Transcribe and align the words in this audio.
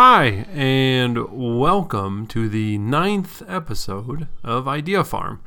Hi, 0.00 0.46
and 0.54 1.18
welcome 1.28 2.28
to 2.28 2.48
the 2.48 2.78
ninth 2.78 3.42
episode 3.48 4.28
of 4.44 4.68
Idea 4.68 5.02
Farm. 5.02 5.42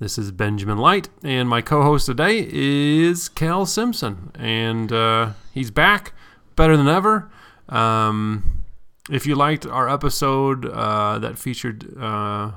This 0.00 0.18
is 0.18 0.32
Benjamin 0.32 0.78
Light, 0.78 1.10
and 1.22 1.48
my 1.48 1.62
co 1.62 1.80
host 1.82 2.06
today 2.06 2.44
is 2.50 3.28
Cal 3.28 3.66
Simpson, 3.66 4.32
and 4.34 4.90
uh, 4.90 5.34
he's 5.52 5.70
back 5.70 6.12
better 6.56 6.76
than 6.76 6.88
ever. 6.88 7.30
Um, 7.68 8.64
if 9.12 9.26
you 9.26 9.36
liked 9.36 9.64
our 9.64 9.88
episode 9.88 10.66
uh, 10.66 11.20
that 11.20 11.38
featured 11.38 11.96
uh, 11.96 12.50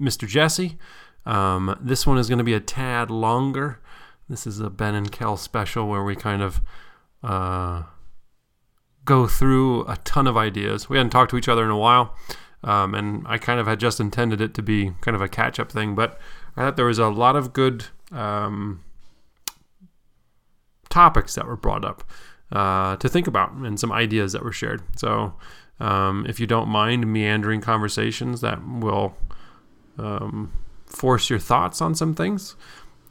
Mr. 0.00 0.28
Jesse, 0.28 0.78
um, 1.26 1.76
this 1.80 2.06
one 2.06 2.18
is 2.18 2.28
going 2.28 2.38
to 2.38 2.44
be 2.44 2.54
a 2.54 2.60
tad 2.60 3.10
longer. 3.10 3.80
This 4.28 4.46
is 4.46 4.60
a 4.60 4.70
Ben 4.70 4.94
and 4.94 5.10
Kel 5.10 5.36
special 5.36 5.88
where 5.88 6.04
we 6.04 6.14
kind 6.14 6.40
of 6.40 6.60
uh, 7.24 7.82
go 9.04 9.26
through 9.26 9.86
a 9.86 9.96
ton 10.04 10.26
of 10.26 10.36
ideas. 10.36 10.88
We 10.88 10.96
hadn't 10.96 11.10
talked 11.10 11.30
to 11.30 11.36
each 11.36 11.48
other 11.48 11.64
in 11.64 11.70
a 11.70 11.78
while, 11.78 12.16
um, 12.62 12.94
and 12.94 13.26
I 13.26 13.38
kind 13.38 13.60
of 13.60 13.66
had 13.66 13.80
just 13.80 14.00
intended 14.00 14.40
it 14.40 14.54
to 14.54 14.62
be 14.62 14.92
kind 15.00 15.14
of 15.14 15.20
a 15.20 15.28
catch 15.28 15.60
up 15.60 15.70
thing, 15.70 15.94
but 15.94 16.18
I 16.56 16.62
thought 16.62 16.76
there 16.76 16.86
was 16.86 16.98
a 16.98 17.08
lot 17.08 17.36
of 17.36 17.52
good 17.52 17.86
um, 18.12 18.82
topics 20.88 21.34
that 21.34 21.46
were 21.46 21.56
brought 21.56 21.84
up 21.84 22.04
uh, 22.52 22.96
to 22.96 23.08
think 23.08 23.26
about 23.26 23.52
and 23.52 23.78
some 23.78 23.92
ideas 23.92 24.32
that 24.32 24.42
were 24.42 24.52
shared. 24.52 24.82
So, 24.96 25.34
um, 25.80 26.24
if 26.28 26.38
you 26.38 26.46
don't 26.46 26.68
mind 26.68 27.12
meandering 27.12 27.60
conversations 27.60 28.40
that 28.42 28.66
will 28.66 29.16
um, 29.98 30.52
force 30.86 31.28
your 31.28 31.40
thoughts 31.40 31.82
on 31.82 31.94
some 31.96 32.14
things, 32.14 32.54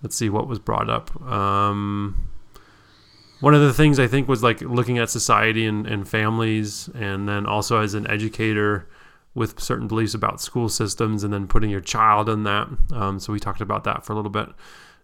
let's 0.02 0.16
see 0.16 0.30
what 0.30 0.48
was 0.48 0.60
brought 0.60 0.90
up. 0.90 1.22
Um, 1.22 2.33
one 3.44 3.54
of 3.54 3.60
the 3.60 3.74
things 3.74 4.00
I 4.00 4.08
think 4.08 4.30
was 4.30 4.42
like 4.42 4.62
looking 4.62 5.00
at 5.00 5.10
society 5.10 5.66
and, 5.66 5.86
and 5.86 6.08
families, 6.08 6.90
and 6.96 7.28
then 7.28 7.46
also 7.46 7.82
as 7.82 7.94
an 7.94 8.10
educator 8.10 8.88
with 9.36 9.60
certain 9.60 9.86
beliefs 9.86 10.14
about 10.14 10.40
school 10.40 10.70
systems, 10.70 11.26
and 11.26 11.34
then 11.34 11.46
putting 11.46 11.70
your 11.70 11.82
child 11.82 12.30
in 12.30 12.44
that. 12.44 12.70
Um, 12.94 13.20
so 13.20 13.34
we 13.34 13.42
talked 13.42 13.60
about 13.60 13.84
that 13.84 14.06
for 14.06 14.14
a 14.14 14.16
little 14.16 14.32
bit. 14.32 14.48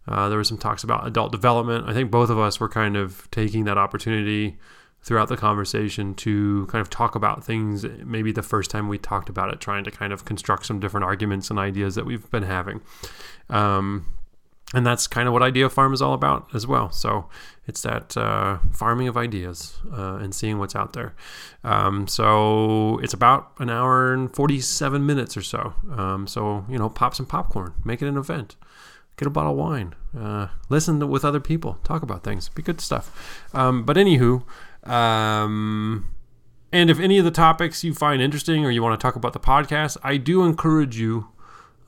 Uh, 0.07 0.29
there 0.29 0.37
were 0.37 0.45
some 0.45 0.57
talks 0.57 0.85
about 0.85 1.05
adult 1.05 1.33
development. 1.33 1.89
I 1.89 1.93
think 1.93 2.11
both 2.11 2.29
of 2.29 2.39
us 2.39 2.61
were 2.61 2.69
kind 2.69 2.95
of 2.95 3.27
taking 3.29 3.65
that 3.65 3.77
opportunity 3.77 4.57
throughout 5.03 5.27
the 5.27 5.35
conversation 5.35 6.15
to 6.15 6.65
kind 6.67 6.81
of 6.81 6.89
talk 6.89 7.15
about 7.15 7.43
things 7.43 7.85
maybe 8.05 8.31
the 8.31 8.41
first 8.41 8.71
time 8.71 8.87
we 8.87 8.97
talked 8.97 9.27
about 9.27 9.51
it 9.51 9.59
trying 9.59 9.83
to 9.83 9.91
kind 9.91 10.13
of 10.13 10.23
construct 10.23 10.65
some 10.65 10.79
different 10.79 11.03
arguments 11.03 11.49
and 11.49 11.59
ideas 11.59 11.95
that 11.95 12.05
we've 12.05 12.29
been 12.31 12.43
having 12.43 12.81
um, 13.49 14.05
and 14.73 14.85
that's 14.85 15.07
kind 15.07 15.27
of 15.27 15.33
what 15.33 15.41
idea 15.41 15.69
farm 15.69 15.93
is 15.93 16.01
all 16.01 16.13
about 16.13 16.47
as 16.53 16.67
well 16.67 16.91
so 16.91 17.27
it's 17.69 17.83
that 17.83 18.17
uh, 18.17 18.57
farming 18.73 19.07
of 19.07 19.15
ideas 19.15 19.77
uh, 19.93 20.15
and 20.15 20.33
seeing 20.33 20.57
what's 20.57 20.75
out 20.75 20.93
there. 20.93 21.13
Um, 21.63 22.07
so 22.07 22.97
it's 23.03 23.13
about 23.13 23.51
an 23.59 23.69
hour 23.69 24.11
and 24.11 24.35
47 24.35 25.05
minutes 25.05 25.37
or 25.37 25.43
so. 25.43 25.75
Um, 25.95 26.25
so, 26.25 26.65
you 26.67 26.79
know, 26.79 26.89
pop 26.89 27.13
some 27.13 27.27
popcorn, 27.27 27.75
make 27.85 28.01
it 28.01 28.07
an 28.07 28.17
event, 28.17 28.55
get 29.17 29.27
a 29.27 29.29
bottle 29.29 29.51
of 29.51 29.57
wine, 29.59 29.93
uh, 30.19 30.47
listen 30.67 30.99
to, 30.99 31.05
with 31.05 31.23
other 31.23 31.39
people, 31.39 31.77
talk 31.83 32.01
about 32.01 32.23
things, 32.23 32.49
be 32.49 32.63
good 32.63 32.81
stuff. 32.81 33.45
Um, 33.53 33.83
but, 33.83 33.97
anywho, 33.97 34.43
um, 34.89 36.07
and 36.71 36.89
if 36.89 36.99
any 36.99 37.19
of 37.19 37.25
the 37.25 37.31
topics 37.31 37.83
you 37.83 37.93
find 37.93 38.19
interesting 38.19 38.65
or 38.65 38.71
you 38.71 38.81
want 38.81 38.99
to 38.99 39.03
talk 39.03 39.15
about 39.15 39.33
the 39.33 39.39
podcast, 39.39 39.95
I 40.03 40.17
do 40.17 40.43
encourage 40.43 40.97
you 40.97 41.27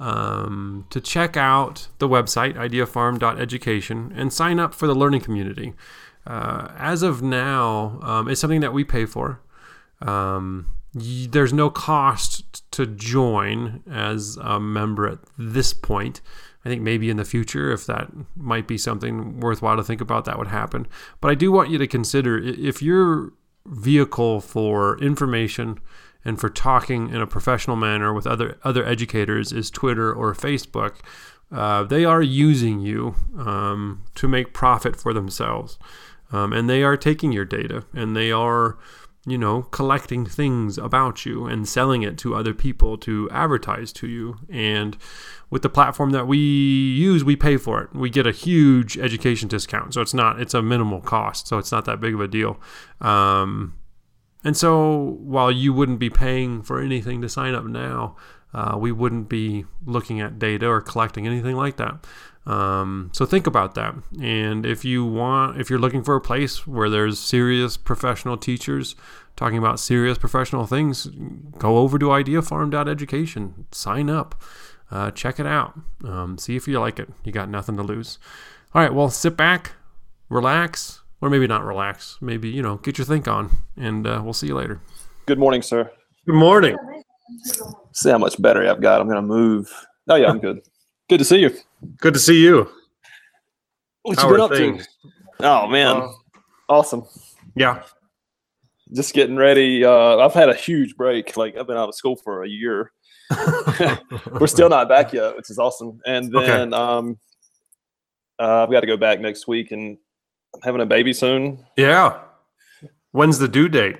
um, 0.01 0.87
to 0.89 0.99
check 0.99 1.37
out 1.37 1.87
the 1.99 2.09
website, 2.09 2.55
ideafarm.education, 2.55 4.11
and 4.15 4.33
sign 4.33 4.59
up 4.59 4.73
for 4.73 4.87
the 4.87 4.95
learning 4.95 5.21
community. 5.21 5.73
Uh, 6.25 6.71
as 6.75 7.03
of 7.03 7.21
now, 7.21 7.99
um, 8.01 8.27
it's 8.27 8.41
something 8.41 8.61
that 8.61 8.73
we 8.73 8.83
pay 8.83 9.05
for. 9.05 9.39
Um, 10.01 10.71
y- 10.95 11.27
there's 11.29 11.53
no 11.53 11.69
cost 11.69 12.69
to 12.71 12.87
join 12.87 13.83
as 13.89 14.37
a 14.41 14.59
member 14.59 15.07
at 15.07 15.19
this 15.37 15.71
point. 15.71 16.21
I 16.65 16.69
think 16.69 16.81
maybe 16.81 17.11
in 17.11 17.17
the 17.17 17.25
future, 17.25 17.71
if 17.71 17.85
that 17.85 18.09
might 18.35 18.67
be 18.67 18.79
something 18.79 19.39
worthwhile 19.39 19.77
to 19.77 19.83
think 19.83 20.01
about, 20.01 20.25
that 20.25 20.39
would 20.39 20.47
happen. 20.47 20.87
But 21.19 21.29
I 21.29 21.35
do 21.35 21.51
want 21.51 21.69
you 21.69 21.77
to 21.77 21.87
consider 21.87 22.39
if 22.39 22.81
your 22.81 23.33
vehicle 23.67 24.41
for 24.41 24.97
information 24.99 25.79
and 26.23 26.39
for 26.39 26.49
talking 26.49 27.09
in 27.09 27.21
a 27.21 27.27
professional 27.27 27.75
manner 27.75 28.13
with 28.13 28.27
other 28.27 28.57
other 28.63 28.85
educators 28.85 29.51
is 29.51 29.69
Twitter 29.69 30.13
or 30.13 30.33
Facebook. 30.33 30.97
Uh, 31.51 31.83
they 31.83 32.05
are 32.05 32.21
using 32.21 32.79
you 32.79 33.15
um, 33.37 34.03
to 34.15 34.27
make 34.27 34.53
profit 34.53 34.95
for 34.95 35.13
themselves, 35.13 35.77
um, 36.31 36.53
and 36.53 36.69
they 36.69 36.81
are 36.83 36.95
taking 36.95 37.31
your 37.31 37.43
data 37.43 37.83
and 37.93 38.15
they 38.15 38.31
are, 38.31 38.77
you 39.25 39.37
know, 39.37 39.63
collecting 39.63 40.25
things 40.25 40.77
about 40.77 41.25
you 41.25 41.45
and 41.45 41.67
selling 41.67 42.03
it 42.03 42.17
to 42.17 42.33
other 42.35 42.53
people 42.53 42.97
to 42.97 43.29
advertise 43.31 43.91
to 43.91 44.07
you. 44.07 44.37
And 44.49 44.97
with 45.49 45.61
the 45.61 45.69
platform 45.69 46.11
that 46.11 46.25
we 46.25 46.37
use, 46.37 47.25
we 47.25 47.35
pay 47.35 47.57
for 47.57 47.81
it. 47.81 47.93
We 47.93 48.09
get 48.09 48.25
a 48.25 48.31
huge 48.31 48.97
education 48.97 49.49
discount, 49.49 49.93
so 49.93 49.99
it's 49.99 50.13
not 50.13 50.39
it's 50.39 50.53
a 50.53 50.61
minimal 50.61 51.01
cost, 51.01 51.47
so 51.47 51.57
it's 51.57 51.71
not 51.71 51.83
that 51.83 51.99
big 51.99 52.13
of 52.13 52.21
a 52.21 52.29
deal. 52.29 52.61
Um, 53.01 53.73
and 54.43 54.57
so 54.57 55.17
while 55.21 55.51
you 55.51 55.73
wouldn't 55.73 55.99
be 55.99 56.09
paying 56.09 56.61
for 56.61 56.81
anything 56.81 57.21
to 57.21 57.29
sign 57.29 57.53
up 57.53 57.65
now, 57.65 58.15
uh, 58.53 58.75
we 58.77 58.91
wouldn't 58.91 59.29
be 59.29 59.65
looking 59.85 60.19
at 60.19 60.39
data 60.39 60.67
or 60.67 60.81
collecting 60.81 61.25
anything 61.25 61.55
like 61.55 61.77
that. 61.77 62.05
Um, 62.45 63.11
so 63.13 63.25
think 63.25 63.45
about 63.45 63.75
that. 63.75 63.95
And 64.19 64.65
if 64.65 64.83
you 64.83 65.05
want, 65.05 65.59
if 65.59 65.69
you're 65.69 65.79
looking 65.79 66.03
for 66.03 66.15
a 66.15 66.21
place 66.21 66.65
where 66.65 66.89
there's 66.89 67.19
serious 67.19 67.77
professional 67.77 68.35
teachers 68.35 68.95
talking 69.35 69.57
about 69.57 69.79
serious 69.79 70.17
professional 70.17 70.65
things, 70.65 71.07
go 71.57 71.77
over 71.77 71.97
to 71.99 72.07
ideafarm.education, 72.07 73.67
sign 73.71 74.09
up, 74.09 74.41
uh, 74.89 75.11
check 75.11 75.39
it 75.39 75.45
out, 75.45 75.79
um, 76.03 76.37
see 76.37 76.55
if 76.55 76.67
you 76.67 76.79
like 76.79 76.99
it. 76.99 77.09
You 77.23 77.31
got 77.31 77.49
nothing 77.49 77.77
to 77.77 77.83
lose. 77.83 78.17
All 78.73 78.81
right, 78.81 78.93
well, 78.93 79.09
sit 79.09 79.37
back, 79.37 79.73
relax, 80.27 81.00
or 81.21 81.29
maybe 81.29 81.47
not 81.47 81.63
relax. 81.63 82.17
Maybe 82.21 82.49
you 82.49 82.61
know, 82.61 82.77
get 82.77 82.97
your 82.97 83.05
think 83.05 83.27
on, 83.27 83.49
and 83.77 84.05
uh, 84.05 84.21
we'll 84.23 84.33
see 84.33 84.47
you 84.47 84.55
later. 84.55 84.81
Good 85.25 85.39
morning, 85.39 85.61
sir. 85.61 85.89
Good 86.25 86.35
morning. 86.35 86.75
See 87.93 88.09
how 88.09 88.17
much 88.17 88.41
battery 88.41 88.67
I've 88.67 88.81
got. 88.81 88.99
I'm 89.01 89.07
gonna 89.07 89.21
move. 89.21 89.71
Oh 90.09 90.15
yeah, 90.15 90.29
I'm 90.29 90.39
good. 90.39 90.61
Good 91.09 91.19
to 91.19 91.25
see 91.25 91.39
you. 91.39 91.51
Good 91.97 92.13
to 92.13 92.19
see 92.19 92.41
you. 92.41 92.69
What 94.03 94.17
How 94.17 94.27
you 94.29 94.33
been 94.33 94.41
up 94.41 94.51
things? 94.51 94.87
to? 95.41 95.45
Oh 95.45 95.67
man, 95.67 95.97
Uh, 95.97 96.07
awesome. 96.69 97.03
Yeah. 97.55 97.83
Just 98.93 99.13
getting 99.13 99.35
ready. 99.35 99.83
Uh, 99.83 100.17
I've 100.17 100.33
had 100.33 100.47
a 100.49 100.53
huge 100.53 100.95
break. 100.95 101.35
Like 101.37 101.57
I've 101.57 101.67
been 101.67 101.75
out 101.77 101.89
of 101.89 101.95
school 101.95 102.15
for 102.15 102.43
a 102.43 102.47
year. 102.47 102.91
We're 104.39 104.47
still 104.47 104.69
not 104.69 104.87
back 104.89 105.11
yet, 105.13 105.35
which 105.35 105.49
is 105.49 105.59
awesome. 105.59 105.99
And 106.05 106.33
Okay. 106.35 106.45
then 106.47 106.73
um, 106.73 107.17
uh, 108.39 108.63
I've 108.63 108.71
got 108.71 108.81
to 108.81 108.87
go 108.87 108.97
back 108.97 109.19
next 109.19 109.47
week, 109.47 109.71
and 109.71 109.97
I'm 110.53 110.61
having 110.63 110.81
a 110.81 110.85
baby 110.85 111.13
soon. 111.13 111.65
Yeah. 111.77 112.19
When's 113.11 113.39
the 113.39 113.47
due 113.47 113.69
date? 113.69 113.97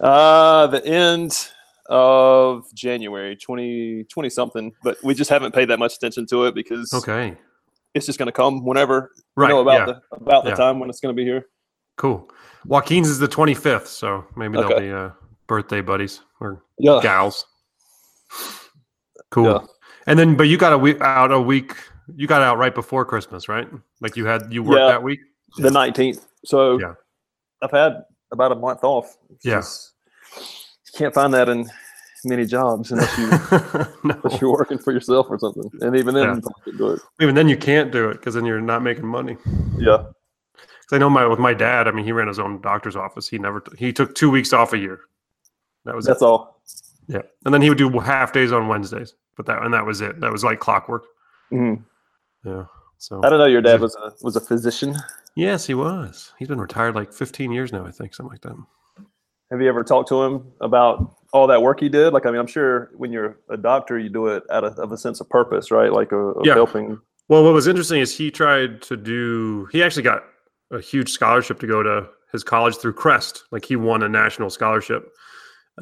Uh, 0.00 0.66
the 0.68 0.84
end 0.84 1.48
of 1.88 2.64
January, 2.74 3.36
20, 3.36 4.04
20 4.04 4.30
something. 4.30 4.72
But 4.82 4.98
we 5.02 5.14
just 5.14 5.30
haven't 5.30 5.54
paid 5.54 5.68
that 5.70 5.78
much 5.78 5.94
attention 5.96 6.26
to 6.26 6.44
it 6.44 6.54
because 6.54 6.92
Okay. 6.92 7.36
it's 7.94 8.06
just 8.06 8.18
going 8.18 8.26
to 8.26 8.32
come 8.32 8.64
whenever 8.64 9.12
Right. 9.36 9.48
we 9.48 9.54
know 9.54 9.60
about 9.60 9.88
yeah. 9.88 9.94
the 10.10 10.16
about 10.16 10.44
the 10.44 10.50
Yeah. 10.50 10.56
time 10.56 10.78
when 10.78 10.90
it's 10.90 11.00
going 11.00 11.14
to 11.14 11.16
be 11.16 11.24
here. 11.24 11.46
Cool. 11.96 12.30
Joaquin's 12.64 13.08
is 13.08 13.18
the 13.18 13.28
25th, 13.28 13.86
so 13.86 14.24
maybe 14.36 14.56
they'll 14.58 14.78
be 14.78 14.90
uh, 14.92 15.10
birthday 15.46 15.80
buddies 15.80 16.20
or 16.40 16.62
Yeah. 16.78 17.00
gals. 17.02 17.44
Cool. 19.30 19.44
Yeah. 19.46 19.58
And 20.06 20.18
then, 20.18 20.36
but 20.36 20.44
you 20.44 20.56
got 20.56 20.72
a 20.72 20.78
week 20.78 21.00
out 21.00 21.32
a 21.32 21.40
week. 21.40 21.74
You 22.14 22.26
got 22.26 22.40
out 22.40 22.56
right 22.58 22.74
before 22.74 23.04
Christmas, 23.04 23.48
right? 23.48 23.68
Like 24.00 24.16
you 24.16 24.26
had 24.26 24.52
you 24.52 24.62
worked 24.62 24.88
that 24.88 25.02
week. 25.02 25.20
The 25.56 25.70
19th. 25.70 26.26
So 26.44 26.78
Yeah. 26.78 26.94
I've 27.62 27.70
had 27.70 28.04
about 28.32 28.52
a 28.52 28.54
month 28.56 28.84
off. 28.84 29.16
Yes, 29.42 29.92
Yeah. 30.36 30.42
you 30.42 30.92
can't 30.98 31.14
find 31.14 31.32
that 31.34 31.48
in 31.48 31.68
many 32.24 32.44
jobs 32.46 32.90
unless 32.92 33.16
you 33.18 33.26
no. 33.28 33.86
unless 34.22 34.40
you're 34.40 34.52
working 34.52 34.78
for 34.78 34.92
yourself 34.92 35.26
or 35.30 35.38
something. 35.38 35.70
And 35.80 35.96
even 35.96 36.14
then, 36.14 36.24
Yeah. 36.24 36.34
you 36.34 36.42
can't 36.64 36.78
do 36.78 36.88
it. 36.90 37.00
Even 37.20 37.34
then, 37.34 37.48
you 37.48 37.56
can't 37.56 37.90
do 37.90 38.08
it 38.10 38.14
because 38.14 38.34
then 38.34 38.44
you're 38.44 38.60
not 38.60 38.82
making 38.82 39.06
money. 39.06 39.36
Yeah. 39.78 40.04
Because 40.54 40.92
I 40.92 40.98
know 40.98 41.10
my 41.10 41.26
with 41.26 41.38
my 41.38 41.54
dad. 41.54 41.88
I 41.88 41.90
mean, 41.92 42.04
he 42.04 42.12
ran 42.12 42.28
his 42.28 42.38
own 42.38 42.60
doctor's 42.60 42.96
office. 42.96 43.28
He 43.28 43.38
never 43.38 43.62
he 43.76 43.92
took 43.92 44.14
two 44.14 44.30
weeks 44.30 44.52
off 44.52 44.72
a 44.72 44.78
year. 44.78 45.00
That 45.84 45.94
was 45.94 46.06
That's 46.06 46.22
it. 46.22 46.24
all. 46.24 46.60
Yeah, 47.06 47.22
and 47.46 47.54
then 47.54 47.62
he 47.62 47.68
would 47.70 47.78
do 47.78 47.88
half 47.98 48.32
days 48.32 48.52
on 48.52 48.68
Wednesdays. 48.68 49.14
But 49.36 49.46
that 49.46 49.62
and 49.62 49.72
that 49.72 49.86
was 49.86 50.00
it. 50.00 50.20
That 50.20 50.30
was 50.32 50.44
like 50.44 50.60
clockwork. 50.60 51.04
Mhm. 51.52 51.82
Yeah. 52.44 52.64
So 52.98 53.20
I 53.24 53.28
don't 53.30 53.38
know. 53.38 53.46
Your 53.46 53.62
dad 53.62 53.80
was 53.80 53.94
a 53.96 54.12
was 54.22 54.36
a 54.36 54.40
physician. 54.40 54.96
Yes, 55.38 55.66
he 55.66 55.74
was. 55.74 56.32
He's 56.38 56.48
been 56.48 56.60
retired 56.60 56.94
like 56.94 57.12
15 57.12 57.52
years 57.52 57.72
now. 57.72 57.86
I 57.86 57.90
think 57.90 58.14
something 58.14 58.32
like 58.32 58.42
that. 58.42 58.56
Have 59.50 59.62
you 59.62 59.68
ever 59.68 59.82
talked 59.82 60.08
to 60.10 60.22
him 60.22 60.52
about 60.60 61.16
all 61.32 61.46
that 61.46 61.62
work 61.62 61.80
he 61.80 61.88
did? 61.88 62.12
Like, 62.12 62.26
I 62.26 62.30
mean, 62.30 62.40
I'm 62.40 62.46
sure 62.46 62.90
when 62.96 63.10
you're 63.12 63.38
a 63.48 63.56
doctor, 63.56 63.98
you 63.98 64.10
do 64.10 64.26
it 64.26 64.42
out 64.50 64.64
of, 64.64 64.78
of 64.78 64.92
a 64.92 64.98
sense 64.98 65.20
of 65.20 65.28
purpose, 65.30 65.70
right? 65.70 65.90
Like, 65.90 66.12
of 66.12 66.44
Yeah. 66.44 66.54
helping. 66.54 67.00
Well, 67.28 67.44
what 67.44 67.54
was 67.54 67.66
interesting 67.66 68.00
is 68.00 68.16
he 68.16 68.30
tried 68.30 68.82
to 68.82 68.96
do. 68.96 69.68
He 69.72 69.82
actually 69.82 70.02
got 70.02 70.24
a 70.70 70.80
huge 70.80 71.10
scholarship 71.10 71.60
to 71.60 71.66
go 71.66 71.82
to 71.82 72.08
his 72.32 72.44
college 72.44 72.76
through 72.76 72.92
Crest. 72.94 73.44
Like 73.50 73.64
he 73.64 73.76
won 73.76 74.02
a 74.02 74.08
national 74.08 74.50
scholarship 74.50 75.10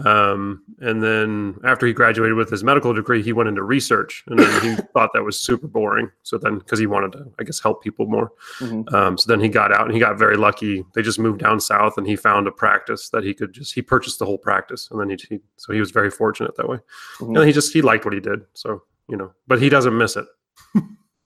Um, 0.05 0.63
and 0.81 1.03
then 1.03 1.57
after 1.65 1.87
he 1.87 1.93
graduated 1.93 2.37
with 2.37 2.51
his 2.51 2.63
medical 2.63 2.93
degree, 2.93 3.23
he 3.23 3.33
went 3.33 3.49
into 3.49 3.63
research, 3.63 4.23
and 4.27 4.39
then 4.39 4.63
he 4.63 4.83
thought 4.93 5.11
that 5.15 5.23
was 5.25 5.39
super 5.41 5.67
boring. 5.67 6.11
So 6.23 6.37
then, 6.39 6.59
because 6.59 6.79
he 6.79 6.87
wanted 6.87 7.13
to, 7.13 7.25
I 7.39 7.45
guess, 7.45 7.61
help 7.61 7.83
people 7.83 8.07
more. 8.07 8.33
Mhm. 8.59 8.93
Um, 8.93 9.17
so 9.19 9.31
then 9.33 9.41
he 9.41 9.49
got 9.49 9.73
out, 9.73 9.87
and 9.87 9.95
he 9.95 10.01
got 10.01 10.19
very 10.19 10.37
lucky. 10.37 10.85
They 10.95 11.03
just 11.03 11.19
moved 11.19 11.41
down 11.41 11.61
south, 11.61 11.97
and 11.97 12.07
he 12.07 12.15
found 12.17 12.47
a 12.47 12.53
practice 12.53 13.09
that 13.11 13.25
he 13.25 13.33
could 13.33 13.53
just 13.55 13.75
he 13.75 13.81
purchased 13.83 14.19
the 14.19 14.27
whole 14.27 14.39
practice, 14.39 14.89
and 14.91 15.01
then 15.01 15.09
he, 15.11 15.17
he 15.29 15.41
so 15.57 15.73
he 15.73 15.81
was 15.81 15.91
very 15.91 16.11
fortunate 16.11 16.57
that 16.57 16.69
way. 16.69 16.79
Mhm. 17.19 17.37
And 17.39 17.47
he 17.47 17.53
just 17.53 17.73
he 17.73 17.81
liked 17.83 18.05
what 18.05 18.13
he 18.15 18.21
did, 18.21 18.41
so 18.55 18.83
you 19.09 19.17
know, 19.17 19.33
but 19.47 19.61
he 19.63 19.69
doesn't 19.69 19.97
miss 19.97 20.17
it. 20.17 20.27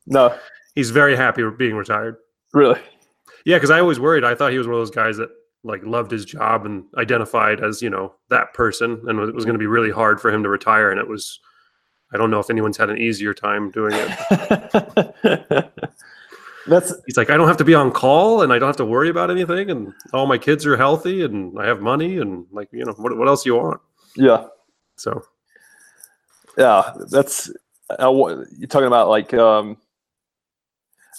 No, 0.06 0.34
He's 0.75 0.90
very 0.90 1.14
happy 1.16 1.43
being 1.58 1.75
retired. 1.76 2.16
really. 2.52 2.81
Yeah, 3.44 3.56
because 3.56 3.70
I 3.70 3.81
always 3.81 3.99
worried. 4.00 4.25
I 4.25 4.34
thought 4.34 4.50
he 4.52 4.58
was 4.58 4.66
one 4.66 4.75
of 4.75 4.81
those 4.81 4.90
guys 4.90 5.16
that 5.19 5.28
like 5.62 5.85
loved 5.85 6.11
his 6.11 6.25
job 6.25 6.65
and 6.67 6.85
identified 6.97 7.62
as 7.62 7.83
you 7.83 7.91
know 7.91 8.15
that 8.31 8.55
person, 8.55 9.03
and 9.07 9.19
it 9.21 9.35
was 9.35 9.45
going 9.45 9.55
to 9.55 9.59
be 9.59 9.67
really 9.67 9.91
hard 9.91 10.21
for 10.21 10.31
him 10.33 10.43
to 10.43 10.49
retire. 10.49 10.91
And 10.91 10.99
it 11.01 11.09
was, 11.09 11.39
I 12.12 12.17
don't 12.17 12.31
know 12.31 12.41
if 12.41 12.51
anyone's 12.51 12.77
had 12.77 12.91
an 12.91 12.99
easier 12.99 13.35
time 13.35 13.71
doing 13.71 13.93
it. 13.95 15.73
That's 16.67 16.93
He's 17.07 17.17
like, 17.17 17.31
I 17.31 17.37
don't 17.37 17.49
have 17.49 17.57
to 17.57 17.65
be 17.65 17.75
on 17.75 17.91
call, 17.91 18.43
and 18.43 18.53
I 18.53 18.59
don't 18.59 18.69
have 18.69 18.77
to 18.77 18.85
worry 18.85 19.09
about 19.09 19.31
anything, 19.31 19.71
and 19.71 19.93
all 20.12 20.27
my 20.27 20.39
kids 20.39 20.67
are 20.67 20.77
healthy, 20.77 21.25
and 21.25 21.59
I 21.59 21.67
have 21.67 21.81
money, 21.81 22.19
and 22.19 22.47
like 22.53 22.69
you 22.73 22.85
know, 22.85 22.93
what 22.93 23.17
what 23.17 23.29
else 23.29 23.45
you 23.47 23.57
want? 23.57 23.81
yeah, 24.17 24.47
So 24.97 25.23
yeah. 26.59 26.93
That's 27.11 27.51
wa- 27.99 28.45
you're 28.57 28.69
talking 28.69 28.87
about 28.87 29.09
like 29.09 29.35
um. 29.35 29.77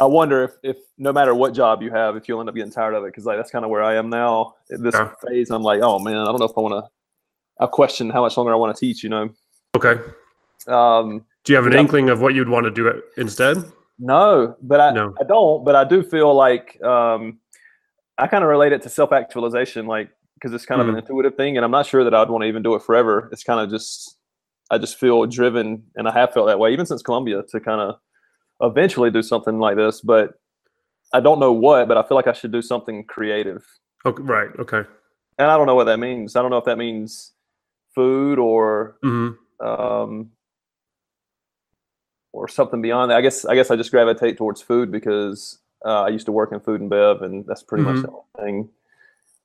I 0.02 0.06
wonder 0.06 0.44
if, 0.44 0.52
if 0.64 0.78
no 0.98 1.14
matter 1.14 1.36
what 1.36 1.54
job 1.54 1.84
you 1.84 1.92
have, 1.92 2.16
if 2.16 2.28
you'll 2.28 2.40
end 2.40 2.50
up 2.50 2.56
getting 2.56 2.72
tired 2.72 2.96
of 2.96 3.04
it, 3.04 3.08
because 3.10 3.26
like 3.26 3.38
that's 3.38 3.52
kind 3.52 3.64
of 3.64 3.70
where 3.70 3.84
I 3.84 3.96
am 3.96 4.10
now. 4.10 4.56
At 4.74 4.82
this 4.82 4.96
Yeah. 4.96 5.12
phase, 5.26 5.52
I'm 5.52 5.62
like, 5.62 5.82
oh 5.84 6.00
man, 6.00 6.18
I 6.18 6.26
don't 6.26 6.40
know 6.40 6.46
if 6.46 6.58
I 6.58 6.62
want 6.62 6.84
to. 6.84 6.90
I 7.64 7.68
question 7.68 8.10
how 8.10 8.22
much 8.22 8.36
longer 8.36 8.52
I 8.52 8.56
want 8.56 8.76
to 8.76 8.80
teach. 8.80 9.04
You 9.04 9.10
know. 9.10 9.30
okay, 9.78 10.02
Um, 10.68 11.24
do 11.44 11.54
you 11.54 11.58
have 11.58 11.68
an 11.68 11.74
inkling 11.74 12.10
of 12.10 12.20
what 12.20 12.34
you'd 12.34 12.50
want 12.50 12.64
to 12.64 12.72
do 12.72 12.88
it 12.88 13.04
instead? 13.18 13.58
No, 14.00 14.56
but 14.64 14.80
I, 14.80 14.90
No. 14.92 15.14
I 15.20 15.24
don't. 15.24 15.64
But 15.64 15.76
I 15.76 15.84
do 15.84 16.02
feel 16.02 16.34
like 16.34 16.82
um, 16.84 17.38
I 18.18 18.26
kind 18.26 18.44
of 18.44 18.50
relate 18.50 18.74
it 18.74 18.82
to 18.82 18.90
self 18.90 19.12
actualization, 19.12 19.86
like 19.86 20.10
because 20.34 20.52
it's 20.56 20.66
kind 20.66 20.82
of 20.82 20.90
an 20.90 20.98
intuitive 20.98 21.36
thing, 21.36 21.58
and 21.58 21.64
I'm 21.64 21.70
not 21.70 21.86
sure 21.86 22.04
that 22.04 22.16
I'd 22.16 22.28
want 22.30 22.42
to 22.42 22.48
even 22.48 22.64
do 22.64 22.74
it 22.74 22.82
forever. 22.82 23.30
It's 23.32 23.44
kind 23.44 23.60
of 23.60 23.70
just 23.70 24.18
I 24.72 24.80
just 24.80 24.98
feel 24.98 25.24
driven, 25.28 25.84
and 25.96 26.08
I 26.08 26.12
have 26.14 26.34
felt 26.34 26.48
that 26.48 26.58
way 26.58 26.74
even 26.74 26.88
since 26.88 27.04
Columbia 27.04 27.44
to 27.50 27.60
kind 27.60 27.80
of 27.82 28.00
eventually 28.62 29.12
do 29.12 29.22
something 29.22 29.60
like 29.60 29.76
this. 29.76 30.02
But 30.02 30.34
I 31.14 31.20
don't 31.20 31.40
know 31.40 31.52
what. 31.52 31.88
But 31.88 31.98
I 31.98 32.04
feel 32.08 32.16
like 32.16 32.28
I 32.28 32.34
should 32.34 32.52
do 32.52 32.62
something 32.62 33.04
creative, 33.06 33.64
Okay, 34.06 34.24
right. 34.24 34.50
Okay. 34.60 34.84
and 35.38 35.52
I 35.52 35.58
don't 35.58 35.66
know 35.68 35.76
what 35.76 35.86
that 35.86 36.00
means. 36.00 36.36
I 36.36 36.42
don't 36.42 36.52
know 36.52 36.58
if 36.58 36.66
that 36.66 36.78
means 36.78 37.34
food 37.94 38.40
or 38.40 38.96
hmm 39.04 39.30
um, 39.60 40.32
or 42.34 42.48
something 42.48 42.82
beyond 42.82 43.12
that. 43.12 43.18
I 43.18 43.22
guess 43.22 43.46
I 43.46 43.56
guess 43.56 43.70
I 43.72 43.76
just 43.76 43.92
gravitate 43.92 44.38
towards 44.38 44.62
food 44.62 44.92
because 44.92 45.60
uh, 45.86 46.04
I 46.04 46.10
used 46.10 46.26
to 46.28 46.32
work 46.32 46.52
in 46.52 46.60
food 46.60 46.82
and 46.82 46.90
bev, 46.90 47.22
and 47.22 47.46
that's 47.46 47.64
pretty 47.64 47.84
much 47.84 47.98
Mhm. 47.98 48.02
the 48.04 48.08
whole 48.12 48.28
thing. 48.40 48.70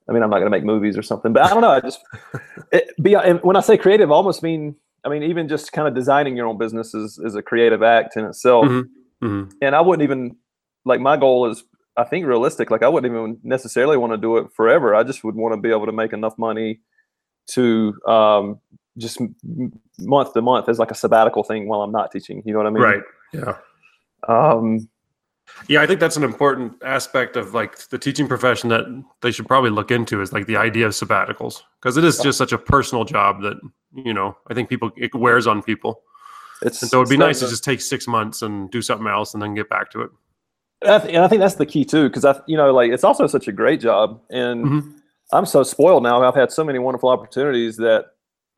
I 0.09 0.13
mean, 0.13 0.23
I'm 0.23 0.31
not 0.31 0.37
going 0.39 0.47
to 0.47 0.57
make 0.57 0.63
movies 0.65 0.97
or 0.97 1.03
something, 1.03 1.33
but 1.33 1.43
I 1.43 1.49
don't 1.49 1.63
know. 1.63 1.71
I 1.71 1.81
just 1.81 2.01
it, 2.73 2.91
be 3.03 3.15
and 3.15 3.43
when 3.43 3.57
I 3.57 3.61
say 3.61 3.77
creative, 3.77 4.11
I 4.11 4.15
almost 4.15 4.43
mean 4.43 4.77
I 5.05 5.09
mean 5.09 5.23
even 5.25 5.49
just 5.49 5.73
kind 5.73 5.89
of 5.89 5.95
designing 5.95 6.37
your 6.37 6.47
own 6.47 6.59
business 6.59 6.95
is 6.95 7.19
is 7.19 7.35
a 7.35 7.43
creative 7.43 7.83
act 7.83 8.17
in 8.17 8.25
itself. 8.25 8.67
Mhm. 8.67 8.89
Hmm 9.21 9.45
And 9.63 9.75
I 9.75 9.81
wouldn't 9.81 10.03
even 10.03 10.37
like 10.85 11.01
my 11.01 11.17
goal 11.17 11.51
is 11.51 11.65
I 11.97 12.05
think 12.05 12.27
realistic. 12.27 12.71
Like 12.71 12.83
I 12.83 12.89
wouldn't 12.89 13.11
even 13.11 13.39
necessarily 13.43 13.97
want 13.97 14.13
to 14.13 14.19
do 14.19 14.37
it 14.37 14.49
forever. 14.55 14.95
I 14.95 15.03
just 15.03 15.25
would 15.25 15.35
want 15.35 15.55
to 15.55 15.61
be 15.61 15.71
able 15.71 15.87
to 15.87 15.93
make 15.93 16.13
enough 16.13 16.37
money 16.39 16.81
to 17.49 17.95
um, 18.07 18.61
just 18.99 19.21
month 20.01 20.33
to 20.35 20.43
month 20.43 20.69
as 20.69 20.79
like 20.79 20.91
a 20.91 20.95
sabbatical 20.95 21.43
thing 21.43 21.69
while 21.69 21.83
I'm 21.83 21.93
not 21.93 22.11
teaching. 22.11 22.43
You 22.45 22.53
know 22.53 22.59
what 22.59 22.67
I 22.67 22.71
mean? 22.71 22.83
Right. 22.83 23.03
Yeah. 23.33 23.57
Um, 24.29 24.89
Yeah, 25.69 25.81
I 25.81 25.87
think 25.87 26.01
that's 26.01 26.17
an 26.17 26.25
important 26.25 26.83
aspect 26.83 27.37
of 27.37 27.55
like 27.55 27.89
the 27.89 27.99
teaching 27.99 28.27
profession 28.27 28.69
that 28.71 28.85
they 29.23 29.31
should 29.31 29.47
probably 29.47 29.71
look 29.71 29.91
into 29.91 30.21
is 30.21 30.33
like 30.33 30.47
the 30.47 30.57
idea 30.57 30.87
of 30.87 30.93
sabbaticals 30.93 31.63
because 31.81 31.97
it 31.97 32.05
is 32.05 32.19
just 32.19 32.37
such 32.37 32.53
a 32.53 32.59
personal 32.59 33.05
job 33.05 33.43
that 33.43 33.57
you 33.95 34.13
know 34.13 34.37
I 34.49 34.55
think 34.55 34.69
people 34.69 34.91
it 34.97 35.15
wears 35.15 35.47
on 35.47 35.63
people, 35.63 36.03
it's 36.63 36.83
and 36.83 36.91
so 36.91 36.99
it'd 37.03 37.11
be 37.11 37.17
nice 37.17 37.41
to 37.41 37.49
just 37.49 37.65
take 37.65 37.81
six 37.81 38.07
months 38.07 38.43
and 38.43 38.71
do 38.71 38.81
something 38.83 39.07
else 39.07 39.35
and 39.35 39.43
then 39.43 39.55
get 39.55 39.69
back 39.69 39.91
to 39.93 40.01
it. 40.03 40.11
the- 40.83 40.95
I 40.95 40.99
th- 40.99 41.15
and 41.15 41.25
I 41.25 41.29
think 41.29 41.41
that's 41.41 41.55
the 41.57 41.67
key 41.67 41.85
too, 41.85 42.09
because 42.09 42.25
I, 42.25 42.39
you 42.47 42.57
know, 42.57 42.73
like 42.73 42.91
it's 42.93 43.05
also 43.05 43.27
such 43.27 43.49
a 43.49 43.53
great 43.53 43.81
job, 43.81 44.21
and 44.31 44.65
Mhm. 44.65 44.93
I'm 45.33 45.47
so 45.47 45.63
spoiled 45.63 46.03
now. 46.03 46.23
I've 46.23 46.35
had 46.35 46.53
so 46.53 46.63
many 46.65 46.79
wonderful 46.79 47.09
opportunities 47.09 47.77
that 47.79 48.07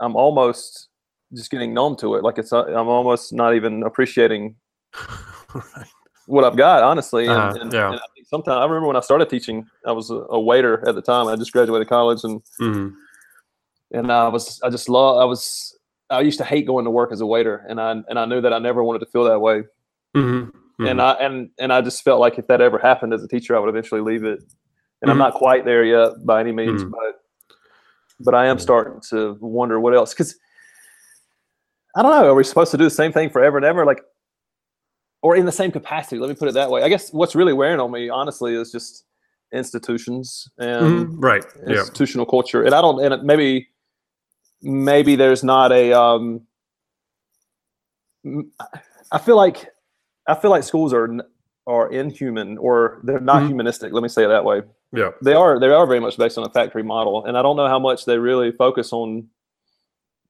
I'm 0.01 0.17
almost 0.17 0.89
just 1.33 1.51
getting 1.51 1.73
numb 1.75 1.97
to 1.97 2.15
it. 2.17 2.23
Like 2.25 2.39
it's, 2.39 2.53
uh, 2.53 2.65
I'm 2.65 2.89
almost 2.89 3.33
not 3.33 3.55
even 3.55 3.83
appreciating 3.83 4.57
right. 5.55 5.87
what 6.27 6.45
I've 6.45 6.57
got, 6.57 6.83
honestly. 6.83 7.27
And, 7.27 7.33
Uh-huh, 7.39 7.59
and, 7.61 7.73
yeah. 7.73 7.91
and 7.93 7.97
I 7.97 8.23
sometimes 8.29 8.57
I 8.59 8.65
remember 8.65 8.87
when 8.89 8.97
I 8.97 9.01
started 9.01 9.31
teaching, 9.31 9.67
I 9.87 9.93
was 9.93 10.11
a, 10.11 10.17
a 10.31 10.41
waiter 10.41 10.87
at 10.89 10.95
the 10.95 11.03
time. 11.03 11.27
I 11.29 11.37
just 11.37 11.53
graduated 11.53 11.89
college, 11.89 12.21
and 12.25 12.43
Mhm. 12.61 12.93
and 13.93 14.13
I 14.13 14.29
was 14.29 14.61
I 14.63 14.69
just 14.71 14.89
love 14.89 15.19
I 15.19 15.25
was 15.25 15.78
I 16.11 16.21
used 16.21 16.39
to 16.39 16.45
hate 16.45 16.67
going 16.67 16.85
to 16.85 16.91
work 16.91 17.13
as 17.13 17.21
a 17.21 17.27
waiter, 17.27 17.65
and 17.69 17.81
I 17.81 17.91
and 18.09 18.19
I 18.19 18.25
knew 18.25 18.41
that 18.41 18.53
I 18.53 18.59
never 18.59 18.83
wanted 18.83 19.01
to 19.01 19.07
feel 19.07 19.25
that 19.25 19.41
way. 19.41 19.65
Mhm. 20.17 20.53
And 20.81 21.03
I 21.03 21.13
and 21.15 21.51
and 21.59 21.73
I 21.73 21.81
just 21.81 22.03
felt 22.03 22.21
like 22.21 22.39
if 22.39 22.47
that 22.47 22.61
ever 22.61 22.79
happened 22.79 23.13
as 23.13 23.23
a 23.23 23.29
teacher, 23.29 23.57
I 23.57 23.59
would 23.59 23.69
eventually 23.69 24.01
leave 24.01 24.25
it. 24.25 24.41
And 25.03 25.11
I'm 25.11 25.17
Mhm. 25.17 25.21
not 25.21 25.35
quite 25.35 25.65
there 25.65 25.85
yet 25.85 26.25
by 26.25 26.41
any 26.41 26.53
means, 26.53 26.83
Mhm. 26.85 26.91
but 26.91 27.21
but 28.21 28.35
I 28.35 28.47
am 28.47 28.57
Mhm. 28.57 28.61
starting 28.61 29.01
to 29.11 29.37
wonder 29.41 29.79
what 29.81 29.95
else 29.95 30.13
because 30.15 30.37
I 31.97 32.03
don't 32.03 32.13
know. 32.13 32.31
Are 32.31 32.35
we 32.35 32.45
supposed 32.45 32.71
to 32.73 32.77
do 32.79 32.85
the 32.85 32.91
same 32.91 33.13
thing 33.13 33.29
forever 33.31 33.57
and 33.57 33.67
ever, 33.67 33.85
like, 33.85 34.01
or 35.23 35.35
in 35.37 35.47
the 35.47 35.53
same 35.53 35.73
capacity? 35.73 36.19
Let 36.19 36.29
me 36.29 36.35
put 36.37 36.49
it 36.49 36.55
that 36.55 36.71
way. 36.71 36.83
I 36.83 36.89
guess 36.89 37.13
what's 37.13 37.35
really 37.35 37.53
wearing 37.53 37.81
on 37.81 37.91
me, 37.91 38.09
honestly, 38.09 38.55
is 38.55 38.71
just 38.71 39.05
institutions 39.53 40.49
and 40.59 41.09
Mhm. 41.09 41.15
right. 41.19 41.45
Yeah. 41.67 41.81
institutional 41.81 42.27
culture. 42.27 42.63
And 42.63 42.75
I 42.75 42.81
don't, 42.81 43.01
and 43.05 43.23
maybe, 43.25 43.69
maybe 44.63 45.17
there's 45.17 45.45
not 45.45 45.73
a. 45.73 45.93
Um, 45.93 46.43
I 49.13 49.19
feel 49.19 49.37
like, 49.37 49.67
I 50.27 50.35
feel 50.35 50.51
like 50.51 50.65
schools 50.65 50.93
are 50.93 51.09
are 51.67 51.91
inhuman 51.93 52.57
or 52.59 53.01
they're 53.05 53.21
not 53.21 53.43
Mhm. 53.43 53.49
humanistic. 53.49 53.93
Let 53.93 54.03
me 54.03 54.09
say 54.09 54.25
it 54.25 54.29
that 54.29 54.45
way. 54.45 54.63
Yeah. 54.93 55.11
They 55.23 55.35
are. 55.35 55.61
They 55.61 55.69
are 55.69 55.87
very 55.87 56.01
much 56.01 56.17
based 56.17 56.39
on 56.39 56.45
a 56.45 56.49
factory 56.51 56.83
model, 56.83 57.25
and 57.27 57.37
I 57.37 57.43
don't 57.43 57.57
know 57.57 57.69
how 57.69 57.79
much 57.79 58.07
they 58.07 58.19
really 58.19 58.53
focus 58.53 58.91
on 58.93 59.29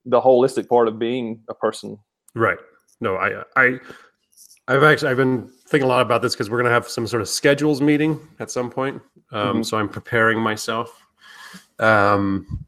the 0.05 0.21
holistic 0.21 0.69
part 0.69 0.89
of 0.89 0.99
being 0.99 1.43
a 1.49 1.55
person. 1.55 1.99
Right. 2.35 2.59
No, 3.01 3.15
I, 3.17 3.45
I, 3.57 3.79
I've 4.67 4.83
actually 4.83 5.11
I've 5.11 5.17
been 5.17 5.49
thinking 5.69 5.85
a 5.85 5.89
lot 5.89 6.03
about 6.03 6.23
this 6.23 6.35
because 6.35 6.51
we're 6.51 6.59
gonna 6.59 6.71
have 6.75 6.89
some 6.89 7.07
sort 7.07 7.23
of 7.23 7.29
schedules 7.29 7.81
meeting 7.81 8.19
at 8.41 8.51
some 8.51 8.69
point. 8.71 9.01
Um, 9.31 9.59
Mhm. 9.59 9.67
So 9.67 9.77
I'm 9.79 9.89
preparing 9.89 10.41
myself. 10.41 11.07
Um, 11.79 12.67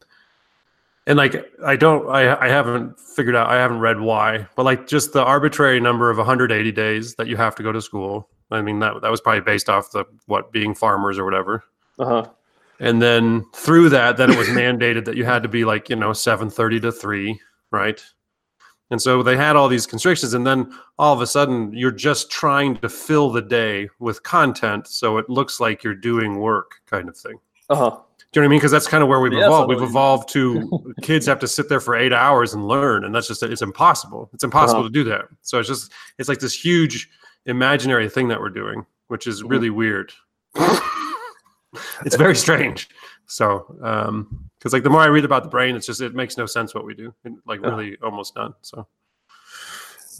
and 1.11 1.17
like 1.17 1.53
I 1.65 1.75
don't, 1.75 2.09
I, 2.09 2.41
I 2.41 2.49
haven't 2.49 3.01
figured 3.01 3.35
out, 3.35 3.49
I 3.49 3.57
haven't 3.57 3.81
read 3.81 3.99
why, 3.99 4.47
but 4.55 4.63
like 4.63 4.87
just 4.87 5.13
the 5.13 5.25
arbitrary 5.25 5.81
number 5.81 6.09
of 6.09 6.19
180 6.19 6.71
days 6.71 7.17
that 7.17 7.27
you 7.27 7.37
have 7.37 7.57
to 7.57 7.65
go 7.65 7.73
to 7.73 7.83
school. 7.83 8.29
I 8.53 8.63
mean 8.63 8.79
that 8.79 9.03
that 9.03 9.11
was 9.11 9.21
probably 9.21 9.41
based 9.41 9.69
off 9.69 9.91
the 9.91 10.05
what 10.27 10.53
being 10.53 10.73
farmers 10.73 11.19
or 11.19 11.25
whatever. 11.25 11.65
Uh 11.99 12.05
huh. 12.05 12.27
And 12.79 13.03
then 13.03 13.45
through 13.53 13.89
that, 13.89 14.19
then 14.19 14.31
it 14.31 14.39
was 14.39 14.47
mandated 14.49 15.05
that 15.07 15.17
you 15.17 15.25
had 15.25 15.43
to 15.43 15.49
be 15.49 15.65
like, 15.65 15.91
you 15.91 15.97
know, 15.97 16.11
7:30 16.11 16.81
to 16.83 16.93
3, 16.93 17.41
right? 17.73 18.01
And 18.93 19.03
so 19.03 19.25
they 19.25 19.37
had 19.37 19.57
all 19.57 19.67
these 19.67 19.89
constrictions 19.89 20.33
and 20.33 20.47
then 20.47 20.73
all 20.97 21.13
of 21.13 21.21
a 21.21 21.27
sudden 21.27 21.73
you're 21.73 21.91
just 21.91 22.31
trying 22.31 22.77
to 22.77 22.89
fill 22.89 23.31
the 23.31 23.43
day 23.43 23.89
with 23.99 24.23
content 24.23 24.87
so 24.87 25.19
it 25.19 25.29
looks 25.29 25.59
like 25.59 25.83
you're 25.83 25.93
doing 25.97 26.39
work 26.39 26.77
kind 26.87 27.09
of 27.09 27.17
thing. 27.17 27.41
Uh 27.69 27.75
huh. 27.75 27.99
Do 28.33 28.39
you 28.39 28.43
know 28.43 28.47
what 28.47 28.49
I 28.49 28.51
mean? 28.51 28.59
Because 28.61 28.71
that's 28.71 28.87
kind 28.87 29.03
of 29.03 29.09
where 29.09 29.19
we've 29.19 29.33
Yes, 29.33 29.47
evolved. 29.47 29.69
We've 29.69 29.83
evolved 29.83 30.29
to 30.31 30.95
kids 31.03 31.27
have 31.27 31.41
to 31.41 31.49
sit 31.49 31.69
there 31.69 31.81
for 31.81 31.97
eight 31.97 32.13
hours 32.13 32.55
and 32.55 32.67
learn, 32.69 33.05
and 33.05 33.13
that's 33.15 33.27
just 33.27 33.43
it's 33.43 33.61
impossible. 33.63 34.31
It's 34.33 34.45
impossible 34.45 34.81
Uh-huh. 34.81 34.89
to 34.89 34.93
do 34.93 35.05
that. 35.05 35.25
So 35.43 35.59
it's 35.59 35.69
just 35.69 35.93
it's 36.19 36.29
like 36.29 36.39
this 36.39 36.55
huge 36.65 37.09
imaginary 37.47 38.09
thing 38.09 38.29
that 38.29 38.39
we're 38.41 38.51
doing, 38.51 38.87
which 39.09 39.27
is 39.27 39.43
Mhm. 39.43 39.51
really 39.51 39.71
weird. 39.71 40.13
it's 42.05 42.17
very 42.17 42.37
strange. 42.37 42.89
So, 43.27 43.77
um, 43.83 44.49
because 44.59 44.73
like 44.73 44.83
the 44.83 44.91
more 44.91 45.01
I 45.01 45.07
read 45.07 45.25
about 45.25 45.43
the 45.45 45.49
brain, 45.49 45.75
it's 45.77 45.87
just 45.87 46.01
it 46.01 46.15
makes 46.15 46.37
no 46.37 46.47
sense 46.47 46.75
what 46.75 46.85
we 46.85 46.95
do. 46.95 47.15
It, 47.25 47.33
like 47.47 47.61
Yeah. 47.63 47.71
really 47.71 47.97
almost 48.03 48.37
none. 48.37 48.55
So, 48.63 48.87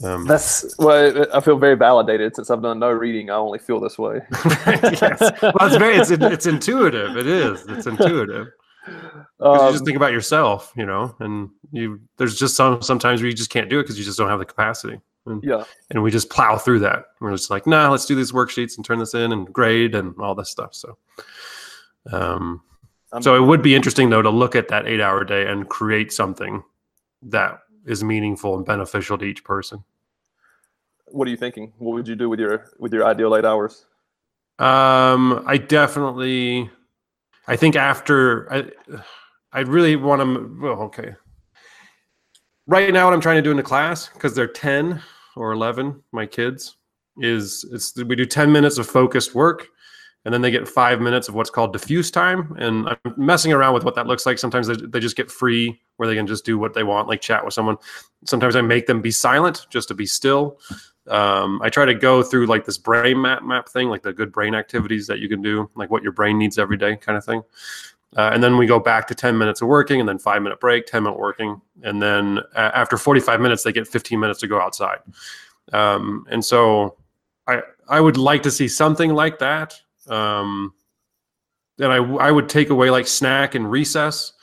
um, 0.03 0.25
That's 0.25 0.75
well. 0.77 1.25
I 1.33 1.39
feel 1.41 1.57
very 1.57 1.75
validated 1.75 2.35
since 2.35 2.49
I've 2.49 2.61
done 2.61 2.79
no 2.79 2.91
reading. 2.91 3.29
I 3.29 3.35
only 3.35 3.59
feel 3.59 3.79
this 3.79 3.97
way. 3.97 4.21
yes. 4.45 5.19
Well, 5.41 5.53
it's 5.61 5.75
very 5.77 5.95
it's 5.95 6.11
it's 6.11 6.45
intuitive. 6.45 7.17
It 7.17 7.27
is. 7.27 7.65
It's 7.67 7.85
intuitive. 7.87 8.47
'Cause 8.85 8.95
you 9.39 9.47
Um, 9.67 9.73
just 9.73 9.85
think 9.85 9.95
about 9.97 10.11
yourself, 10.11 10.73
you 10.75 10.85
know, 10.87 11.15
and 11.19 11.49
you 11.71 11.99
there's 12.17 12.37
just 12.37 12.55
some 12.55 12.81
sometimes 12.81 13.21
where 13.21 13.29
you 13.29 13.35
just 13.35 13.51
can't 13.51 13.69
do 13.69 13.79
it 13.79 13.83
because 13.83 13.97
you 13.99 14.03
just 14.05 14.17
don't 14.17 14.29
have 14.29 14.39
the 14.39 14.45
capacity. 14.45 14.99
And, 15.27 15.43
yeah. 15.43 15.65
and 15.91 16.01
we 16.01 16.09
just 16.09 16.31
plow 16.31 16.57
through 16.57 16.79
that. 16.79 17.05
We're 17.19 17.29
just 17.31 17.51
like, 17.51 17.67
nah, 17.67 17.89
let's 17.91 18.07
do 18.07 18.15
these 18.15 18.31
worksheets 18.31 18.75
and 18.77 18.83
turn 18.83 18.97
this 18.97 19.13
in 19.13 19.31
and 19.31 19.53
grade 19.53 19.93
and 19.93 20.15
all 20.19 20.33
this 20.33 20.49
stuff. 20.49 20.73
So, 20.73 20.97
um, 22.11 22.61
I'm- 23.13 23.21
So 23.21 23.35
it 23.35 23.45
would 23.45 23.61
be 23.61 23.75
interesting 23.75 24.09
though 24.09 24.21
to 24.23 24.29
look 24.31 24.55
at 24.55 24.69
that 24.69 24.87
eight 24.87 25.01
hour 25.01 25.23
day 25.23 25.45
and 25.47 25.69
create 25.69 26.11
something 26.11 26.63
that 27.23 27.59
is 27.85 28.03
meaningful 28.03 28.55
and 28.55 28.65
beneficial 28.65 29.17
to 29.19 29.25
each 29.25 29.43
person. 29.43 29.83
What 31.11 31.27
are 31.27 31.31
you 31.31 31.37
thinking? 31.37 31.73
What 31.77 31.93
would 31.93 32.07
you 32.07 32.15
do 32.15 32.29
with 32.29 32.39
your 32.39 32.65
with 32.79 32.93
your 32.93 33.05
ideal 33.05 33.35
eight 33.35 33.45
hours? 33.45 33.85
Um, 34.59 35.43
I 35.47 35.57
definitely, 35.57 36.69
I 37.47 37.55
think 37.55 37.75
after 37.75 38.51
I, 38.53 38.65
I 39.53 39.61
really 39.61 39.95
want 39.95 40.21
to. 40.21 40.57
Well, 40.61 40.81
okay. 40.83 41.15
Right 42.67 42.93
now, 42.93 43.05
what 43.05 43.13
I'm 43.13 43.21
trying 43.21 43.37
to 43.37 43.41
do 43.41 43.51
in 43.51 43.57
the 43.57 43.63
class 43.63 44.09
because 44.09 44.35
they're 44.35 44.47
10 44.47 45.01
or 45.35 45.51
11, 45.51 46.01
my 46.11 46.25
kids, 46.25 46.77
is 47.17 47.65
it's 47.71 47.95
we 48.03 48.15
do 48.15 48.25
10 48.25 48.51
minutes 48.51 48.77
of 48.77 48.87
focused 48.87 49.33
work, 49.33 49.67
and 50.25 50.33
then 50.33 50.41
they 50.41 50.51
get 50.51 50.67
five 50.67 51.01
minutes 51.01 51.27
of 51.27 51.33
what's 51.33 51.49
called 51.49 51.73
diffuse 51.73 52.11
time. 52.11 52.55
And 52.59 52.87
I'm 52.87 53.13
messing 53.17 53.51
around 53.51 53.73
with 53.73 53.83
what 53.83 53.95
that 53.95 54.05
looks 54.05 54.27
like. 54.27 54.37
Sometimes 54.37 54.67
they, 54.67 54.75
they 54.75 54.99
just 54.99 55.15
get 55.15 55.31
free 55.31 55.81
where 55.97 56.07
they 56.07 56.15
can 56.15 56.27
just 56.27 56.45
do 56.45 56.59
what 56.59 56.75
they 56.75 56.83
want, 56.83 57.07
like 57.07 57.21
chat 57.21 57.43
with 57.43 57.55
someone. 57.55 57.77
Sometimes 58.25 58.55
I 58.55 58.61
make 58.61 58.85
them 58.85 59.01
be 59.01 59.11
silent 59.11 59.65
just 59.71 59.87
to 59.87 59.95
be 59.95 60.05
still. 60.05 60.59
Um, 61.07 61.61
I 61.63 61.69
try 61.69 61.85
to 61.85 61.95
go 61.95 62.21
through 62.21 62.45
like 62.45 62.65
this 62.65 62.77
brain 62.77 63.21
map 63.21 63.43
map 63.43 63.69
thing, 63.69 63.89
like 63.89 64.03
the 64.03 64.13
good 64.13 64.31
brain 64.31 64.53
activities 64.53 65.07
that 65.07 65.19
you 65.19 65.27
can 65.27 65.41
do, 65.41 65.69
like 65.75 65.89
what 65.89 66.03
your 66.03 66.11
brain 66.11 66.37
needs 66.37 66.57
every 66.57 66.77
day, 66.77 66.95
kind 66.95 67.17
of 67.17 67.25
thing. 67.25 67.43
Uh, 68.15 68.29
and 68.33 68.43
then 68.43 68.57
we 68.57 68.65
go 68.65 68.79
back 68.79 69.07
to 69.07 69.15
10 69.15 69.37
minutes 69.37 69.61
of 69.61 69.69
working 69.69 69.99
and 69.99 70.07
then 70.07 70.19
five 70.19 70.41
minute 70.41 70.59
break, 70.59 70.85
10 70.85 71.03
minute 71.03 71.17
working. 71.17 71.61
And 71.83 72.01
then 72.01 72.39
uh, 72.55 72.71
after 72.73 72.97
45 72.97 73.39
minutes, 73.39 73.63
they 73.63 73.71
get 73.71 73.87
15 73.87 74.19
minutes 74.19 74.41
to 74.41 74.47
go 74.47 74.59
outside. 74.59 74.99
Um, 75.71 76.25
and 76.29 76.43
so 76.43 76.97
I, 77.47 77.61
I 77.87 78.01
would 78.01 78.17
like 78.17 78.43
to 78.43 78.51
see 78.51 78.67
something 78.67 79.13
like 79.13 79.39
that. 79.39 79.79
Um, 80.07 80.73
and 81.79 81.91
I, 81.91 81.97
I 81.97 82.31
would 82.31 82.49
take 82.49 82.69
away 82.69 82.89
like 82.89 83.07
snack 83.07 83.55
and 83.55 83.69
recess 83.69 84.33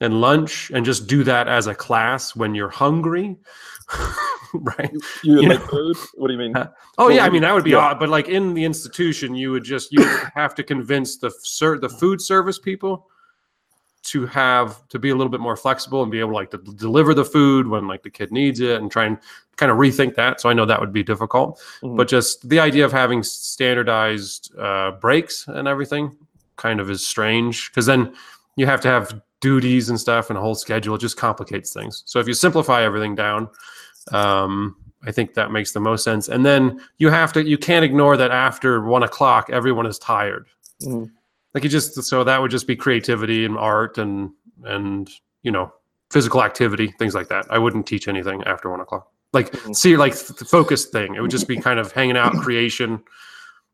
and 0.00 0.20
lunch 0.20 0.70
and 0.72 0.84
just 0.84 1.08
do 1.08 1.24
that 1.24 1.48
as 1.48 1.66
a 1.66 1.74
class 1.74 2.36
when 2.36 2.54
you're 2.54 2.70
hungry. 2.70 3.36
right. 4.78 4.90
You 5.22 5.40
You? 5.42 5.58
What 6.14 6.28
do 6.28 6.32
you 6.32 6.38
mean? 6.38 6.54
Huh? 6.54 6.68
Oh 6.98 7.06
Well, 7.06 7.16
yeah, 7.16 7.24
I 7.24 7.30
mean 7.30 7.42
that 7.42 7.54
would 7.54 7.64
be 7.64 7.70
yeah. 7.70 7.78
odd, 7.78 7.98
but 7.98 8.08
like 8.08 8.28
in 8.28 8.54
the 8.54 8.64
institution, 8.64 9.34
you 9.34 9.50
would 9.52 9.64
just 9.64 9.92
you 9.92 10.00
would 10.00 10.20
have 10.34 10.54
to 10.56 10.62
convince 10.62 11.16
the 11.16 11.30
ser- 11.42 11.78
the 11.78 11.88
food 11.88 12.20
service 12.20 12.58
people 12.58 13.08
to 14.04 14.24
have 14.26 14.86
to 14.88 15.00
be 15.00 15.10
a 15.10 15.14
little 15.16 15.30
bit 15.30 15.40
more 15.40 15.56
flexible 15.56 16.02
and 16.02 16.12
be 16.12 16.20
able 16.20 16.32
like 16.32 16.50
to 16.52 16.58
deliver 16.58 17.12
the 17.12 17.24
food 17.24 17.66
when 17.66 17.88
like 17.88 18.04
the 18.04 18.10
kid 18.10 18.30
needs 18.30 18.60
it 18.60 18.80
and 18.80 18.88
try 18.90 19.04
and 19.04 19.18
kind 19.56 19.72
of 19.72 19.78
rethink 19.78 20.14
that. 20.14 20.40
So 20.40 20.48
I 20.48 20.52
know 20.52 20.64
that 20.64 20.78
would 20.80 20.92
be 20.92 21.02
difficult, 21.02 21.60
Mhm. 21.82 21.96
but 21.96 22.06
just 22.06 22.48
the 22.48 22.60
idea 22.60 22.84
of 22.84 22.92
having 22.92 23.22
standardized 23.24 24.56
uh, 24.56 24.92
breaks 24.92 25.48
and 25.48 25.66
everything 25.66 26.16
kind 26.56 26.78
of 26.78 26.88
is 26.88 27.04
strange 27.06 27.70
because 27.70 27.86
then 27.86 28.14
you 28.54 28.64
have 28.66 28.80
to 28.82 28.88
have 28.88 29.20
duties 29.40 29.90
and 29.90 29.98
stuff 30.00 30.30
and 30.30 30.38
a 30.38 30.40
whole 30.40 30.54
schedule. 30.54 30.94
It 30.94 31.00
just 31.00 31.16
complicates 31.16 31.72
things. 31.72 32.02
So 32.06 32.20
if 32.20 32.28
you 32.28 32.34
simplify 32.34 32.82
everything 32.84 33.14
down, 33.16 33.48
um, 34.12 34.76
I 35.04 35.12
think 35.12 35.34
that 35.34 35.50
makes 35.52 35.72
the 35.72 35.80
most 35.80 36.02
sense. 36.04 36.28
And 36.28 36.44
then 36.44 36.80
you 36.98 37.10
have 37.10 37.32
to 37.34 37.44
you 37.44 37.58
can't 37.58 37.84
ignore 37.84 38.16
that 38.16 38.30
after 38.30 38.80
one 38.82 39.02
o'clock 39.02 39.50
everyone 39.50 39.86
is 39.86 39.98
tired. 39.98 40.46
Mhm. 40.82 41.10
Like 41.54 41.64
you 41.64 41.70
just 41.70 42.02
so 42.04 42.24
that 42.24 42.40
would 42.40 42.50
just 42.50 42.66
be 42.66 42.76
creativity 42.76 43.44
and 43.44 43.56
art 43.56 43.98
and 43.98 44.30
and 44.64 45.08
you 45.42 45.50
know 45.52 45.72
physical 46.10 46.42
activity 46.42 46.88
things 46.98 47.14
like 47.14 47.28
that. 47.28 47.46
I 47.50 47.58
wouldn't 47.58 47.86
teach 47.86 48.08
anything 48.08 48.42
after 48.44 48.70
one 48.70 48.80
o'clock. 48.80 49.10
Like 49.32 49.52
Mhm. 49.52 49.74
see 49.76 49.96
like 49.96 50.14
the 50.16 50.44
focus 50.44 50.86
thing. 50.86 51.14
It 51.14 51.20
would 51.20 51.30
just 51.30 51.48
be 51.48 51.56
kind 51.68 51.78
of 51.78 51.92
hanging 51.92 52.16
out, 52.16 52.32
creation, 52.34 53.02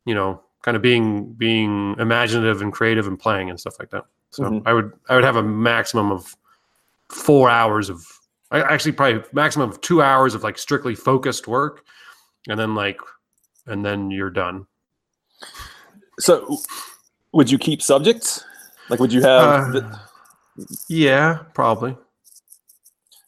you 0.04 0.14
know, 0.14 0.42
kind 0.62 0.76
of 0.76 0.82
being 0.82 1.32
being 1.34 1.96
imaginative 1.98 2.62
and 2.62 2.72
creative 2.72 3.06
and 3.06 3.18
playing 3.18 3.48
and 3.50 3.58
stuff 3.58 3.78
like 3.78 3.90
that. 3.90 4.04
So 4.30 4.44
Mhm. 4.44 4.62
I 4.66 4.72
would 4.72 4.92
I 5.08 5.14
would 5.14 5.24
have 5.24 5.36
a 5.36 5.42
maximum 5.42 6.12
of 6.12 6.36
four 7.08 7.50
hours 7.50 7.88
of 7.90 8.06
I 8.52 8.60
actually 8.60 8.92
probably 8.92 9.22
maximum 9.32 9.70
of 9.70 9.80
two 9.80 10.02
hours 10.02 10.34
of 10.34 10.42
like 10.44 10.58
strictly 10.58 10.94
focused 10.94 11.48
work, 11.48 11.84
and 12.48 12.58
then 12.58 12.74
like 12.74 12.98
and 13.66 13.84
then 13.84 14.10
you're 14.10 14.30
done. 14.30 14.66
So, 16.18 16.58
would 17.32 17.50
you 17.50 17.58
keep 17.58 17.82
subjects? 17.82 18.44
Like, 18.88 19.00
would 19.00 19.12
you 19.12 19.22
have? 19.22 19.72
the- 19.72 19.84
Uh, 19.84 19.98
yeah, 20.88 21.38
probably. 21.54 21.96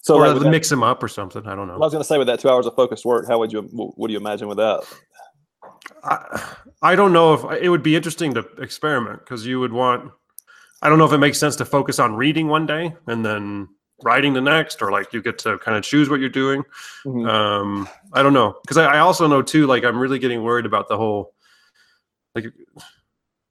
so, 0.03 0.17
or 0.17 0.29
like, 0.29 0.43
that- 0.43 0.51
mix 0.51 0.69
them 0.69 0.83
up 0.83 1.03
or 1.03 1.09
something. 1.09 1.47
I 1.47 1.55
don't 1.55 1.67
know. 1.69 1.75
I 1.75 1.79
was 1.79 1.93
going 1.93 2.03
to 2.03 2.07
say 2.07 2.19
with 2.19 2.27
that 2.27 2.39
two 2.41 2.51
hours 2.51 2.67
of 2.67 2.75
focused 2.77 3.05
work, 3.07 3.27
how 3.27 3.39
would 3.39 3.51
you? 3.53 3.63
What, 3.73 3.97
what 3.99 4.07
do 4.09 4.13
you 4.13 4.21
imagine 4.21 4.47
with 4.49 4.59
that? 4.59 4.85
I, 6.05 6.55
I 6.83 6.95
don't 6.97 7.13
know 7.15 7.33
if 7.35 7.63
it 7.63 7.69
would 7.71 7.83
be 7.83 7.97
interesting 7.97 8.35
to 8.35 8.41
experiment 8.59 9.21
because 9.21 9.47
you 9.47 9.59
would 9.61 9.73
want. 9.73 10.13
I 10.83 10.91
don't 10.91 10.99
know 10.99 11.07
if 11.07 11.13
it 11.13 11.19
makes 11.19 11.39
sense 11.39 11.57
to 11.57 11.65
focus 11.65 11.99
on 11.99 12.15
reading 12.15 12.49
one 12.49 12.67
day 12.67 12.95
and 13.07 13.25
then 13.25 13.69
writing 14.05 14.35
the 14.35 14.41
next, 14.41 14.83
or 14.83 14.93
like 14.93 15.13
you 15.13 15.21
get 15.23 15.39
to 15.39 15.59
kind 15.59 15.77
of 15.77 15.83
choose 15.83 16.09
what 16.09 16.21
you're 16.21 16.29
doing. 16.29 16.63
Mhm. 17.05 17.29
Um, 17.29 17.89
I 18.13 18.23
don't 18.23 18.35
know 18.35 18.57
because 18.63 18.77
I, 18.77 18.85
I 18.85 18.99
also 19.01 19.27
know 19.27 19.43
too. 19.43 19.67
Like 19.67 19.85
I'm 19.85 19.99
really 19.99 20.19
getting 20.19 20.43
worried 20.45 20.67
about 20.67 20.89
the 20.89 20.97
whole 20.97 21.35
like 22.35 22.47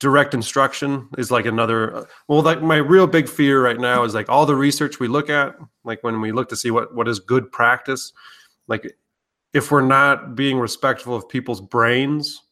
direct 0.00 0.34
instruction 0.34 1.08
is 1.18 1.30
like 1.30 1.46
another. 1.46 2.06
Well, 2.28 2.42
like 2.42 2.62
my 2.62 2.76
real 2.76 3.06
big 3.06 3.28
fear 3.28 3.62
right 3.62 3.78
now 3.78 4.04
is 4.04 4.14
like 4.14 4.28
all 4.28 4.46
the 4.46 4.56
research 4.56 5.00
we 5.00 5.08
look 5.08 5.28
at, 5.28 5.56
like 5.84 6.02
when 6.04 6.20
we 6.20 6.32
look 6.32 6.48
to 6.50 6.56
see 6.56 6.70
what 6.70 6.94
what 6.94 7.08
is 7.08 7.18
good 7.18 7.50
practice, 7.50 8.12
like 8.68 8.96
if 9.52 9.70
we're 9.70 9.80
not 9.80 10.34
being 10.34 10.58
respectful 10.58 11.14
of 11.16 11.28
people's 11.28 11.60
brains, 11.60 12.42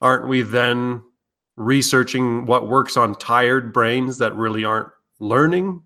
aren't 0.00 0.28
we 0.28 0.42
then 0.42 1.02
researching 1.56 2.44
what 2.44 2.68
works 2.68 2.96
on 2.96 3.14
tired 3.14 3.72
brains 3.72 4.18
that 4.18 4.34
really 4.34 4.64
aren't 4.64 4.88
learning? 5.20 5.82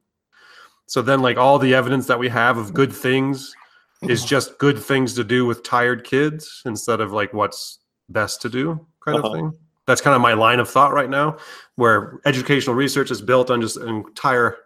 So 0.91 1.03
then, 1.03 1.23
like 1.23 1.37
all 1.37 1.57
the 1.61 1.73
evidence 1.73 2.09
that 2.09 2.19
we 2.19 2.29
have 2.31 2.59
of 2.59 2.75
good 2.75 2.93
things 2.93 3.55
is 4.03 4.25
just 4.25 4.59
good 4.59 4.77
things 4.77 5.15
to 5.15 5.23
do 5.23 5.47
with 5.47 5.63
tired 5.63 6.03
kids 6.03 6.63
instead 6.67 7.01
of 7.01 7.13
like 7.13 7.33
what's 7.33 7.79
best 8.09 8.43
to 8.43 8.49
do, 8.49 8.85
kind 9.05 9.17
of 9.17 9.25
Uh-huh. 9.25 9.35
thing. 9.35 9.53
That's 9.87 10.01
kind 10.01 10.17
of 10.17 10.21
my 10.21 10.33
line 10.33 10.59
of 10.59 10.69
thought 10.69 10.93
right 10.93 11.09
now, 11.09 11.37
where 11.77 12.19
educational 12.25 12.75
research 12.75 13.13
is 13.13 13.23
built 13.23 13.53
on 13.53 13.61
just 13.61 13.77
an 13.77 13.89
entire 13.89 14.57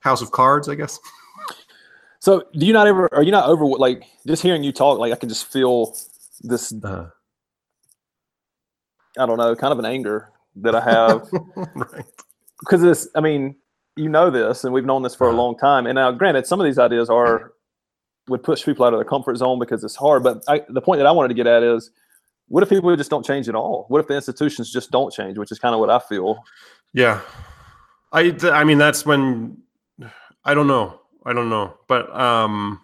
house 0.00 0.22
of 0.22 0.30
cards, 0.30 0.70
I 0.70 0.74
guess. 0.74 0.98
So, 2.20 2.44
do 2.54 2.64
you 2.64 2.72
not 2.72 2.86
ever? 2.86 3.14
Are 3.14 3.22
you 3.22 3.30
not 3.30 3.46
over? 3.46 3.66
Like, 3.66 4.04
just 4.26 4.42
hearing 4.42 4.64
you 4.64 4.72
talk, 4.72 4.98
like 4.98 5.12
I 5.12 5.16
can 5.16 5.28
just 5.28 5.52
feel 5.52 5.94
this. 6.40 6.72
Uh, 6.82 7.10
I 9.18 9.26
don't 9.26 9.36
know, 9.36 9.54
kind 9.54 9.74
of 9.74 9.78
an 9.78 9.84
anger 9.84 10.30
that 10.62 10.74
I 10.74 10.80
have 10.80 11.28
right. 11.74 12.06
because 12.60 12.80
this. 12.80 13.06
I 13.14 13.20
mean, 13.20 13.56
you 13.96 14.08
know 14.08 14.30
this, 14.30 14.64
and 14.64 14.72
we've 14.72 14.84
known 14.84 15.02
this 15.02 15.14
for 15.14 15.26
a 15.26 15.30
Uh-huh. 15.30 15.42
long 15.42 15.56
time. 15.58 15.86
And 15.86 15.94
now, 15.96 16.12
granted, 16.12 16.46
some 16.46 16.60
of 16.60 16.64
these 16.64 16.78
ideas 16.78 17.08
are 17.10 17.52
would 18.28 18.42
push 18.42 18.64
people 18.64 18.84
out 18.84 18.92
of 18.92 18.98
their 18.98 19.04
comfort 19.04 19.36
zone 19.36 19.58
because 19.58 19.84
it's 19.84 19.94
hard. 19.94 20.22
But 20.22 20.42
I, 20.48 20.62
the 20.68 20.80
point 20.80 20.98
that 20.98 21.06
I 21.06 21.12
wanted 21.12 21.28
to 21.28 21.34
get 21.34 21.46
at 21.46 21.62
is, 21.62 21.90
what 22.48 22.62
if 22.62 22.68
people 22.68 22.94
just 22.96 23.08
don't 23.10 23.24
change 23.24 23.48
at 23.48 23.54
all? 23.54 23.86
What 23.88 24.00
if 24.00 24.08
the 24.08 24.14
institutions 24.16 24.72
just 24.72 24.90
don't 24.90 25.12
change, 25.12 25.38
which 25.38 25.52
is 25.52 25.58
kind 25.60 25.74
of 25.74 25.80
what 25.80 25.90
I 25.90 25.98
feel. 26.00 26.42
Yeah. 26.92 27.20
I 28.12 28.36
I 28.44 28.64
mean 28.64 28.78
that's 28.78 29.04
when 29.06 29.58
I 30.44 30.54
don't 30.54 30.66
know. 30.66 31.00
I 31.24 31.32
don't 31.32 31.48
know. 31.48 31.74
But 31.88 32.14
um 32.14 32.80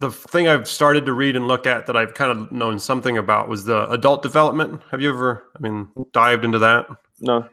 the 0.00 0.10
thing 0.10 0.48
I've 0.48 0.66
started 0.68 1.06
to 1.06 1.12
read 1.12 1.36
and 1.36 1.46
look 1.46 1.66
at 1.66 1.86
that 1.86 1.96
I've 1.96 2.14
kind 2.14 2.30
of 2.32 2.50
known 2.52 2.78
something 2.78 3.18
about 3.18 3.48
was 3.48 3.64
the 3.64 3.88
adult 3.90 4.22
development. 4.22 4.80
Have 4.90 5.00
you 5.00 5.10
ever 5.10 5.44
I 5.56 5.60
mean 5.60 5.88
dived 6.12 6.44
into 6.44 6.58
that? 6.58 6.86
No. 7.20 7.48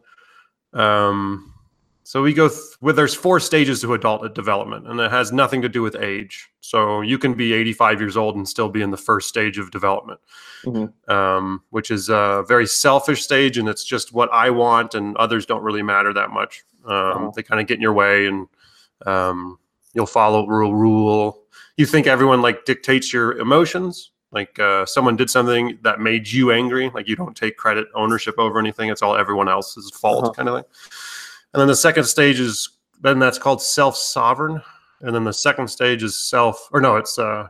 Um 0.73 1.53
so 2.03 2.23
we 2.23 2.33
go 2.33 2.47
th- 2.49 2.59
with 2.81 2.95
there's 2.95 3.13
four 3.13 3.39
stages 3.39 3.81
to 3.81 3.93
adult 3.93 4.33
development 4.33 4.87
and 4.87 4.99
it 4.99 5.11
has 5.11 5.31
nothing 5.31 5.61
to 5.61 5.69
do 5.69 5.83
with 5.83 5.95
age. 5.95 6.49
So 6.59 7.01
you 7.01 7.19
can 7.19 7.35
be 7.35 7.53
85 7.53 7.99
years 8.01 8.17
old 8.17 8.35
and 8.35 8.49
still 8.49 8.67
be 8.69 8.81
in 8.81 8.89
the 8.89 8.97
first 8.97 9.29
stage 9.29 9.59
of 9.59 9.69
development 9.69 10.19
Mhm. 10.65 10.91
um, 11.07 11.61
which 11.69 11.91
is 11.91 12.09
a 12.09 12.43
very 12.47 12.65
selfish 12.67 13.23
stage, 13.23 13.57
and 13.57 13.69
it's 13.69 13.83
just 13.85 14.11
what 14.11 14.29
I 14.33 14.49
want, 14.49 14.93
and 14.95 15.15
others 15.17 15.45
don't 15.45 15.63
really 15.63 15.83
matter 15.83 16.11
that 16.13 16.31
much. 16.31 16.63
Um, 16.85 16.93
Uh-huh. 16.93 17.31
They 17.35 17.43
kind 17.43 17.61
of 17.61 17.67
get 17.67 17.75
in 17.75 17.81
your 17.81 17.93
way, 17.93 18.25
and 18.27 18.47
um, 19.05 19.57
you'll 19.93 20.05
follow 20.05 20.45
rule 20.47 20.75
rule. 20.75 21.43
You 21.77 21.85
think 21.85 22.07
everyone 22.07 22.41
like 22.41 22.65
dictates 22.65 23.13
your 23.13 23.37
emotions. 23.37 24.11
Like 24.31 24.59
uh, 24.59 24.85
someone 24.85 25.15
did 25.15 25.29
something 25.29 25.79
that 25.81 25.99
made 25.99 26.27
you 26.27 26.51
angry, 26.51 26.91
like 26.93 27.07
you 27.07 27.15
don't 27.15 27.35
take 27.35 27.57
credit 27.57 27.87
ownership 27.95 28.35
over 28.37 28.59
anything. 28.59 28.89
It's 28.89 29.01
all 29.01 29.15
everyone 29.15 29.49
else's 29.49 29.89
fault, 29.89 30.23
Uh-huh. 30.25 30.33
kind 30.33 30.49
of 30.49 30.55
thing. 30.55 30.65
And 31.53 31.61
then 31.61 31.67
the 31.67 31.75
second 31.75 32.03
stage 32.03 32.39
is 32.39 32.69
then 33.01 33.17
that's 33.17 33.39
called 33.39 33.61
self 33.61 33.95
sovereign, 33.97 34.61
and 35.01 35.15
then 35.15 35.23
the 35.23 35.33
second 35.33 35.67
stage 35.67 36.03
is 36.03 36.15
self 36.15 36.69
or 36.71 36.79
no, 36.79 36.97
it's 36.97 37.17
uh, 37.17 37.47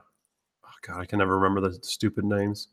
oh 0.65 0.69
God, 0.87 1.01
I 1.01 1.05
can 1.05 1.19
never 1.19 1.37
remember 1.37 1.59
the 1.59 1.77
stupid 1.83 2.23
names 2.23 2.69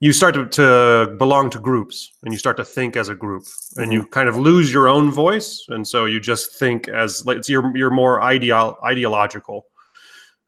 you 0.00 0.12
start 0.12 0.34
to, 0.34 0.46
to 0.46 1.14
belong 1.16 1.48
to 1.48 1.58
groups 1.58 2.12
and 2.22 2.32
you 2.32 2.38
start 2.38 2.56
to 2.58 2.64
think 2.64 2.96
as 2.96 3.08
a 3.08 3.14
group 3.14 3.44
and 3.76 3.92
you 3.92 4.04
kind 4.06 4.28
of 4.28 4.36
lose 4.36 4.70
your 4.70 4.88
own 4.88 5.10
voice 5.10 5.64
and 5.70 5.88
so 5.88 6.04
you 6.04 6.20
just 6.20 6.54
think 6.56 6.86
as 6.88 7.24
like 7.24 7.38
it's 7.38 7.48
you're, 7.48 7.74
you're 7.74 7.90
more 7.90 8.20
ideal 8.20 8.76
ideological 8.84 9.66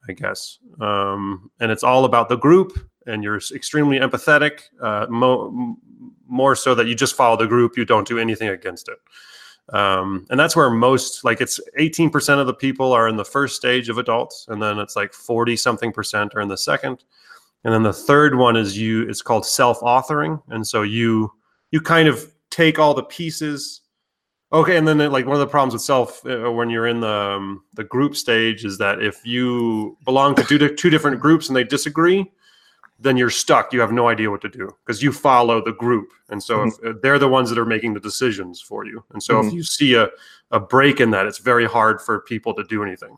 i 0.08 0.12
guess. 0.12 0.58
Um, 0.80 1.50
and 1.60 1.70
it's 1.70 1.82
all 1.82 2.04
about 2.04 2.28
the 2.28 2.36
group 2.36 2.78
and 3.06 3.24
you're 3.24 3.40
extremely 3.54 3.98
empathetic 3.98 4.62
uh, 4.82 5.06
mo- 5.08 5.76
more 6.26 6.54
so 6.54 6.74
that 6.74 6.86
you 6.86 6.94
just 6.94 7.14
follow 7.14 7.36
the 7.36 7.46
group, 7.46 7.76
you 7.76 7.84
don't 7.84 8.06
do 8.06 8.18
anything 8.18 8.48
against 8.48 8.88
it. 8.88 8.98
Um, 9.74 10.26
and 10.30 10.40
that's 10.40 10.56
where 10.56 10.70
most 10.70 11.24
like 11.24 11.40
it's 11.40 11.60
18% 11.78 12.40
of 12.40 12.46
the 12.46 12.54
people 12.54 12.92
are 12.92 13.08
in 13.08 13.16
the 13.16 13.24
first 13.24 13.56
stage 13.56 13.88
of 13.88 13.98
adults 13.98 14.46
and 14.48 14.62
then 14.62 14.78
it's 14.78 14.96
like 14.96 15.12
40 15.12 15.56
something 15.56 15.92
percent 15.92 16.34
are 16.34 16.40
in 16.40 16.48
the 16.48 16.56
second. 16.56 17.04
And 17.64 17.74
then 17.74 17.82
the 17.82 17.92
third 17.92 18.36
one 18.36 18.56
is 18.56 18.78
you 18.78 19.02
it's 19.08 19.20
called 19.20 19.44
self-authoring. 19.44 20.40
And 20.48 20.66
so 20.66 20.82
you 20.82 21.32
you 21.70 21.80
kind 21.80 22.08
of 22.08 22.32
take 22.50 22.78
all 22.78 22.94
the 22.94 23.02
pieces 23.02 23.82
okay 24.52 24.76
and 24.76 24.86
then 24.86 24.98
like 25.10 25.26
one 25.26 25.34
of 25.34 25.40
the 25.40 25.46
problems 25.46 25.74
with 25.74 25.82
self 25.82 26.24
uh, 26.26 26.50
when 26.50 26.70
you're 26.70 26.86
in 26.86 27.00
the 27.00 27.08
um, 27.08 27.62
the 27.74 27.84
group 27.84 28.16
stage 28.16 28.64
is 28.64 28.78
that 28.78 29.02
if 29.02 29.24
you 29.26 29.96
belong 30.04 30.34
to 30.34 30.42
two, 30.44 30.74
two 30.74 30.90
different 30.90 31.20
groups 31.20 31.48
and 31.48 31.56
they 31.56 31.64
disagree 31.64 32.30
then 33.00 33.16
you're 33.16 33.30
stuck. 33.30 33.72
You 33.72 33.80
have 33.80 33.92
no 33.92 34.08
idea 34.08 34.30
what 34.30 34.40
to 34.42 34.48
do 34.48 34.70
because 34.84 35.02
you 35.02 35.12
follow 35.12 35.64
the 35.64 35.72
group. 35.72 36.10
And 36.30 36.42
so 36.42 36.58
mm-hmm. 36.58 36.86
if 36.86 36.96
uh, 36.96 36.98
they're 37.02 37.18
the 37.18 37.28
ones 37.28 37.48
that 37.48 37.58
are 37.58 37.66
making 37.66 37.94
the 37.94 38.00
decisions 38.00 38.60
for 38.60 38.84
you. 38.84 39.04
And 39.12 39.22
so 39.22 39.34
mm-hmm. 39.34 39.48
if 39.48 39.54
you 39.54 39.62
see 39.62 39.94
a, 39.94 40.08
a 40.50 40.58
break 40.58 41.00
in 41.00 41.10
that, 41.12 41.26
it's 41.26 41.38
very 41.38 41.66
hard 41.66 42.00
for 42.00 42.20
people 42.22 42.54
to 42.54 42.64
do 42.64 42.82
anything. 42.82 43.16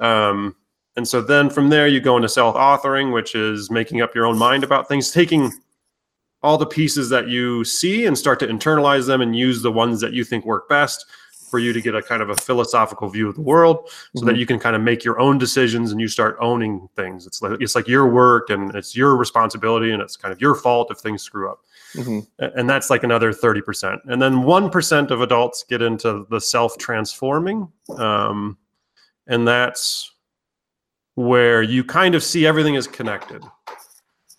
Um, 0.00 0.56
and 0.96 1.06
so 1.06 1.20
then 1.20 1.50
from 1.50 1.70
there, 1.70 1.88
you 1.88 2.00
go 2.00 2.16
into 2.16 2.28
self 2.28 2.56
authoring, 2.56 3.12
which 3.12 3.34
is 3.34 3.70
making 3.70 4.00
up 4.00 4.14
your 4.14 4.26
own 4.26 4.38
mind 4.38 4.64
about 4.64 4.88
things, 4.88 5.10
taking 5.10 5.52
all 6.44 6.58
the 6.58 6.66
pieces 6.66 7.08
that 7.08 7.26
you 7.26 7.64
see 7.64 8.04
and 8.04 8.18
start 8.18 8.38
to 8.38 8.46
internalize 8.46 9.06
them 9.06 9.22
and 9.22 9.34
use 9.34 9.62
the 9.62 9.72
ones 9.72 9.98
that 10.02 10.12
you 10.12 10.22
think 10.22 10.44
work 10.44 10.68
best 10.68 11.06
for 11.50 11.58
you 11.58 11.72
to 11.72 11.80
get 11.80 11.94
a 11.94 12.02
kind 12.02 12.20
of 12.20 12.28
a 12.28 12.36
philosophical 12.36 13.08
view 13.08 13.28
of 13.28 13.34
the 13.34 13.40
world 13.40 13.88
so 13.88 13.94
mm-hmm. 13.94 14.26
that 14.26 14.36
you 14.36 14.44
can 14.44 14.58
kind 14.58 14.76
of 14.76 14.82
make 14.82 15.04
your 15.04 15.18
own 15.18 15.38
decisions 15.38 15.90
and 15.90 16.02
you 16.02 16.08
start 16.08 16.36
owning 16.40 16.86
things 16.96 17.26
it's 17.26 17.40
like 17.40 17.58
it's 17.60 17.74
like 17.74 17.88
your 17.88 18.06
work 18.08 18.50
and 18.50 18.74
it's 18.76 18.94
your 18.94 19.16
responsibility 19.16 19.90
and 19.90 20.02
it's 20.02 20.16
kind 20.16 20.32
of 20.32 20.40
your 20.40 20.54
fault 20.54 20.90
if 20.90 20.98
things 20.98 21.22
screw 21.22 21.50
up 21.50 21.60
mm-hmm. 21.94 22.18
and 22.58 22.68
that's 22.68 22.90
like 22.90 23.04
another 23.04 23.32
30% 23.32 24.00
and 24.04 24.20
then 24.20 24.34
1% 24.42 25.10
of 25.10 25.20
adults 25.22 25.64
get 25.66 25.80
into 25.80 26.26
the 26.28 26.40
self-transforming 26.40 27.66
um, 27.96 28.58
and 29.28 29.48
that's 29.48 30.12
where 31.14 31.62
you 31.62 31.82
kind 31.84 32.14
of 32.14 32.22
see 32.22 32.46
everything 32.46 32.74
is 32.74 32.86
connected 32.86 33.42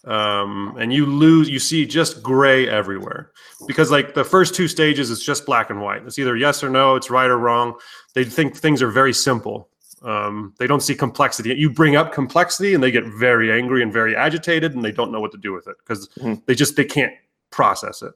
um, 0.06 0.76
and 0.80 0.94
you 0.94 1.06
lose 1.06 1.50
you 1.50 1.60
see 1.60 1.86
just 1.86 2.22
gray 2.22 2.70
everywhere. 2.70 3.32
Because 3.68 3.92
like 3.92 4.14
the 4.14 4.24
first 4.24 4.54
two 4.54 4.68
stages 4.68 5.10
it's 5.10 5.24
just 5.24 5.46
black 5.46 5.70
and 5.70 5.82
white. 5.82 6.04
It's 6.06 6.20
either 6.20 6.38
yes 6.38 6.64
or 6.64 6.70
no 6.70 6.96
it's 6.96 7.10
right 7.10 7.30
or 7.30 7.38
wrong. 7.38 7.76
They 8.14 8.24
think 8.24 8.56
things 8.56 8.82
are 8.82 8.92
very 8.92 9.14
simple. 9.14 9.70
Um, 10.04 10.54
they 10.60 10.68
don't 10.68 10.82
see 10.82 10.94
complexity. 10.94 11.56
You 11.56 11.70
bring 11.70 11.96
up 11.96 12.14
complexity 12.14 12.76
and 12.76 12.84
they 12.84 12.92
get 12.92 13.06
very 13.06 13.52
angry 13.52 13.82
and 13.82 13.92
very 13.92 14.16
agitated 14.16 14.76
and 14.76 14.86
they 14.86 14.92
don't 14.92 15.12
know 15.12 15.20
what 15.20 15.32
to 15.32 15.38
do 15.38 15.52
with 15.52 15.68
it 15.68 15.78
because 15.80 16.08
mm-hmm. 16.10 16.36
they 16.46 16.54
just 16.54 16.76
they 16.76 16.86
can't 16.86 17.14
process 17.50 18.04
it. 18.04 18.14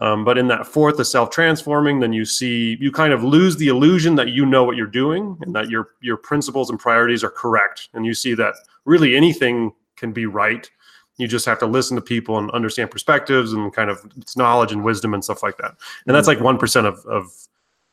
Um, 0.00 0.24
but 0.24 0.38
in 0.38 0.46
that 0.48 0.66
fourth 0.66 0.98
the 0.98 1.04
self-transforming 1.04 2.00
then 2.00 2.12
you 2.12 2.24
see 2.26 2.76
you 2.78 2.92
kind 2.92 3.12
of 3.12 3.24
lose 3.24 3.56
the 3.56 3.68
illusion 3.68 4.14
that 4.16 4.28
you 4.28 4.44
know 4.44 4.62
what 4.62 4.76
you're 4.76 4.86
doing 4.86 5.38
and 5.40 5.56
that 5.56 5.70
your 5.70 5.88
your 6.00 6.18
principles 6.18 6.70
and 6.70 6.78
priorities 6.78 7.24
are 7.24 7.30
correct. 7.30 7.88
And 7.94 8.06
you 8.06 8.14
see 8.14 8.34
that 8.34 8.54
really 8.84 9.16
anything 9.16 9.72
can 9.96 10.12
be 10.12 10.26
right 10.26 10.70
you 11.18 11.26
just 11.26 11.46
have 11.46 11.58
to 11.60 11.66
listen 11.66 11.96
to 11.96 12.02
people 12.02 12.38
and 12.38 12.50
understand 12.50 12.90
perspectives 12.90 13.52
and 13.52 13.72
kind 13.72 13.90
of 13.90 14.04
it's 14.18 14.36
knowledge 14.36 14.72
and 14.72 14.84
wisdom 14.84 15.14
and 15.14 15.24
stuff 15.24 15.42
like 15.42 15.56
that. 15.58 15.74
And 16.06 16.14
that's 16.14 16.28
like 16.28 16.38
1% 16.38 16.84
of 16.84 17.04
of, 17.06 17.32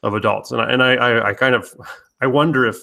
of 0.04 0.14
adults. 0.14 0.52
And 0.52 0.62
I, 0.62 0.72
and 0.72 0.84
I, 0.84 1.30
I 1.30 1.34
kind 1.34 1.56
of 1.56 1.74
i 2.24 2.28
wonder 2.28 2.66
if 2.66 2.78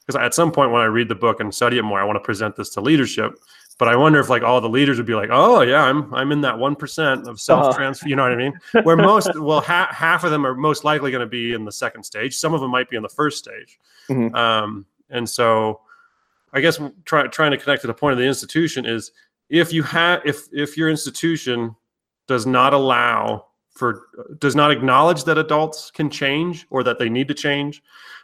because 0.00 0.20
at 0.20 0.34
some 0.34 0.50
point 0.50 0.72
when 0.72 0.82
i 0.82 0.86
read 0.86 1.08
the 1.08 1.14
book 1.14 1.40
and 1.40 1.54
study 1.54 1.78
it 1.78 1.82
more 1.82 2.00
i 2.00 2.04
want 2.04 2.16
to 2.16 2.20
present 2.20 2.56
this 2.56 2.70
to 2.70 2.80
leadership 2.80 3.38
but 3.78 3.88
i 3.88 3.94
wonder 3.96 4.18
if 4.18 4.28
like 4.28 4.42
all 4.42 4.60
the 4.60 4.68
leaders 4.68 4.96
would 4.96 5.06
be 5.06 5.14
like 5.14 5.30
oh 5.32 5.62
yeah 5.62 5.84
i'm 5.84 6.12
i'm 6.12 6.32
in 6.32 6.40
that 6.40 6.56
1% 6.56 7.28
of 7.28 7.40
self 7.40 7.76
transfer 7.76 8.04
uh-huh. 8.04 8.10
you 8.10 8.16
know 8.16 8.22
what 8.24 8.32
i 8.32 8.36
mean? 8.36 8.52
Where 8.82 8.96
most 8.96 9.30
well 9.38 9.60
ha- 9.60 9.92
half 9.92 10.24
of 10.24 10.30
them 10.30 10.44
are 10.44 10.54
most 10.54 10.84
likely 10.84 11.10
going 11.10 11.20
to 11.20 11.30
be 11.30 11.52
in 11.52 11.64
the 11.64 11.72
second 11.72 12.02
stage. 12.02 12.36
Some 12.36 12.54
of 12.54 12.60
them 12.60 12.70
might 12.70 12.90
be 12.90 12.96
in 12.96 13.02
the 13.02 13.08
first 13.08 13.38
stage. 13.38 13.78
Mm-hmm. 14.08 14.34
um, 14.34 14.84
and 15.10 15.28
so 15.28 15.80
i 16.52 16.60
guess 16.60 16.80
try, 17.04 17.28
trying 17.28 17.52
to 17.52 17.56
connect 17.56 17.82
to 17.82 17.86
the 17.86 17.94
point 17.94 18.12
of 18.14 18.18
the 18.18 18.24
institution 18.24 18.84
is 18.84 19.12
if 19.52 19.72
you 19.72 19.82
have 19.84 20.22
if 20.24 20.48
if 20.50 20.76
your 20.76 20.88
institution 20.88 21.76
does 22.26 22.46
not 22.46 22.72
allow 22.72 23.46
for 23.70 24.02
does 24.38 24.56
not 24.56 24.70
acknowledge 24.70 25.24
that 25.24 25.38
adults 25.38 25.90
can 25.90 26.10
change 26.10 26.66
or 26.70 26.82
that 26.82 26.98
they 26.98 27.08
need 27.08 27.28
to 27.28 27.34
change 27.34 27.82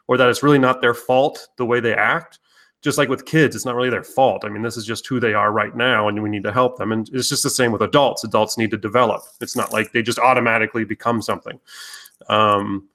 or 0.09 0.17
that 0.17 0.29
it's 0.29 0.43
really 0.43 0.59
not 0.59 0.81
their 0.81 0.95
fault 0.95 1.49
the 1.59 1.67
way 1.67 1.79
they 1.79 1.95
act 1.95 2.41
just 2.81 2.97
like 2.97 3.09
with 3.09 3.27
kids 3.27 3.55
it's 3.55 3.67
not 3.67 3.75
really 3.75 3.91
their 3.91 4.05
fault. 4.05 4.45
I 4.45 4.49
mean 4.49 4.63
this 4.63 4.77
is 4.77 4.87
just 4.87 5.07
who 5.07 5.21
they 5.21 5.35
are 5.35 5.53
right 5.53 5.77
now 5.77 6.09
and 6.09 6.23
we 6.23 6.31
need 6.31 6.45
to 6.45 6.53
help 6.53 6.79
them. 6.79 6.93
And 6.93 7.09
it's 7.13 7.29
just 7.29 7.43
the 7.43 7.51
same 7.51 7.73
with 7.73 7.83
adults. 7.83 8.25
Adults 8.25 8.57
need 8.57 8.71
to 8.71 8.79
develop. 8.79 9.23
It's 9.41 9.57
not 9.57 9.73
like 9.73 9.93
they 9.93 10.03
just 10.03 10.19
automatically 10.19 10.85
become 10.85 11.21
something. 11.21 11.61
Um, 12.29 12.89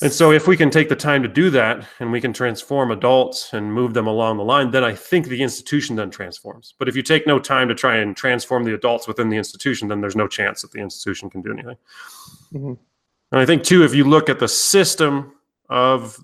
and 0.00 0.12
so, 0.12 0.30
if 0.30 0.46
we 0.46 0.56
can 0.56 0.70
take 0.70 0.88
the 0.88 0.96
time 0.96 1.22
to 1.22 1.28
do 1.28 1.50
that 1.50 1.86
and 1.98 2.12
we 2.12 2.20
can 2.20 2.32
transform 2.32 2.90
adults 2.90 3.52
and 3.52 3.72
move 3.72 3.94
them 3.94 4.06
along 4.06 4.36
the 4.36 4.44
line, 4.44 4.70
then 4.70 4.84
I 4.84 4.94
think 4.94 5.26
the 5.26 5.42
institution 5.42 5.96
then 5.96 6.10
transforms. 6.10 6.74
But 6.78 6.88
if 6.88 6.94
you 6.94 7.02
take 7.02 7.26
no 7.26 7.38
time 7.38 7.68
to 7.68 7.74
try 7.74 7.96
and 7.96 8.16
transform 8.16 8.64
the 8.64 8.74
adults 8.74 9.08
within 9.08 9.28
the 9.28 9.36
institution, 9.36 9.88
then 9.88 10.00
there's 10.00 10.14
no 10.14 10.28
chance 10.28 10.62
that 10.62 10.70
the 10.70 10.78
institution 10.78 11.30
can 11.30 11.42
do 11.42 11.52
anything. 11.52 11.76
Mm-hmm. 12.52 12.74
And 13.32 13.40
I 13.40 13.44
think, 13.44 13.64
too, 13.64 13.82
if 13.84 13.94
you 13.94 14.04
look 14.04 14.28
at 14.28 14.38
the 14.38 14.48
system 14.48 15.32
of, 15.68 16.18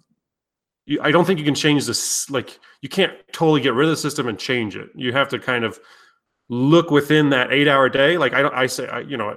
I 1.00 1.10
don't 1.10 1.24
think 1.24 1.38
you 1.38 1.44
can 1.44 1.54
change 1.54 1.86
this, 1.86 2.30
like, 2.30 2.58
you 2.80 2.88
can't 2.88 3.12
totally 3.32 3.60
get 3.60 3.74
rid 3.74 3.88
of 3.88 3.90
the 3.90 3.96
system 3.96 4.28
and 4.28 4.38
change 4.38 4.76
it. 4.76 4.90
You 4.94 5.12
have 5.12 5.28
to 5.30 5.38
kind 5.38 5.64
of 5.64 5.80
look 6.48 6.90
within 6.90 7.30
that 7.30 7.52
eight 7.52 7.68
hour 7.68 7.88
day. 7.88 8.18
Like, 8.18 8.34
I 8.34 8.42
don't, 8.42 8.54
I 8.54 8.66
say, 8.66 8.86
I, 8.86 9.00
you 9.00 9.16
know, 9.16 9.36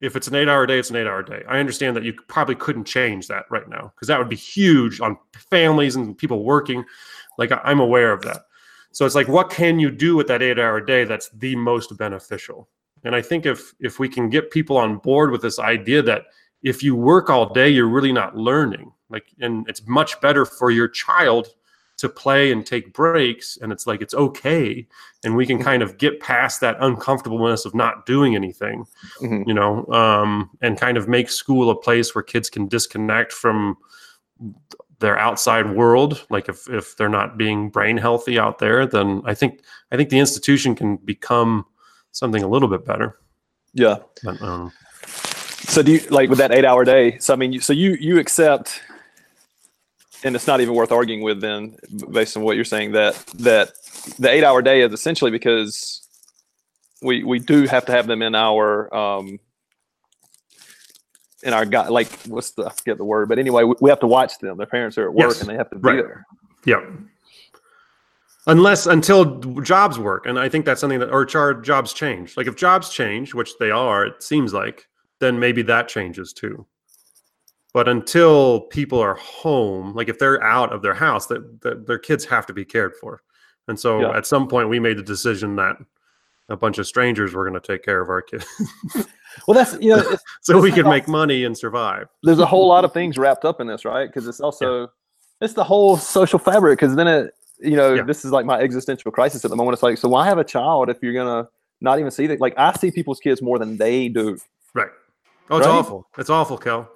if 0.00 0.16
it's 0.16 0.28
an 0.28 0.34
eight 0.34 0.48
hour 0.48 0.66
day, 0.66 0.78
it's 0.78 0.90
an 0.90 0.96
eight 0.96 1.06
hour 1.06 1.22
day. 1.22 1.42
I 1.48 1.58
understand 1.58 1.96
that 1.96 2.04
you 2.04 2.12
probably 2.28 2.54
couldn't 2.54 2.84
change 2.84 3.26
that 3.28 3.44
right 3.50 3.68
now 3.68 3.92
because 3.94 4.08
that 4.08 4.18
would 4.18 4.28
be 4.28 4.36
huge 4.36 5.00
on 5.00 5.18
families 5.50 5.96
and 5.96 6.16
people 6.16 6.44
working. 6.44 6.84
Like 7.36 7.50
I'm 7.64 7.80
aware 7.80 8.12
of 8.12 8.22
that. 8.22 8.42
So 8.92 9.04
it's 9.06 9.14
like, 9.14 9.28
what 9.28 9.50
can 9.50 9.78
you 9.78 9.90
do 9.90 10.16
with 10.16 10.26
that 10.28 10.42
eight 10.42 10.58
hour 10.58 10.80
day 10.80 11.04
that's 11.04 11.28
the 11.30 11.56
most 11.56 11.96
beneficial? 11.98 12.68
And 13.04 13.14
I 13.14 13.22
think 13.22 13.46
if 13.46 13.74
if 13.80 13.98
we 13.98 14.08
can 14.08 14.28
get 14.28 14.50
people 14.50 14.76
on 14.76 14.98
board 14.98 15.30
with 15.30 15.42
this 15.42 15.58
idea 15.58 16.02
that 16.02 16.24
if 16.62 16.82
you 16.82 16.96
work 16.96 17.30
all 17.30 17.52
day, 17.52 17.68
you're 17.68 17.88
really 17.88 18.12
not 18.12 18.36
learning. 18.36 18.92
Like, 19.10 19.26
and 19.40 19.68
it's 19.68 19.86
much 19.86 20.20
better 20.20 20.44
for 20.44 20.70
your 20.70 20.88
child 20.88 21.48
to 21.98 22.08
play 22.08 22.52
and 22.52 22.64
take 22.64 22.94
breaks 22.94 23.58
and 23.60 23.72
it's 23.72 23.86
like 23.86 24.00
it's 24.00 24.14
okay. 24.14 24.86
And 25.24 25.36
we 25.36 25.46
can 25.46 25.62
kind 25.62 25.82
of 25.82 25.98
get 25.98 26.20
past 26.20 26.60
that 26.60 26.76
uncomfortableness 26.80 27.64
of 27.64 27.74
not 27.74 28.06
doing 28.06 28.34
anything 28.34 28.86
mm-hmm. 29.20 29.48
you 29.48 29.54
know 29.54 29.84
um, 29.86 30.50
and 30.62 30.78
kind 30.78 30.96
of 30.96 31.08
make 31.08 31.28
school 31.28 31.70
a 31.70 31.76
place 31.76 32.14
where 32.14 32.22
kids 32.22 32.48
can 32.48 32.68
disconnect 32.68 33.32
from 33.32 33.76
their 35.00 35.18
outside 35.18 35.74
world. 35.74 36.24
Like 36.30 36.48
if 36.48 36.68
if 36.68 36.96
they're 36.96 37.08
not 37.08 37.36
being 37.36 37.68
brain 37.68 37.96
healthy 37.96 38.38
out 38.38 38.58
there 38.58 38.86
then 38.86 39.22
i 39.24 39.34
think 39.34 39.60
i 39.92 39.96
think 39.96 40.08
the 40.08 40.18
institution 40.18 40.74
can 40.74 40.96
become 40.96 41.64
something 42.12 42.42
a 42.42 42.48
little 42.48 42.68
bit 42.68 42.84
better. 42.84 43.18
Yeah. 43.74 43.96
But, 44.24 44.40
um, 44.40 44.72
so 45.04 45.82
do 45.82 45.92
you 45.92 46.00
like 46.10 46.30
with 46.30 46.38
that 46.38 46.52
eight 46.52 46.64
hour 46.64 46.84
day 46.84 47.18
so 47.18 47.34
i 47.34 47.36
mean 47.36 47.60
so 47.60 47.72
you 47.72 47.96
you 48.00 48.18
accept 48.18 48.80
and 50.24 50.34
it's 50.34 50.46
not 50.46 50.60
even 50.60 50.74
worth 50.74 50.92
arguing 50.92 51.22
with 51.22 51.40
then 51.40 51.76
based 52.10 52.36
on 52.36 52.42
what 52.42 52.56
you're 52.56 52.64
saying 52.64 52.92
that 52.92 53.14
that 53.38 53.72
the 54.18 54.30
eight 54.30 54.44
hour 54.44 54.62
day 54.62 54.82
is 54.82 54.92
essentially 54.92 55.30
because 55.30 56.06
we 57.02 57.22
we 57.24 57.38
do 57.38 57.66
have 57.66 57.84
to 57.86 57.92
have 57.92 58.06
them 58.06 58.22
in 58.22 58.34
our 58.34 58.92
um 58.94 59.38
in 61.42 61.52
our 61.52 61.64
guy 61.64 61.88
like 61.88 62.10
what's 62.22 62.52
the 62.52 62.66
I 62.66 62.70
forget 62.70 62.98
the 62.98 63.04
word 63.04 63.28
but 63.28 63.38
anyway 63.38 63.64
we, 63.64 63.74
we 63.80 63.90
have 63.90 64.00
to 64.00 64.06
watch 64.06 64.38
them. 64.38 64.56
Their 64.56 64.66
parents 64.66 64.98
are 64.98 65.08
at 65.08 65.14
work 65.14 65.30
yes. 65.30 65.40
and 65.40 65.48
they 65.48 65.54
have 65.54 65.70
to 65.70 65.76
be 65.76 65.88
right. 65.88 66.04
there. 66.04 66.26
Yeah 66.64 66.84
unless 68.46 68.86
until 68.86 69.40
jobs 69.60 69.98
work 69.98 70.24
and 70.24 70.38
i 70.38 70.48
think 70.48 70.64
that's 70.64 70.80
something 70.80 70.98
that 70.98 71.10
or 71.10 71.24
jobs 71.24 71.92
change. 71.92 72.36
Like 72.36 72.46
if 72.46 72.56
jobs 72.56 72.90
change 72.90 73.34
which 73.34 73.56
they 73.58 73.70
are 73.70 74.06
it 74.06 74.22
seems 74.22 74.52
like 74.52 74.88
then 75.20 75.38
maybe 75.38 75.62
that 75.62 75.88
changes 75.88 76.32
too 76.32 76.66
but 77.72 77.88
until 77.88 78.62
people 78.62 78.98
are 78.98 79.14
home 79.14 79.94
like 79.94 80.08
if 80.08 80.18
they're 80.18 80.42
out 80.42 80.72
of 80.72 80.82
their 80.82 80.94
house 80.94 81.26
that, 81.26 81.84
their 81.86 81.98
kids 81.98 82.24
have 82.24 82.46
to 82.46 82.52
be 82.52 82.64
cared 82.64 82.94
for. 83.00 83.22
And 83.66 83.78
so 83.78 84.00
yeah. 84.00 84.16
at 84.16 84.26
some 84.26 84.48
point 84.48 84.68
we 84.68 84.80
made 84.80 84.96
the 84.96 85.02
decision 85.02 85.56
that 85.56 85.76
a 86.48 86.56
bunch 86.56 86.78
of 86.78 86.86
strangers 86.86 87.34
were 87.34 87.48
going 87.48 87.60
to 87.60 87.66
take 87.66 87.84
care 87.84 88.00
of 88.00 88.08
our 88.08 88.22
kids. 88.22 88.46
Well 89.46 89.54
that's 89.54 89.80
you 89.80 89.94
know 89.94 90.16
so 90.40 90.60
we 90.60 90.72
could 90.72 90.86
make 90.86 91.06
money 91.06 91.44
and 91.44 91.56
survive. 91.56 92.08
There's 92.22 92.38
a 92.38 92.46
whole 92.46 92.66
lot 92.66 92.84
of 92.84 92.92
things 92.94 93.18
wrapped 93.18 93.44
up 93.44 93.60
in 93.60 93.66
this 93.66 93.84
right? 93.84 94.06
Because 94.06 94.26
it's 94.26 94.40
also 94.40 94.80
yeah. 94.80 94.86
it's 95.42 95.54
the 95.54 95.64
whole 95.64 95.96
social 95.96 96.38
fabric 96.38 96.78
because 96.78 96.96
then 96.96 97.06
it 97.06 97.34
you 97.60 97.76
know 97.76 97.94
yeah. 97.94 98.02
this 98.02 98.24
is 98.24 98.32
like 98.32 98.46
my 98.46 98.58
existential 98.58 99.12
crisis 99.12 99.44
at 99.44 99.50
the 99.50 99.56
moment. 99.56 99.74
It's 99.74 99.82
like 99.82 99.98
so 99.98 100.08
why 100.08 100.26
have 100.26 100.38
a 100.38 100.44
child 100.44 100.88
if 100.88 100.98
you're 101.02 101.12
gonna 101.12 101.48
not 101.80 101.98
even 101.98 102.10
see 102.10 102.26
that 102.26 102.40
like 102.40 102.54
i 102.56 102.72
see 102.72 102.90
people's 102.90 103.20
kids 103.20 103.42
more 103.42 103.58
than 103.58 103.76
they 103.76 104.08
do. 104.08 104.38
Right. 104.74 104.90
Oh 105.50 105.58
it's 105.58 105.66
right? 105.66 105.74
awful. 105.74 106.08
It's 106.16 106.30
awful 106.30 106.58
kel 106.58 106.90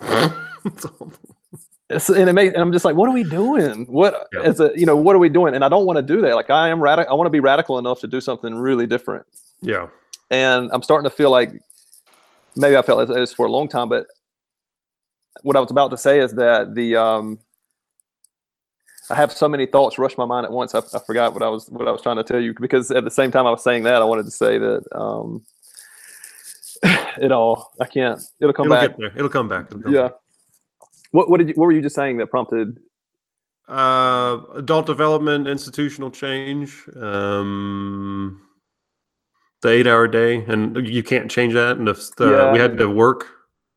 it's, 1.91 2.09
and 2.09 2.29
it 2.29 2.33
makes, 2.33 2.55
and 2.55 2.63
I'm 2.63 2.73
just 2.73 2.85
like, 2.85 2.97
what 2.97 3.09
are 3.09 3.13
we 3.13 3.25
doing? 3.25 3.85
What 3.87 4.29
yeah. 4.33 4.43
is 4.43 4.61
it? 4.61 4.77
You 4.77 4.87
know, 4.87 4.97
what 4.97 5.17
are 5.17 5.19
we 5.19 5.29
doing? 5.29 5.55
And 5.55 5.65
I 5.65 5.69
don't 5.69 5.87
want 5.87 5.97
to 5.97 6.03
do 6.03 6.21
that. 6.23 6.35
Like 6.35 6.51
I 6.51 6.69
am 6.69 6.83
radical. 6.83 7.13
I 7.13 7.17
want 7.17 7.27
to 7.27 7.31
be 7.31 7.41
radical 7.41 7.79
enough 7.79 8.01
to 8.01 8.07
do 8.07 8.21
something 8.21 8.55
really 8.55 8.87
different. 8.87 9.27
Yeah. 9.61 9.89
And 10.31 10.71
I'm 10.73 10.83
starting 10.83 11.09
to 11.09 11.15
feel 11.15 11.31
like 11.31 11.53
maybe 12.57 12.77
I 12.77 12.83
felt 12.83 13.09
this 13.09 13.33
for 13.33 13.47
a 13.47 13.51
long 13.51 13.69
time, 13.69 13.89
but 13.89 14.07
what 15.43 15.57
I 15.57 15.61
was 15.61 15.71
about 15.71 15.91
to 15.91 15.99
say 15.99 16.21
is 16.21 16.33
that 16.35 16.75
the 16.75 16.97
um, 16.97 17.39
I 19.11 19.15
have 19.15 19.33
so 19.33 19.49
many 19.49 19.67
thoughts 19.67 19.99
rush 19.99 20.17
my 20.17 20.25
mind 20.25 20.47
at 20.47 20.53
once. 20.53 20.75
I, 20.75 20.79
I, 20.79 20.99
forgot 21.07 21.35
what 21.35 21.43
I 21.43 21.49
was 21.49 21.69
what 21.69 21.89
I 21.89 21.93
was 21.93 22.03
trying 22.03 22.17
to 22.17 22.25
tell 22.25 22.41
you 22.41 22.55
because 22.59 22.91
at 22.91 23.05
the 23.05 23.11
same 23.11 23.31
time 23.31 23.47
I 23.47 23.51
was 23.51 23.63
saying 23.63 23.83
that 23.85 24.01
I 24.01 24.05
wanted 24.05 24.25
to 24.25 24.31
say 24.31 24.59
that 24.59 24.85
um, 24.93 25.43
it 27.21 27.33
all 27.33 27.73
I 27.81 27.87
can't. 27.87 28.21
It'll 28.41 28.53
come 28.53 28.73
It'll 28.73 28.89
back. 28.89 29.13
It'll 29.17 29.29
come 29.29 29.49
back. 29.49 29.67
It'll 29.67 29.83
come 29.83 29.95
Yeah. 29.95 30.03
back. 30.09 30.13
What 31.13 31.31
what 31.31 31.39
did 31.39 31.49
you, 31.49 31.55
what 31.55 31.67
were 31.67 31.73
you 31.73 31.81
just 31.83 31.95
saying 31.95 32.17
that 32.19 32.31
prompted? 32.31 32.79
Uh, 33.69 34.41
adult 34.57 34.87
development, 34.87 35.47
institutional 35.47 36.11
change, 36.11 36.83
um, 37.01 38.43
the 39.63 39.69
eight-hour 39.71 40.09
day, 40.09 40.45
and 40.49 40.87
you 40.89 41.03
can't 41.03 41.31
change 41.31 41.55
that. 41.55 41.79
And 41.79 41.89
if 41.89 42.15
the, 42.17 42.31
Yeah. 42.31 42.53
we 42.53 42.59
had 42.59 42.77
to 42.79 42.89
work, 42.89 43.27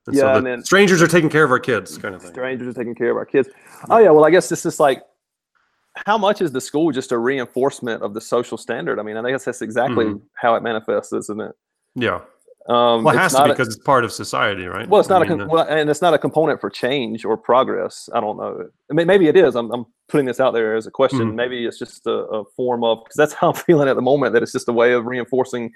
and 0.07 0.15
Yeah, 0.15 0.21
so 0.21 0.35
and 0.37 0.45
then- 0.47 0.63
strangers 0.63 1.01
are 1.01 1.07
taking 1.07 1.29
care 1.29 1.43
of 1.43 1.51
our 1.51 1.59
kids, 1.59 1.97
kind 1.97 2.15
of 2.15 2.21
thing. 2.21 2.31
Strangers 2.31 2.67
are 2.67 2.73
taking 2.73 2.95
care 2.95 3.11
of 3.11 3.17
our 3.17 3.25
kids. 3.25 3.47
Oh 3.89 3.99
yeah. 3.99 4.09
Well, 4.09 4.25
I 4.25 4.31
guess 4.31 4.49
this 4.49 4.65
is 4.65 4.79
like. 4.79 5.03
How 6.05 6.17
much 6.17 6.41
is 6.41 6.51
the 6.51 6.59
school 6.59 6.91
just 6.91 7.13
a 7.13 7.17
reinforcement 7.17 8.03
of 8.03 8.13
the 8.13 8.19
social 8.19 8.57
standard? 8.57 8.99
I 8.99 9.03
mean, 9.03 9.15
I 9.15 9.31
guess 9.31 9.45
that's 9.45 9.61
exactly 9.61 10.05
Mhm. 10.07 10.21
how 10.33 10.55
it 10.55 10.61
manifests, 10.63 11.13
isn't 11.13 11.39
it? 11.39 11.53
Yeah, 11.95 12.19
Um, 12.67 13.03
well, 13.03 13.15
it 13.15 13.19
has 13.19 13.33
to 13.35 13.43
be 13.43 13.49
because 13.49 13.67
it's 13.67 13.77
part 13.77 14.03
of 14.03 14.11
society, 14.11 14.65
right? 14.65 14.89
Well, 14.89 14.99
it's 14.99 15.09
not 15.09 15.21
I 15.21 15.25
a 15.25 15.29
mean, 15.29 15.37
con- 15.39 15.49
uh, 15.49 15.53
well, 15.53 15.67
and 15.67 15.87
it's 15.87 16.01
not 16.01 16.15
a 16.15 16.17
component 16.17 16.59
for 16.59 16.71
change 16.71 17.23
or 17.23 17.37
progress. 17.37 18.09
I 18.13 18.19
don't 18.19 18.37
know. 18.37 18.67
I 18.89 18.93
mean, 18.93 19.05
maybe 19.05 19.27
it 19.27 19.35
is. 19.35 19.55
I'm, 19.55 19.71
I'm 19.71 19.85
putting 20.09 20.25
this 20.25 20.39
out 20.39 20.53
there 20.53 20.75
as 20.75 20.87
a 20.87 20.91
question. 20.91 21.19
Mhm. 21.19 21.35
Maybe 21.35 21.65
it's 21.65 21.77
just 21.77 22.07
a, 22.07 22.11
a 22.11 22.43
form 22.55 22.83
of 22.83 23.03
because 23.03 23.17
that's 23.17 23.33
how 23.33 23.49
I'm 23.49 23.55
feeling 23.67 23.87
at 23.87 23.95
the 23.95 24.01
moment. 24.01 24.33
That 24.33 24.41
it's 24.41 24.51
just 24.51 24.67
a 24.67 24.73
way 24.73 24.93
of 24.93 25.05
reinforcing 25.05 25.71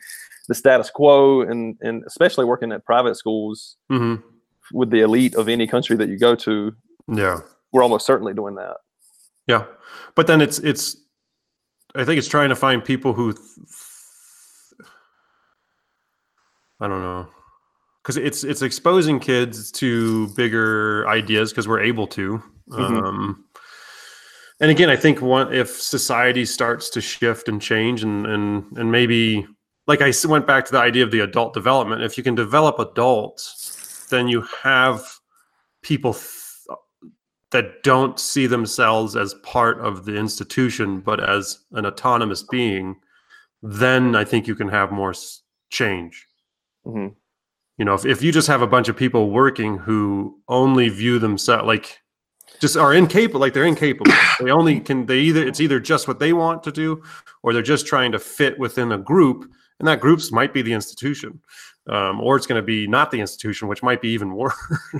the 0.47 0.55
status 0.55 0.89
quo, 0.89 1.41
and 1.41 1.77
and 1.81 2.03
especially 2.07 2.45
working 2.45 2.71
at 2.71 2.83
private 2.85 3.15
schools 3.17 3.77
mhm. 3.91 4.23
with 4.73 4.89
the 4.89 5.01
elite 5.01 5.35
of 5.35 5.47
any 5.47 5.67
country 5.67 5.95
that 5.95 6.09
you 6.09 6.17
go 6.17 6.33
to. 6.35 6.73
Yeah. 7.07 7.41
We're 7.71 7.83
almost 7.83 8.07
certainly 8.07 8.33
doing 8.33 8.55
that. 8.55 8.77
Yeah, 9.45 9.65
but 10.15 10.25
then 10.25 10.41
it's 10.41 10.57
it's. 10.59 10.97
I 11.95 12.03
think 12.03 12.17
it's 12.17 12.27
trying 12.27 12.49
to 12.49 12.55
find 12.55 12.83
people 12.83 13.13
who. 13.13 13.33
Th- 13.33 13.43
I 16.79 16.87
don't 16.87 17.01
know, 17.01 17.27
because 18.01 18.17
it's 18.17 18.43
it's 18.43 18.61
exposing 18.61 19.19
kids 19.19 19.71
to 19.73 20.27
bigger 20.35 21.07
ideas 21.07 21.51
because 21.51 21.67
we're 21.67 21.81
able 21.81 22.07
to. 22.07 22.41
Mhm. 22.69 23.03
Um, 23.03 23.45
and 24.61 24.71
again, 24.71 24.89
I 24.89 24.95
think 24.95 25.21
one 25.21 25.53
if 25.53 25.69
society 25.81 26.45
starts 26.45 26.89
to 26.91 27.01
shift 27.01 27.47
and 27.49 27.61
change, 27.61 28.03
and 28.03 28.25
and 28.25 28.77
and 28.77 28.91
maybe 28.91 29.45
like 29.87 30.01
I 30.01 30.13
went 30.27 30.45
back 30.47 30.65
to 30.65 30.71
the 30.71 30.79
idea 30.79 31.03
of 31.03 31.11
the 31.11 31.21
adult 31.21 31.53
development. 31.53 32.01
If 32.03 32.17
you 32.17 32.23
can 32.23 32.35
develop 32.35 32.77
adults, 32.79 34.05
then 34.09 34.27
you 34.27 34.41
have 34.63 35.03
people 35.81 36.13
th- 36.13 36.77
that 37.51 37.81
don't 37.83 38.19
see 38.19 38.45
themselves 38.47 39.15
as 39.15 39.33
part 39.43 39.79
of 39.79 40.05
the 40.05 40.15
institution, 40.15 40.99
but 40.99 41.19
as 41.27 41.59
an 41.71 41.85
autonomous 41.87 42.43
being, 42.43 42.95
then 43.63 44.15
I 44.15 44.23
think 44.23 44.47
you 44.47 44.55
can 44.55 44.67
have 44.67 44.91
more 44.91 45.09
s- 45.11 45.41
change. 45.71 46.27
Hmm 46.91 47.07
You 47.77 47.85
know, 47.85 47.93
if, 47.93 48.05
if 48.05 48.21
you 48.21 48.31
just 48.31 48.47
have 48.47 48.61
a 48.61 48.67
bunch 48.67 48.89
of 48.89 48.97
people 48.97 49.29
working 49.29 49.77
who 49.77 50.39
only 50.47 50.89
view 50.89 51.19
themselves 51.19 51.65
like 51.65 51.99
just 52.59 52.77
are 52.77 52.93
incapable, 52.93 53.39
like 53.39 53.53
they're 53.53 53.65
incapable. 53.65 54.11
they 54.39 54.51
only 54.51 54.79
can, 54.79 55.05
they 55.05 55.19
either, 55.19 55.45
it's 55.45 55.61
either 55.61 55.79
just 55.79 56.07
what 56.07 56.19
they 56.19 56.33
want 56.33 56.63
to 56.63 56.71
do 56.71 57.01
or 57.43 57.53
they're 57.53 57.61
just 57.61 57.87
trying 57.87 58.11
to 58.11 58.19
fit 58.19 58.59
within 58.59 58.91
a 58.91 58.97
group. 58.97 59.49
And 59.79 59.87
that 59.87 60.01
groups 60.01 60.31
might 60.31 60.53
be 60.53 60.61
the 60.61 60.73
institution. 60.73 61.39
Um, 61.87 62.21
or 62.21 62.35
it's 62.35 62.45
going 62.45 62.61
to 62.61 62.65
be 62.65 62.85
not 62.85 63.09
the 63.09 63.19
institution, 63.19 63.67
which 63.67 63.81
might 63.81 64.01
be 64.01 64.09
even 64.09 64.33
worse. 64.35 64.91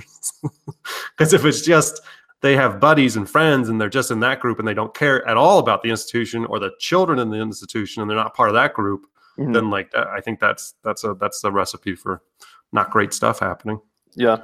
Because 1.16 1.32
if 1.32 1.44
it's 1.44 1.60
just 1.60 2.00
they 2.40 2.56
have 2.56 2.80
buddies 2.80 3.16
and 3.16 3.28
friends 3.28 3.68
and 3.68 3.80
they're 3.80 3.88
just 3.88 4.10
in 4.10 4.20
that 4.20 4.40
group 4.40 4.58
and 4.58 4.66
they 4.66 4.74
don't 4.74 4.94
care 4.94 5.26
at 5.28 5.36
all 5.36 5.58
about 5.58 5.82
the 5.82 5.90
institution 5.90 6.44
or 6.46 6.58
the 6.58 6.70
children 6.78 7.18
in 7.18 7.30
the 7.30 7.40
institution 7.40 8.00
and 8.00 8.10
they're 8.10 8.16
not 8.16 8.34
part 8.34 8.48
of 8.48 8.54
that 8.54 8.74
group, 8.74 9.06
Mhm. 9.40 9.54
then 9.54 9.70
like 9.70 9.90
I 9.96 10.20
think 10.20 10.38
that's 10.40 10.74
that's 10.84 11.02
a 11.04 11.14
that's 11.14 11.40
the 11.40 11.50
recipe 11.50 11.94
for 11.96 12.22
not 12.72 12.90
great 12.90 13.12
stuff 13.14 13.38
happening. 13.40 13.80
Yeah. 14.14 14.38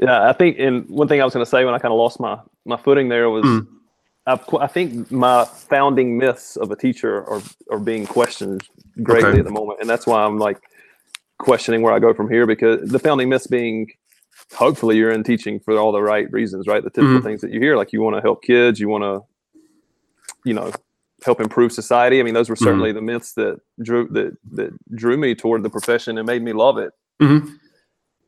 Yeah, 0.00 0.28
I 0.28 0.32
think, 0.32 0.58
and 0.60 0.88
one 0.88 1.08
thing 1.08 1.20
I 1.20 1.24
was 1.24 1.34
going 1.34 1.44
to 1.44 1.50
say 1.50 1.64
when 1.64 1.74
I 1.74 1.78
kind 1.78 1.92
of 1.92 1.98
lost 1.98 2.20
my 2.20 2.38
my 2.64 2.76
footing 2.76 3.08
there 3.08 3.30
was, 3.30 3.44
Mm. 3.44 3.66
I've, 4.26 4.44
I 4.60 4.66
think 4.66 5.10
my 5.10 5.44
founding 5.44 6.18
myths 6.18 6.56
of 6.56 6.70
a 6.70 6.76
teacher 6.76 7.24
are 7.28 7.42
are 7.70 7.78
being 7.80 8.06
questioned 8.06 8.62
greatly 9.02 9.30
Okay. 9.30 9.38
at 9.40 9.44
the 9.44 9.50
moment, 9.50 9.80
and 9.80 9.88
that's 9.90 10.06
why 10.06 10.22
I'm 10.24 10.38
like 10.38 10.60
questioning 11.38 11.82
where 11.82 11.92
I 11.94 11.98
go 11.98 12.12
from 12.14 12.28
here 12.30 12.46
because 12.46 12.88
the 12.88 12.98
founding 12.98 13.28
myths 13.28 13.46
being, 13.46 13.90
hopefully, 14.54 14.96
you're 14.96 15.10
in 15.12 15.22
teaching 15.24 15.58
for 15.60 15.76
all 15.78 15.92
the 15.92 16.02
right 16.02 16.30
reasons, 16.32 16.66
right? 16.66 16.82
The 16.84 16.90
typical 16.90 17.18
Mhm. 17.20 17.24
things 17.24 17.40
that 17.40 17.50
you 17.52 17.60
hear, 17.60 17.76
like 17.76 17.92
you 17.92 18.00
want 18.02 18.16
to 18.16 18.22
help 18.22 18.42
kids, 18.42 18.78
you 18.78 18.88
want 18.88 19.02
to, 19.04 19.22
you 20.44 20.54
know, 20.54 20.70
help 21.24 21.40
improve 21.40 21.72
society. 21.72 22.20
I 22.20 22.22
mean, 22.22 22.34
those 22.34 22.48
were 22.48 22.56
certainly 22.56 22.92
the 22.92 23.02
myths 23.02 23.32
that 23.34 23.60
drew 23.82 24.06
that 24.12 24.36
that 24.52 24.70
drew 24.94 25.16
me 25.16 25.34
toward 25.34 25.62
the 25.62 25.70
profession 25.70 26.16
and 26.18 26.26
made 26.26 26.42
me 26.42 26.52
love 26.52 26.78
it 26.78 26.92
Mhm. 27.20 27.58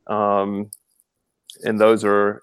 um, 0.09 0.71
and 1.65 1.81
those 1.81 2.05
are 2.05 2.43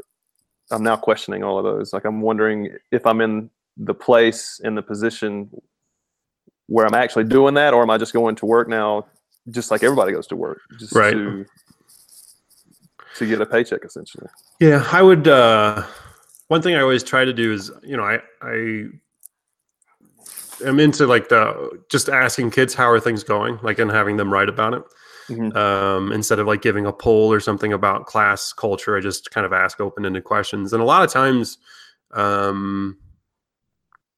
i'm 0.71 0.83
now 0.83 0.95
questioning 0.97 1.43
all 1.43 1.57
of 1.57 1.63
those 1.63 1.91
like 1.93 2.05
i'm 2.05 2.19
wondering 2.21 2.69
if 2.91 3.05
i'm 3.05 3.21
in 3.21 3.49
the 3.77 3.93
place 3.93 4.59
in 4.63 4.75
the 4.75 4.81
position 4.81 5.49
where 6.67 6.85
i'm 6.85 6.93
actually 6.93 7.23
doing 7.23 7.53
that 7.53 7.73
or 7.73 7.81
am 7.81 7.89
i 7.89 7.97
just 7.97 8.11
going 8.13 8.35
to 8.35 8.45
work 8.45 8.67
now 8.67 9.05
just 9.49 9.71
like 9.71 9.81
everybody 9.83 10.11
goes 10.11 10.27
to 10.27 10.35
work 10.35 10.59
just 10.79 10.93
Right. 10.93 11.13
to 11.13 11.45
to 13.15 13.25
get 13.25 13.41
a 13.41 13.45
paycheck 13.45 13.83
essentially 13.85 14.27
Yeah, 14.59 14.85
I 14.91 15.01
would. 15.01 15.27
uh 15.27 15.83
One 16.49 16.61
thing 16.61 16.75
I 16.75 16.81
always 16.81 17.03
try 17.03 17.25
to 17.25 17.33
do 17.33 17.51
is, 17.53 17.71
you 17.83 17.97
know, 17.97 18.03
I 18.03 18.21
I 18.41 18.85
am 20.65 20.79
into 20.79 21.05
like 21.07 21.29
the 21.29 21.81
just 21.89 22.09
asking 22.09 22.51
kids 22.51 22.73
how 22.73 22.89
are 22.89 22.99
things 22.99 23.23
going, 23.23 23.59
like 23.63 23.79
and 23.79 23.91
having 23.91 24.17
them 24.17 24.31
write 24.31 24.49
about 24.49 24.73
it. 24.73 24.83
Mhm. 25.29 25.55
Um, 25.55 26.11
instead 26.13 26.39
of 26.39 26.47
like 26.47 26.61
giving 26.61 26.85
a 26.85 26.93
poll 26.93 27.33
or 27.33 27.39
something 27.41 27.73
about 27.73 28.05
class 28.05 28.53
culture, 28.53 28.95
I 28.97 29.01
just 29.01 29.29
kind 29.31 29.45
of 29.45 29.51
ask 29.51 29.81
open-ended 29.81 30.23
questions, 30.23 30.73
and 30.73 30.81
a 30.81 30.85
lot 30.85 31.03
of 31.03 31.11
times, 31.11 31.57
um, 32.13 32.97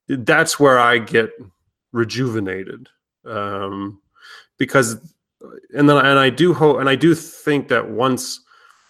that's 0.07 0.59
where 0.59 0.77
I 0.77 0.99
get 0.99 1.31
rejuvenated, 1.91 2.89
um, 3.25 4.01
because, 4.57 4.97
and 5.73 5.89
then 5.89 5.97
and 5.97 6.19
I 6.19 6.29
do 6.29 6.53
hope, 6.53 6.79
and 6.79 6.87
I 6.87 6.95
do 6.95 7.15
think 7.15 7.69
that 7.69 7.89
once 7.89 8.41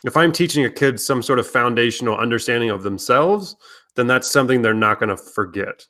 if 0.06 0.16
I'm 0.16 0.32
teaching 0.32 0.66
a 0.66 0.70
kid 0.70 1.00
some 1.00 1.22
sort 1.22 1.40
of 1.40 1.48
foundational 1.48 2.18
understanding 2.18 2.70
of 2.70 2.84
themselves, 2.84 3.56
then 3.96 4.08
that's 4.08 4.30
something 4.30 4.62
they're 4.62 4.74
not 4.74 5.00
going 5.00 5.10
to 5.10 5.18
forget. 5.18 5.86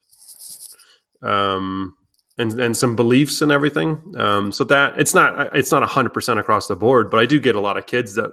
Um, 1.21 1.95
and, 2.37 2.57
and 2.57 2.77
some 2.77 2.95
beliefs 2.95 3.41
and 3.41 3.51
everything. 3.51 4.01
Um, 4.17 4.51
so 4.51 4.63
that 4.63 4.97
it's 4.97 5.13
not, 5.13 5.53
it's 5.55 5.71
not 5.71 5.83
a 5.83 5.87
hundred 5.87 6.11
percent 6.11 6.39
across 6.39 6.67
the 6.67 6.75
board, 6.75 7.11
but 7.11 7.19
I 7.19 7.25
do 7.25 7.39
get 7.39 7.55
a 7.55 7.59
lot 7.59 7.77
of 7.77 7.85
kids 7.85 8.15
that, 8.15 8.31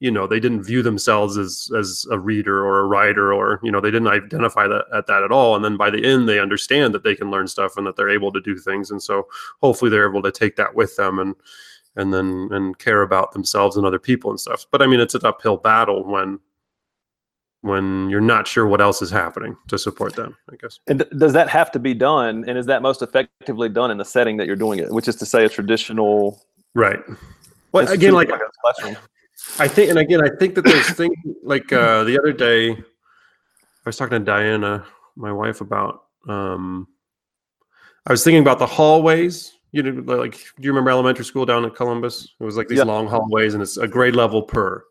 you 0.00 0.10
know, 0.10 0.26
they 0.26 0.40
didn't 0.40 0.64
view 0.64 0.82
themselves 0.82 1.38
as, 1.38 1.70
as 1.76 2.04
a 2.10 2.18
reader 2.18 2.66
or 2.66 2.80
a 2.80 2.86
writer, 2.86 3.32
or, 3.32 3.60
you 3.62 3.70
know, 3.70 3.80
they 3.80 3.92
didn't 3.92 4.08
identify 4.08 4.66
that 4.66 4.86
at 4.92 5.06
that 5.06 5.22
at 5.22 5.30
all. 5.30 5.54
And 5.54 5.64
then 5.64 5.76
by 5.76 5.90
the 5.90 6.04
end, 6.04 6.28
they 6.28 6.40
understand 6.40 6.92
that 6.94 7.04
they 7.04 7.14
can 7.14 7.30
learn 7.30 7.46
stuff 7.46 7.76
and 7.76 7.86
that 7.86 7.94
they're 7.94 8.10
able 8.10 8.32
to 8.32 8.40
do 8.40 8.56
things. 8.56 8.90
And 8.90 9.00
so 9.00 9.28
hopefully 9.62 9.90
they're 9.90 10.08
able 10.08 10.22
to 10.22 10.32
take 10.32 10.56
that 10.56 10.74
with 10.74 10.96
them 10.96 11.20
and, 11.20 11.36
and 11.96 12.12
then 12.12 12.48
and 12.52 12.78
care 12.78 13.02
about 13.02 13.32
themselves 13.32 13.76
and 13.76 13.86
other 13.86 13.98
people 13.98 14.30
and 14.30 14.38
stuff. 14.38 14.66
But 14.70 14.82
I 14.82 14.86
mean, 14.86 15.00
it's 15.00 15.14
an 15.14 15.24
uphill 15.24 15.56
battle 15.56 16.04
when 16.04 16.40
when 17.62 18.08
you're 18.08 18.20
not 18.20 18.46
sure 18.46 18.66
what 18.66 18.80
else 18.80 19.02
is 19.02 19.10
happening 19.10 19.56
to 19.66 19.78
support 19.78 20.14
them. 20.14 20.36
I 20.52 20.56
guess. 20.56 20.78
and 20.86 21.00
th- 21.00 21.10
does 21.18 21.32
that 21.32 21.48
have 21.48 21.72
to 21.72 21.78
be 21.78 21.94
done 21.94 22.44
and 22.48 22.56
is 22.58 22.66
that 22.66 22.82
most 22.82 23.02
effectively 23.02 23.68
done 23.68 23.90
in 23.90 23.98
the 23.98 24.04
setting 24.04 24.36
that 24.36 24.46
you're 24.46 24.56
doing 24.56 24.78
it 24.78 24.90
which 24.92 25.08
is 25.08 25.16
to 25.16 25.26
say 25.26 25.44
a 25.44 25.48
traditional 25.48 26.40
Right. 26.74 27.00
Well, 27.72 27.90
again, 27.90 28.12
like 28.14 28.28
a 28.28 28.38
classroom 28.62 28.96
I 29.58 29.68
think, 29.68 29.90
and 29.90 29.98
again, 29.98 30.22
I 30.22 30.28
think 30.38 30.54
that 30.56 30.62
there's 30.62 30.90
things 30.90 31.16
like 31.42 31.72
uh, 31.72 32.04
the 32.04 32.18
other 32.18 32.32
day, 32.32 32.72
I 32.72 32.76
was 33.86 33.96
talking 33.96 34.18
to 34.18 34.24
Diana, 34.24 34.84
my 35.16 35.32
wife, 35.32 35.60
about. 35.60 36.04
Um, 36.28 36.86
I 38.06 38.12
was 38.12 38.24
thinking 38.24 38.42
about 38.42 38.58
the 38.58 38.66
hallways. 38.66 39.52
You 39.72 39.82
know, 39.82 40.16
like, 40.16 40.32
do 40.34 40.42
you 40.66 40.70
remember 40.70 40.90
elementary 40.90 41.24
school 41.24 41.46
down 41.46 41.64
in 41.64 41.70
Columbus? 41.70 42.34
It 42.40 42.44
was 42.44 42.56
like 42.56 42.68
these 42.68 42.78
Yeah. 42.78 42.84
long 42.84 43.06
hallways, 43.06 43.54
and 43.54 43.62
it's 43.62 43.76
a 43.76 43.86
grade 43.88 44.16
level 44.16 44.42
per. 44.42 44.84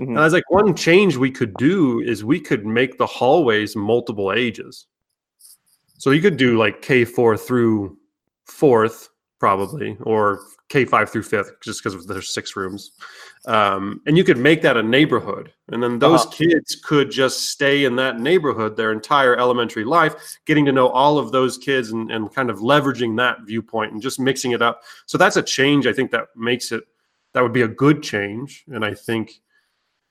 Mhm. 0.00 0.08
And 0.08 0.18
I 0.18 0.24
was 0.24 0.32
like, 0.32 0.48
one 0.50 0.74
change 0.74 1.16
we 1.16 1.30
could 1.30 1.54
do 1.54 2.00
is 2.00 2.24
we 2.24 2.40
could 2.40 2.64
make 2.64 2.98
the 2.98 3.06
hallways 3.06 3.74
multiple 3.76 4.32
ages. 4.32 4.86
So 5.98 6.10
you 6.10 6.22
could 6.22 6.36
do 6.36 6.56
like 6.56 6.82
K 6.82 7.04
four 7.04 7.36
through 7.36 7.96
fourth, 8.46 9.08
probably, 9.40 9.96
or 10.02 10.40
K 10.68 10.84
five 10.84 11.10
through 11.10 11.24
fifth, 11.24 11.52
just 11.60 11.82
because 11.82 12.06
there's 12.06 12.32
six 12.32 12.54
rooms. 12.54 12.92
Um, 13.46 14.00
and 14.06 14.16
you 14.16 14.22
could 14.22 14.36
make 14.38 14.62
that 14.62 14.76
a 14.76 14.82
neighborhood, 14.82 15.52
and 15.68 15.82
then 15.82 15.98
those 15.98 16.22
Uh-huh. 16.22 16.30
kids 16.30 16.76
could 16.76 17.10
just 17.10 17.50
stay 17.50 17.84
in 17.84 17.96
that 17.96 18.20
neighborhood 18.20 18.76
their 18.76 18.92
entire 18.92 19.36
elementary 19.36 19.84
life, 19.84 20.14
getting 20.44 20.64
to 20.66 20.72
know 20.72 20.88
all 20.88 21.18
of 21.18 21.32
those 21.32 21.56
kids 21.58 21.90
and, 21.90 22.10
and 22.12 22.32
kind 22.34 22.50
of 22.50 22.58
leveraging 22.58 23.16
that 23.16 23.38
viewpoint 23.46 23.92
and 23.92 24.02
just 24.02 24.20
mixing 24.20 24.52
it 24.52 24.60
up. 24.62 24.82
So 25.06 25.18
that's 25.18 25.36
a 25.36 25.42
change 25.42 25.86
I 25.86 25.92
think 25.92 26.10
that 26.12 26.28
makes 26.36 26.70
it 26.70 26.84
that 27.32 27.42
would 27.42 27.52
be 27.52 27.62
a 27.62 27.68
good 27.68 28.02
change, 28.02 28.64
and 28.68 28.84
I 28.84 28.94
think 28.94 29.40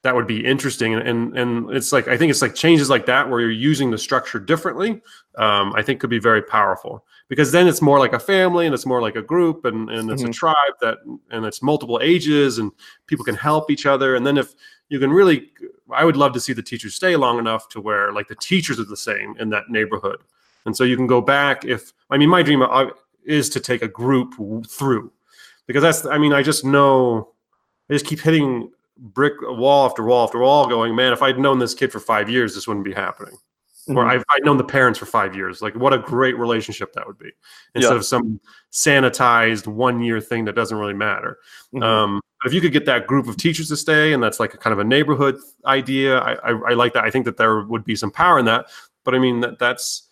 that 0.03 0.15
would 0.15 0.27
be 0.27 0.45
interesting. 0.45 0.93
And 0.93 1.07
and, 1.07 1.38
and 1.38 1.71
it's 1.71 1.91
like 1.91 2.07
I 2.07 2.17
think 2.17 2.29
it's 2.29 2.41
like 2.41 2.55
changes 2.55 2.89
like 2.89 3.05
that 3.07 3.29
where 3.29 3.39
you're 3.39 3.51
using 3.51 3.91
the 3.91 3.97
structure 3.97 4.39
differently. 4.39 5.01
Um, 5.38 5.73
I 5.75 5.81
think 5.81 5.99
could 5.99 6.10
be 6.10 6.19
very 6.19 6.41
powerful 6.41 7.05
because 7.29 7.51
then 7.51 7.67
it's 7.67 7.81
more 7.81 7.99
like 7.99 8.13
a 8.13 8.19
family 8.19 8.65
and 8.65 8.73
it's 8.73 8.86
more 8.86 9.01
like 9.01 9.15
a 9.15 9.21
group 9.21 9.65
and, 9.65 9.89
and 9.89 10.10
it's 10.10 10.23
Mhm. 10.23 10.29
a 10.29 10.33
tribe 10.33 10.73
that 10.81 10.99
and 11.31 11.45
it's 11.45 11.62
multiple 11.62 11.99
ages 12.01 12.57
and 12.57 12.71
people 13.05 13.25
can 13.25 13.36
help 13.36 13.69
each 13.69 13.86
other 13.86 14.15
and 14.15 14.25
then 14.25 14.38
if 14.38 14.55
you 14.89 14.99
can 14.99 15.12
really 15.12 15.51
i 15.93 16.05
would 16.05 16.15
love 16.15 16.33
to 16.33 16.39
see 16.39 16.53
the 16.53 16.63
teachers 16.63 16.95
stay 16.95 17.15
long 17.15 17.38
enough 17.38 17.67
to 17.69 17.81
where 17.81 18.13
like 18.13 18.27
the 18.27 18.36
teachers 18.36 18.79
are 18.79 18.86
the 18.86 18.97
same 18.97 19.36
in 19.39 19.49
that 19.49 19.69
neighborhood 19.69 20.19
and 20.65 20.75
so 20.75 20.83
you 20.83 20.95
can 20.95 21.07
go 21.07 21.19
back 21.21 21.65
if 21.65 21.91
i 22.10 22.17
mean 22.17 22.29
my 22.29 22.41
dream 22.41 22.62
uh, 22.62 22.86
is 23.25 23.49
to 23.49 23.60
take 23.60 23.81
a 23.81 23.88
group 23.88 24.33
through 24.67 25.12
because 25.65 25.83
that's 25.83 26.05
i 26.05 26.17
mean 26.17 26.33
i 26.33 26.41
just 26.41 26.63
know 26.63 27.29
i 27.89 27.93
just 27.93 28.05
keep 28.05 28.19
hitting 28.19 28.71
brick 28.99 29.33
wall 29.41 29.86
after 29.86 30.03
wall 30.03 30.25
after 30.25 30.39
wall 30.39 30.67
going 30.67 30.95
man 30.95 31.13
if 31.13 31.21
i'd 31.21 31.38
known 31.39 31.60
this 31.60 31.73
kid 31.73 31.91
for 31.91 31.99
five 31.99 32.29
years 32.29 32.55
this 32.55 32.67
wouldn't 32.67 32.86
be 32.86 32.93
happening 32.93 33.36
or 33.89 34.03
Mhm. 34.03 34.10
I've, 34.10 34.23
I've 34.29 34.43
known 34.43 34.57
the 34.57 34.65
parents 34.65 34.99
for 34.99 35.05
five 35.05 35.33
years. 35.33 35.62
Like, 35.62 35.73
what 35.75 35.93
a 35.93 35.97
great 35.97 36.38
relationship 36.38 36.91
that 36.91 37.07
would 37.07 37.17
be 37.17 37.31
instead 37.73 37.91
Yeah. 37.93 37.97
of 37.97 38.05
some 38.05 38.41
sanitized 38.69 39.65
one 39.65 40.01
year 40.01 40.19
thing 40.19 40.43
that 40.43 40.55
doesn't 40.55 40.77
really 40.77 40.93
matter. 40.93 41.38
Mhm. 41.73 41.83
Um, 41.83 42.21
if 42.43 42.53
you 42.53 42.60
could 42.60 42.73
get 42.73 42.86
that 42.86 43.07
group 43.07 43.27
of 43.29 43.38
teachers 43.38 43.69
to 43.69 43.77
stay, 43.77 44.12
and 44.12 44.21
that's 44.21 44.41
like 44.41 44.53
a 44.53 44.57
kind 44.57 44.73
of 44.73 44.79
a 44.79 44.83
neighborhood 44.83 45.38
idea, 45.65 46.19
I, 46.19 46.33
I, 46.33 46.49
I 46.69 46.73
like 46.73 46.91
that. 46.95 47.05
I 47.05 47.10
think 47.10 47.23
that 47.25 47.38
there 47.38 47.62
would 47.62 47.86
be 47.86 47.95
some 47.95 48.12
power 48.12 48.38
in 48.38 48.43
that. 48.45 48.65
But 49.05 49.15
I 49.15 49.19
mean, 49.19 49.39
that 49.39 49.57
that's 49.57 50.10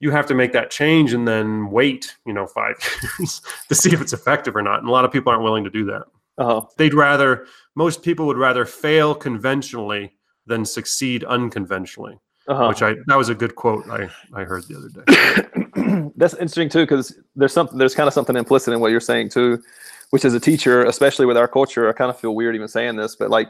you 0.00 0.10
have 0.10 0.24
to 0.28 0.34
make 0.34 0.52
that 0.52 0.70
change 0.70 1.12
and 1.12 1.28
then 1.28 1.70
wait, 1.70 2.16
you 2.24 2.32
know, 2.32 2.46
five 2.46 2.76
years 3.18 3.42
to 3.68 3.74
see 3.74 3.92
if 3.92 4.00
it's 4.00 4.14
effective 4.14 4.56
or 4.56 4.62
not. 4.62 4.78
And 4.80 4.88
a 4.88 4.92
lot 4.92 5.04
of 5.04 5.12
people 5.12 5.30
aren't 5.30 5.42
willing 5.44 5.64
to 5.64 5.70
do 5.70 5.84
that. 5.84 6.04
Uh-huh. 6.38 6.62
They'd 6.76 6.94
rather 6.94 7.46
most 7.74 8.02
people 8.02 8.26
would 8.26 8.38
rather 8.38 8.64
fail 8.64 9.14
conventionally 9.14 10.12
than 10.46 10.64
succeed 10.64 11.24
unconventionally 11.24 12.16
Uh-huh. 12.48 12.68
which 12.68 12.82
I 12.82 12.94
that 13.08 13.18
was 13.18 13.28
a 13.28 13.34
good 13.34 13.54
quote 13.54 13.84
I 13.90 14.08
I 14.34 14.44
heard 14.44 14.64
the 14.68 14.76
other 14.78 14.90
day. 14.96 16.10
that's 16.16 16.34
interesting 16.34 16.68
too 16.70 16.84
because 16.84 17.14
there's 17.36 17.52
something 17.52 17.76
there's 17.78 17.94
kind 17.94 18.06
of 18.08 18.14
something 18.14 18.36
implicit 18.36 18.72
in 18.74 18.80
what 18.80 18.90
you're 18.90 19.00
saying 19.12 19.28
too 19.30 19.62
which 20.10 20.24
as 20.24 20.34
a 20.34 20.40
teacher 20.40 20.84
especially 20.84 21.26
with 21.26 21.36
our 21.36 21.46
culture 21.48 21.88
i 21.88 21.92
kind 21.92 22.10
of 22.10 22.18
feel 22.18 22.34
weird 22.34 22.54
even 22.54 22.66
saying 22.68 22.96
this 22.96 23.14
but 23.14 23.28
like 23.30 23.48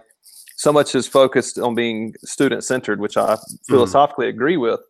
so 0.57 0.73
much 0.73 0.95
is 0.95 1.07
focused 1.07 1.59
on 1.59 1.75
being 1.75 2.13
student 2.25 2.65
centered 2.65 3.01
which 3.01 3.17
i 3.17 3.37
philosophically 3.69 4.29
agree 4.29 4.57
with 4.57 4.81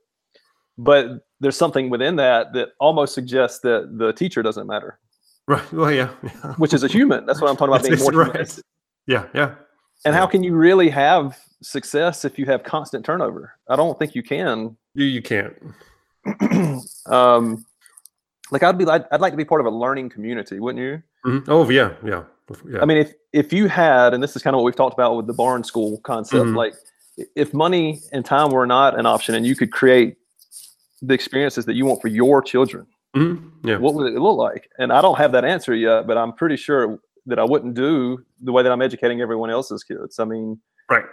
but 0.79 1.05
there's 1.41 1.57
something 1.57 1.91
within 1.91 2.17
that 2.17 2.53
that 2.55 2.69
almost 2.81 3.13
suggests 3.15 3.61
that 3.61 3.81
the 3.99 4.13
teacher 4.15 4.43
doesn't 4.43 4.67
matter 4.67 4.99
Right. 5.49 5.73
Well, 5.73 5.91
yeah. 5.93 6.11
Yeah. 6.23 6.55
which 6.59 6.73
is 6.75 6.85
a 6.85 6.89
human 6.89 7.25
that's 7.27 7.41
what 7.41 7.49
i'm 7.51 7.57
talking 7.57 7.75
about 7.75 7.85
being 7.89 7.99
more 7.99 8.13
right. 8.13 8.27
humanistic. 8.33 8.65
Yeah. 9.07 9.25
Yeah. 9.35 9.55
and 10.05 10.15
how 10.15 10.27
can 10.27 10.43
you 10.45 10.55
really 10.55 10.91
have 10.91 11.39
success 11.63 12.25
if 12.25 12.39
you 12.39 12.47
have 12.47 12.63
constant 12.63 13.05
turnover 13.05 13.55
i 13.69 13.75
don't 13.77 13.99
think 13.99 14.15
you 14.15 14.23
can 14.23 14.77
You 14.95 15.07
you 15.07 15.23
can't. 15.23 15.55
um 17.07 17.65
like 18.51 18.63
i'd 18.63 18.79
be 18.79 18.85
like 18.85 19.07
i'd 19.13 19.21
like 19.21 19.33
to 19.33 19.37
be 19.37 19.45
part 19.45 19.61
of 19.61 19.67
a 19.67 19.71
learning 19.71 20.09
community 20.11 20.61
wouldn't 20.61 20.85
you 20.85 21.03
Mhm. 21.27 21.45
Oh 21.49 21.69
yeah. 21.69 21.95
Yeah. 22.05 22.23
Yeah. 22.67 22.81
I 22.81 22.85
mean, 22.85 22.99
if 22.99 23.13
if 23.33 23.53
you 23.53 23.67
had, 23.67 24.15
and 24.15 24.23
this 24.23 24.37
is 24.37 24.43
kind 24.43 24.55
of 24.55 24.59
what 24.59 24.65
we've 24.67 24.77
talked 24.77 24.95
about 24.95 25.17
with 25.17 25.27
the 25.27 25.33
barn 25.35 25.65
school 25.65 25.99
concept, 26.05 26.47
Mhm. 26.47 26.57
like 26.57 26.75
if 27.35 27.53
money 27.53 28.01
and 28.13 28.25
time 28.25 28.51
were 28.51 28.67
not 28.67 28.97
an 28.99 29.05
option, 29.05 29.35
and 29.35 29.45
you 29.45 29.57
could 29.57 29.73
create 29.73 30.17
the 31.03 31.13
experiences 31.13 31.65
that 31.67 31.75
you 31.75 31.85
want 31.87 32.01
for 32.01 32.07
your 32.09 32.41
children, 32.41 32.87
Mhm. 33.17 33.51
Yeah. 33.65 33.79
what 33.79 33.95
would 33.95 34.13
it 34.15 34.19
look 34.21 34.37
like? 34.39 34.69
And 34.79 34.93
I 34.93 35.01
don't 35.01 35.17
have 35.19 35.33
that 35.33 35.45
answer 35.45 35.75
yet, 35.75 36.07
but 36.07 36.17
I'm 36.19 36.33
pretty 36.33 36.57
sure 36.57 36.99
that 37.27 37.39
I 37.39 37.45
wouldn't 37.45 37.75
do 37.75 38.25
the 38.43 38.53
way 38.53 38.63
that 38.63 38.71
I'm 38.73 38.83
educating 38.83 39.21
everyone 39.21 39.51
else's 39.51 39.83
kids. 39.83 40.19
I 40.19 40.25
mean, 40.25 40.61
Right. 40.91 41.05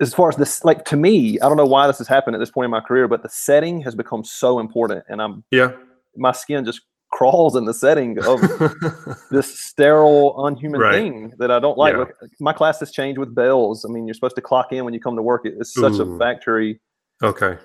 as 0.00 0.12
far 0.14 0.28
as 0.28 0.36
this, 0.36 0.64
like 0.64 0.84
to 0.86 0.96
me, 0.96 1.38
I 1.40 1.48
don't 1.48 1.56
know 1.56 1.64
why 1.66 1.86
this 1.86 1.98
has 1.98 2.08
happened 2.08 2.34
at 2.36 2.38
this 2.40 2.50
point 2.50 2.64
in 2.66 2.70
my 2.70 2.80
career, 2.80 3.08
but 3.08 3.22
the 3.22 3.28
setting 3.28 3.80
has 3.82 3.94
become 3.94 4.24
so 4.24 4.58
important, 4.58 5.04
and 5.08 5.20
I'm 5.22 5.44
Yeah. 5.50 5.72
my 6.16 6.32
skin 6.32 6.64
just 6.64 6.80
crawls 7.12 7.56
in 7.56 7.64
the 7.64 7.74
setting 7.74 8.18
of 8.24 8.40
this 9.30 9.58
sterile, 9.58 10.46
unhuman 10.46 10.80
Right. 10.80 10.92
thing 10.94 11.32
that 11.38 11.50
I 11.50 11.58
don't 11.58 11.76
like. 11.78 11.94
Yeah. 11.94 11.98
Like, 12.00 12.14
my 12.38 12.52
class 12.52 12.78
has 12.80 12.92
changed 12.92 13.18
with 13.18 13.34
bells. 13.34 13.84
I 13.84 13.88
mean, 13.88 14.06
you're 14.06 14.14
supposed 14.14 14.36
to 14.36 14.42
clock 14.42 14.72
in 14.72 14.84
when 14.84 14.94
you 14.94 15.00
come 15.00 15.16
to 15.16 15.22
work. 15.22 15.42
It's 15.44 15.74
such 15.74 15.98
a 15.98 16.18
factory 16.18 16.80
okay. 17.22 17.58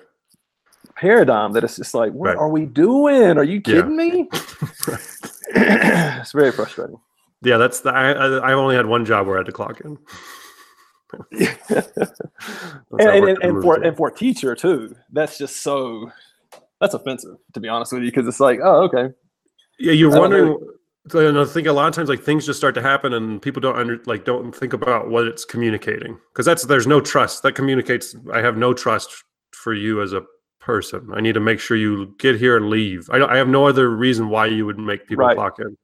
Paradigm 0.96 1.52
that 1.52 1.64
it's 1.64 1.76
just 1.76 1.94
like, 1.94 2.12
what 2.12 2.28
Right. 2.28 2.36
are 2.36 2.48
we 2.48 2.66
doing? 2.66 3.38
Are 3.38 3.44
you 3.44 3.56
Yeah. 3.66 3.74
kidding 3.82 3.96
me? 3.96 4.28
it's 5.54 6.32
very 6.32 6.52
frustrating. 6.52 6.98
Yeah. 7.42 7.58
That's 7.58 7.80
the. 7.80 7.90
I 7.90 8.12
I 8.12 8.50
I've 8.52 8.58
only 8.58 8.76
had 8.76 8.86
one 8.86 9.04
job 9.04 9.26
where 9.26 9.36
I 9.36 9.40
had 9.40 9.46
to 9.46 9.52
clock 9.52 9.80
in. 9.82 9.98
And, 12.98 13.28
and, 13.28 13.38
and, 13.42 13.62
for 13.62 13.82
and 13.82 13.96
for 13.96 14.08
a 14.08 14.14
teacher 14.14 14.54
too, 14.54 14.94
that's 15.12 15.38
just 15.38 15.62
so 15.62 16.10
that's 16.80 16.94
offensive 16.94 17.36
to 17.54 17.60
be 17.60 17.68
honest 17.68 17.92
with 17.92 18.02
you 18.02 18.10
because 18.10 18.26
it's 18.26 18.40
like, 18.40 18.58
oh, 18.62 18.82
okay, 18.84 19.14
Yeah, 19.78 19.92
you're 19.92 20.14
I 20.14 20.18
wondering. 20.18 20.58
So, 21.08 21.26
and 21.26 21.38
I 21.38 21.44
think 21.44 21.68
a 21.68 21.72
lot 21.72 21.86
of 21.88 21.94
times, 21.94 22.08
like 22.08 22.22
things 22.22 22.44
just 22.44 22.58
start 22.58 22.74
to 22.74 22.82
happen, 22.82 23.12
and 23.12 23.40
people 23.40 23.60
don't 23.60 23.76
under 23.76 24.00
like 24.06 24.24
don't 24.24 24.52
think 24.54 24.72
about 24.72 25.08
what 25.08 25.26
it's 25.28 25.44
communicating 25.44 26.18
because 26.32 26.44
that's 26.44 26.64
there's 26.64 26.86
no 26.86 27.00
trust 27.00 27.42
that 27.44 27.52
communicates. 27.54 28.16
I 28.32 28.40
have 28.40 28.56
no 28.56 28.74
trust 28.74 29.22
for 29.52 29.72
you 29.72 30.02
as 30.02 30.12
a 30.12 30.22
person. 30.66 31.08
I 31.14 31.20
need 31.20 31.34
to 31.34 31.40
make 31.40 31.60
sure 31.60 31.76
you 31.76 32.14
get 32.18 32.38
here 32.38 32.56
and 32.56 32.68
leave. 32.68 33.08
I 33.12 33.18
I 33.22 33.36
have 33.36 33.48
no 33.48 33.66
other 33.66 33.88
reason 33.88 34.28
why 34.28 34.46
you 34.46 34.66
would 34.66 34.78
make 34.78 35.06
people 35.06 35.24
Right. 35.24 35.36
clock 35.36 35.58
in. 35.60 35.76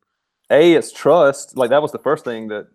a 0.51 0.75
it's 0.75 0.93
trust. 0.93 1.57
Like 1.57 1.71
that 1.71 1.81
was 1.81 1.93
the 1.93 1.99
first 2.01 2.25
thing 2.25 2.49
that 2.49 2.67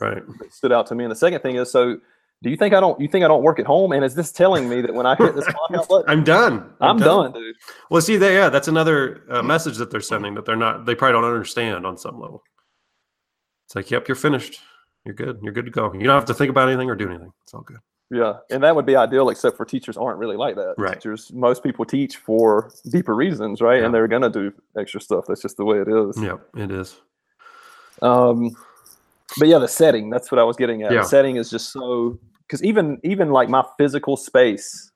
Right. 0.00 0.22
that 0.38 0.52
stood 0.52 0.72
out 0.72 0.86
to 0.86 0.94
me. 0.94 1.04
And 1.04 1.10
the 1.10 1.16
second 1.16 1.40
thing 1.40 1.56
is, 1.56 1.70
so 1.70 1.98
do 2.42 2.50
you 2.50 2.56
think 2.56 2.72
I 2.74 2.80
don't? 2.80 3.00
You 3.00 3.08
think 3.08 3.24
I 3.24 3.28
don't 3.28 3.42
work 3.42 3.58
at 3.58 3.66
home? 3.66 3.90
And 3.92 4.04
is 4.04 4.14
this 4.14 4.30
telling 4.30 4.68
me 4.68 4.80
that 4.82 4.94
when 4.94 5.06
I 5.06 5.16
hit 5.16 5.34
this 5.34 5.44
clock 5.46 5.70
out 5.74 5.88
button, 5.88 6.08
I'm 6.08 6.22
done. 6.22 6.70
I'm 6.80 6.98
done, 6.98 7.32
dude? 7.32 7.56
Well, 7.90 8.00
see, 8.02 8.16
they, 8.16 8.34
yeah, 8.34 8.48
that's 8.48 8.68
another 8.68 9.24
uh, 9.28 9.42
message 9.42 9.76
that 9.78 9.90
they're 9.90 10.00
sending 10.12 10.34
that 10.34 10.44
they're 10.44 10.54
not. 10.56 10.84
They 10.86 10.94
probably 10.94 11.14
don't 11.14 11.24
understand 11.24 11.84
on 11.86 11.96
some 11.98 12.20
level. 12.20 12.42
It's 13.66 13.74
like, 13.74 13.90
yep, 13.90 14.06
you're 14.06 14.14
finished. 14.14 14.60
You're 15.04 15.14
good. 15.14 15.40
You're 15.42 15.52
good 15.52 15.64
to 15.64 15.70
go. 15.70 15.92
You 15.92 16.04
don't 16.04 16.14
have 16.14 16.26
to 16.26 16.34
think 16.34 16.50
about 16.50 16.68
anything 16.68 16.88
or 16.90 16.94
do 16.94 17.08
anything. 17.08 17.32
It's 17.44 17.54
all 17.54 17.62
good. 17.62 17.78
Yeah, 18.10 18.34
and 18.50 18.62
that 18.62 18.76
would 18.76 18.86
be 18.86 18.94
ideal, 18.94 19.30
except 19.30 19.56
for 19.56 19.64
teachers 19.64 19.96
aren't 19.96 20.18
really 20.18 20.36
like 20.36 20.54
that. 20.54 20.74
Right. 20.78 20.94
Teachers, 20.94 21.32
most 21.32 21.64
people 21.64 21.84
teach 21.84 22.16
for 22.16 22.70
deeper 22.90 23.16
reasons, 23.16 23.60
right? 23.60 23.80
Yeah. 23.80 23.86
And 23.86 23.94
they're 23.94 24.06
gonna 24.06 24.30
do 24.30 24.52
extra 24.78 25.00
stuff. 25.00 25.24
That's 25.26 25.42
just 25.42 25.56
the 25.56 25.64
way 25.64 25.80
it 25.80 25.88
is. 25.88 26.16
Yep, 26.22 26.40
it 26.56 26.70
is. 26.70 27.00
Um, 28.02 28.56
but 29.38 29.48
yeah, 29.48 29.58
the 29.58 29.66
setting. 29.66 30.08
That's 30.08 30.30
what 30.30 30.38
I 30.38 30.44
was 30.44 30.56
getting 30.56 30.82
at. 30.82 30.92
Yeah. 30.92 31.02
The 31.02 31.08
setting 31.08 31.36
is 31.36 31.50
just 31.50 31.72
so 31.72 32.18
because 32.46 32.62
even 32.62 33.00
even 33.02 33.30
like 33.30 33.48
my 33.48 33.64
physical 33.76 34.16
space 34.16 34.92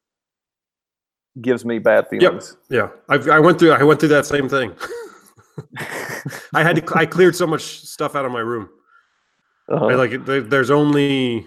gives 1.40 1.64
me 1.64 1.80
bad 1.80 2.06
feelings. 2.08 2.56
Yeah, 2.68 2.90
I've, 3.08 3.28
I 3.28 3.40
went 3.40 3.58
through. 3.58 3.72
I 3.72 3.82
went 3.82 3.98
through 3.98 4.10
that 4.10 4.26
same 4.26 4.48
thing. 4.48 4.72
I 6.54 6.62
had 6.62 6.76
to. 6.76 6.98
I 6.98 7.06
cleared 7.06 7.34
so 7.34 7.46
much 7.46 7.80
stuff 7.80 8.14
out 8.14 8.24
of 8.24 8.30
my 8.30 8.40
room. 8.40 8.68
Uh-huh. 9.68 9.86
I 9.86 9.94
like 9.94 10.24
there, 10.26 10.40
there's 10.40 10.70
only 10.70 11.46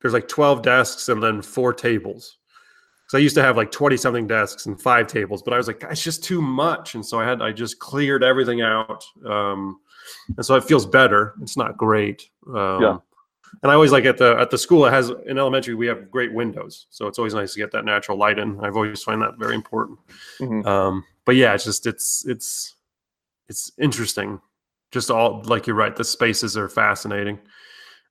there's 0.00 0.14
like 0.14 0.28
12 0.28 0.62
desks 0.62 1.08
and 1.08 1.22
then 1.22 1.42
four 1.42 1.72
tables. 1.72 2.38
So 3.08 3.16
I 3.16 3.20
used 3.22 3.34
to 3.36 3.42
have 3.42 3.56
like 3.56 3.70
20 3.70 3.96
something 3.96 4.26
desks 4.26 4.66
and 4.66 4.80
five 4.80 5.06
tables, 5.06 5.42
but 5.42 5.54
I 5.54 5.56
was 5.56 5.66
like, 5.66 5.82
it's 5.90 6.02
just 6.02 6.22
too 6.22 6.42
much. 6.42 6.94
And 6.94 7.04
so 7.04 7.18
I 7.18 7.24
had 7.26 7.40
I 7.40 7.52
just 7.52 7.78
cleared 7.78 8.22
everything 8.22 8.60
out. 8.60 9.02
Um, 9.26 9.80
and 10.36 10.44
so 10.44 10.54
it 10.56 10.64
feels 10.64 10.84
better. 10.86 11.34
It's 11.42 11.56
not 11.56 11.76
great. 11.76 12.28
Um, 12.46 12.82
Yeah. 12.82 12.98
And 13.62 13.72
I 13.72 13.74
always 13.74 13.92
like 13.92 14.04
at 14.04 14.18
the 14.18 14.36
at 14.38 14.50
the 14.50 14.58
school 14.58 14.84
it 14.84 14.90
has 14.90 15.10
in 15.26 15.38
elementary 15.38 15.74
we 15.74 15.86
have 15.86 16.10
great 16.10 16.32
windows, 16.34 16.86
so 16.90 17.06
it's 17.06 17.18
always 17.18 17.32
nice 17.32 17.54
to 17.54 17.58
get 17.58 17.72
that 17.72 17.86
natural 17.86 18.18
light 18.18 18.38
in. 18.38 18.60
I've 18.60 18.76
always 18.76 19.02
find 19.02 19.22
that 19.22 19.38
very 19.38 19.54
important. 19.54 19.98
Mhm. 20.38 20.66
Um, 20.66 21.04
but 21.24 21.34
yeah, 21.34 21.54
it's 21.54 21.64
just 21.64 21.86
it's 21.86 22.26
it's 22.26 22.76
it's 23.48 23.72
interesting. 23.78 24.38
Just 24.92 25.10
all 25.10 25.42
like 25.44 25.66
you're 25.66 25.74
right, 25.76 25.96
the 25.96 26.04
spaces 26.04 26.58
are 26.58 26.68
fascinating. 26.68 27.38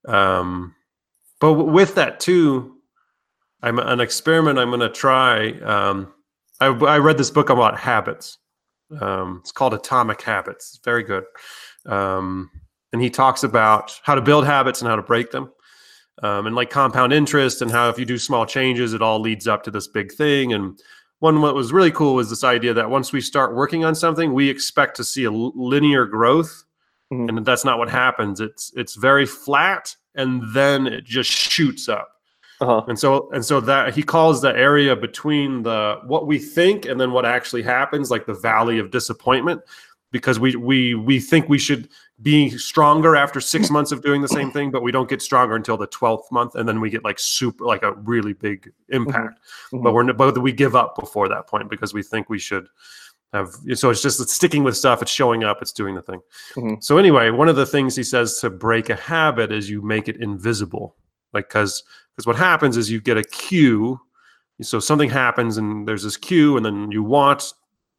Um, 0.08 0.74
but 1.40 1.54
with 1.54 1.96
that 1.96 2.20
too, 2.20 2.76
I'm 3.62 3.80
an 3.80 4.00
experiment 4.00 4.60
I'm 4.60 4.70
going 4.70 4.80
to 4.82 4.90
try. 4.90 5.52
Um, 5.62 6.14
I, 6.60 6.68
I 6.68 6.98
read 7.00 7.18
this 7.18 7.32
book 7.32 7.50
about 7.50 7.80
habits. 7.80 8.38
Um, 9.02 9.40
it's 9.42 9.52
called 9.52 9.74
Atomic 9.74 10.22
Habits. 10.22 10.76
It's 10.76 10.84
very 10.84 11.04
good. 11.04 11.26
Um, 11.86 12.50
and 12.94 13.02
he 13.02 13.10
talks 13.10 13.44
about 13.44 14.00
how 14.04 14.16
to 14.16 14.22
build 14.22 14.46
habits 14.46 14.82
and 14.82 14.90
how 14.90 14.96
to 14.96 15.02
break 15.02 15.32
them. 15.32 15.52
Um, 16.24 16.48
and 16.48 16.56
like 16.56 16.70
compound 16.72 17.14
interest 17.14 17.62
and 17.62 17.70
how 17.70 17.90
if 17.90 18.00
you 18.00 18.06
do 18.06 18.18
small 18.18 18.46
changes, 18.46 18.94
it 18.94 19.02
all 19.02 19.20
leads 19.20 19.48
up 19.48 19.64
to 19.64 19.72
this 19.72 19.88
big 19.88 20.12
thing. 20.12 20.54
And 20.54 20.80
one 21.20 21.42
what 21.42 21.54
was 21.54 21.72
really 21.72 21.92
cool 21.92 22.16
was 22.16 22.30
this 22.30 22.44
idea 22.44 22.74
that 22.74 22.90
once 22.90 23.12
we 23.12 23.22
start 23.22 23.56
working 23.56 23.86
on 23.86 23.94
something, 23.94 24.34
we 24.34 24.50
expect 24.50 24.96
to 24.98 25.04
see 25.04 25.26
a 25.26 25.32
linear 25.32 26.06
growth, 26.06 26.64
Mhm. 27.12 27.30
and 27.30 27.46
that's 27.46 27.66
not 27.66 27.78
what 27.78 27.90
happens. 27.90 28.40
It's 28.40 28.72
it's 28.76 28.96
very 28.96 29.26
flat, 29.28 29.96
and 30.18 30.44
then 30.54 30.88
it 30.88 31.06
just 31.06 31.32
shoots 31.32 31.88
up. 31.88 32.10
Uh-huh. 32.60 32.84
And 32.88 32.98
so 32.98 33.30
and 33.34 33.46
so 33.46 33.62
that 33.62 33.94
he 33.94 34.02
calls 34.04 34.42
the 34.42 34.50
area 34.58 34.96
between 34.96 35.64
the 35.64 36.00
what 36.08 36.26
we 36.26 36.40
think 36.40 36.86
and 36.86 37.00
then 37.00 37.12
what 37.12 37.26
actually 37.26 37.62
happens, 37.64 38.10
like 38.10 38.26
the 38.26 38.34
valley 38.34 38.80
of 38.80 38.90
disappointment. 38.92 39.62
because 40.12 40.40
we 40.40 40.56
we 40.56 40.96
we 40.96 41.20
think 41.20 41.50
we 41.50 41.60
should 41.60 41.90
be 42.22 42.50
stronger 42.58 43.16
after 43.16 43.40
six 43.42 43.70
months 43.76 43.92
of 43.92 44.02
doing 44.02 44.22
the 44.22 44.28
same 44.28 44.52
thing, 44.52 44.72
but 44.72 44.82
we 44.82 44.92
don't 44.92 45.10
get 45.10 45.22
stronger 45.22 45.56
until 45.56 45.78
the 45.78 45.88
twelfth 45.88 46.32
month, 46.32 46.56
and 46.56 46.68
then 46.68 46.80
we 46.82 46.90
get 46.90 47.04
like 47.04 47.20
super 47.20 47.66
like 47.66 47.84
a 47.84 47.92
really 47.94 48.34
big 48.34 48.72
impact. 48.90 49.40
Mhm. 49.72 49.84
But 49.84 49.94
we're 49.94 50.14
but 50.14 50.38
we 50.42 50.52
give 50.52 50.76
up 50.76 50.96
before 50.96 51.28
that 51.30 51.46
point 51.48 51.70
because 51.70 51.94
we 51.94 52.02
think 52.04 52.30
we 52.30 52.40
should 52.40 52.68
have. 53.34 53.50
So 53.74 53.90
it's 53.90 54.02
just 54.02 54.22
it's 54.22 54.34
sticking 54.34 54.64
with 54.64 54.78
stuff. 54.78 55.02
It's 55.02 55.12
showing 55.12 55.44
up. 55.44 55.62
It's 55.62 55.72
doing 55.72 55.96
the 55.96 56.02
thing. 56.02 56.22
Mhm. 56.56 56.84
So 56.84 56.98
anyway, 56.98 57.30
one 57.30 57.50
of 57.50 57.56
the 57.56 57.66
things 57.66 57.96
he 57.96 58.04
says 58.04 58.40
to 58.40 58.50
break 58.50 58.90
a 58.90 58.96
habit 58.96 59.52
is 59.52 59.70
you 59.70 59.82
make 59.82 60.08
it 60.08 60.18
invisible, 60.18 60.96
like 61.34 61.50
because 61.50 61.84
because 62.16 62.26
what 62.26 62.36
happens 62.36 62.78
is 62.78 62.90
you 62.90 63.00
get 63.02 63.18
a 63.18 63.24
cue. 63.24 64.00
So 64.62 64.80
something 64.80 65.10
happens 65.10 65.58
and 65.58 65.88
there's 65.88 66.04
this 66.04 66.18
cue, 66.18 66.58
and 66.58 66.66
then 66.66 66.92
you 66.92 67.04
want 67.04 67.54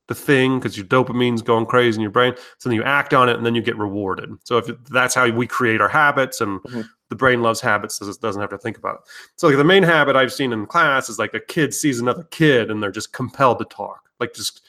the 0.08 0.14
thing 0.14 0.58
because 0.58 0.76
your 0.76 0.86
dopamine's 0.86 1.42
going 1.42 1.66
crazy 1.66 1.96
in 1.96 2.00
your 2.02 2.10
brain. 2.10 2.34
So 2.56 2.68
then 2.68 2.76
you 2.76 2.82
act 2.82 3.12
on 3.14 3.28
it, 3.28 3.36
and 3.36 3.44
then 3.44 3.54
you 3.54 3.60
get 3.62 3.76
rewarded. 3.76 4.30
So 4.44 4.56
if 4.56 4.68
it- 4.70 4.78
that's 4.90 5.14
how 5.14 5.28
we 5.30 5.46
create 5.46 5.80
our 5.82 5.88
habits, 5.88 6.40
and 6.40 6.60
Mhm. 6.62 6.88
the 7.10 7.14
brain 7.14 7.42
loves 7.42 7.60
habits, 7.60 7.96
so 7.96 8.08
it 8.08 8.20
doesn't 8.20 8.40
have 8.40 8.50
to 8.50 8.58
think 8.58 8.78
about 8.78 8.94
it. 8.96 9.00
So 9.36 9.46
like 9.48 9.56
the 9.58 9.64
main 9.64 9.82
habit 9.82 10.16
I've 10.16 10.32
seen 10.32 10.52
in 10.52 10.64
class 10.66 11.08
is 11.10 11.18
like 11.18 11.34
a 11.34 11.40
kid 11.40 11.74
sees 11.74 12.00
another 12.00 12.24
kid, 12.30 12.70
and 12.70 12.82
they're 12.82 12.90
just 12.90 13.12
compelled 13.12 13.58
to 13.60 13.66
talk. 13.66 14.08
Like 14.18 14.32
just 14.34 14.62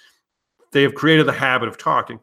they 0.71 0.83
have 0.83 0.93
created 0.95 1.25
the 1.25 1.31
habit 1.33 1.67
of 1.69 1.77
talking. 1.77 2.19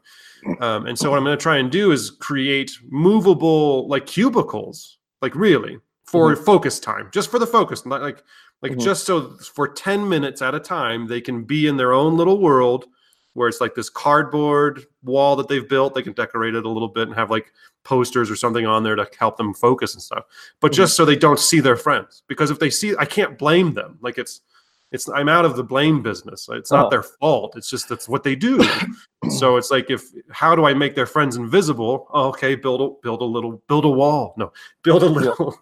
Um, 0.61 0.85
and 0.85 0.97
so 0.97 1.09
what 1.09 1.17
I'm 1.17 1.23
going 1.23 1.37
to 1.37 1.41
try 1.41 1.57
and 1.57 1.71
do 1.71 1.91
is 1.91 2.11
create 2.11 2.71
movable 2.89 3.87
like 3.87 4.05
cubicles, 4.05 4.99
like 5.21 5.35
really 5.35 5.79
for 6.05 6.35
focus 6.35 6.79
time, 6.79 7.09
just 7.11 7.29
for 7.29 7.39
the 7.39 7.47
focus, 7.47 7.85
not 7.85 8.01
like 8.01 8.23
like 8.63 8.71
Mhm. 8.71 8.79
just 8.83 9.05
so 9.05 9.37
for 9.53 9.67
10 9.67 10.07
minutes 10.09 10.41
at 10.41 10.55
a 10.55 10.59
time 10.59 11.05
they 11.07 11.21
can 11.21 11.43
be 11.43 11.67
in 11.67 11.77
their 11.77 11.93
own 11.93 12.17
little 12.17 12.39
world 12.39 12.85
where 13.33 13.47
it's 13.47 13.61
like 13.61 13.75
this 13.75 13.87
cardboard 13.89 14.83
wall 15.03 15.35
that 15.35 15.47
they've 15.47 15.69
built. 15.69 15.93
They 15.93 16.01
can 16.01 16.13
decorate 16.13 16.55
it 16.55 16.65
a 16.65 16.69
little 16.69 16.87
bit 16.87 17.07
and 17.07 17.15
have 17.15 17.29
like 17.29 17.51
posters 17.83 18.31
or 18.31 18.35
something 18.35 18.65
on 18.65 18.81
there 18.83 18.95
to 18.95 19.07
help 19.19 19.37
them 19.37 19.53
focus 19.53 19.93
and 19.93 20.01
stuff. 20.01 20.23
But 20.59 20.71
Mhm. 20.71 20.75
just 20.75 20.95
so 20.95 21.05
they 21.05 21.15
don't 21.15 21.39
see 21.39 21.59
their 21.59 21.75
friends, 21.75 22.23
because 22.27 22.49
if 22.49 22.57
they 22.57 22.71
see, 22.71 22.95
I 22.97 23.05
can't 23.05 23.37
blame 23.37 23.73
them. 23.73 23.99
Like 24.01 24.17
it's, 24.17 24.41
it's 24.91 25.09
I'm 25.09 25.27
out 25.29 25.43
of 25.45 25.55
the 25.57 25.63
blame 25.63 26.01
business. 26.01 26.47
It's 26.51 26.71
not 26.71 26.85
Oh. 26.85 26.89
their 26.89 27.03
fault. 27.03 27.55
It's 27.57 27.69
just 27.69 27.89
that's 27.89 28.07
what 28.07 28.23
they 28.23 28.35
do. 28.35 28.63
so 29.29 29.57
it's 29.57 29.69
like 29.71 29.89
if 29.89 30.03
how 30.31 30.55
do 30.55 30.65
I 30.65 30.73
make 30.73 30.95
their 30.95 31.05
friends 31.05 31.35
invisible? 31.35 32.07
Oh, 32.13 32.29
okay, 32.29 32.55
build 32.55 32.81
a 32.81 32.89
build 33.03 33.21
a 33.21 33.25
little 33.25 33.61
build 33.67 33.83
a 33.85 33.89
wall. 33.89 34.33
No, 34.37 34.51
build 34.83 35.03
a 35.03 35.07
little, 35.07 35.59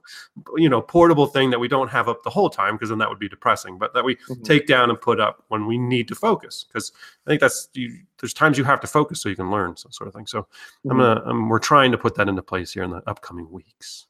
you 0.57 0.69
know, 0.69 0.81
portable 0.81 1.25
thing 1.25 1.49
that 1.49 1.59
we 1.59 1.67
don't 1.67 1.89
have 1.89 2.07
up 2.07 2.21
the 2.23 2.29
whole 2.29 2.49
time 2.49 2.75
because 2.75 2.89
then 2.89 2.99
that 2.99 3.09
would 3.09 3.19
be 3.19 3.29
depressing. 3.29 3.77
But 3.77 3.93
that 3.95 4.05
we 4.05 4.15
Mhm. 4.29 4.43
take 4.43 4.67
down 4.67 4.89
and 4.89 4.99
put 5.01 5.19
up 5.19 5.43
when 5.47 5.65
we 5.65 5.77
need 5.77 6.07
to 6.09 6.15
focus 6.15 6.65
because 6.67 6.91
I 7.25 7.31
think 7.31 7.41
that's 7.41 7.69
you, 7.73 7.97
there's 8.25 8.33
times 8.33 8.57
you 8.57 8.63
have 8.63 8.79
to 8.79 8.87
focus 8.87 9.21
so 9.21 9.29
you 9.29 9.35
can 9.35 9.51
learn 9.51 9.77
so 9.77 9.87
sort 9.91 10.07
of 10.07 10.13
thing. 10.15 10.25
So 10.25 10.47
I'm 10.89 10.97
Mhm. 10.97 10.99
gonna 10.99 11.21
um, 11.29 11.49
we're 11.49 11.59
trying 11.59 11.91
to 11.91 11.97
put 11.97 12.15
that 12.15 12.27
into 12.27 12.41
place 12.41 12.73
here 12.73 12.83
in 12.83 12.89
the 12.89 13.03
upcoming 13.07 13.47
weeks. 13.51 14.07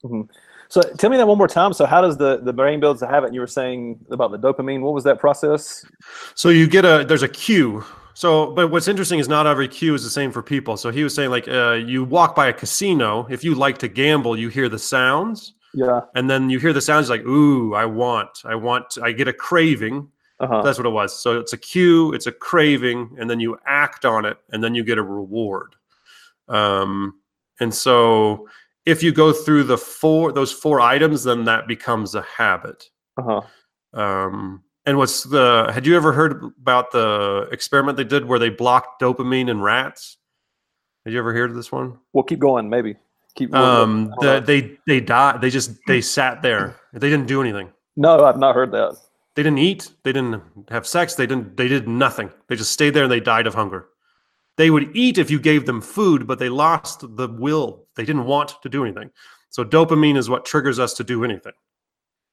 So 0.69 0.81
tell 0.97 1.09
me 1.09 1.17
that 1.17 1.27
one 1.27 1.37
more 1.37 1.47
time. 1.49 1.73
So 1.73 1.85
how 1.85 2.01
does 2.01 2.15
the 2.17 2.39
the 2.41 2.53
brain 2.53 2.79
builds 2.79 3.01
a 3.01 3.07
habit? 3.07 3.33
You 3.33 3.41
were 3.41 3.47
saying 3.59 3.99
about 4.09 4.31
the 4.31 4.39
dopamine. 4.39 4.79
What 4.81 4.93
was 4.93 5.03
that 5.03 5.19
process? 5.19 5.85
So 6.33 6.47
you 6.49 6.67
get 6.67 6.85
a 6.85 7.03
there's 7.05 7.23
a 7.23 7.27
cue. 7.27 7.83
So, 8.17 8.51
but 8.51 8.71
what's 8.71 8.87
interesting 8.87 9.19
is 9.19 9.27
not 9.27 9.45
every 9.45 9.67
cue 9.67 9.93
is 9.93 10.01
the 10.05 10.09
same 10.09 10.31
for 10.31 10.41
people. 10.41 10.77
So 10.77 10.89
he 10.89 11.03
was 11.03 11.13
saying 11.13 11.31
like 11.31 11.49
uh, 11.49 11.73
you 11.73 12.05
walk 12.05 12.33
by 12.33 12.47
a 12.47 12.53
casino. 12.53 13.27
If 13.29 13.43
you 13.43 13.55
like 13.55 13.77
to 13.79 13.89
gamble, 13.89 14.39
you 14.39 14.47
hear 14.47 14.69
the 14.69 14.79
sounds, 14.79 15.53
Yeah. 15.73 15.99
and 16.15 16.29
then 16.29 16.49
you 16.49 16.57
hear 16.59 16.71
the 16.71 16.79
sounds 16.79 17.09
like 17.09 17.23
ooh, 17.25 17.73
I 17.75 17.85
want, 17.85 18.29
I 18.45 18.55
want, 18.55 18.97
I 19.03 19.11
get 19.11 19.27
a 19.27 19.33
craving. 19.33 20.07
Uh 20.39 20.47
huh. 20.47 20.61
That's 20.63 20.77
what 20.77 20.85
it 20.85 20.91
was. 20.91 21.17
So 21.17 21.39
it's 21.39 21.53
a 21.53 21.57
cue, 21.57 22.13
it's 22.13 22.27
a 22.27 22.31
craving, 22.31 23.15
and 23.17 23.29
then 23.29 23.39
you 23.39 23.57
act 23.65 24.03
on 24.05 24.25
it, 24.25 24.37
and 24.51 24.63
then 24.63 24.75
you 24.75 24.83
get 24.83 24.97
a 24.97 25.03
reward. 25.03 25.75
Um, 26.47 27.15
and 27.59 27.73
so 27.73 28.47
if 28.85 29.01
you 29.01 29.11
go 29.13 29.31
through 29.31 29.63
the 29.63 29.77
four 29.77 30.31
those 30.31 30.51
four 30.51 30.81
items, 30.81 31.23
then 31.23 31.45
that 31.45 31.67
becomes 31.67 32.15
a 32.15 32.21
habit. 32.21 32.89
Uh 33.17 33.41
huh. 33.93 33.99
Um, 33.99 34.63
and 34.85 34.97
what's 34.97 35.23
the? 35.23 35.71
Had 35.73 35.85
you 35.85 35.95
ever 35.95 36.11
heard 36.11 36.43
about 36.61 36.91
the 36.91 37.47
experiment 37.51 37.97
they 37.97 38.03
did 38.03 38.25
where 38.25 38.37
they 38.39 38.49
blocked 38.49 39.01
dopamine 39.01 39.49
in 39.49 39.61
rats? 39.61 40.17
Did 41.05 41.13
you 41.13 41.19
ever 41.19 41.33
hear 41.33 41.45
of 41.45 41.55
this 41.55 41.71
one? 41.71 41.97
Well, 42.13 42.23
keep 42.23 42.39
going. 42.39 42.69
Maybe 42.69 42.95
keep. 43.35 43.51
Going. 43.51 43.63
Um, 43.63 44.13
I 44.19 44.23
don't 44.23 44.23
know. 44.23 44.39
the, 44.39 44.45
they 44.45 44.77
they 44.85 44.99
died. 44.99 45.39
They 45.41 45.49
just 45.49 45.71
they 45.87 46.01
sat 46.01 46.41
there. 46.41 46.75
They 46.93 47.09
didn't 47.09 47.27
do 47.27 47.41
anything. 47.41 47.71
no, 47.95 48.23
I've 48.25 48.37
not 48.37 48.53
heard 48.53 48.71
that. 48.71 48.97
They 49.35 49.43
didn't 49.43 49.59
eat. 49.59 49.91
They 50.03 50.13
didn't 50.13 50.41
have 50.69 50.87
sex. 50.87 51.15
They 51.15 51.27
didn't. 51.27 51.57
They 51.57 51.67
did 51.67 51.87
nothing. 51.87 52.31
They 52.47 52.55
just 52.55 52.71
stayed 52.71 52.91
there 52.91 53.03
and 53.03 53.11
they 53.11 53.19
died 53.19 53.47
of 53.47 53.53
hunger. 53.53 53.87
They 54.57 54.69
would 54.69 54.95
eat 54.95 55.17
if 55.17 55.29
you 55.29 55.39
gave 55.39 55.65
them 55.65 55.81
food, 55.81 56.25
but 56.25 56.39
they 56.39 56.47
lost 56.47 57.01
the 57.17 57.27
will. 57.27 57.85
They 57.95 58.05
didn't 58.05 58.25
want 58.25 58.61
to 58.61 58.69
do 58.69 58.85
anything. 58.85 59.11
So 59.49 59.65
dopamine 59.65 60.17
is 60.17 60.29
what 60.29 60.45
triggers 60.45 60.79
us 60.79 60.93
to 60.95 61.03
do 61.03 61.23
anything, 61.25 61.53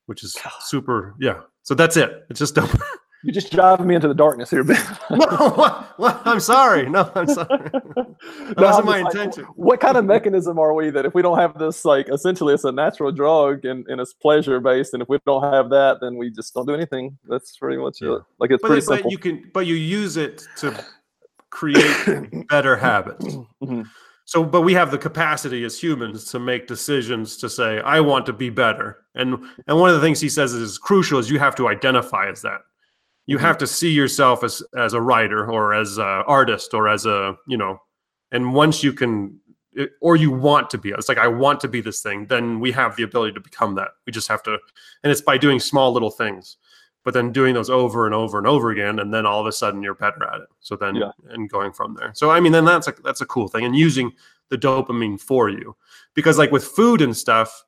which 0.06 0.22
is 0.22 0.36
God. 0.42 0.52
super. 0.60 1.14
Yeah. 1.18 1.40
So 1.62 1.74
that's 1.74 1.96
it. 1.96 2.24
It's 2.30 2.38
just 2.38 2.54
dopamine. 2.54 2.80
You're 3.24 3.32
just 3.32 3.52
driving 3.52 3.86
me 3.86 3.94
into 3.94 4.08
the 4.08 4.14
darkness 4.14 4.50
here, 4.50 4.64
Ben. 4.64 4.82
no? 5.10 5.84
I'm 5.98 6.40
sorry. 6.40 6.88
No, 6.88 7.10
I'm 7.14 7.26
sorry. 7.28 7.70
That 8.48 8.56
No, 8.58 8.62
wasn't 8.66 8.86
my 8.86 9.02
like, 9.02 9.14
intention. 9.14 9.44
what 9.56 9.80
kind 9.80 9.96
of 9.96 10.04
mechanism 10.04 10.58
are 10.58 10.74
we 10.74 10.90
that 10.90 11.04
if 11.04 11.14
we 11.14 11.22
don't 11.22 11.38
have 11.38 11.58
this, 11.58 11.84
like 11.84 12.08
essentially 12.08 12.54
it's 12.54 12.64
a 12.64 12.70
natural 12.72 13.10
drug 13.12 13.64
and, 13.64 13.86
and 13.88 14.00
it's 14.00 14.12
pleasure 14.14 14.60
based, 14.60 14.92
and 14.94 15.02
if 15.02 15.08
we 15.08 15.18
don't 15.26 15.42
have 15.52 15.70
that, 15.70 15.98
then 16.00 16.16
we 16.16 16.30
just 16.30 16.54
don't 16.54 16.66
do 16.66 16.74
anything. 16.74 17.16
That's 17.28 17.56
pretty 17.56 17.78
much 17.78 18.00
Yeah. 18.00 18.16
it. 18.16 18.22
Like 18.38 18.50
it's 18.50 18.62
But, 18.62 18.68
pretty 18.68 18.86
but 18.86 18.94
simple. 18.96 19.10
you 19.10 19.18
can, 19.18 19.50
but 19.52 19.66
you 19.66 19.74
use 19.74 20.16
it 20.16 20.42
to 20.58 20.84
create 21.50 22.46
better 22.48 22.76
habits. 22.76 23.24
Mhm. 23.62 23.86
So, 24.24 24.44
but 24.44 24.60
we 24.62 24.72
have 24.74 24.90
the 24.90 24.98
capacity 24.98 25.64
as 25.64 25.80
humans 25.82 26.24
to 26.32 26.38
make 26.38 26.66
decisions 26.68 27.36
to 27.38 27.48
say, 27.48 27.80
"I 27.80 28.00
want 28.00 28.24
to 28.26 28.32
be 28.32 28.50
better." 28.50 28.98
And 29.14 29.44
and 29.66 29.78
one 29.80 29.90
of 29.90 29.96
the 29.96 30.00
things 30.02 30.20
he 30.20 30.28
says 30.28 30.54
is 30.54 30.78
crucial 30.78 31.18
is 31.18 31.28
you 31.30 31.38
have 31.40 31.54
to 31.56 31.68
identify 31.68 32.28
as 32.28 32.42
that. 32.42 32.60
You 33.26 33.38
Mhm. 33.38 33.40
have 33.42 33.58
to 33.58 33.66
see 33.66 33.90
yourself 33.92 34.42
as 34.44 34.62
as 34.76 34.94
a 34.94 35.00
writer 35.00 35.50
or 35.50 35.74
as 35.74 35.98
a 35.98 36.24
artist 36.26 36.74
or 36.74 36.88
as 36.88 37.06
a 37.06 37.36
you 37.46 37.56
know. 37.56 37.80
And 38.32 38.54
once 38.54 38.82
you 38.82 38.92
can, 38.94 39.38
or 40.00 40.16
you 40.16 40.30
want 40.30 40.70
to 40.70 40.78
be, 40.78 40.90
it's 40.90 41.08
like 41.08 41.18
I 41.18 41.28
want 41.28 41.60
to 41.60 41.68
be 41.68 41.80
this 41.82 42.00
thing. 42.02 42.26
Then 42.26 42.60
we 42.60 42.72
have 42.72 42.96
the 42.96 43.02
ability 43.02 43.34
to 43.34 43.40
become 43.40 43.74
that. 43.74 43.90
We 44.06 44.12
just 44.12 44.28
have 44.28 44.42
to, 44.44 44.58
and 45.02 45.10
it's 45.12 45.20
by 45.20 45.36
doing 45.38 45.60
small 45.60 45.92
little 45.92 46.10
things. 46.10 46.56
But 47.04 47.14
then 47.14 47.32
doing 47.32 47.52
those 47.54 47.68
over 47.68 48.06
and 48.06 48.14
over 48.14 48.38
and 48.38 48.46
over 48.46 48.70
again, 48.70 49.00
and 49.00 49.12
then 49.12 49.26
all 49.26 49.40
of 49.40 49.46
a 49.46 49.52
sudden 49.52 49.82
you're 49.82 49.94
better 49.94 50.22
at 50.24 50.40
it. 50.40 50.48
So 50.60 50.76
then, 50.76 50.94
Yeah. 50.94 51.10
and 51.30 51.50
going 51.50 51.72
from 51.72 51.94
there. 51.94 52.12
So 52.14 52.30
I 52.30 52.40
mean, 52.40 52.52
then 52.52 52.64
that's 52.64 52.88
a 52.88 52.94
that's 53.04 53.20
a 53.20 53.26
cool 53.26 53.48
thing, 53.48 53.64
and 53.64 53.76
using 53.76 54.12
the 54.50 54.58
dopamine 54.58 55.20
for 55.20 55.48
you 55.48 55.74
because 56.14 56.38
like 56.38 56.52
with 56.52 56.64
food 56.64 57.00
and 57.02 57.16
stuff 57.16 57.64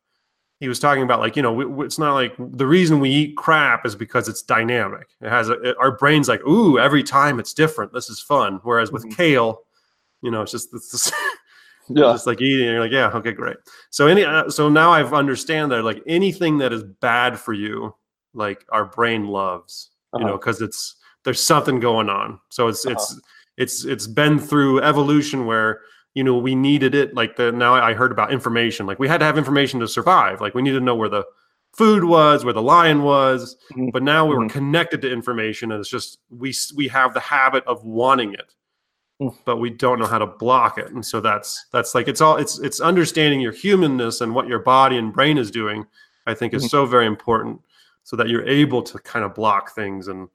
he 0.60 0.68
was 0.68 0.78
talking 0.78 1.02
about 1.02 1.20
like 1.20 1.36
you 1.36 1.42
know 1.42 1.52
we, 1.52 1.64
we- 1.64 1.84
it's 1.84 1.98
not 1.98 2.14
like 2.14 2.34
the 2.38 2.66
reason 2.66 3.00
we 3.00 3.10
eat 3.10 3.36
crap 3.36 3.84
is 3.84 3.94
because 3.96 4.28
it's 4.28 4.42
dynamic 4.42 5.08
it 5.20 5.28
has 5.30 5.48
a, 5.48 5.54
it- 5.62 5.76
our 5.78 5.92
brains 5.96 6.28
like 6.28 6.40
ooh 6.46 6.78
every 6.78 7.02
time 7.02 7.38
it's 7.38 7.52
different 7.52 7.92
this 7.92 8.08
is 8.08 8.20
fun 8.20 8.60
whereas 8.62 8.90
with 8.92 9.04
Mhm. 9.04 9.16
kale 9.16 9.62
you 10.22 10.30
know 10.30 10.42
it's 10.42 10.52
just 10.52 10.72
it's 10.72 10.90
just, 10.92 11.12
yeah. 11.88 12.12
just 12.12 12.26
like 12.26 12.40
eating 12.40 12.66
you're 12.66 12.80
like 12.80 12.92
yeah 12.92 13.08
okay 13.08 13.32
great 13.32 13.56
so 13.90 14.06
any 14.06 14.24
uh, 14.24 14.48
so 14.48 14.68
now 14.68 14.90
i've 14.92 15.12
understand 15.12 15.70
that 15.72 15.82
like 15.82 16.02
anything 16.06 16.58
that 16.58 16.72
is 16.72 16.82
bad 16.82 17.38
for 17.38 17.52
you 17.52 17.94
like 18.32 18.64
our 18.70 18.84
brain 18.86 19.26
loves 19.26 19.90
you 20.14 20.20
know 20.20 20.26
Uh-huh. 20.28 20.36
because 20.38 20.60
it's 20.62 20.96
there's 21.24 21.42
something 21.42 21.80
going 21.80 22.08
on 22.08 22.38
so 22.50 22.68
it's 22.68 22.86
Uh-huh. 22.86 22.94
it's 22.94 23.20
it's 23.56 23.84
it's 23.84 24.06
been 24.06 24.38
through 24.38 24.80
evolution 24.82 25.46
where 25.46 25.80
you 26.14 26.22
know 26.24 26.36
we 26.36 26.54
needed 26.54 26.94
it 26.94 27.14
like 27.14 27.36
the 27.36 27.50
now 27.52 27.74
i 27.74 27.92
heard 27.92 28.12
about 28.12 28.32
information 28.32 28.86
like 28.86 28.98
we 28.98 29.08
had 29.08 29.18
to 29.18 29.26
have 29.26 29.36
information 29.38 29.80
to 29.80 29.88
survive 29.88 30.40
like 30.40 30.54
we 30.54 30.62
needed 30.62 30.78
to 30.78 30.84
know 30.84 30.94
where 30.94 31.08
the 31.08 31.24
food 31.72 32.04
was 32.04 32.44
where 32.44 32.54
the 32.54 32.62
lion 32.62 33.02
was 33.02 33.56
Mhm. 33.72 33.90
but 33.92 34.02
now 34.02 34.24
we 34.24 34.34
were 34.36 34.44
Mhm. 34.44 34.50
connected 34.50 35.02
to 35.02 35.10
information 35.12 35.72
and 35.72 35.80
it's 35.80 35.88
just 35.88 36.18
we 36.30 36.54
we 36.76 36.86
have 36.88 37.14
the 37.14 37.20
habit 37.20 37.64
of 37.66 37.84
wanting 37.84 38.32
it 38.34 38.54
Mm. 39.20 39.32
but 39.44 39.58
we 39.58 39.70
don't 39.70 40.00
know 40.00 40.06
how 40.06 40.18
to 40.18 40.26
block 40.26 40.76
it 40.76 40.90
and 40.90 41.04
so 41.06 41.20
that's 41.20 41.66
that's 41.72 41.94
like 41.94 42.08
it's 42.08 42.20
all 42.20 42.36
it's 42.36 42.58
it's 42.58 42.80
understanding 42.80 43.40
your 43.40 43.52
humanness 43.52 44.20
and 44.20 44.34
what 44.34 44.48
your 44.48 44.58
body 44.58 44.96
and 44.98 45.12
brain 45.12 45.38
is 45.38 45.50
doing 45.52 45.86
i 46.26 46.34
think 46.34 46.52
is 46.52 46.64
Mhm. 46.64 46.70
so 46.70 46.84
very 46.86 47.06
important 47.06 47.60
so 48.02 48.16
that 48.16 48.28
you're 48.28 48.46
able 48.46 48.82
to 48.82 48.98
kind 48.98 49.24
of 49.24 49.32
block 49.34 49.72
things 49.74 50.08
and 50.08 50.28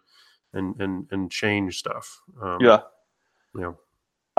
and 0.54 0.80
and 0.82 1.08
and 1.12 1.30
change 1.32 1.78
stuff 1.80 2.22
um, 2.42 2.58
Yeah. 2.62 2.82
know 3.54 3.78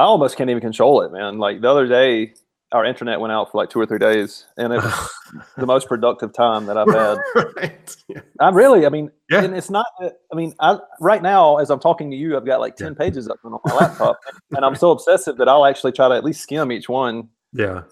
I 0.01 0.05
almost 0.05 0.37
can't 0.37 0.49
even 0.51 0.61
control 0.63 1.03
it, 1.03 1.13
man. 1.13 1.39
Like 1.39 1.61
the 1.61 1.71
other 1.71 1.87
day, 1.87 2.33
our 2.73 2.85
internet 2.85 3.21
went 3.21 3.33
out 3.33 3.51
for 3.51 3.59
like 3.59 3.69
two 3.69 3.81
or 3.81 3.87
three 3.87 3.99
days, 3.99 4.47
and 4.57 4.73
it 4.73 4.77
was 4.83 5.11
the 5.57 5.67
most 5.67 5.89
productive 5.89 6.33
time 6.33 6.67
that 6.67 6.77
I've 6.79 6.89
had. 6.93 7.19
right 7.57 7.97
yeah. 8.09 8.21
I'm 8.41 8.55
really, 8.55 8.87
I 8.87 8.89
mean, 8.89 9.11
Yeah. 9.29 9.43
and 9.45 9.55
it's 9.57 9.71
not. 9.71 9.87
I 10.01 10.37
mean, 10.37 10.55
I 10.61 10.79
right 11.01 11.23
now 11.23 11.59
as 11.59 11.71
I'm 11.71 11.81
talking 11.81 12.11
to 12.11 12.17
you, 12.17 12.37
I've 12.37 12.47
got 12.47 12.61
like 12.61 12.77
ten 12.77 12.95
pages 12.95 13.29
up 13.29 13.39
on 13.45 13.53
my 13.65 13.75
laptop, 13.75 14.19
and 14.53 14.65
I'm 14.65 14.75
so 14.77 14.91
obsessive 14.93 15.37
that 15.39 15.49
I'll 15.49 15.67
actually 15.67 15.93
try 15.93 16.09
to 16.09 16.15
at 16.15 16.25
least 16.25 16.41
skim 16.43 16.73
each 16.73 16.89
one. 16.89 17.29
yeah 17.53 17.83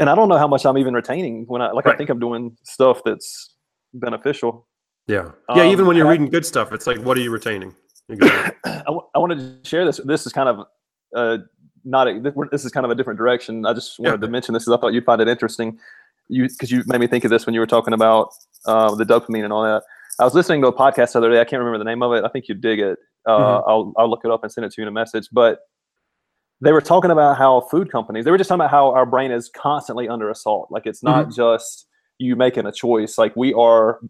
And 0.00 0.10
I 0.10 0.14
don't 0.16 0.28
know 0.28 0.38
how 0.38 0.48
much 0.48 0.64
I'm 0.66 0.78
even 0.78 0.94
retaining 0.94 1.44
when 1.46 1.62
I 1.62 1.70
like. 1.70 1.86
I 1.86 1.94
think 1.96 2.10
I'm 2.10 2.18
doing 2.18 2.56
stuff 2.64 3.02
that's 3.04 3.54
beneficial. 3.92 4.66
yeah 5.06 5.30
yeah 5.54 5.62
Um, 5.62 5.68
even 5.74 5.86
when 5.86 5.96
you're 5.96 6.08
I- 6.08 6.12
reading 6.12 6.30
good 6.30 6.46
stuff 6.46 6.72
it's 6.72 6.86
like 6.90 6.98
what 7.06 7.16
are 7.18 7.20
you 7.26 7.30
retaining 7.30 7.74
exactly. 8.08 8.58
I, 8.88 8.90
w- 8.96 9.06
I 9.14 9.18
wanted 9.18 9.38
to 9.62 9.68
share 9.68 9.84
this. 9.84 9.98
This 10.12 10.26
is 10.26 10.32
kind 10.32 10.48
of 10.48 10.66
uh, 11.14 11.38
not 11.84 12.08
a, 12.08 12.18
this 12.50 12.64
is 12.64 12.70
kind 12.72 12.84
of 12.84 12.90
a 12.90 12.94
different 12.94 13.18
direction. 13.18 13.66
I 13.66 13.72
just 13.74 13.98
wanted 13.98 14.20
Yeah. 14.20 14.26
to 14.26 14.28
mention 14.28 14.54
this 14.54 14.64
because 14.64 14.78
I 14.78 14.80
thought 14.80 14.92
you'd 14.94 15.04
find 15.04 15.20
it 15.20 15.28
interesting. 15.28 15.78
You 16.28 16.48
because 16.48 16.70
you 16.70 16.82
made 16.86 17.00
me 17.00 17.06
think 17.06 17.24
of 17.24 17.30
this 17.30 17.44
when 17.46 17.54
you 17.54 17.60
were 17.60 17.66
talking 17.66 17.92
about 17.92 18.30
uh, 18.66 18.94
the 18.94 19.04
dopamine 19.04 19.44
and 19.44 19.52
all 19.52 19.62
that. 19.62 19.82
I 20.18 20.24
was 20.24 20.34
listening 20.34 20.62
to 20.62 20.68
a 20.68 20.72
podcast 20.72 21.12
the 21.12 21.18
other 21.18 21.30
day. 21.30 21.40
I 21.40 21.44
can't 21.44 21.60
remember 21.60 21.76
the 21.78 21.84
name 21.84 22.02
of 22.02 22.12
it. 22.14 22.24
I 22.24 22.28
think 22.28 22.48
you'd 22.48 22.60
dig 22.62 22.78
it. 22.78 22.98
Uh, 23.26 23.38
Mhm. 23.38 23.64
I'll 23.68 23.92
I'll 23.98 24.08
look 24.08 24.20
it 24.24 24.30
up 24.30 24.42
and 24.42 24.50
send 24.50 24.64
it 24.64 24.72
to 24.72 24.80
you 24.80 24.84
in 24.84 24.88
a 24.88 24.92
message. 24.92 25.28
But 25.32 25.58
they 26.62 26.72
were 26.72 26.80
talking 26.80 27.10
about 27.10 27.36
how 27.36 27.60
food 27.62 27.90
companies. 27.92 28.24
They 28.24 28.30
were 28.30 28.38
just 28.38 28.48
talking 28.48 28.60
about 28.62 28.70
how 28.70 28.92
our 28.92 29.04
brain 29.04 29.30
is 29.32 29.50
constantly 29.54 30.08
under 30.08 30.30
assault. 30.30 30.68
Like 30.70 30.86
it's 30.86 31.02
not 31.02 31.30
just 31.30 31.86
you 32.18 32.36
making 32.36 32.64
a 32.64 32.72
choice. 32.72 33.18
Like 33.18 33.34
we 33.36 33.52
are 33.52 34.00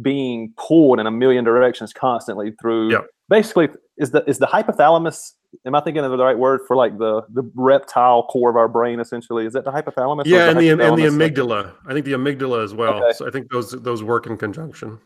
being 0.00 0.52
pulled 0.56 1.00
in 1.00 1.06
a 1.06 1.10
million 1.10 1.44
directions 1.44 1.92
constantly 1.92 2.52
through. 2.60 2.92
Yeah. 2.92 3.00
Basically, 3.28 3.68
is 3.98 4.12
the 4.12 4.24
is 4.28 4.38
the 4.38 4.46
hypothalamus? 4.46 5.32
Am 5.64 5.74
I 5.74 5.80
thinking 5.80 6.04
of 6.04 6.10
the 6.10 6.22
right 6.22 6.38
word 6.38 6.60
for 6.66 6.76
like 6.76 6.98
the 6.98 7.22
the 7.32 7.50
reptile 7.54 8.24
core 8.24 8.50
of 8.50 8.56
our 8.56 8.68
brain? 8.68 9.00
Essentially, 9.00 9.46
is 9.46 9.52
that 9.54 9.64
the 9.64 9.72
hypothalamus? 9.72 10.22
Yeah, 10.26 10.50
and 10.50 10.58
the 10.60 10.70
and 10.70 10.80
the 10.80 10.86
amygdala. 11.04 11.72
I 11.86 11.92
think 11.92 12.04
the 12.04 12.12
amygdala 12.12 12.62
as 12.62 12.74
well. 12.74 13.02
Okay. 13.02 13.12
So 13.14 13.26
I 13.26 13.30
think 13.30 13.50
those 13.50 13.70
those 13.70 14.02
work 14.02 14.26
in 14.26 14.36
conjunction. 14.36 14.98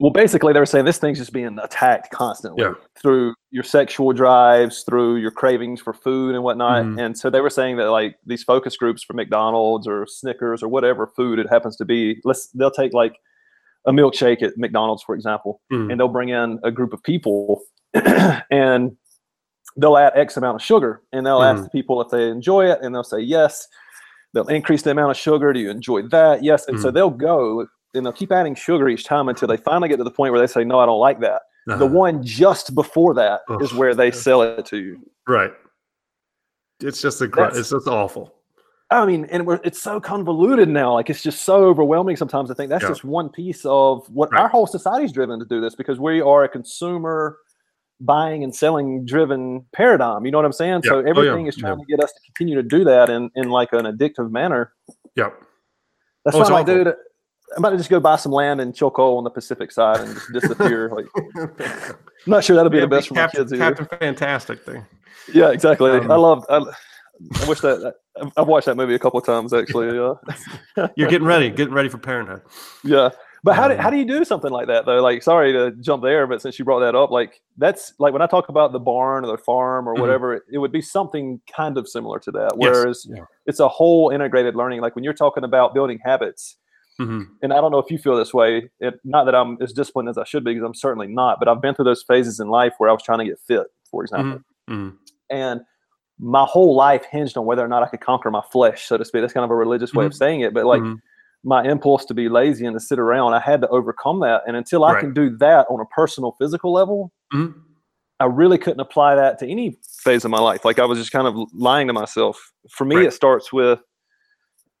Well, 0.00 0.10
basically, 0.10 0.52
they 0.52 0.58
were 0.58 0.66
saying 0.66 0.84
this 0.84 0.98
thing's 0.98 1.18
just 1.18 1.32
being 1.32 1.56
attacked 1.62 2.10
constantly 2.10 2.64
Yeah. 2.64 2.74
through 3.00 3.34
your 3.52 3.62
sexual 3.62 4.12
drives, 4.12 4.82
through 4.82 5.16
your 5.16 5.30
cravings 5.30 5.80
for 5.80 5.92
food 5.92 6.34
and 6.34 6.42
whatnot. 6.42 6.84
Mhm. 6.84 7.00
And 7.00 7.16
so 7.16 7.30
they 7.30 7.40
were 7.40 7.50
saying 7.50 7.76
that 7.76 7.90
like 7.90 8.16
these 8.26 8.42
focus 8.42 8.76
groups 8.76 9.04
for 9.04 9.12
McDonald's 9.12 9.86
or 9.86 10.06
Snickers 10.06 10.60
or 10.62 10.68
whatever 10.68 11.06
food 11.06 11.38
it 11.38 11.48
happens 11.48 11.76
to 11.76 11.84
be, 11.84 12.20
let's 12.24 12.48
they'll 12.48 12.70
take 12.72 12.92
like 12.94 13.14
a 13.86 13.92
milkshake 13.92 14.42
at 14.42 14.56
McDonald's, 14.56 15.02
for 15.04 15.14
example, 15.14 15.60
Mhm. 15.72 15.92
and 15.92 16.00
they'll 16.00 16.08
bring 16.08 16.30
in 16.30 16.58
a 16.64 16.70
group 16.72 16.92
of 16.92 17.00
people 17.04 17.60
and 18.50 18.96
they'll 19.76 19.96
add 19.96 20.12
X 20.14 20.36
amount 20.36 20.56
of 20.56 20.62
sugar 20.62 21.02
and 21.12 21.24
they'll 21.26 21.42
ask 21.42 21.60
Mhm. 21.60 21.64
the 21.64 21.70
people 21.70 22.00
if 22.00 22.08
they 22.10 22.28
enjoy 22.28 22.66
it 22.70 22.78
and 22.82 22.94
they'll 22.94 23.02
say 23.04 23.20
yes. 23.20 23.68
They'll 24.34 24.48
increase 24.48 24.82
the 24.82 24.90
amount 24.90 25.10
of 25.10 25.16
sugar. 25.16 25.52
Do 25.52 25.60
you 25.60 25.70
enjoy 25.70 26.02
that? 26.08 26.42
Yes. 26.42 26.66
And 26.68 26.80
so 26.80 26.90
Mhm. 26.90 26.94
they'll 26.94 27.10
go 27.10 27.66
and 27.94 28.06
they'll 28.06 28.12
keep 28.12 28.32
adding 28.32 28.54
sugar 28.54 28.88
each 28.88 29.04
time 29.04 29.28
until 29.28 29.48
they 29.48 29.56
finally 29.58 29.88
get 29.88 29.98
to 29.98 30.04
the 30.04 30.10
point 30.10 30.32
where 30.32 30.40
they 30.40 30.46
say, 30.46 30.64
no, 30.64 30.78
I 30.78 30.86
don't 30.86 30.98
like 31.00 31.20
that. 31.20 31.42
The 31.66 31.74
Uh-huh. 31.74 31.86
one 31.86 32.22
just 32.22 32.74
before 32.74 33.14
that 33.14 33.42
is 33.60 33.74
where 33.74 33.94
they 33.94 34.10
sell 34.10 34.42
it 34.42 34.64
to 34.66 34.78
you. 34.78 34.98
Right. 35.28 35.52
It's 36.80 37.00
just 37.00 37.20
a 37.20 37.26
That's- 37.28 37.56
it's 37.58 37.70
just 37.70 37.86
awful. 37.86 38.32
I 38.90 39.06
mean, 39.06 39.24
and 39.30 39.46
we're, 39.46 39.60
it's 39.64 39.80
so 39.80 40.00
convoluted 40.00 40.68
now. 40.68 40.92
Like 40.94 41.08
it's 41.08 41.22
just 41.22 41.44
so 41.44 41.64
overwhelming 41.64 42.16
sometimes. 42.16 42.50
I 42.50 42.54
think 42.54 42.68
that's 42.68 42.82
Yeah. 42.82 42.88
just 42.90 43.04
one 43.04 43.28
piece 43.30 43.64
of 43.64 44.06
what 44.10 44.30
Right. 44.32 44.40
our 44.42 44.48
whole 44.48 44.66
society's 44.66 45.12
driven 45.12 45.38
to 45.38 45.46
do 45.46 45.60
this 45.60 45.74
because 45.74 45.98
we 46.00 46.20
are 46.20 46.44
a 46.44 46.48
consumer 46.48 47.38
buying 48.04 48.42
and 48.44 48.54
selling 48.54 49.04
driven 49.06 49.64
paradigm. 49.72 50.24
You 50.24 50.32
know 50.32 50.38
what 50.38 50.44
I'm 50.44 50.52
saying? 50.52 50.82
So 50.84 50.96
Yeah. 50.98 51.12
Oh, 51.14 51.20
yeah. 51.22 51.28
everything 51.28 51.46
is 51.46 51.56
trying 51.56 51.78
to 51.78 51.84
get 51.86 52.00
us 52.00 52.12
to 52.12 52.20
continue 52.26 52.54
to 52.56 52.62
do 52.62 52.84
that 52.84 53.08
in, 53.10 53.30
in 53.34 53.48
like 53.50 53.72
an 53.72 53.84
addictive 53.86 54.30
manner. 54.30 54.72
Yep. 55.16 55.34
That's 56.24 56.36
Oh, 56.36 56.40
why 56.40 56.46
I'm 56.46 56.52
like, 56.52 56.62
awful. 56.68 56.84
dude, 56.84 56.86
I'm 57.56 57.58
about 57.64 57.70
to 57.70 57.76
just 57.76 57.90
go 57.90 58.00
buy 58.00 58.16
some 58.16 58.32
land 58.32 58.60
in 58.60 58.72
Chilco 58.72 59.18
on 59.18 59.24
the 59.24 59.30
Pacific 59.30 59.70
side 59.72 60.00
and 60.00 60.14
just 60.14 60.32
disappear. 60.32 60.88
like, 60.96 61.06
I'm 61.36 61.94
not 62.26 62.44
sure 62.44 62.56
that'll 62.56 62.70
be 62.70 62.80
the 62.80 62.86
best 62.86 63.08
for 63.08 63.14
my 63.14 63.28
kids 63.28 63.52
either. 63.52 63.74
Captain 63.74 63.98
Fantastic 63.98 64.64
thing. 64.64 64.84
Yeah, 65.34 65.50
exactly. 65.50 65.90
Um, 65.90 66.10
I 66.10 66.16
love. 66.16 66.44
I, 66.48 66.56
I 66.58 67.48
wish 67.48 67.60
that 67.60 67.78
I've- 68.20 68.30
I've 68.36 68.46
watched 68.48 68.66
that 68.66 68.76
movie 68.76 68.94
a 68.94 68.98
couple 68.98 69.18
of 69.18 69.24
times 69.24 69.52
actually. 69.54 69.94
Yeah, 69.96 70.86
You're 70.96 71.08
getting 71.08 71.26
ready, 71.26 71.48
getting 71.50 71.72
ready 71.72 71.88
for 71.88 71.96
parenthood. 71.98 72.42
yeah. 72.84 73.08
But 73.44 73.56
how 73.56 73.66
do 73.66 73.74
Um, 73.74 73.80
how 73.80 73.90
do 73.90 73.96
you 73.96 74.04
do 74.04 74.24
something 74.24 74.52
like 74.52 74.68
that 74.68 74.86
though? 74.86 75.02
Like, 75.02 75.22
sorry 75.22 75.52
to 75.52 75.72
jump 75.80 76.02
there, 76.04 76.26
but 76.28 76.40
since 76.40 76.58
you 76.58 76.64
brought 76.64 76.80
that 76.80 76.94
up, 76.94 77.10
like 77.10 77.42
that's 77.58 77.92
like 77.98 78.12
when 78.12 78.22
I 78.22 78.26
talk 78.26 78.48
about 78.48 78.70
the 78.72 78.78
barn 78.78 79.24
or 79.24 79.28
the 79.32 79.42
farm 79.42 79.88
or 79.88 79.94
Mhm. 79.96 80.00
whatever, 80.00 80.34
it, 80.34 80.42
it 80.52 80.58
would 80.58 80.70
be 80.70 80.80
something 80.80 81.40
kind 81.52 81.76
of 81.76 81.88
similar 81.88 82.20
to 82.20 82.30
that. 82.32 82.52
Yes. 82.56 82.56
Whereas 82.56 83.06
Yeah. 83.10 83.24
it's 83.46 83.58
a 83.58 83.66
whole 83.68 84.10
integrated 84.10 84.54
learning. 84.54 84.80
Like 84.80 84.94
when 84.94 85.02
you're 85.02 85.12
talking 85.12 85.42
about 85.42 85.74
building 85.74 85.98
habits, 86.04 86.56
hmm 86.98 87.22
and 87.42 87.52
I 87.52 87.60
don't 87.60 87.72
know 87.72 87.78
if 87.78 87.90
you 87.90 87.98
feel 87.98 88.14
this 88.14 88.32
way. 88.32 88.70
It, 88.78 89.00
not 89.02 89.24
that 89.24 89.34
I'm 89.34 89.58
as 89.60 89.72
disciplined 89.72 90.08
as 90.08 90.18
I 90.18 90.24
should 90.24 90.44
be, 90.44 90.54
because 90.54 90.64
I'm 90.64 90.74
certainly 90.74 91.08
not. 91.08 91.40
But 91.40 91.48
I've 91.48 91.60
been 91.60 91.74
through 91.74 91.86
those 91.86 92.04
phases 92.04 92.38
in 92.38 92.48
life 92.48 92.74
where 92.78 92.90
I 92.90 92.92
was 92.92 93.02
trying 93.02 93.18
to 93.20 93.24
get 93.24 93.40
fit, 93.40 93.66
for 93.90 94.02
example, 94.04 94.40
hmm 94.68 94.90
and 95.30 95.62
my 96.20 96.44
whole 96.44 96.76
life 96.76 97.04
hinged 97.06 97.36
on 97.36 97.44
whether 97.46 97.64
or 97.64 97.68
not 97.68 97.82
I 97.82 97.86
could 97.88 98.00
conquer 98.02 98.30
my 98.30 98.42
flesh, 98.52 98.84
so 98.86 98.96
to 98.98 99.04
speak. 99.04 99.22
That's 99.22 99.32
kind 99.32 99.42
of 99.44 99.50
a 99.50 99.56
religious 99.56 99.92
way 99.94 100.06
of 100.06 100.14
saying 100.14 100.42
it, 100.42 100.54
but 100.54 100.64
like. 100.64 100.82
My 101.44 101.64
impulse 101.64 102.04
to 102.06 102.14
be 102.14 102.28
lazy 102.28 102.64
and 102.66 102.74
to 102.74 102.80
sit 102.80 102.98
around, 102.98 103.34
I 103.34 103.40
had 103.40 103.60
to 103.62 103.68
overcome 103.68 104.20
that. 104.20 104.42
And 104.46 104.56
until 104.56 104.84
I 104.84 104.92
Right. 104.94 105.00
can 105.00 105.12
do 105.12 105.36
that 105.38 105.66
on 105.68 105.80
a 105.80 105.84
personal, 105.86 106.32
physical 106.38 106.72
level, 106.72 107.12
Mhm. 107.32 107.54
I 108.20 108.26
really 108.26 108.58
couldn't 108.58 108.78
apply 108.80 109.16
that 109.16 109.38
to 109.40 109.48
any 109.48 109.78
phase 110.02 110.24
of 110.24 110.30
my 110.30 110.38
life. 110.38 110.64
Like 110.64 110.78
I 110.78 110.84
was 110.84 110.98
just 110.98 111.10
kind 111.10 111.26
of 111.26 111.34
lying 111.52 111.88
to 111.88 111.92
myself. 111.92 112.52
For 112.70 112.84
me, 112.84 112.96
Right. 112.96 113.06
it 113.06 113.12
starts 113.12 113.52
with, 113.52 113.80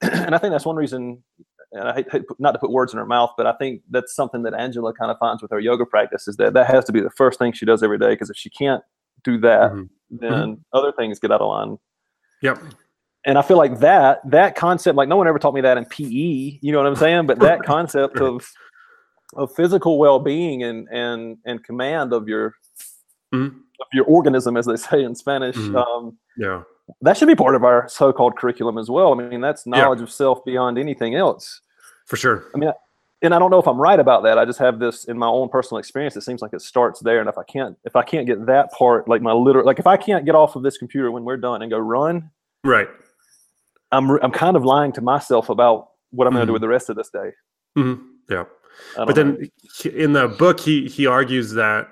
and 0.02 0.34
I 0.34 0.38
think 0.38 0.52
that's 0.52 0.66
one 0.66 0.76
reason. 0.76 1.24
And 1.72 1.88
I 1.88 1.94
hate, 1.94 2.12
hate 2.12 2.22
not 2.38 2.52
to 2.52 2.58
put 2.58 2.70
words 2.70 2.92
in 2.92 2.98
her 2.98 3.06
mouth, 3.06 3.32
but 3.36 3.46
I 3.46 3.52
think 3.54 3.82
that's 3.90 4.14
something 4.14 4.42
that 4.42 4.52
Angela 4.54 4.92
kind 4.92 5.10
of 5.10 5.18
finds 5.18 5.42
with 5.42 5.50
her 5.50 5.58
yoga 5.58 5.86
practice 5.86 6.28
is 6.28 6.36
that 6.36 6.52
that 6.54 6.66
has 6.66 6.84
to 6.84 6.92
be 6.92 7.00
the 7.00 7.10
first 7.10 7.38
thing 7.38 7.52
she 7.52 7.64
does 7.66 7.82
every 7.82 7.98
day. 7.98 8.10
Because 8.10 8.30
if 8.30 8.36
she 8.36 8.50
can't 8.50 8.82
do 9.24 9.38
that, 9.40 9.72
Mhm. 9.72 9.88
then 10.10 10.64
other 10.72 10.92
things 10.92 11.18
get 11.18 11.32
out 11.32 11.40
of 11.40 11.48
line. 11.48 11.78
Yep. 12.42 12.58
And 13.24 13.38
I 13.38 13.42
feel 13.42 13.56
like 13.56 13.78
that 13.80 14.20
that 14.30 14.56
concept, 14.56 14.96
like 14.96 15.08
no 15.08 15.16
one 15.16 15.28
ever 15.28 15.38
taught 15.38 15.54
me 15.54 15.60
that 15.60 15.78
in 15.78 15.84
PE. 15.84 16.58
You 16.60 16.72
know 16.72 16.78
what 16.78 16.86
I'm 16.86 16.96
saying? 16.96 17.26
But 17.26 17.38
that 17.40 17.62
concept 17.64 18.18
of 18.18 18.48
of 19.34 19.54
physical 19.54 19.98
well 19.98 20.18
being 20.18 20.62
and 20.62 20.88
and 20.90 21.38
and 21.46 21.62
command 21.64 22.12
of 22.12 22.28
your 22.28 22.54
Mhm. 23.34 23.46
of 23.80 23.86
your 23.92 24.04
organism, 24.06 24.56
as 24.56 24.66
they 24.66 24.76
say 24.76 25.02
in 25.02 25.14
Spanish, 25.14 25.56
Mhm. 25.56 25.76
um, 25.76 26.18
Yeah. 26.36 26.62
that 27.00 27.16
should 27.16 27.28
be 27.28 27.34
part 27.34 27.54
of 27.54 27.64
our 27.64 27.88
so-called 27.88 28.36
curriculum 28.36 28.76
as 28.76 28.90
well. 28.90 29.12
I 29.12 29.14
mean, 29.28 29.40
that's 29.40 29.66
Yeah. 29.66 29.82
knowledge 29.82 30.02
of 30.02 30.10
self 30.10 30.44
beyond 30.44 30.76
anything 30.78 31.14
else. 31.14 31.60
For 32.06 32.16
sure. 32.16 32.44
I 32.54 32.58
mean, 32.58 32.72
And 33.24 33.32
I 33.32 33.38
don't 33.38 33.52
know 33.52 33.60
if 33.60 33.68
I'm 33.68 33.80
right 33.80 34.00
about 34.00 34.24
that. 34.24 34.36
I 34.36 34.44
just 34.44 34.58
have 34.58 34.80
this 34.80 35.04
in 35.04 35.16
my 35.16 35.28
own 35.28 35.48
personal 35.48 35.78
experience. 35.78 36.16
It 36.16 36.22
seems 36.22 36.42
like 36.42 36.52
it 36.52 36.60
starts 36.60 36.98
there. 36.98 37.20
And 37.20 37.28
if 37.28 37.38
I 37.38 37.44
can't, 37.44 37.78
if 37.84 37.94
I 37.94 38.02
can't 38.02 38.26
get 38.26 38.46
that 38.46 38.72
part, 38.72 39.06
like 39.06 39.22
my 39.22 39.32
literal, 39.32 39.64
like 39.64 39.78
if 39.78 39.86
I 39.86 39.96
can't 39.96 40.24
get 40.24 40.34
off 40.34 40.56
of 40.56 40.64
this 40.64 40.76
computer 40.76 41.08
when 41.12 41.22
we're 41.24 41.36
done 41.36 41.62
and 41.62 41.70
go 41.70 41.78
run, 41.78 42.30
Right. 42.64 42.88
I'm 43.92 44.10
I'm 44.22 44.32
kind 44.32 44.56
of 44.56 44.64
lying 44.64 44.92
to 44.92 45.00
myself 45.00 45.48
about 45.48 45.90
what 46.10 46.26
I'm 46.26 46.32
going 46.32 46.42
to 46.42 46.46
do 46.46 46.52
with 46.52 46.62
the 46.62 46.68
rest 46.68 46.90
of 46.90 46.96
this 46.96 47.10
day. 47.10 47.30
hmm 47.76 47.94
Yeah. 48.28 48.44
But 48.96 49.08
know. 49.08 49.36
then 49.36 49.50
in 49.94 50.12
the 50.12 50.28
book, 50.28 50.58
he 50.60 50.88
he 50.88 51.06
argues 51.06 51.52
that 51.52 51.88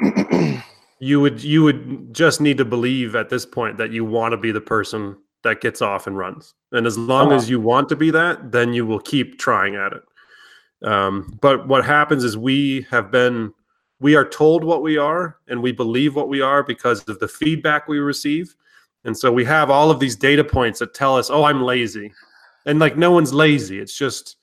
you 0.98 1.20
would 1.20 1.42
you 1.42 1.62
would 1.62 2.12
just 2.12 2.40
need 2.40 2.58
to 2.58 2.64
believe 2.64 3.14
at 3.14 3.28
this 3.28 3.46
point 3.46 3.78
that 3.78 3.92
you 3.92 4.04
want 4.04 4.32
to 4.32 4.36
be 4.36 4.52
the 4.52 4.60
person 4.60 5.16
that 5.44 5.60
gets 5.60 5.80
off 5.80 6.06
and 6.06 6.18
runs, 6.18 6.54
and 6.72 6.86
as 6.86 6.98
long 6.98 7.28
Uh-huh. 7.28 7.36
as 7.36 7.48
you 7.48 7.60
want 7.60 7.88
to 7.88 7.96
be 7.96 8.10
that, 8.10 8.50
then 8.52 8.72
you 8.72 8.84
will 8.84 8.98
keep 9.00 9.38
trying 9.38 9.76
at 9.76 9.92
it. 9.92 10.02
Um, 10.82 11.38
but 11.40 11.66
what 11.68 11.84
happens 11.84 12.24
is 12.24 12.36
we 12.36 12.86
have 12.90 13.10
been 13.10 13.52
we 14.00 14.14
are 14.14 14.28
told 14.28 14.62
what 14.64 14.82
we 14.82 14.96
are 14.96 15.38
and 15.48 15.60
we 15.62 15.72
believe 15.72 16.14
what 16.14 16.28
we 16.28 16.40
are 16.40 16.62
because 16.62 17.02
of 17.08 17.18
the 17.18 17.26
feedback 17.26 17.88
we 17.88 17.98
receive 17.98 18.54
and 19.08 19.16
so 19.18 19.32
we 19.32 19.44
have 19.44 19.68
all 19.70 19.90
of 19.90 19.98
these 19.98 20.14
data 20.14 20.44
points 20.44 20.78
that 20.78 20.94
tell 20.94 21.16
us 21.16 21.28
oh 21.30 21.42
i'm 21.42 21.62
lazy 21.62 22.12
and 22.66 22.78
like 22.78 22.96
no 22.96 23.10
one's 23.10 23.32
lazy 23.34 23.80
it's 23.80 23.96
just 23.98 24.36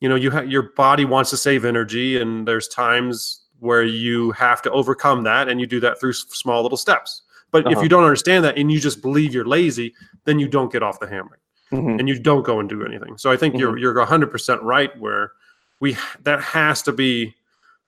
you 0.00 0.08
know 0.08 0.16
you 0.16 0.30
ha- 0.30 0.40
your 0.54 0.64
body 0.76 1.04
wants 1.06 1.30
to 1.30 1.36
save 1.38 1.64
energy 1.64 2.20
and 2.20 2.46
there's 2.46 2.68
times 2.68 3.40
where 3.60 3.84
you 3.84 4.30
have 4.32 4.60
to 4.62 4.70
overcome 4.72 5.22
that 5.22 5.48
and 5.48 5.60
you 5.60 5.66
do 5.66 5.80
that 5.80 5.98
through 5.98 6.10
s- 6.10 6.26
small 6.28 6.62
little 6.62 6.76
steps 6.78 7.22
but 7.52 7.60
if 7.66 7.72
Uh-huh. 7.72 7.82
you 7.82 7.88
don't 7.88 8.04
understand 8.04 8.44
that 8.44 8.58
and 8.58 8.70
you 8.70 8.78
just 8.80 9.00
believe 9.00 9.32
you're 9.32 9.46
lazy 9.58 9.94
then 10.26 10.38
you 10.38 10.48
don't 10.48 10.70
get 10.72 10.82
off 10.82 11.00
the 11.00 11.08
hammer 11.08 11.38
Mhm. 11.72 11.98
and 12.00 12.08
you 12.08 12.18
don't 12.18 12.44
go 12.44 12.58
and 12.58 12.68
do 12.68 12.84
anything. 12.84 13.16
So 13.16 13.30
I 13.30 13.36
think 13.36 13.56
you're 13.56 13.78
you're 13.78 13.94
100% 13.94 14.60
right 14.62 14.90
where 14.98 15.30
we 15.78 15.96
that 16.24 16.40
has 16.40 16.82
to 16.82 16.92
be 16.92 17.12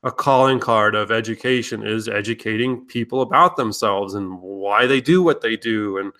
a 0.02 0.10
calling 0.10 0.58
card 0.58 0.94
of 0.94 1.10
education 1.10 1.86
is 1.86 2.08
educating 2.08 2.84
people 2.86 3.22
about 3.22 3.56
themselves 3.56 4.14
and 4.14 4.40
why 4.40 4.86
they 4.86 5.00
do 5.00 5.22
what 5.22 5.40
they 5.40 5.56
do. 5.56 5.98
And 5.98 6.12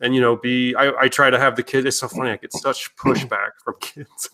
and 0.00 0.14
you 0.14 0.20
know 0.20 0.36
be 0.36 0.74
I, 0.74 0.92
I 1.02 1.08
try 1.08 1.30
to 1.30 1.38
have 1.38 1.56
the 1.56 1.62
kids 1.62 1.86
it's 1.86 1.98
so 1.98 2.08
funny 2.08 2.30
I 2.30 2.36
get 2.36 2.52
such 2.52 2.94
pushback 3.02 3.52
from 3.64 3.76
kids 3.80 4.28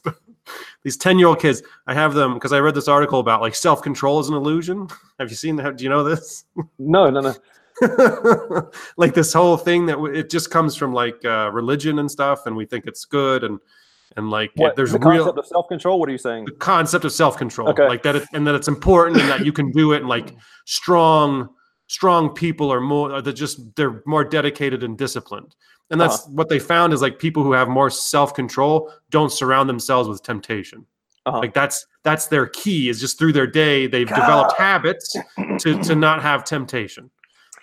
these 0.82 0.96
10 0.96 1.18
year 1.18 1.28
old 1.28 1.40
kids. 1.40 1.62
I 1.86 1.94
have 1.94 2.14
them 2.14 2.34
because 2.34 2.52
I 2.52 2.60
read 2.60 2.74
this 2.74 2.88
article 2.88 3.20
about 3.20 3.40
like 3.40 3.54
self-control 3.54 4.20
is 4.20 4.28
an 4.28 4.34
illusion. 4.34 4.88
Have 5.18 5.30
you 5.30 5.36
seen 5.36 5.56
that? 5.56 5.76
Do 5.76 5.84
you 5.84 5.90
know 5.90 6.04
this? 6.04 6.44
No, 6.78 7.10
no, 7.10 7.20
no. 7.20 7.34
like 8.96 9.14
this 9.14 9.32
whole 9.32 9.56
thing 9.56 9.86
that 9.86 9.94
w- 9.94 10.14
it 10.14 10.30
just 10.30 10.50
comes 10.50 10.76
from 10.76 10.92
like 10.92 11.24
uh, 11.24 11.50
religion 11.52 11.98
and 11.98 12.10
stuff, 12.10 12.46
and 12.46 12.54
we 12.54 12.66
think 12.66 12.86
it's 12.86 13.04
good 13.04 13.44
and 13.44 13.58
and 14.16 14.30
like 14.30 14.50
What, 14.56 14.76
there's 14.76 14.92
the 14.92 14.98
real 14.98 15.24
concept 15.24 15.38
of 15.38 15.46
self 15.46 15.68
control? 15.68 15.98
What 16.00 16.08
are 16.08 16.12
you 16.12 16.18
saying? 16.18 16.44
the 16.46 16.52
concept 16.52 17.04
of 17.04 17.12
self 17.12 17.36
control, 17.36 17.68
Okay. 17.70 17.86
like 17.88 18.02
that, 18.02 18.16
it, 18.16 18.24
and 18.32 18.46
that 18.46 18.54
it's 18.54 18.68
important 18.68 19.20
and 19.20 19.28
that 19.28 19.44
you 19.44 19.52
can 19.52 19.70
do 19.72 19.92
it, 19.92 19.98
and 19.98 20.08
like 20.08 20.34
strong 20.66 21.48
strong 21.88 22.30
people 22.34 22.72
are 22.72 22.80
more 22.80 23.12
are 23.12 23.22
just 23.22 23.74
they're 23.76 24.02
more 24.06 24.24
dedicated 24.24 24.82
and 24.82 24.96
disciplined. 24.96 25.54
And 25.90 26.00
that's 26.00 26.20
Uh-huh. 26.20 26.30
what 26.32 26.48
they 26.48 26.58
found 26.58 26.92
is 26.94 27.02
like 27.02 27.18
people 27.18 27.42
who 27.42 27.52
have 27.52 27.68
more 27.68 27.90
self 27.90 28.34
control 28.34 28.92
don't 29.10 29.30
surround 29.30 29.68
themselves 29.68 30.08
with 30.08 30.22
temptation. 30.22 30.86
Uh-huh. 31.26 31.38
Like 31.38 31.54
that's 31.54 31.86
that's 32.02 32.26
their 32.26 32.46
key 32.46 32.88
is 32.88 32.98
just 33.00 33.18
through 33.18 33.32
their 33.32 33.46
day 33.46 33.86
they've 33.86 34.08
developed 34.08 34.54
habits 34.58 35.14
to 35.58 35.82
to 35.82 35.94
not 35.94 36.22
have 36.22 36.44
temptation. 36.44 37.10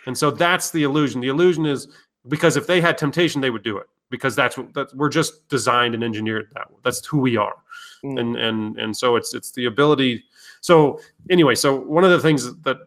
And 0.05 0.17
so 0.17 0.31
that's 0.31 0.71
the 0.71 0.83
illusion. 0.83 1.21
The 1.21 1.27
illusion 1.29 1.65
is 1.65 1.87
because 2.27 2.55
if 2.57 2.67
they 2.67 2.81
had 2.81 2.97
temptation, 2.97 3.41
they 3.41 3.49
would 3.49 3.63
do 3.63 3.77
it 3.77 3.87
because 4.09 4.35
that's 4.35 4.57
what 4.57 4.73
that's, 4.73 4.93
we're 4.93 5.09
just 5.09 5.47
designed 5.49 5.93
and 5.95 6.03
engineered 6.03 6.47
that. 6.55 6.69
way. 6.71 6.77
That's 6.83 7.05
who 7.05 7.19
we 7.19 7.37
are, 7.37 7.55
Mm. 8.03 8.19
and 8.19 8.35
and 8.37 8.77
and 8.77 8.95
so 8.97 9.15
it's 9.15 9.33
it's 9.33 9.51
the 9.51 9.65
ability. 9.65 10.23
So 10.61 10.99
anyway, 11.29 11.55
so 11.55 11.75
one 11.75 12.03
of 12.03 12.11
the 12.11 12.19
things 12.19 12.55
that 12.61 12.77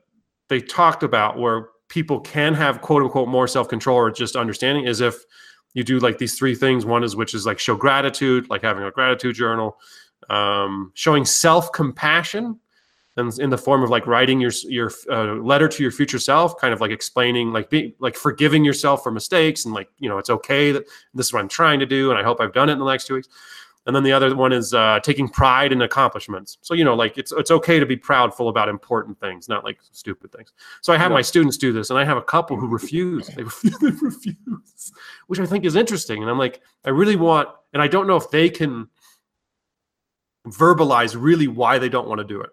they 0.49 0.61
talked 0.61 1.03
about 1.03 1.39
where 1.39 1.69
people 1.89 2.21
can 2.21 2.55
have 2.55 2.81
quote 2.81 3.03
unquote 3.03 3.29
more 3.29 3.47
self 3.47 3.69
control 3.69 3.97
or 3.99 4.11
just 4.11 4.37
understanding 4.37 4.85
is 4.87 5.01
if 5.01 5.25
you 5.75 5.85
do 5.85 5.99
like 5.99 6.19
these 6.19 6.37
three 6.39 6.55
things. 6.55 6.85
One 6.85 7.05
is 7.05 7.17
which 7.17 7.35
is 7.35 7.47
like 7.47 7.59
show 7.59 7.77
gratitude, 7.77 8.49
like 8.51 8.63
having 8.63 8.85
a 8.85 8.91
gratitude 8.91 9.35
journal, 9.37 9.79
um, 10.31 10.93
showing 10.95 11.25
self 11.25 11.73
compassion 11.73 12.59
and 13.17 13.39
in 13.41 13.51
the 13.51 13.59
form 13.59 13.83
of 13.83 13.91
like 13.91 14.07
writing 14.07 14.41
your 14.41 14.53
your 14.65 14.91
uh, 15.11 15.35
letter 15.35 15.69
to 15.69 15.83
your 15.83 15.93
future 15.93 16.19
self 16.19 16.59
kind 16.59 16.73
of 16.73 16.81
like 16.81 16.91
explaining 16.91 17.53
like 17.53 17.69
being 17.69 17.93
like 17.99 18.17
forgiving 18.17 18.65
yourself 18.65 19.03
for 19.03 19.11
mistakes 19.11 19.65
and 19.67 19.75
like 19.75 19.89
you 19.99 20.09
know 20.09 20.19
it's 20.19 20.31
okay 20.31 20.73
that 20.73 20.85
this 21.15 21.27
is 21.27 21.33
what 21.33 21.41
i'm 21.41 21.49
trying 21.49 21.79
to 21.79 21.87
do 21.87 22.11
and 22.11 22.19
i 22.19 22.23
hope 22.23 22.41
i've 22.41 22.53
done 22.55 22.69
it 22.69 22.73
in 22.73 22.79
the 22.79 22.85
next 22.91 23.07
two 23.07 23.15
weeks. 23.15 23.29
And 23.85 23.97
then 23.97 24.05
the 24.05 24.13
other 24.13 24.37
one 24.37 24.53
is 24.53 24.73
uh, 24.75 25.01
taking 25.03 25.29
pride 25.29 25.73
in 25.73 25.83
accomplishments. 25.83 26.57
So 26.63 26.73
you 26.73 26.85
know 26.85 26.95
like 26.95 27.19
it's 27.19 27.33
it's 27.33 27.51
okay 27.51 27.81
to 27.81 27.85
be 27.87 27.97
proudful 27.97 28.49
about 28.49 28.69
important 28.69 29.19
things 29.19 29.49
not 29.49 29.65
like 29.65 29.81
stupid 29.91 30.31
things. 30.31 30.53
So 30.83 30.93
i 30.93 30.97
have 30.97 31.11
Yeah. 31.11 31.17
my 31.17 31.23
students 31.23 31.57
do 31.57 31.73
this 31.73 31.91
and 31.91 31.99
i 31.99 32.05
have 32.05 32.17
a 32.17 32.23
couple 32.23 32.57
who 32.57 32.69
refuse. 32.69 33.27
They 33.27 33.43
refuse, 33.43 33.77
they 33.81 33.91
refuse 33.91 34.93
which 35.27 35.41
i 35.41 35.47
think 35.47 35.65
is 35.65 35.75
interesting. 35.75 36.23
And 36.23 36.31
i'm 36.31 36.39
like 36.39 36.61
i 36.85 36.91
really 36.91 37.17
want 37.17 37.49
and 37.73 37.83
i 37.83 37.89
don't 37.89 38.07
know 38.07 38.15
if 38.17 38.31
they 38.31 38.49
can 38.49 38.89
verbalize 40.47 41.17
really 41.21 41.49
why 41.49 41.79
they 41.79 41.89
don't 41.89 42.09
want 42.09 42.19
to 42.21 42.25
do 42.25 42.41
it 42.41 42.51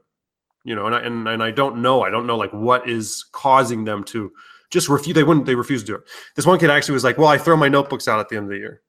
you 0.66 0.76
know 0.76 0.86
and 0.86 0.95
I, 0.95 0.99
and, 1.01 1.28
and 1.28 1.41
I 1.43 1.51
don't 1.51 1.82
know 1.82 2.01
i 2.03 2.10
don't 2.10 2.28
know 2.28 2.38
like 2.38 2.51
what 2.51 2.88
is 2.89 3.26
causing 3.32 3.86
them 3.86 4.03
to 4.05 4.32
just 4.72 4.89
refuse 4.89 5.16
they 5.16 5.24
wouldn't 5.24 5.45
they 5.45 5.55
refuse 5.55 5.82
to 5.82 5.88
do 5.88 5.95
it. 5.95 6.01
This 6.36 6.45
one 6.45 6.60
kid 6.60 6.70
actually 6.70 6.93
was 6.93 7.03
like 7.03 7.18
well 7.18 7.28
i 7.30 7.38
throw 7.38 7.57
my 7.57 7.70
notebooks 7.70 8.07
out 8.07 8.20
at 8.20 8.30
the 8.30 8.36
end 8.38 8.43
of 8.45 8.49
the 8.49 8.57
year. 8.57 8.82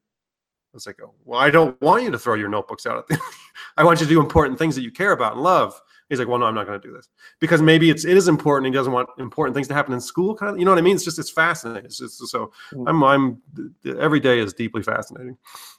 I 0.73 0.77
was 0.77 0.87
like 0.87 0.99
oh, 1.03 1.15
well 1.25 1.41
i 1.41 1.49
don't 1.51 1.81
want 1.81 2.03
you 2.05 2.11
to 2.11 2.19
throw 2.19 2.35
your 2.35 2.49
notebooks 2.49 2.87
out 2.87 2.99
at 2.99 3.07
the 3.09 3.19
i 3.77 3.85
want 3.85 4.01
you 4.01 4.07
to 4.07 4.13
do 4.13 4.21
important 4.21 4.59
things 4.59 4.75
that 4.75 4.83
you 4.83 4.91
care 4.91 5.13
about 5.13 5.35
and 5.35 5.43
love. 5.43 5.81
He's 6.09 6.19
like 6.19 6.27
well 6.29 6.39
no 6.39 6.47
i'm 6.47 6.55
not 6.57 6.67
going 6.67 6.81
to 6.81 6.87
do 6.89 6.93
this. 6.93 7.09
Because 7.41 7.63
maybe 7.63 7.89
it's 7.89 8.05
it 8.05 8.17
is 8.17 8.27
important 8.29 8.67
he 8.67 8.73
doesn't 8.77 8.93
want 8.93 9.09
important 9.19 9.55
things 9.55 9.69
to 9.69 9.75
happen 9.75 9.95
in 9.95 10.01
school 10.01 10.35
kind 10.35 10.53
of 10.53 10.59
you 10.59 10.65
know 10.65 10.73
what 10.73 10.79
i 10.79 10.83
mean? 10.83 10.97
It's 10.97 11.05
just 11.05 11.19
it's 11.21 11.31
fascinating. 11.31 11.85
It's 11.87 11.99
just 11.99 12.19
so 12.29 12.53
Mm. 12.73 12.85
i'm 12.89 13.05
i'm 13.05 13.43
every 13.99 14.19
day 14.21 14.41
is 14.41 14.53
deeply 14.53 14.83
fascinating. 14.83 15.37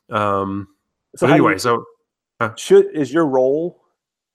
Um 0.10 0.70
So 1.18 1.26
do 1.28 1.32
you- 1.32 1.36
anyway 1.36 1.58
so 1.58 1.86
should 2.56 2.88
is 2.96 3.14
your 3.14 3.28
role 3.28 3.81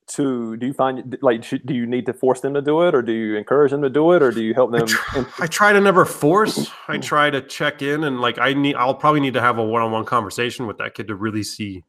to 0.09 0.57
do 0.57 0.67
you 0.67 0.73
find 0.73 1.19
like 1.21 1.45
do 1.65 1.75
you 1.75 1.85
need 1.85 2.07
to 2.07 2.13
force 2.13 2.41
them 2.41 2.55
to 2.55 2.63
do 2.63 2.83
it 2.83 2.95
or 2.95 3.03
do 3.03 3.13
you 3.13 3.37
encourage 3.37 3.73
them 3.73 3.83
to 3.83 3.91
do 3.91 4.13
it 4.13 4.23
or 4.23 4.31
do 4.31 4.41
you 4.41 4.55
help 4.55 4.73
I 4.73 4.79
them 4.79 4.87
try, 4.87 5.19
in- 5.21 5.27
I 5.41 5.47
try 5.47 5.73
to 5.73 5.81
never 5.81 6.05
force. 6.05 6.71
I 6.89 6.99
try 6.99 7.29
to 7.31 7.41
check 7.41 7.83
in 7.83 8.05
and 8.05 8.21
like 8.21 8.39
I 8.39 8.53
need. 8.53 8.77
I'll 8.77 8.95
probably 8.95 9.21
need 9.21 9.35
to 9.35 9.41
have 9.41 9.59
a 9.59 9.65
one-on-one 9.65 10.05
conversation 10.05 10.67
with 10.67 10.79
that 10.79 10.95
kid 10.95 11.09
to 11.09 11.17
really 11.17 11.43
see 11.43 11.83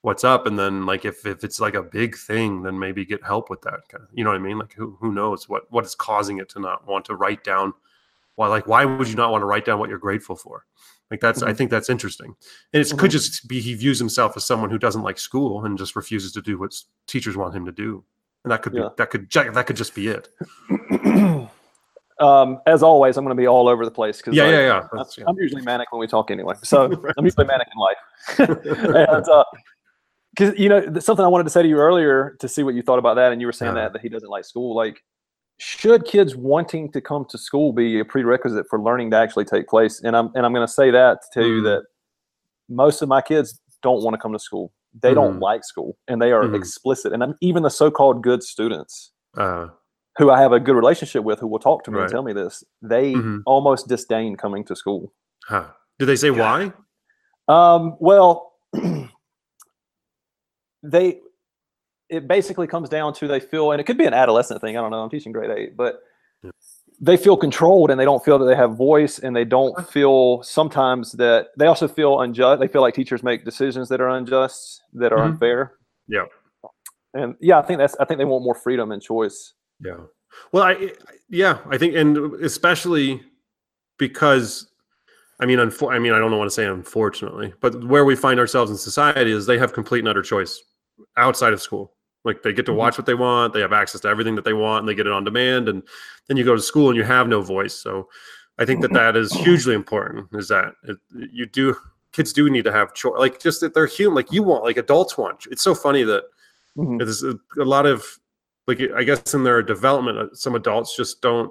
what's 0.00 0.24
up, 0.24 0.46
and 0.46 0.58
then 0.58 0.86
like 0.86 1.04
if 1.04 1.26
if 1.26 1.44
it's 1.44 1.60
like 1.60 1.74
a 1.74 1.82
big 1.82 2.16
thing, 2.16 2.62
then 2.62 2.78
maybe 2.78 3.04
get 3.04 3.24
help 3.24 3.50
with 3.50 3.60
that. 3.62 3.80
Kind 3.88 4.04
of, 4.04 4.08
you 4.12 4.24
know 4.24 4.30
what 4.30 4.36
I 4.36 4.42
mean? 4.42 4.58
Like 4.58 4.72
who 4.72 4.96
who 5.00 5.12
knows 5.12 5.48
what 5.48 5.70
what 5.70 5.84
is 5.84 5.94
causing 5.94 6.38
it 6.38 6.48
to 6.50 6.60
not 6.60 6.86
want 6.86 7.04
to 7.06 7.16
write 7.16 7.44
down? 7.44 7.74
Why 8.36 8.48
like 8.48 8.66
why 8.66 8.84
would 8.84 9.08
you 9.08 9.16
not 9.16 9.30
want 9.30 9.42
to 9.42 9.46
write 9.46 9.64
down 9.64 9.78
what 9.78 9.90
you're 9.90 9.98
grateful 9.98 10.36
for? 10.36 10.64
Like 11.10 11.20
that's 11.20 11.42
I 11.42 11.52
Mhm. 11.52 11.56
think 11.56 11.70
that's 11.70 11.88
interesting, 11.88 12.34
and 12.72 12.82
it 12.82 12.90
could 12.98 13.10
Mhm. 13.10 13.12
just 13.12 13.46
be 13.46 13.60
he 13.60 13.74
views 13.74 13.98
himself 13.98 14.36
as 14.36 14.44
someone 14.44 14.70
who 14.70 14.78
doesn't 14.78 15.02
like 15.02 15.18
school 15.18 15.64
and 15.64 15.78
just 15.78 15.94
refuses 15.94 16.32
to 16.32 16.42
do 16.42 16.58
what 16.58 16.74
teachers 17.06 17.36
want 17.36 17.54
him 17.54 17.64
to 17.64 17.72
do, 17.72 18.02
and 18.44 18.50
that 18.50 18.62
could 18.62 18.72
be 18.72 18.80
Yeah. 18.80 18.88
that 18.96 19.10
could 19.10 19.30
that 19.30 19.66
could 19.66 19.76
just 19.76 19.94
be 19.94 20.08
it. 20.08 20.28
um, 22.18 22.60
as 22.66 22.82
always, 22.82 23.16
I'm 23.16 23.24
going 23.24 23.36
to 23.36 23.40
be 23.40 23.46
all 23.46 23.68
over 23.68 23.84
the 23.84 23.90
place 23.90 24.16
because 24.16 24.34
Yeah, 24.34 24.48
yeah, 24.50 24.60
yeah. 24.60 24.88
I'm, 24.92 25.04
yeah. 25.16 25.24
I'm 25.28 25.36
usually 25.36 25.62
manic 25.62 25.92
when 25.92 26.00
we 26.00 26.06
talk 26.08 26.30
anyway. 26.30 26.54
So 26.64 26.84
I'm 27.16 27.24
usually 27.24 27.46
manic 27.46 27.68
in 27.72 27.78
life. 27.78 27.96
and 28.96 29.26
because 30.36 30.58
you 30.58 30.68
know 30.68 30.98
something 30.98 31.24
I 31.24 31.28
wanted 31.28 31.44
to 31.44 31.50
say 31.50 31.62
to 31.62 31.68
you 31.68 31.76
earlier 31.76 32.36
to 32.40 32.48
see 32.48 32.62
what 32.62 32.74
you 32.74 32.82
thought 32.82 32.98
about 32.98 33.14
that, 33.14 33.32
and 33.32 33.40
you 33.40 33.46
were 33.46 33.52
saying 33.52 33.72
Uh-huh. 33.72 33.82
that 33.82 33.92
that 33.94 34.02
he 34.02 34.08
doesn't 34.08 34.28
like 34.28 34.44
school. 34.44 34.74
Like, 34.74 35.02
should 35.58 36.04
kids 36.04 36.36
wanting 36.36 36.90
to 36.92 37.00
come 37.00 37.24
to 37.30 37.38
school 37.38 37.72
be 37.72 38.00
a 38.00 38.04
prerequisite 38.04 38.66
for 38.68 38.80
learning 38.80 39.10
to 39.12 39.16
actually 39.16 39.44
take 39.44 39.68
place? 39.68 40.02
And 40.02 40.16
I'm 40.16 40.30
and 40.34 40.44
I'm 40.44 40.52
going 40.52 40.66
to 40.66 40.72
say 40.72 40.90
that 40.90 41.22
to 41.22 41.28
tell 41.32 41.48
you 41.48 41.60
Mhm. 41.60 41.64
that 41.64 41.82
most 42.68 43.02
of 43.02 43.08
my 43.08 43.22
kids 43.22 43.60
don't 43.82 44.02
want 44.02 44.14
to 44.14 44.18
come 44.18 44.32
to 44.32 44.38
school. 44.38 44.72
They 45.00 45.14
don't 45.14 45.36
Mhm. 45.36 45.40
like 45.42 45.64
school, 45.64 45.96
and 46.08 46.20
they 46.20 46.32
are 46.32 46.44
Mhm. 46.44 46.54
explicit. 46.54 47.12
And 47.12 47.22
I'm, 47.22 47.34
even 47.40 47.62
the 47.62 47.70
so-called 47.70 48.22
good 48.22 48.42
students 48.42 49.12
Uh, 49.36 49.68
who 50.18 50.30
I 50.30 50.40
have 50.40 50.52
a 50.52 50.60
good 50.60 50.74
relationship 50.74 51.22
with, 51.24 51.40
who 51.40 51.46
will 51.46 51.58
talk 51.58 51.84
to 51.84 51.90
me 51.90 52.00
and 52.00 52.10
tell 52.10 52.22
me 52.22 52.32
this, 52.32 52.64
they 52.80 53.16
Mhm. 53.16 53.42
almost 53.44 53.86
disdain 53.88 54.36
coming 54.36 54.64
to 54.64 54.74
school. 54.74 55.12
huh. 55.44 55.66
Did 55.98 56.06
they 56.06 56.16
say 56.16 56.30
why? 56.30 56.72
Um, 57.48 57.96
well, 58.00 58.54
they 60.82 61.20
it 62.08 62.28
basically 62.28 62.66
comes 62.66 62.88
down 62.88 63.12
to 63.14 63.26
they 63.28 63.40
feel, 63.40 63.72
and 63.72 63.80
it 63.80 63.84
could 63.84 63.98
be 63.98 64.06
an 64.06 64.14
adolescent 64.14 64.60
thing. 64.60 64.76
I 64.76 64.80
don't 64.80 64.90
know. 64.90 65.02
I'm 65.02 65.10
teaching 65.10 65.32
grade 65.32 65.50
eight, 65.50 65.76
but 65.76 66.00
Yeah. 66.42 66.50
they 67.00 67.16
feel 67.16 67.36
controlled 67.36 67.90
and 67.90 67.98
they 67.98 68.04
don't 68.04 68.24
feel 68.24 68.38
that 68.38 68.44
they 68.46 68.54
have 68.56 68.76
voice, 68.76 69.18
and 69.18 69.34
they 69.34 69.44
don't 69.44 69.88
feel 69.90 70.42
sometimes 70.42 71.12
that 71.12 71.48
they 71.58 71.66
also 71.66 71.88
feel 71.88 72.20
unjust. 72.20 72.60
They 72.60 72.68
feel 72.68 72.82
like 72.82 72.94
teachers 72.94 73.22
make 73.22 73.44
decisions 73.44 73.88
that 73.88 74.00
are 74.00 74.08
unjust, 74.08 74.82
that 74.94 75.12
are 75.12 75.18
Mhm. 75.18 75.30
unfair. 75.32 75.78
Yeah. 76.08 76.26
And 77.14 77.34
yeah, 77.40 77.58
I 77.58 77.62
think 77.62 77.78
that's. 77.78 77.96
I 77.98 78.04
think 78.04 78.18
they 78.18 78.24
want 78.24 78.44
more 78.44 78.54
freedom 78.54 78.92
and 78.92 79.00
choice. 79.02 79.54
Yeah. 79.84 79.96
Well, 80.52 80.62
I 80.62 80.72
I- 80.72 80.92
yeah, 81.30 81.58
I 81.70 81.78
think, 81.78 81.94
and 81.96 82.34
especially 82.42 83.22
because, 83.98 84.70
I 85.40 85.46
mean, 85.46 85.58
unfor- 85.58 85.92
I 85.92 85.98
mean, 85.98 86.12
I 86.12 86.18
don't 86.18 86.36
want 86.36 86.46
to 86.48 86.54
say 86.54 86.66
unfortunately, 86.66 87.54
but 87.60 87.84
where 87.84 88.04
we 88.04 88.14
find 88.16 88.38
ourselves 88.38 88.70
in 88.70 88.76
society 88.76 89.32
is 89.32 89.46
they 89.46 89.58
have 89.58 89.72
complete 89.72 90.00
and 90.00 90.08
utter 90.08 90.22
choice 90.22 90.62
outside 91.16 91.52
of 91.54 91.60
school. 91.62 91.95
Like 92.26 92.42
they 92.42 92.52
get 92.52 92.66
to 92.66 92.72
Mhm. 92.72 92.76
watch 92.76 92.98
what 92.98 93.06
they 93.06 93.14
want, 93.14 93.54
they 93.54 93.60
have 93.60 93.72
access 93.72 94.00
to 94.02 94.08
everything 94.08 94.34
that 94.34 94.44
they 94.44 94.52
want, 94.52 94.80
and 94.80 94.88
they 94.88 94.94
get 94.94 95.06
it 95.06 95.12
on 95.12 95.24
demand. 95.24 95.68
And 95.68 95.82
then 96.26 96.36
you 96.36 96.44
go 96.44 96.54
to 96.56 96.60
school 96.60 96.88
and 96.88 96.96
you 96.96 97.04
have 97.04 97.28
no 97.28 97.40
voice. 97.40 97.74
So 97.74 98.08
I 98.58 98.64
think 98.66 98.82
that 98.82 98.92
that 98.92 99.16
is 99.16 99.32
hugely 99.32 99.74
important. 99.74 100.28
Is 100.32 100.48
that 100.48 100.74
it, 100.82 100.98
you 101.14 101.46
do 101.46 101.76
kids 102.12 102.32
do 102.32 102.50
need 102.50 102.64
to 102.64 102.72
have 102.72 102.94
choice, 102.94 103.14
like 103.18 103.40
just 103.40 103.60
that 103.60 103.72
they're 103.74 103.86
human, 103.86 104.16
like 104.16 104.32
you 104.32 104.42
want, 104.42 104.64
like 104.64 104.76
adults 104.76 105.16
want. 105.16 105.46
It's 105.50 105.62
so 105.62 105.74
funny 105.74 106.02
that 106.02 106.24
Mhm. 106.76 106.98
there's 106.98 107.22
a, 107.22 107.38
a 107.58 107.64
lot 107.64 107.86
of 107.86 108.04
like 108.66 108.80
i 108.96 109.04
guess 109.04 109.32
in 109.32 109.44
their 109.44 109.62
development 109.62 110.18
uh, 110.18 110.26
some 110.34 110.54
adults 110.56 110.96
just 110.96 111.22
don't 111.22 111.50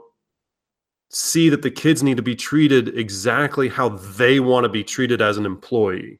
see 1.10 1.50
that 1.50 1.62
the 1.62 1.72
kids 1.72 2.04
need 2.04 2.18
to 2.18 2.24
be 2.24 2.36
treated 2.36 2.98
exactly 2.98 3.70
how 3.70 3.90
they 3.90 4.40
want 4.40 4.66
to 4.66 4.70
be 4.70 4.84
treated 4.84 5.22
as 5.22 5.38
an 5.38 5.46
employee 5.46 6.20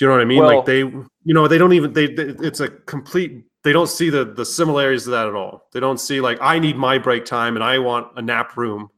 do 0.00 0.06
you 0.06 0.08
know 0.08 0.16
what 0.16 0.22
i 0.22 0.24
mean? 0.24 0.38
Well- 0.38 0.56
like 0.56 0.64
they 0.64 0.78
you 0.78 1.34
know 1.34 1.46
they 1.46 1.58
don't 1.58 1.74
even 1.74 1.92
they, 1.92 2.06
they 2.06 2.34
it's 2.40 2.60
a 2.60 2.70
complete 2.70 3.44
they 3.64 3.72
don't 3.72 3.86
see 3.86 4.08
the 4.08 4.24
the 4.24 4.46
similarities 4.46 5.04
to 5.04 5.10
that 5.10 5.26
at 5.26 5.34
all. 5.34 5.68
They 5.72 5.80
don't 5.80 6.00
see 6.00 6.22
like 6.22 6.38
i 6.40 6.58
need 6.58 6.78
my 6.78 6.96
break 6.96 7.26
time 7.26 7.54
and 7.54 7.62
i 7.62 7.78
want 7.78 8.08
a 8.16 8.22
nap 8.22 8.56
room. 8.56 8.88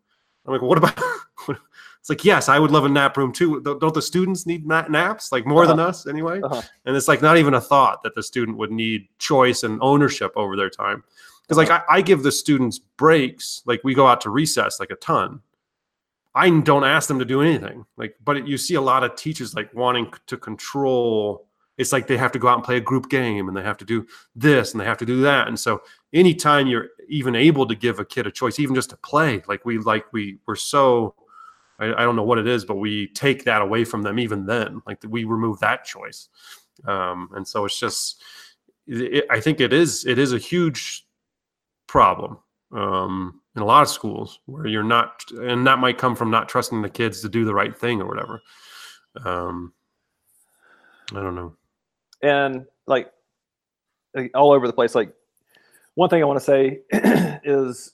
I'm 0.46 0.52
like 0.52 0.62
what 0.62 0.78
about 0.78 0.96
it's 1.48 2.08
like 2.08 2.24
yes 2.24 2.48
i 2.48 2.56
would 2.56 2.70
love 2.70 2.84
a 2.84 2.88
nap 2.88 3.16
room 3.16 3.32
too. 3.32 3.60
Don't 3.62 3.92
the 3.92 4.00
students 4.00 4.46
need 4.46 4.64
na- 4.64 4.86
naps? 4.86 5.32
Like 5.32 5.44
more 5.44 5.66
than 5.66 5.80
us 5.80 6.06
anyway? 6.06 6.40
Uh-huh. 6.40 6.62
and 6.84 6.94
it's 6.94 7.08
like 7.08 7.20
not 7.20 7.36
even 7.36 7.54
a 7.54 7.60
thought 7.60 8.04
that 8.04 8.14
the 8.14 8.22
student 8.22 8.56
would 8.58 8.70
need 8.70 9.08
choice 9.18 9.64
and 9.64 9.80
ownership 9.82 10.30
over 10.36 10.54
their 10.54 10.70
time. 10.70 11.02
Because 11.42 11.56
like 11.56 11.70
I, 11.70 11.82
I 11.96 12.00
give 12.00 12.22
the 12.22 12.30
students 12.30 12.78
breaks. 12.78 13.64
Like 13.66 13.80
we 13.82 13.92
go 13.92 14.06
out 14.06 14.20
to 14.20 14.30
recess 14.30 14.78
like 14.78 14.90
a 14.90 14.96
ton 14.96 15.40
i 16.34 16.48
don't 16.60 16.84
ask 16.84 17.08
them 17.08 17.18
to 17.18 17.24
do 17.24 17.42
anything 17.42 17.84
like 17.96 18.14
but 18.24 18.46
you 18.46 18.56
see 18.56 18.74
a 18.74 18.80
lot 18.80 19.04
of 19.04 19.14
teachers 19.16 19.54
like 19.54 19.72
wanting 19.74 20.12
to 20.26 20.36
control 20.36 21.46
it's 21.78 21.92
like 21.92 22.06
they 22.06 22.18
have 22.18 22.32
to 22.32 22.38
go 22.38 22.48
out 22.48 22.56
and 22.56 22.64
play 22.64 22.76
a 22.76 22.80
group 22.80 23.08
game 23.08 23.48
and 23.48 23.56
they 23.56 23.62
have 23.62 23.78
to 23.78 23.84
do 23.84 24.06
this 24.36 24.72
and 24.72 24.80
they 24.80 24.84
have 24.84 24.98
to 24.98 25.06
do 25.06 25.20
that 25.22 25.48
and 25.48 25.58
so 25.58 25.82
anytime 26.12 26.66
you're 26.66 26.88
even 27.08 27.34
able 27.34 27.66
to 27.66 27.74
give 27.74 27.98
a 27.98 28.04
kid 28.04 28.26
a 28.26 28.30
choice 28.30 28.58
even 28.58 28.74
just 28.74 28.90
to 28.90 28.96
play 28.98 29.42
like 29.48 29.64
we 29.64 29.78
like 29.78 30.04
we 30.12 30.38
we're 30.46 30.54
so 30.54 31.14
I, 31.82 32.02
I 32.02 32.04
don't 32.04 32.16
know 32.16 32.22
what 32.22 32.38
it 32.38 32.46
is, 32.46 32.64
but 32.64 32.76
we 32.76 33.08
take 33.08 33.44
that 33.44 33.60
away 33.60 33.84
from 33.84 34.02
them 34.02 34.18
even 34.18 34.46
then. 34.46 34.82
Like 34.86 35.02
we 35.08 35.24
remove 35.24 35.58
that 35.60 35.84
choice, 35.84 36.28
um, 36.86 37.28
and 37.34 37.46
so 37.46 37.64
it's 37.64 37.78
just. 37.78 38.22
It, 38.86 39.26
I 39.30 39.40
think 39.40 39.60
it 39.60 39.72
is. 39.72 40.06
It 40.06 40.18
is 40.18 40.32
a 40.32 40.38
huge 40.38 41.06
problem 41.86 42.38
um, 42.72 43.40
in 43.56 43.62
a 43.62 43.64
lot 43.64 43.82
of 43.82 43.88
schools 43.88 44.40
where 44.46 44.66
you're 44.66 44.82
not, 44.82 45.22
and 45.32 45.66
that 45.66 45.78
might 45.78 45.98
come 45.98 46.16
from 46.16 46.30
not 46.30 46.48
trusting 46.48 46.82
the 46.82 46.88
kids 46.90 47.20
to 47.22 47.28
do 47.28 47.44
the 47.44 47.54
right 47.54 47.76
thing 47.76 48.00
or 48.00 48.06
whatever. 48.08 48.40
Um, 49.24 49.72
I 51.14 51.20
don't 51.20 51.34
know. 51.34 51.54
and 52.22 52.64
like 52.86 53.10
like, 54.14 54.30
all 54.34 54.52
over 54.52 54.66
the 54.66 54.72
place. 54.72 54.94
Like 54.94 55.12
one 55.94 56.08
thing 56.08 56.22
I 56.22 56.26
want 56.26 56.38
to 56.38 56.44
say 56.44 56.80
is 57.44 57.92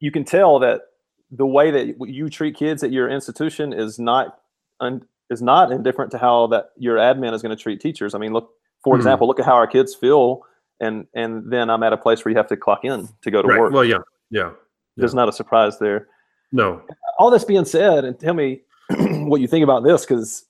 you 0.00 0.10
can 0.10 0.24
tell 0.24 0.58
that 0.60 0.82
the 1.30 1.46
way 1.46 1.70
that 1.70 1.96
you 2.08 2.28
treat 2.28 2.56
kids 2.56 2.82
at 2.82 2.90
your 2.92 3.08
institution 3.08 3.72
is 3.72 3.98
not 3.98 4.38
un, 4.80 5.02
is 5.30 5.40
not 5.42 5.70
indifferent 5.72 6.10
to 6.12 6.18
how 6.18 6.46
that 6.48 6.70
your 6.76 6.96
admin 6.96 7.32
is 7.32 7.42
going 7.42 7.56
to 7.56 7.62
treat 7.62 7.80
teachers. 7.80 8.14
I 8.14 8.18
mean, 8.18 8.32
look 8.32 8.50
for 8.82 8.94
Mhm. 8.94 8.98
example, 8.98 9.26
look 9.26 9.38
at 9.38 9.46
how 9.46 9.54
our 9.54 9.66
kids 9.66 9.94
feel, 9.94 10.42
and 10.80 11.06
and 11.14 11.50
then 11.50 11.70
I'm 11.70 11.82
at 11.82 11.92
a 11.92 11.96
place 11.96 12.24
where 12.24 12.30
you 12.30 12.36
have 12.38 12.48
to 12.48 12.56
clock 12.56 12.84
in 12.84 13.08
to 13.22 13.30
go 13.30 13.42
to 13.42 13.48
Right. 13.48 13.60
work. 13.60 13.72
Well, 13.72 13.84
yeah, 13.84 13.98
yeah. 14.30 14.50
There's 14.96 15.14
not 15.14 15.28
a 15.28 15.32
surprise 15.32 15.78
there. 15.78 16.08
No. 16.52 16.82
All 17.18 17.30
this 17.30 17.44
being 17.44 17.64
said, 17.64 18.04
and 18.04 18.18
tell 18.18 18.34
me 18.34 18.62
what 18.98 19.40
you 19.40 19.46
think 19.46 19.62
about 19.64 19.82
this, 19.84 20.04
because 20.04 20.44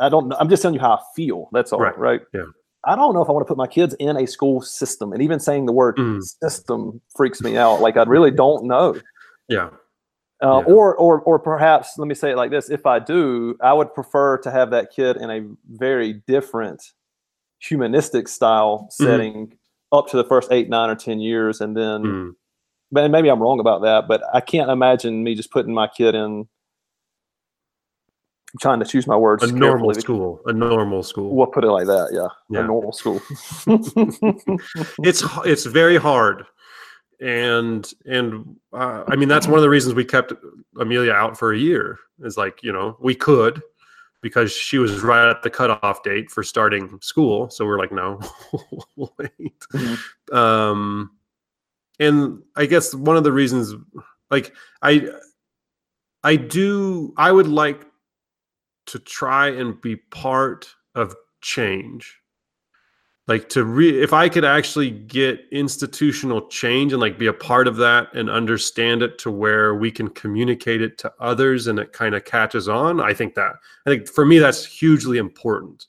I 0.00 0.08
don't. 0.08 0.28
know. 0.28 0.36
I'm 0.40 0.48
just 0.48 0.62
telling 0.62 0.74
you 0.74 0.80
how 0.80 0.92
I 0.94 1.00
feel. 1.14 1.48
That's 1.52 1.72
all, 1.72 1.80
Right. 1.80 1.96
right? 1.98 2.20
Yeah. 2.32 2.44
I 2.84 2.96
don't 2.96 3.14
know 3.14 3.22
if 3.22 3.28
I 3.28 3.32
want 3.32 3.46
to 3.46 3.48
put 3.48 3.56
my 3.58 3.68
kids 3.68 3.94
in 4.00 4.16
a 4.16 4.26
school 4.26 4.60
system, 4.60 5.12
and 5.12 5.22
even 5.22 5.38
saying 5.38 5.66
the 5.66 5.72
word 5.72 5.96
Mm. 5.98 6.20
system 6.22 7.00
freaks 7.16 7.40
me 7.40 7.56
out. 7.56 7.80
Like 7.80 7.96
I 7.96 8.02
really 8.04 8.30
don't 8.32 8.64
know. 8.64 8.96
Yeah. 9.48 9.70
Uh, 10.42 10.58
Yeah. 10.66 10.74
Or, 10.74 10.96
or, 10.96 11.20
or 11.20 11.38
perhaps 11.38 11.96
let 11.98 12.08
me 12.08 12.14
say 12.16 12.32
it 12.32 12.36
like 12.36 12.50
this: 12.50 12.70
If 12.70 12.84
I 12.86 12.98
do, 12.98 13.56
I 13.60 13.72
would 13.72 13.94
prefer 13.94 14.38
to 14.38 14.50
have 14.50 14.70
that 14.70 14.90
kid 14.90 15.16
in 15.18 15.30
a 15.30 15.46
very 15.70 16.14
different 16.26 16.82
humanistic 17.66 18.28
style 18.28 18.88
Mm-hmm. 18.92 19.04
setting 19.04 19.52
up 19.92 20.08
to 20.08 20.16
the 20.16 20.24
first 20.24 20.50
eight, 20.50 20.68
nine, 20.68 20.88
or 20.90 20.94
ten 20.96 21.20
years, 21.20 21.60
and 21.60 21.76
then. 21.76 22.02
Mm. 22.02 22.30
But 22.90 23.10
maybe 23.10 23.30
I'm 23.30 23.40
wrong 23.40 23.58
about 23.60 23.82
that, 23.82 24.06
but 24.06 24.22
I 24.34 24.40
can't 24.40 24.70
imagine 24.70 25.24
me 25.24 25.34
just 25.34 25.50
putting 25.50 25.72
my 25.72 25.88
kid 25.88 26.14
in. 26.14 26.46
I'm 28.54 28.58
trying 28.60 28.80
to 28.80 28.84
choose 28.84 29.06
my 29.06 29.16
words 29.16 29.42
A 29.42 29.50
normal 29.50 29.94
school. 29.94 30.40
A 30.44 30.52
normal 30.52 31.02
school. 31.02 31.34
We'll 31.34 31.46
put 31.46 31.64
it 31.64 31.70
like 31.70 31.86
that. 31.86 32.10
Yeah, 32.12 32.28
Yeah. 32.50 32.64
a 32.64 32.66
normal 32.66 32.92
school. 32.92 33.22
it's 35.02 35.24
it's 35.46 35.64
very 35.64 35.96
hard 35.96 36.44
and 37.20 37.92
and 38.04 38.56
uh, 38.72 39.04
i 39.06 39.14
mean 39.14 39.28
that's 39.28 39.46
one 39.46 39.56
of 39.56 39.62
the 39.62 39.70
reasons 39.70 39.94
we 39.94 40.04
kept 40.04 40.32
amelia 40.80 41.12
out 41.12 41.38
for 41.38 41.52
a 41.52 41.58
year 41.58 41.96
is 42.24 42.36
like 42.36 42.58
you 42.64 42.72
know 42.72 42.96
we 43.00 43.14
could 43.14 43.62
because 44.22 44.52
she 44.52 44.78
was 44.78 45.02
right 45.02 45.28
at 45.28 45.42
the 45.42 45.50
cutoff 45.50 46.02
date 46.02 46.30
for 46.30 46.42
starting 46.42 46.98
school. 47.02 47.50
So 47.50 47.66
we're 47.66 47.78
like 47.78 47.92
no 47.92 48.18
wait. 48.96 49.60
Mhm. 49.74 49.98
um 50.32 51.10
and 52.00 52.42
i 52.56 52.64
guess 52.64 52.94
one 52.94 53.18
of 53.18 53.24
the 53.24 53.32
reasons 53.32 53.74
like 54.30 54.54
i 54.80 55.06
i 56.24 56.36
do 56.36 57.12
i 57.18 57.30
would 57.30 57.46
like 57.46 57.84
to 58.86 58.98
try 58.98 59.48
and 59.48 59.78
be 59.82 59.96
part 59.96 60.74
of 60.94 61.14
change 61.42 62.21
like 63.32 63.48
to 63.48 63.64
re 63.64 63.88
if 64.02 64.12
i 64.12 64.28
could 64.28 64.44
actually 64.44 64.90
get 64.90 65.34
institutional 65.50 66.40
change 66.48 66.92
and 66.92 67.00
like 67.00 67.18
be 67.18 67.28
a 67.28 67.32
part 67.50 67.66
of 67.68 67.76
that 67.76 68.02
and 68.18 68.28
understand 68.28 69.02
it 69.02 69.12
to 69.18 69.30
where 69.30 69.74
we 69.74 69.90
can 69.98 70.08
communicate 70.22 70.80
it 70.82 70.98
to 70.98 71.08
others 71.30 71.66
and 71.68 71.78
it 71.78 71.92
kind 72.00 72.14
of 72.14 72.24
catches 72.24 72.68
on 72.68 73.00
i 73.00 73.12
think 73.14 73.34
that 73.34 73.52
i 73.86 73.90
think 73.90 74.08
for 74.08 74.24
me 74.26 74.38
that's 74.38 74.64
hugely 74.80 75.18
important 75.18 75.86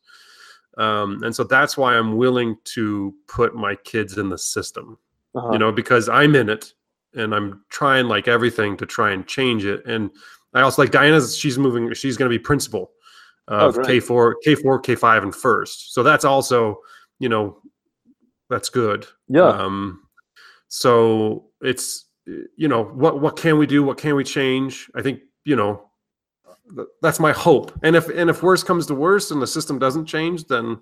um, 0.77 1.21
and 1.23 1.35
so 1.35 1.43
that's 1.43 1.77
why 1.77 1.95
i'm 1.97 2.17
willing 2.17 2.55
to 2.75 3.13
put 3.27 3.53
my 3.55 3.75
kids 3.91 4.17
in 4.17 4.29
the 4.29 4.37
system 4.37 4.97
Uh-huh. 5.35 5.51
you 5.53 5.59
know 5.59 5.71
because 5.71 6.07
i'm 6.09 6.33
in 6.35 6.49
it 6.49 6.73
and 7.21 7.29
i'm 7.35 7.63
trying 7.69 8.05
like 8.07 8.27
everything 8.27 8.77
to 8.77 8.85
try 8.85 9.11
and 9.11 9.27
change 9.27 9.65
it 9.65 9.85
and 9.85 10.09
i 10.53 10.61
also 10.61 10.81
like 10.81 10.91
diana's 10.91 11.35
she's 11.41 11.57
moving 11.57 11.93
she's 11.93 12.17
going 12.17 12.29
to 12.31 12.37
be 12.39 12.43
principal 12.51 12.85
Oh, 13.49 13.67
of 13.67 13.73
great. 13.75 14.01
k4 14.03 14.35
k4 14.45 14.75
k5 14.87 15.23
and 15.23 15.35
first 15.35 15.93
so 15.93 15.99
that's 16.01 16.23
also 16.33 16.77
you 17.20 17.30
know 17.30 17.57
that's 18.49 18.70
good. 18.70 19.07
Yeah. 19.28 19.47
um 19.47 20.01
so 20.68 21.45
it's 21.61 22.05
you 22.26 22.68
know 22.68 22.84
what 22.84 23.20
what 23.22 23.36
can 23.38 23.57
we 23.57 23.68
do? 23.68 23.84
What 23.84 23.97
can 23.97 24.16
we 24.16 24.24
change? 24.24 24.89
I 24.95 25.01
think 25.01 25.22
you 25.45 25.55
know 25.55 25.89
that's 27.01 27.20
my 27.20 27.32
hope. 27.32 27.72
And 27.84 27.95
if 27.95 28.07
and 28.09 28.30
if 28.30 28.41
worse 28.41 28.64
comes 28.64 28.86
to 28.88 28.95
worse 28.95 29.32
and 29.32 29.41
the 29.41 29.47
system 29.47 29.78
doesn't 29.80 30.05
change 30.05 30.45
then 30.45 30.80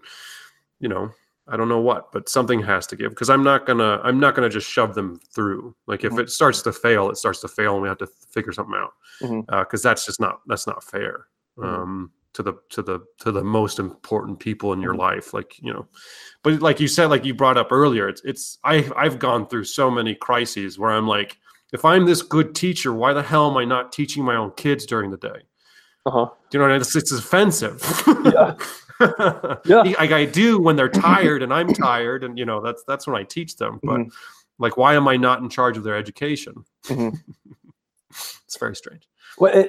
you 0.80 0.88
know 0.90 1.12
i 1.48 1.58
don't 1.58 1.68
know 1.70 1.80
what 1.82 2.12
but 2.12 2.30
something 2.30 2.62
has 2.62 2.86
to 2.88 2.96
give. 2.96 3.10
Because 3.10 3.30
i'm 3.30 3.44
not 3.44 3.66
gonna 3.66 4.00
i'm 4.04 4.20
not 4.20 4.36
gonna 4.36 4.50
just 4.50 4.70
shove 4.70 4.94
them 4.96 5.20
through. 5.34 5.76
Like 5.88 6.04
if 6.04 6.14
Mhm. 6.14 6.20
it 6.22 6.30
starts 6.30 6.62
to 6.64 6.72
fail 6.72 7.10
it 7.10 7.18
starts 7.18 7.42
to 7.42 7.48
fail 7.48 7.74
and 7.74 7.82
we 7.82 7.88
have 7.90 7.98
to 8.00 8.08
figure 8.08 8.54
something 8.54 8.76
out. 8.76 8.94
Because 9.48 9.82
that's 9.82 10.06
just 10.06 10.20
not 10.20 10.42
that's 10.48 10.68
not 10.68 10.84
fair. 10.84 11.26
Mhm. 11.58 11.66
um 11.66 12.12
to 12.34 12.44
the 12.44 12.54
to 12.70 12.82
the 12.82 13.00
to 13.20 13.32
the 13.32 13.44
most 13.44 13.78
important 13.80 14.40
people 14.40 14.72
in 14.74 14.82
your 14.82 14.94
Mhm. 14.94 15.00
life 15.00 15.34
like 15.34 15.58
you 15.60 15.74
know 15.74 15.86
but 16.44 16.62
like 16.62 16.80
you 16.80 16.88
said 16.88 17.08
like 17.08 17.26
you 17.26 17.34
brought 17.34 17.58
up 17.58 17.72
earlier 17.72 18.08
it's 18.08 18.22
it's 18.24 18.58
i 18.64 18.90
i've 18.96 19.20
gone 19.20 19.46
through 19.48 19.66
so 19.66 19.92
many 19.92 20.16
crises 20.16 20.80
where 20.80 20.92
i'm 20.92 21.08
like 21.08 21.38
if 21.74 21.84
i'm 21.84 22.06
this 22.06 22.22
good 22.22 22.56
teacher 22.56 22.94
why 22.94 23.12
the 23.14 23.22
hell 23.22 23.50
am 23.52 23.58
i 23.58 23.66
not 23.66 23.92
teaching 23.92 24.24
my 24.24 24.36
own 24.36 24.52
kids 24.52 24.86
during 24.86 25.12
the 25.12 25.18
day 25.18 25.42
Uh-huh. 26.06 26.26
do 26.50 26.58
you 26.58 26.60
know 26.60 26.66
what 26.66 26.72
I 26.72 26.76
mean? 26.76 26.82
It's, 26.82 26.96
it's 26.96 27.12
offensive. 27.12 27.80
Yeah. 28.26 28.56
Yeah. 29.66 29.82
Like 30.00 30.12
I 30.12 30.26
do 30.26 30.60
when 30.60 30.76
they're 30.76 30.88
tired 31.10 31.42
and 31.44 31.52
I'm 31.52 31.68
tired, 31.74 32.24
and 32.24 32.38
you 32.38 32.46
know 32.46 32.62
that's 32.62 32.84
that's 32.88 33.08
when 33.08 33.16
I 33.16 33.24
teach 33.24 33.56
them. 33.58 33.80
But 33.84 34.00
Mhm. 34.00 34.12
like, 34.60 34.78
why 34.78 34.94
am 34.94 35.08
I 35.08 35.18
not 35.18 35.40
in 35.42 35.50
charge 35.50 35.76
of 35.78 35.84
their 35.84 35.96
education? 35.96 36.54
Mhm. 36.86 37.18
it's 38.46 38.58
very 38.60 38.76
strange. 38.76 39.08
Well, 39.38 39.66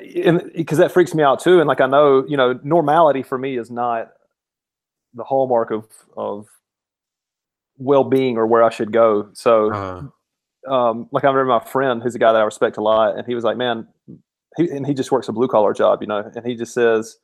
because 0.54 0.78
that 0.78 0.92
freaks 0.92 1.14
me 1.14 1.22
out 1.22 1.40
too. 1.40 1.60
And 1.60 1.68
like 1.68 1.80
I 1.80 1.86
know, 1.86 2.24
you 2.26 2.36
know, 2.36 2.58
normality 2.62 3.22
for 3.22 3.38
me 3.38 3.58
is 3.58 3.70
not 3.70 4.12
the 5.14 5.24
hallmark 5.24 5.70
of 5.70 5.86
of 6.16 6.46
well 7.76 8.04
being 8.04 8.36
or 8.36 8.46
where 8.46 8.62
I 8.62 8.70
should 8.70 8.92
go. 8.92 9.28
So, 9.32 9.72
Uh, 9.72 10.02
um, 10.72 11.08
like 11.12 11.24
I 11.24 11.28
remember 11.28 11.46
my 11.46 11.64
friend, 11.64 12.02
who's 12.02 12.14
a 12.14 12.18
guy 12.18 12.32
that 12.32 12.40
I 12.40 12.44
respect 12.44 12.76
a 12.76 12.82
lot, 12.82 13.16
and 13.16 13.26
he 13.26 13.34
was 13.34 13.44
like, 13.44 13.56
"Man," 13.56 13.88
he, 14.56 14.70
and 14.70 14.86
he 14.86 14.94
just 14.94 15.10
works 15.10 15.28
a 15.28 15.32
blue 15.32 15.48
collar 15.48 15.72
job, 15.72 16.00
you 16.00 16.06
know, 16.06 16.18
and 16.34 16.46
he 16.46 16.54
just 16.54 16.72
says, 16.74 17.18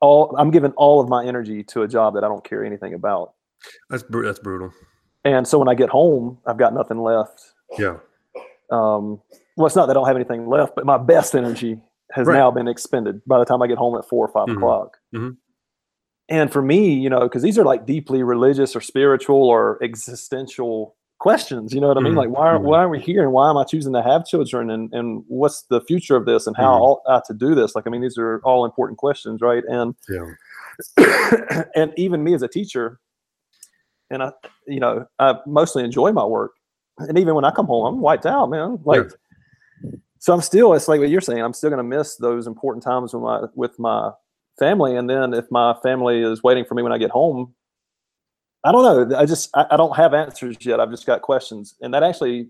"All 0.00 0.34
I'm 0.38 0.50
giving 0.50 0.72
all 0.72 1.00
of 1.00 1.08
my 1.08 1.24
energy 1.24 1.62
to 1.64 1.82
a 1.82 1.88
job 1.88 2.14
that 2.14 2.24
I 2.24 2.28
don't 2.28 2.44
care 2.44 2.64
anything 2.64 2.94
about." 2.94 3.34
that's 3.90 4.02
bru- 4.02 4.24
that's 4.24 4.38
brutal. 4.38 4.70
And 5.24 5.46
so 5.48 5.58
when 5.58 5.68
I 5.68 5.74
get 5.74 5.88
home, 5.88 6.38
I've 6.46 6.58
got 6.58 6.72
nothing 6.72 6.98
left. 7.02 7.42
Yeah. 7.78 7.98
Um, 8.70 9.20
well, 9.56 9.66
it's 9.66 9.76
not 9.76 9.86
that 9.86 9.92
I 9.92 9.94
don't 9.94 10.06
have 10.06 10.16
anything 10.16 10.48
left, 10.48 10.74
but 10.76 10.84
my 10.86 10.98
best 10.98 11.34
energy 11.34 11.80
has 12.12 12.26
Right. 12.26 12.34
now 12.36 12.50
been 12.50 12.68
expended 12.68 13.20
by 13.26 13.38
the 13.38 13.44
time 13.44 13.62
I 13.62 13.66
get 13.66 13.78
home 13.78 13.96
at 13.96 14.04
four 14.08 14.24
or 14.26 14.28
5 14.32 14.48
Mhm. 14.48 14.56
o'clock. 14.56 14.96
Mhm. 15.14 15.36
And 16.28 16.52
for 16.52 16.62
me, 16.62 16.92
you 16.94 17.08
know, 17.08 17.20
because 17.20 17.42
these 17.42 17.58
are 17.58 17.64
like 17.64 17.86
deeply 17.86 18.22
religious 18.22 18.74
or 18.76 18.80
spiritual 18.80 19.42
or 19.48 19.78
existential 19.82 20.96
questions. 21.18 21.72
You 21.72 21.80
know 21.80 21.88
what 21.88 21.96
I 21.96 22.00
mean? 22.00 22.12
Mhm. 22.14 22.16
Like, 22.16 22.28
why 22.30 22.46
are, 22.48 22.58
Mhm. 22.58 22.62
why 22.62 22.82
are 22.82 22.88
we 22.88 23.00
here, 23.00 23.22
and 23.22 23.32
why 23.32 23.48
am 23.48 23.56
I 23.56 23.64
choosing 23.64 23.92
to 23.94 24.02
have 24.02 24.26
children, 24.26 24.70
and 24.70 24.92
and 24.92 25.24
what's 25.28 25.62
the 25.62 25.80
future 25.82 26.16
of 26.16 26.26
this, 26.26 26.46
and 26.46 26.56
how 26.56 26.76
Mhm. 26.78 26.80
ought 26.82 27.00
I 27.08 27.20
to 27.26 27.34
do 27.34 27.54
this? 27.54 27.74
Like, 27.74 27.86
I 27.86 27.90
mean, 27.90 28.02
these 28.02 28.18
are 28.18 28.40
all 28.44 28.64
important 28.64 28.98
questions, 28.98 29.40
right? 29.40 29.64
And 29.68 29.94
Yeah. 30.08 30.26
and 31.74 31.92
even 31.96 32.22
me 32.22 32.34
as 32.34 32.42
a 32.42 32.48
teacher, 32.48 32.98
and 34.10 34.22
I, 34.22 34.32
you 34.66 34.80
know, 34.80 35.06
I 35.18 35.38
mostly 35.46 35.84
enjoy 35.84 36.12
my 36.12 36.24
work. 36.24 36.52
And 36.98 37.18
even 37.18 37.34
when 37.34 37.44
I 37.44 37.50
come 37.50 37.66
home, 37.66 37.86
I'm 37.86 38.00
wiped 38.00 38.26
out, 38.26 38.50
man. 38.50 38.78
Like, 38.84 39.10
so 40.18 40.32
I'm 40.34 40.40
still. 40.40 40.72
It's 40.74 40.88
like 40.88 41.00
what 41.00 41.08
you're 41.08 41.20
saying. 41.20 41.40
I'm 41.40 41.52
still 41.52 41.70
going 41.70 41.78
to 41.78 41.96
miss 41.96 42.16
those 42.16 42.46
important 42.46 42.82
times 42.82 43.12
with 43.14 43.22
my 43.22 43.42
with 43.54 43.78
my 43.78 44.10
family. 44.58 44.96
And 44.96 45.08
then 45.08 45.34
if 45.34 45.44
my 45.50 45.74
family 45.82 46.22
is 46.22 46.42
waiting 46.42 46.64
for 46.64 46.74
me 46.74 46.82
when 46.82 46.92
I 46.92 46.98
get 46.98 47.10
home, 47.10 47.54
I 48.64 48.72
don't 48.72 49.10
know. 49.10 49.16
I 49.18 49.26
just 49.26 49.50
I, 49.54 49.66
I 49.70 49.76
don't 49.76 49.96
have 49.96 50.14
answers 50.14 50.56
yet. 50.60 50.80
I've 50.80 50.90
just 50.90 51.06
got 51.06 51.22
questions, 51.22 51.74
and 51.80 51.92
that 51.94 52.02
actually. 52.02 52.48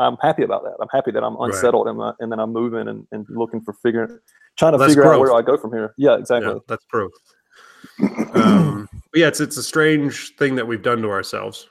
I'm 0.00 0.16
happy 0.22 0.44
about 0.44 0.62
that. 0.62 0.76
I'm 0.80 0.86
happy 0.92 1.10
that 1.10 1.24
I'm 1.24 1.36
Right. 1.36 1.46
unsettled 1.52 1.88
and, 1.88 2.00
I, 2.00 2.12
and 2.20 2.30
then 2.30 2.38
I'm 2.38 2.52
moving 2.52 2.86
and, 2.86 3.04
and 3.10 3.26
looking 3.28 3.60
for 3.60 3.72
figuring, 3.72 4.16
trying 4.56 4.70
to 4.70 4.78
That's 4.78 4.92
figure 4.92 5.12
out 5.12 5.18
where. 5.18 5.34
I 5.34 5.42
go 5.42 5.56
from 5.56 5.72
here. 5.72 5.92
Yeah, 5.98 6.16
exactly. 6.16 6.52
Yeah, 6.52 6.60
that's 6.68 6.84
growth. 6.84 7.10
um, 8.34 8.88
yeah, 9.12 9.26
it's 9.26 9.40
it's 9.40 9.56
a 9.56 9.62
strange 9.62 10.36
thing 10.36 10.54
that 10.54 10.68
we've 10.68 10.82
done 10.82 11.02
to 11.02 11.10
ourselves, 11.10 11.66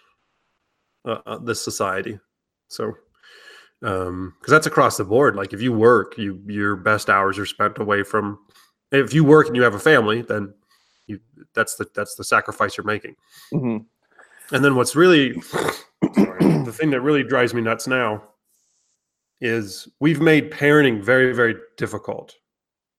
uh, 1.05 1.19
uh, 1.25 1.37
this 1.37 1.63
society. 1.63 2.19
So, 2.67 2.97
because 3.81 4.33
that's 4.47 4.67
across 4.67 4.97
the 4.97 5.05
board. 5.05 5.35
Like 5.35 5.53
if 5.53 5.61
you 5.61 5.71
work, 5.71 6.17
you 6.17 6.41
your 6.47 6.75
best 6.75 7.09
hours 7.09 7.37
are 7.37 7.45
spent 7.45 7.77
away 7.77 8.03
from. 8.03 8.39
If 8.91 9.13
you 9.13 9.23
work 9.23 9.47
and 9.47 9.55
you 9.55 9.63
have 9.63 9.75
a 9.75 9.79
family, 9.79 10.21
then 10.21 10.53
you 11.07 11.19
that's 11.53 11.75
the 11.75 11.87
that's 11.93 12.15
the 12.15 12.23
sacrifice 12.23 12.77
you're 12.77 12.85
making. 12.85 13.15
hmm 13.51 13.77
And 14.51 14.63
then 14.63 14.75
what's 14.75 14.95
really 14.95 15.39
sorry, 15.41 16.63
the 16.63 16.73
thing 16.75 16.91
that 16.91 17.01
really 17.01 17.23
drives 17.23 17.53
me 17.53 17.61
nuts 17.61 17.87
now 17.87 18.23
is 19.41 19.87
we've 19.99 20.21
made 20.21 20.51
parenting 20.51 21.01
very 21.01 21.33
very 21.33 21.55
difficult 21.77 22.35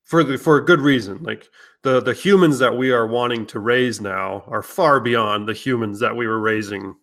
for 0.04 0.22
the 0.22 0.38
for 0.38 0.56
a 0.58 0.64
good 0.64 0.80
reason. 0.80 1.22
Like 1.22 1.48
the 1.82 2.00
the 2.00 2.14
humans 2.14 2.58
that 2.60 2.76
we 2.76 2.92
are 2.92 3.06
wanting 3.06 3.46
to 3.46 3.60
raise 3.60 4.00
now 4.00 4.44
are 4.46 4.62
far 4.62 5.00
beyond 5.00 5.48
the 5.48 5.54
humans 5.54 5.98
that 6.00 6.14
we 6.14 6.26
were 6.26 6.40
raising 6.40 6.94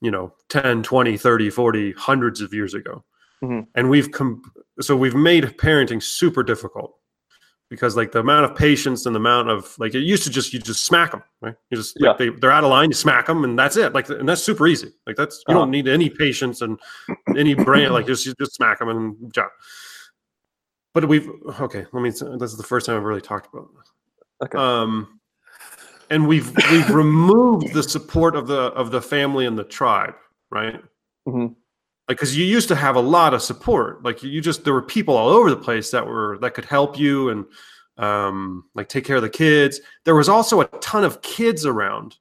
you 0.00 0.10
know 0.10 0.32
10 0.48 0.82
20 0.82 1.16
30 1.16 1.50
40 1.50 1.92
hundreds 1.92 2.40
of 2.40 2.52
years 2.54 2.74
ago. 2.74 3.04
Mhm. 3.42 3.66
and 3.74 3.90
we've 3.90 4.10
come 4.12 4.40
so 4.80 4.96
we've 4.96 5.14
made 5.14 5.44
parenting 5.58 6.02
super 6.02 6.42
difficult 6.42 6.94
because 7.68 7.96
like 7.96 8.12
the 8.12 8.20
amount 8.20 8.44
of 8.50 8.56
patience 8.56 9.04
and 9.06 9.14
the 9.14 9.18
amount 9.20 9.50
of 9.50 9.74
like 9.78 9.94
it 9.94 10.00
used 10.00 10.22
to 10.24 10.30
just 10.30 10.52
you 10.54 10.58
just 10.58 10.84
smack 10.84 11.10
them 11.10 11.22
right? 11.42 11.54
You 11.70 11.76
just 11.76 12.00
like, 12.00 12.16
they, 12.18 12.30
they're 12.30 12.50
out 12.52 12.64
of 12.64 12.70
line 12.70 12.88
you 12.90 12.94
smack 12.94 13.26
them 13.26 13.44
and 13.44 13.58
that's 13.58 13.76
it. 13.76 13.92
Like 13.92 14.08
and 14.08 14.26
that's 14.28 14.42
super 14.42 14.66
easy. 14.66 14.92
Like 15.06 15.16
that's 15.16 15.36
you 15.48 15.54
Uh-huh. 15.54 15.60
don't 15.60 15.70
need 15.70 15.86
any 15.88 16.08
patience 16.08 16.62
and 16.62 16.78
any 17.36 17.54
brain 17.54 17.90
like 17.92 18.06
just 18.06 18.24
you 18.24 18.32
just 18.38 18.54
smack 18.54 18.78
them 18.78 18.88
and 18.88 19.34
job. 19.34 19.50
But 20.94 21.06
we've 21.08 21.28
okay 21.60 21.84
let 21.92 22.00
me 22.02 22.10
this 22.10 22.22
is 22.52 22.56
the 22.56 22.62
first 22.62 22.86
time 22.86 22.96
i've 22.96 23.02
really 23.04 23.20
talked 23.20 23.52
about 23.52 23.68
this. 23.74 23.92
Okay. 24.44 24.56
um 24.58 25.15
and 26.10 26.26
we've 26.26 26.54
we've 26.70 26.90
removed 26.90 27.72
the 27.72 27.82
support 27.82 28.36
of 28.36 28.46
the 28.46 28.60
of 28.74 28.90
the 28.90 29.02
family 29.02 29.46
and 29.46 29.58
the 29.58 29.64
tribe 29.64 30.14
right 30.50 30.82
Mhm. 31.26 31.54
like 32.08 32.18
because 32.18 32.36
you 32.36 32.44
used 32.44 32.68
to 32.68 32.76
have 32.76 32.96
a 32.96 33.00
lot 33.00 33.34
of 33.34 33.42
support 33.42 34.02
like 34.02 34.22
you 34.22 34.40
just 34.40 34.64
there 34.64 34.74
were 34.74 34.82
people 34.82 35.16
all 35.16 35.28
over 35.28 35.50
the 35.50 35.56
place 35.56 35.90
that 35.90 36.06
were 36.06 36.38
that 36.40 36.54
could 36.54 36.64
help 36.64 36.98
you 36.98 37.30
and 37.30 37.44
um, 37.98 38.64
like 38.74 38.88
take 38.90 39.06
care 39.06 39.16
of 39.16 39.22
the 39.22 39.30
kids 39.30 39.80
there 40.04 40.14
was 40.14 40.28
also 40.28 40.60
a 40.60 40.66
ton 40.80 41.02
of 41.02 41.22
kids 41.22 41.64
around 41.64 42.16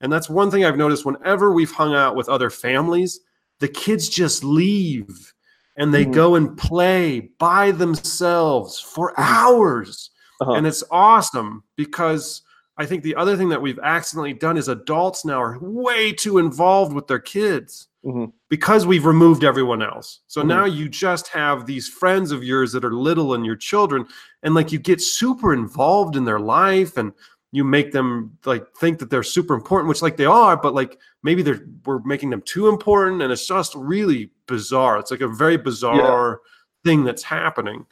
and 0.00 0.10
that's 0.12 0.30
one 0.30 0.50
thing 0.50 0.64
i've 0.64 0.76
noticed 0.76 1.04
whenever 1.04 1.52
we've 1.52 1.70
hung 1.70 1.94
out 1.94 2.16
with 2.16 2.28
other 2.28 2.48
families 2.50 3.20
the 3.60 3.68
kids 3.68 4.08
just 4.08 4.42
leave 4.42 5.34
and 5.76 5.92
they 5.92 6.04
mm-hmm. 6.04 6.12
go 6.12 6.34
and 6.34 6.56
play 6.56 7.30
by 7.38 7.70
themselves 7.70 8.80
for 8.80 9.12
hours 9.20 10.10
uh-huh. 10.40 10.52
and 10.52 10.66
it's 10.66 10.82
awesome 10.90 11.62
because 11.76 12.42
i 12.78 12.86
think 12.86 13.02
the 13.02 13.14
other 13.14 13.36
thing 13.36 13.48
that 13.48 13.60
we've 13.60 13.78
accidentally 13.80 14.32
done 14.32 14.56
is 14.56 14.68
adults 14.68 15.24
now 15.24 15.40
are 15.40 15.58
way 15.60 16.12
too 16.12 16.38
involved 16.38 16.92
with 16.92 17.06
their 17.06 17.18
kids 17.18 17.88
mm-hmm. 18.04 18.26
because 18.48 18.86
we've 18.86 19.04
removed 19.04 19.44
everyone 19.44 19.82
else. 19.82 20.20
So 20.26 20.40
mm-hmm. 20.40 20.48
now 20.48 20.64
you 20.64 20.88
just 20.88 21.28
have 21.28 21.66
these 21.66 21.88
friends 21.88 22.32
of 22.32 22.42
yours 22.44 22.72
that 22.72 22.84
are 22.84 22.92
little 22.92 23.34
and 23.34 23.44
your 23.44 23.56
children, 23.56 24.06
and 24.42 24.54
like 24.54 24.72
you 24.72 24.78
get 24.78 25.00
super 25.00 25.52
involved 25.52 26.16
in 26.16 26.24
their 26.24 26.40
life 26.40 26.96
and 26.96 27.12
you 27.50 27.64
make 27.64 27.92
them 27.92 28.36
like 28.44 28.64
think 28.76 28.98
that 28.98 29.10
they're 29.10 29.22
super 29.22 29.54
important, 29.54 29.88
which 29.88 30.02
like 30.02 30.16
they 30.16 30.26
are, 30.26 30.56
but 30.56 30.74
like 30.74 30.98
maybe 31.22 31.42
they're 31.42 31.66
we're 31.84 32.00
making 32.00 32.30
them 32.30 32.42
too 32.42 32.68
important, 32.68 33.22
and 33.22 33.32
it's 33.32 33.46
just 33.46 33.74
really 33.74 34.30
bizarre. 34.46 34.98
It's 34.98 35.10
like 35.10 35.20
a 35.20 35.28
very 35.28 35.56
bizarre 35.56 36.40
yeah. 36.42 36.90
thing 36.90 37.04
that's 37.04 37.22
happening, 37.22 37.86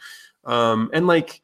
um, 0.44 0.90
and 0.92 1.06
like 1.06 1.40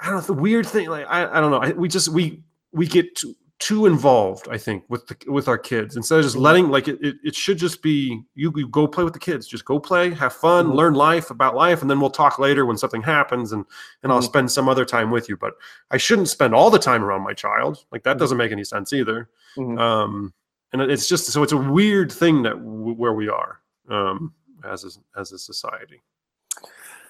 I 0.00 0.06
don't 0.06 0.16
know 0.16 0.20
the 0.22 0.32
weird 0.32 0.66
thing. 0.66 0.88
Like 0.88 1.06
I, 1.08 1.38
I 1.38 1.40
don't 1.40 1.50
know. 1.50 1.58
I, 1.58 1.72
we 1.72 1.88
just 1.88 2.08
we 2.08 2.42
we 2.72 2.86
get 2.86 3.14
too, 3.14 3.34
too 3.58 3.86
involved 3.86 4.46
i 4.50 4.56
think 4.56 4.84
with 4.88 5.06
the 5.08 5.16
with 5.26 5.48
our 5.48 5.58
kids 5.58 5.96
instead 5.96 6.18
of 6.18 6.24
just 6.24 6.36
letting 6.36 6.68
like 6.68 6.86
it, 6.86 6.96
it, 7.02 7.16
it 7.24 7.34
should 7.34 7.58
just 7.58 7.82
be 7.82 8.22
you, 8.36 8.52
you 8.54 8.68
go 8.68 8.86
play 8.86 9.02
with 9.02 9.12
the 9.12 9.18
kids 9.18 9.48
just 9.48 9.64
go 9.64 9.80
play 9.80 10.10
have 10.14 10.32
fun 10.32 10.66
mm-hmm. 10.66 10.76
learn 10.76 10.94
life 10.94 11.30
about 11.30 11.56
life 11.56 11.82
and 11.82 11.90
then 11.90 12.00
we'll 12.00 12.08
talk 12.08 12.38
later 12.38 12.66
when 12.66 12.78
something 12.78 13.02
happens 13.02 13.50
and 13.50 13.64
and 14.02 14.12
i'll 14.12 14.18
mm-hmm. 14.18 14.26
spend 14.26 14.50
some 14.50 14.68
other 14.68 14.84
time 14.84 15.10
with 15.10 15.28
you 15.28 15.36
but 15.36 15.54
i 15.90 15.96
shouldn't 15.96 16.28
spend 16.28 16.54
all 16.54 16.70
the 16.70 16.78
time 16.78 17.02
around 17.02 17.22
my 17.22 17.34
child 17.34 17.84
like 17.90 18.04
that 18.04 18.10
mm-hmm. 18.10 18.20
doesn't 18.20 18.38
make 18.38 18.52
any 18.52 18.64
sense 18.64 18.92
either 18.92 19.28
mm-hmm. 19.56 19.76
um 19.78 20.32
and 20.72 20.82
it's 20.82 21.08
just 21.08 21.26
so 21.26 21.42
it's 21.42 21.52
a 21.52 21.56
weird 21.56 22.12
thing 22.12 22.42
that 22.42 22.54
w- 22.54 22.94
where 22.94 23.14
we 23.14 23.28
are 23.28 23.60
um 23.90 24.32
as 24.64 24.84
a, 24.84 25.20
as 25.20 25.32
a 25.32 25.38
society 25.38 26.00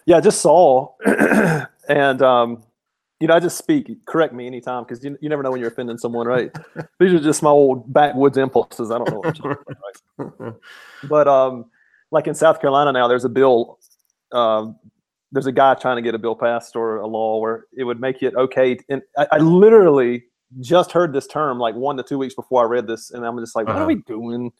yeah 0.06 0.16
i 0.16 0.20
just 0.20 0.40
saw 0.40 0.90
and 1.88 2.22
um 2.22 2.62
you 3.20 3.26
know, 3.26 3.34
I 3.34 3.40
just 3.40 3.58
speak. 3.58 3.90
Correct 4.06 4.32
me 4.32 4.46
anytime 4.46 4.84
because 4.84 5.02
you, 5.02 5.18
you 5.20 5.28
never 5.28 5.42
know 5.42 5.50
when 5.50 5.60
you're 5.60 5.70
offending 5.70 5.98
someone, 5.98 6.26
right? 6.26 6.50
These 7.00 7.12
are 7.12 7.18
just 7.18 7.42
my 7.42 7.50
old 7.50 7.92
backwoods 7.92 8.38
impulses. 8.38 8.90
I 8.90 8.98
don't 8.98 9.10
know. 9.10 9.20
What 9.20 10.38
right? 10.38 10.54
But 11.08 11.28
um, 11.28 11.66
like 12.10 12.26
in 12.26 12.34
South 12.34 12.60
Carolina 12.60 12.92
now, 12.92 13.08
there's 13.08 13.24
a 13.24 13.28
bill. 13.28 13.78
Um, 14.32 14.76
there's 15.32 15.46
a 15.46 15.52
guy 15.52 15.74
trying 15.74 15.96
to 15.96 16.02
get 16.02 16.14
a 16.14 16.18
bill 16.18 16.36
passed 16.36 16.76
or 16.76 16.98
a 16.98 17.06
law 17.06 17.38
where 17.40 17.66
it 17.76 17.84
would 17.84 18.00
make 18.00 18.22
it 18.22 18.34
okay. 18.34 18.78
And 18.88 19.02
I, 19.16 19.26
I 19.32 19.38
literally 19.38 20.24
just 20.60 20.92
heard 20.92 21.12
this 21.12 21.26
term 21.26 21.58
like 21.58 21.74
one 21.74 21.96
to 21.96 22.02
two 22.02 22.18
weeks 22.18 22.34
before 22.34 22.62
I 22.62 22.66
read 22.66 22.86
this, 22.86 23.10
and 23.10 23.26
I'm 23.26 23.38
just 23.38 23.56
like, 23.56 23.66
what 23.66 23.76
uh-huh. 23.76 23.84
are 23.84 23.88
we 23.88 23.96
doing? 23.96 24.52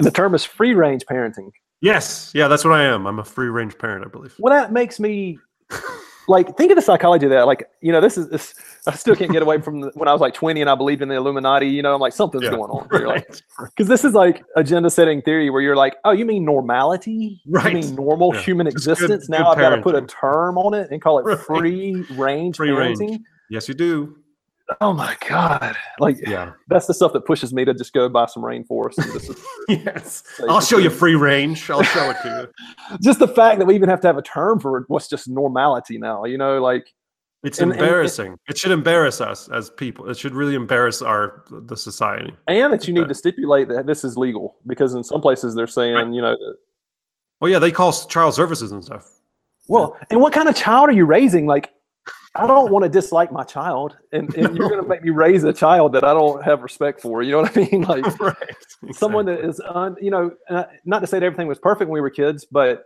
the 0.00 0.10
term 0.10 0.34
is 0.34 0.44
free 0.44 0.74
range 0.74 1.04
parenting. 1.04 1.50
Yes, 1.82 2.30
yeah, 2.34 2.48
that's 2.48 2.64
what 2.64 2.74
I 2.74 2.84
am. 2.84 3.06
I'm 3.06 3.18
a 3.18 3.24
free 3.24 3.48
range 3.48 3.78
parent, 3.78 4.04
I 4.04 4.08
believe. 4.08 4.34
Well, 4.38 4.52
that 4.52 4.72
makes 4.72 5.00
me 5.00 5.38
like 6.28 6.56
think 6.56 6.70
of 6.70 6.76
the 6.76 6.82
psychology 6.82 7.26
of 7.26 7.30
that. 7.30 7.46
Like, 7.46 7.68
you 7.80 7.92
know, 7.92 8.00
this 8.00 8.16
is 8.16 8.28
this, 8.28 8.54
I 8.86 8.94
still 8.94 9.16
can't 9.16 9.32
get 9.32 9.42
away 9.42 9.60
from 9.60 9.80
the, 9.80 9.90
when 9.94 10.08
I 10.08 10.12
was 10.12 10.20
like 10.20 10.34
20 10.34 10.60
and 10.60 10.70
I 10.70 10.74
believed 10.74 11.02
in 11.02 11.08
the 11.08 11.16
Illuminati. 11.16 11.66
You 11.68 11.82
know, 11.82 11.94
I'm 11.94 12.00
like 12.00 12.12
something's 12.12 12.44
yeah, 12.44 12.50
going 12.50 12.70
on. 12.70 12.88
Right. 13.00 13.04
Like, 13.06 13.40
because 13.58 13.88
this 13.88 14.04
is 14.04 14.14
like 14.14 14.44
agenda 14.56 14.90
setting 14.90 15.22
theory 15.22 15.50
where 15.50 15.62
you're 15.62 15.76
like, 15.76 15.96
oh, 16.04 16.10
you 16.10 16.24
mean 16.24 16.44
normality? 16.44 17.40
Right. 17.46 17.74
You 17.74 17.80
mean 17.80 17.94
normal 17.94 18.34
yeah. 18.34 18.42
human 18.42 18.66
existence? 18.66 19.26
Good, 19.26 19.30
now 19.30 19.54
good 19.54 19.64
I've 19.64 19.70
got 19.70 19.76
to 19.76 19.82
put 19.82 19.94
a 19.94 20.02
term 20.02 20.58
on 20.58 20.74
it 20.74 20.90
and 20.90 21.00
call 21.00 21.18
it 21.18 21.22
right. 21.22 21.38
free 21.38 22.02
range 22.12 22.56
free 22.56 22.70
parenting. 22.70 23.10
Range. 23.10 23.20
Yes, 23.48 23.68
you 23.68 23.74
do. 23.74 24.16
Oh 24.80 24.92
my 24.92 25.16
god! 25.28 25.76
Like, 25.98 26.18
yeah, 26.26 26.52
that's 26.68 26.86
the 26.86 26.94
stuff 26.94 27.12
that 27.12 27.24
pushes 27.24 27.52
me 27.52 27.64
to 27.64 27.74
just 27.74 27.92
go 27.92 28.08
buy 28.08 28.26
some 28.26 28.42
rainforest. 28.42 28.98
yes, 29.68 30.22
I'll 30.48 30.60
show 30.60 30.78
you 30.78 30.90
free 30.90 31.14
range. 31.14 31.68
I'll 31.70 31.82
show 31.82 32.10
it 32.10 32.16
to 32.22 32.52
you. 32.90 32.96
just 33.02 33.18
the 33.18 33.28
fact 33.28 33.58
that 33.58 33.66
we 33.66 33.74
even 33.74 33.88
have 33.88 34.00
to 34.00 34.06
have 34.06 34.16
a 34.16 34.22
term 34.22 34.60
for 34.60 34.84
what's 34.88 35.08
just 35.08 35.28
normality 35.28 35.98
now. 35.98 36.24
You 36.24 36.38
know, 36.38 36.62
like 36.62 36.92
it's 37.42 37.58
and, 37.58 37.72
embarrassing. 37.72 38.28
And, 38.28 38.38
it 38.48 38.58
should 38.58 38.72
embarrass 38.72 39.20
us 39.20 39.48
as 39.48 39.70
people. 39.70 40.08
It 40.10 40.18
should 40.18 40.34
really 40.34 40.54
embarrass 40.54 41.00
our 41.02 41.44
the 41.50 41.76
society. 41.76 42.34
And 42.46 42.72
that 42.72 42.86
you 42.86 42.94
need 42.94 43.08
to 43.08 43.14
stipulate 43.14 43.68
that 43.68 43.86
this 43.86 44.04
is 44.04 44.16
legal 44.16 44.56
because 44.66 44.94
in 44.94 45.02
some 45.02 45.20
places 45.20 45.54
they're 45.54 45.66
saying, 45.66 45.94
right. 45.94 46.12
you 46.12 46.20
know, 46.20 46.36
well, 47.40 47.50
yeah, 47.50 47.58
they 47.58 47.72
call 47.72 47.92
child 47.92 48.34
services 48.34 48.72
and 48.72 48.84
stuff. 48.84 49.10
Well, 49.68 49.96
and 50.10 50.20
what 50.20 50.32
kind 50.32 50.48
of 50.48 50.56
child 50.56 50.88
are 50.88 50.92
you 50.92 51.06
raising? 51.06 51.46
Like, 51.46 51.72
I 52.36 52.46
don't 52.46 52.70
want 52.70 52.84
to 52.84 52.88
dislike 52.88 53.32
my 53.32 53.42
child, 53.42 53.96
and, 54.12 54.32
and 54.36 54.56
you're 54.56 54.68
going 54.68 54.80
to 54.80 54.88
make 54.88 55.02
me 55.02 55.10
raise 55.10 55.42
a 55.42 55.52
child 55.52 55.92
that 55.94 56.04
I 56.04 56.12
don't 56.14 56.42
have 56.44 56.62
respect 56.62 57.00
for. 57.00 57.22
You 57.22 57.32
know 57.32 57.42
what 57.42 57.56
I 57.56 57.68
mean? 57.70 57.82
Like 57.88 58.04
right. 58.20 58.36
exactly. 58.40 58.92
someone 58.92 59.26
that 59.26 59.40
is, 59.40 59.60
un, 59.60 59.96
you 60.00 60.10
know, 60.10 60.30
not 60.84 61.00
to 61.00 61.06
say 61.08 61.18
that 61.18 61.26
everything 61.26 61.48
was 61.48 61.58
perfect 61.58 61.88
when 61.88 61.94
we 61.94 62.00
were 62.00 62.10
kids, 62.10 62.44
but 62.44 62.84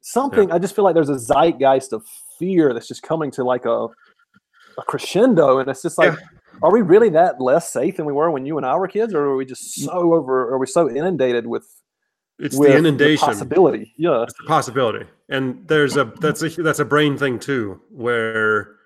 something. 0.00 0.48
Yeah. 0.48 0.56
I 0.56 0.58
just 0.58 0.74
feel 0.74 0.84
like 0.84 0.94
there's 0.94 1.08
a 1.08 1.18
zeitgeist 1.18 1.92
of 1.92 2.04
fear 2.38 2.74
that's 2.74 2.88
just 2.88 3.02
coming 3.02 3.30
to 3.32 3.44
like 3.44 3.64
a 3.64 3.88
a 4.76 4.82
crescendo, 4.82 5.58
and 5.58 5.70
it's 5.70 5.82
just 5.82 5.96
like, 5.98 6.12
yeah. 6.12 6.58
are 6.62 6.72
we 6.72 6.82
really 6.82 7.10
that 7.10 7.40
less 7.40 7.72
safe 7.72 7.96
than 7.96 8.06
we 8.06 8.12
were 8.12 8.32
when 8.32 8.44
you 8.44 8.56
and 8.56 8.66
I 8.66 8.74
were 8.74 8.88
kids, 8.88 9.14
or 9.14 9.22
are 9.24 9.36
we 9.36 9.44
just 9.44 9.72
so 9.74 10.14
over? 10.14 10.52
Are 10.52 10.58
we 10.58 10.66
so 10.66 10.90
inundated 10.90 11.46
with 11.46 11.64
it's 12.38 12.58
the 12.58 12.76
inundation 12.76 13.26
the 13.26 13.32
possibility 13.32 13.94
yeah 13.96 14.22
it's 14.22 14.34
the 14.34 14.44
possibility 14.46 15.06
and 15.28 15.66
there's 15.68 15.96
a 15.96 16.04
that's 16.20 16.42
a 16.42 16.48
that's 16.62 16.78
a 16.78 16.84
brain 16.84 17.16
thing 17.16 17.38
too 17.38 17.80
where 17.90 18.76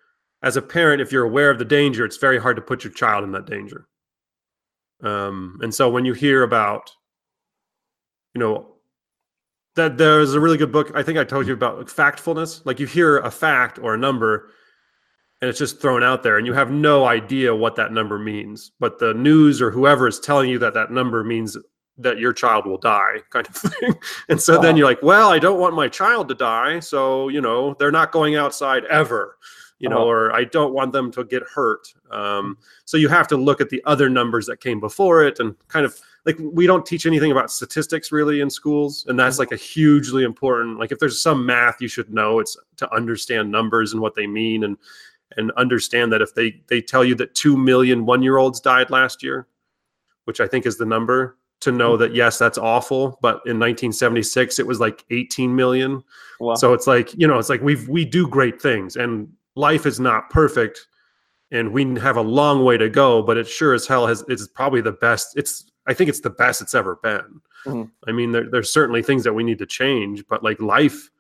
as 0.43 0.57
a 0.57 0.63
parent 0.63 1.01
if 1.01 1.11
you're 1.11 1.25
aware 1.25 1.51
of 1.51 1.59
the 1.59 1.65
danger 1.65 2.05
it's 2.05 2.17
very 2.17 2.39
hard 2.39 2.57
to 2.57 2.63
put 2.63 2.85
your 2.85 2.93
child 2.93 3.25
in 3.25 3.33
that 3.33 3.47
danger. 3.47 3.87
Um, 5.03 5.59
and 5.63 5.73
so 5.75 5.89
when 5.89 6.05
you 6.05 6.13
hear 6.13 6.43
about 6.43 6.91
you 8.35 8.41
know 8.41 8.75
that 9.77 9.97
there's 9.97 10.35
a 10.35 10.41
really 10.41 10.57
good 10.57 10.73
book 10.73 10.91
i 10.97 11.05
think 11.05 11.19
i 11.19 11.25
told 11.25 11.47
you 11.47 11.53
about 11.53 11.79
like 11.79 11.87
factfulness. 11.87 12.65
Like 12.65 12.81
you 12.81 12.87
hear 12.87 13.19
a 13.19 13.31
fact 13.31 13.79
or 13.79 13.95
a 13.95 13.99
number 13.99 14.51
and 15.41 15.49
it's 15.49 15.59
just 15.59 15.81
thrown 15.81 16.03
out 16.03 16.23
there 16.23 16.37
and 16.37 16.47
you 16.47 16.53
have 16.53 16.71
no 16.71 17.05
idea 17.05 17.55
what 17.55 17.77
that 17.77 17.93
number 17.93 18.19
means. 18.19 18.73
But 18.81 18.99
the 18.99 19.15
news 19.15 19.63
or 19.63 19.71
whoever 19.71 20.09
is 20.09 20.19
telling 20.19 20.51
you 20.51 20.59
that 20.59 20.75
that 20.75 20.91
number 20.91 21.23
means 21.23 21.57
that 21.99 22.19
your 22.19 22.33
child 22.33 22.67
will 22.67 22.79
die 22.79 23.17
kind 23.31 23.47
of 23.47 23.55
thing 23.55 23.95
and 24.29 24.41
so 24.41 24.61
then 24.61 24.77
you're 24.77 24.87
like 24.87 25.03
well 25.03 25.31
i 25.31 25.39
don't 25.39 25.61
want 25.61 25.75
my 25.75 25.89
child 25.89 26.29
to 26.29 26.35
die 26.35 26.81
so 26.81 27.29
you 27.29 27.41
know 27.41 27.75
they're 27.79 27.93
not 27.93 28.13
going 28.13 28.37
outside 28.37 28.85
ever 28.87 29.37
you 29.79 29.89
know 29.89 29.99
uh-huh. 29.99 30.07
or 30.07 30.33
i 30.33 30.45
don't 30.45 30.73
want 30.73 30.93
them 30.93 31.11
to 31.11 31.25
get 31.25 31.43
hurt 31.43 31.93
um, 32.11 32.57
so 32.87 32.97
you 32.97 33.09
have 33.09 33.29
to 33.29 33.37
look 33.37 33.61
at 33.61 33.69
the 33.69 33.83
other 33.85 34.09
numbers 34.09 34.47
that 34.47 34.61
came 34.61 34.81
before 34.81 35.25
it 35.25 35.41
and 35.41 35.55
kind 35.69 35.85
of 35.85 36.01
like 36.29 36.37
we 36.41 36.67
don't 36.67 36.85
teach 36.85 37.07
anything 37.07 37.33
about 37.33 37.51
statistics 37.51 38.13
really 38.13 38.41
in 38.41 38.51
schools 38.51 39.07
and 39.09 39.19
that's 39.19 39.37
mm-hmm. 39.37 39.43
like 39.43 39.53
a 39.53 39.57
hugely 39.57 40.25
important 40.25 40.79
like 40.79 40.93
if 40.93 40.99
there's 40.99 41.23
some 41.23 41.45
math 41.45 41.81
you 41.81 41.89
should 41.89 42.13
know 42.13 42.39
it's 42.39 42.57
to 42.77 42.93
understand 42.95 43.51
numbers 43.51 43.93
and 43.93 44.03
what 44.03 44.15
they 44.15 44.27
mean 44.27 44.65
and 44.65 44.77
and 45.37 45.51
understand 45.53 46.13
that 46.13 46.23
if 46.23 46.35
they 46.35 46.61
they 46.69 46.81
tell 46.81 47.05
you 47.05 47.15
that 47.15 47.35
2 47.35 47.57
million 47.57 48.05
one 48.05 48.23
year 48.23 48.37
olds 48.37 48.61
died 48.61 48.91
last 48.91 49.23
year 49.23 49.47
which 50.25 50.41
i 50.41 50.47
think 50.47 50.67
is 50.67 50.77
the 50.77 50.87
number 50.87 51.38
to 51.61 51.73
know 51.73 51.97
that 51.97 52.15
yes 52.15 52.39
that's 52.39 52.59
awful 52.59 53.19
but 53.21 53.37
in 53.47 53.59
1976 53.59 54.59
it 54.59 54.67
was 54.67 54.81
like 54.81 55.05
18 55.11 55.55
million 55.55 56.03
wow. 56.41 56.55
so 56.55 56.73
it's 56.73 56.87
like 56.87 57.13
you 57.15 57.27
know 57.27 57.39
it's 57.39 57.49
like 57.49 57.61
we've 57.63 57.89
we 57.89 58.05
do 58.05 58.29
great 58.29 58.61
things 58.61 58.97
and 58.97 59.29
life 59.57 59.87
is 59.87 59.99
not 59.99 60.31
perfect 60.31 60.87
and 61.51 61.73
we 61.73 61.99
have 61.99 62.17
a 62.17 62.23
long 62.23 62.65
way 62.65 62.77
to 62.77 62.89
go 62.89 63.23
but 63.23 63.37
it 63.37 63.49
sure 63.49 63.75
as 63.75 63.87
hell 63.87 64.07
has 64.07 64.25
it's 64.29 64.47
probably 64.47 64.81
the 64.81 64.93
best 64.93 65.37
it's 65.37 65.71
i 65.87 65.95
think 65.95 66.09
it's 66.09 66.21
the 66.21 66.31
best 66.31 66.63
it's 66.63 66.75
ever 66.75 66.97
been 67.03 67.41
mm-hmm. 67.67 67.83
i 68.07 68.13
mean 68.13 68.31
there, 68.31 68.49
there's 68.49 68.73
certainly 68.73 69.03
things 69.03 69.25
that 69.25 69.33
we 69.33 69.43
need 69.43 69.59
to 69.59 69.67
change 69.67 70.25
but 70.29 70.45
like 70.45 70.61
life 70.61 71.11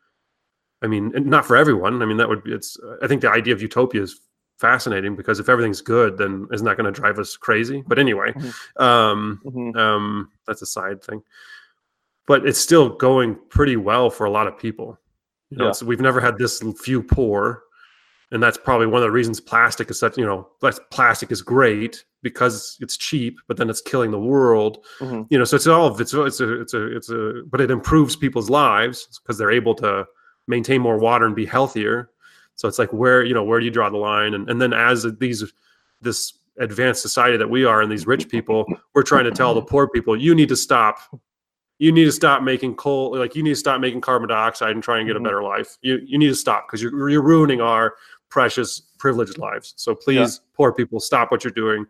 i 0.82 0.86
mean 0.86 1.12
not 1.16 1.44
for 1.44 1.56
everyone 1.56 2.00
i 2.00 2.06
mean 2.06 2.16
that 2.16 2.28
would 2.28 2.44
be 2.44 2.52
it's 2.52 2.78
i 3.02 3.08
think 3.08 3.22
the 3.22 3.30
idea 3.30 3.52
of 3.52 3.60
utopia 3.60 4.02
is 4.02 4.20
fascinating 4.58 5.16
because 5.16 5.40
if 5.40 5.48
everything's 5.48 5.80
good, 5.80 6.18
then 6.18 6.46
isn't 6.52 6.66
that 6.66 6.76
going 6.76 6.92
to 6.92 7.00
drive 7.00 7.18
us 7.18 7.36
crazy? 7.36 7.82
But 7.86 7.98
anyway, 7.98 8.32
mm-hmm. 8.32 8.82
Um, 8.82 9.40
mm-hmm. 9.44 9.78
Um, 9.78 10.30
that's 10.46 10.62
a 10.62 10.66
side 10.66 11.02
thing. 11.02 11.22
But 12.26 12.46
it's 12.46 12.60
still 12.60 12.90
going 12.90 13.38
pretty 13.48 13.76
well 13.76 14.10
for 14.10 14.26
a 14.26 14.30
lot 14.30 14.46
of 14.46 14.58
people. 14.58 14.98
You 15.50 15.58
know, 15.58 15.66
yeah. 15.66 15.72
so 15.72 15.86
we've 15.86 16.00
never 16.00 16.20
had 16.20 16.36
this 16.36 16.62
few 16.78 17.02
poor, 17.02 17.62
and 18.30 18.42
that's 18.42 18.58
probably 18.58 18.86
one 18.86 19.00
of 19.00 19.06
the 19.06 19.10
reasons 19.10 19.40
plastic 19.40 19.90
is 19.90 19.98
such. 19.98 20.18
You 20.18 20.26
know, 20.26 20.48
plastic 20.90 21.32
is 21.32 21.40
great 21.40 22.04
because 22.22 22.76
it's 22.80 22.98
cheap, 22.98 23.38
but 23.46 23.56
then 23.56 23.70
it's 23.70 23.80
killing 23.80 24.10
the 24.10 24.18
world. 24.18 24.84
Mm-hmm. 24.98 25.22
You 25.30 25.38
know, 25.38 25.44
so 25.44 25.56
it's 25.56 25.66
all 25.66 25.98
it's 25.98 26.12
it's 26.12 26.40
a 26.40 26.60
it's 26.60 26.74
a 26.74 26.96
it's 26.96 27.10
a 27.10 27.42
but 27.50 27.62
it 27.62 27.70
improves 27.70 28.14
people's 28.14 28.50
lives 28.50 29.20
because 29.22 29.38
they're 29.38 29.50
able 29.50 29.74
to 29.76 30.04
maintain 30.46 30.82
more 30.82 30.98
water 30.98 31.24
and 31.24 31.36
be 31.36 31.46
healthier 31.46 32.10
so 32.58 32.66
it's 32.66 32.78
like 32.78 32.92
where 32.92 33.24
you 33.24 33.34
know 33.34 33.44
where 33.44 33.60
do 33.60 33.64
you 33.64 33.70
draw 33.70 33.88
the 33.88 33.96
line? 33.96 34.34
And 34.34 34.50
and 34.50 34.60
then 34.60 34.72
as 34.72 35.06
these 35.20 35.44
this 36.00 36.40
advanced 36.58 37.00
society 37.00 37.36
that 37.36 37.48
we 37.48 37.64
are 37.64 37.80
and 37.80 37.90
these 37.90 38.04
rich 38.04 38.28
people, 38.28 38.66
we're 38.94 39.04
trying 39.04 39.24
to 39.24 39.30
tell 39.30 39.54
the 39.54 39.62
poor 39.62 39.88
people 39.88 40.20
you 40.20 40.34
need 40.34 40.48
to 40.48 40.56
stop. 40.56 40.98
You 41.78 41.92
need 41.92 42.06
to 42.06 42.12
stop 42.12 42.42
making 42.42 42.74
coal 42.74 43.16
like 43.16 43.36
you 43.36 43.44
need 43.44 43.50
to 43.50 43.56
stop 43.56 43.80
making 43.80 44.00
carbon 44.00 44.28
dioxide 44.28 44.72
and 44.72 44.82
try 44.82 44.98
and 44.98 45.06
get 45.06 45.14
a 45.14 45.20
mm-hmm. 45.20 45.24
better 45.24 45.42
life. 45.42 45.78
You 45.82 46.00
you 46.04 46.18
need 46.18 46.26
to 46.26 46.34
stop 46.34 46.66
because 46.66 46.82
you're, 46.82 47.08
you're 47.08 47.22
ruining 47.22 47.60
our 47.60 47.94
precious 48.28 48.80
privileged 48.98 49.38
lives. 49.38 49.74
So 49.76 49.94
please 49.94 50.40
poor 50.54 50.72
people 50.72 50.98
stop 50.98 51.30
what 51.30 51.44
you're 51.44 51.52
doing 51.52 51.86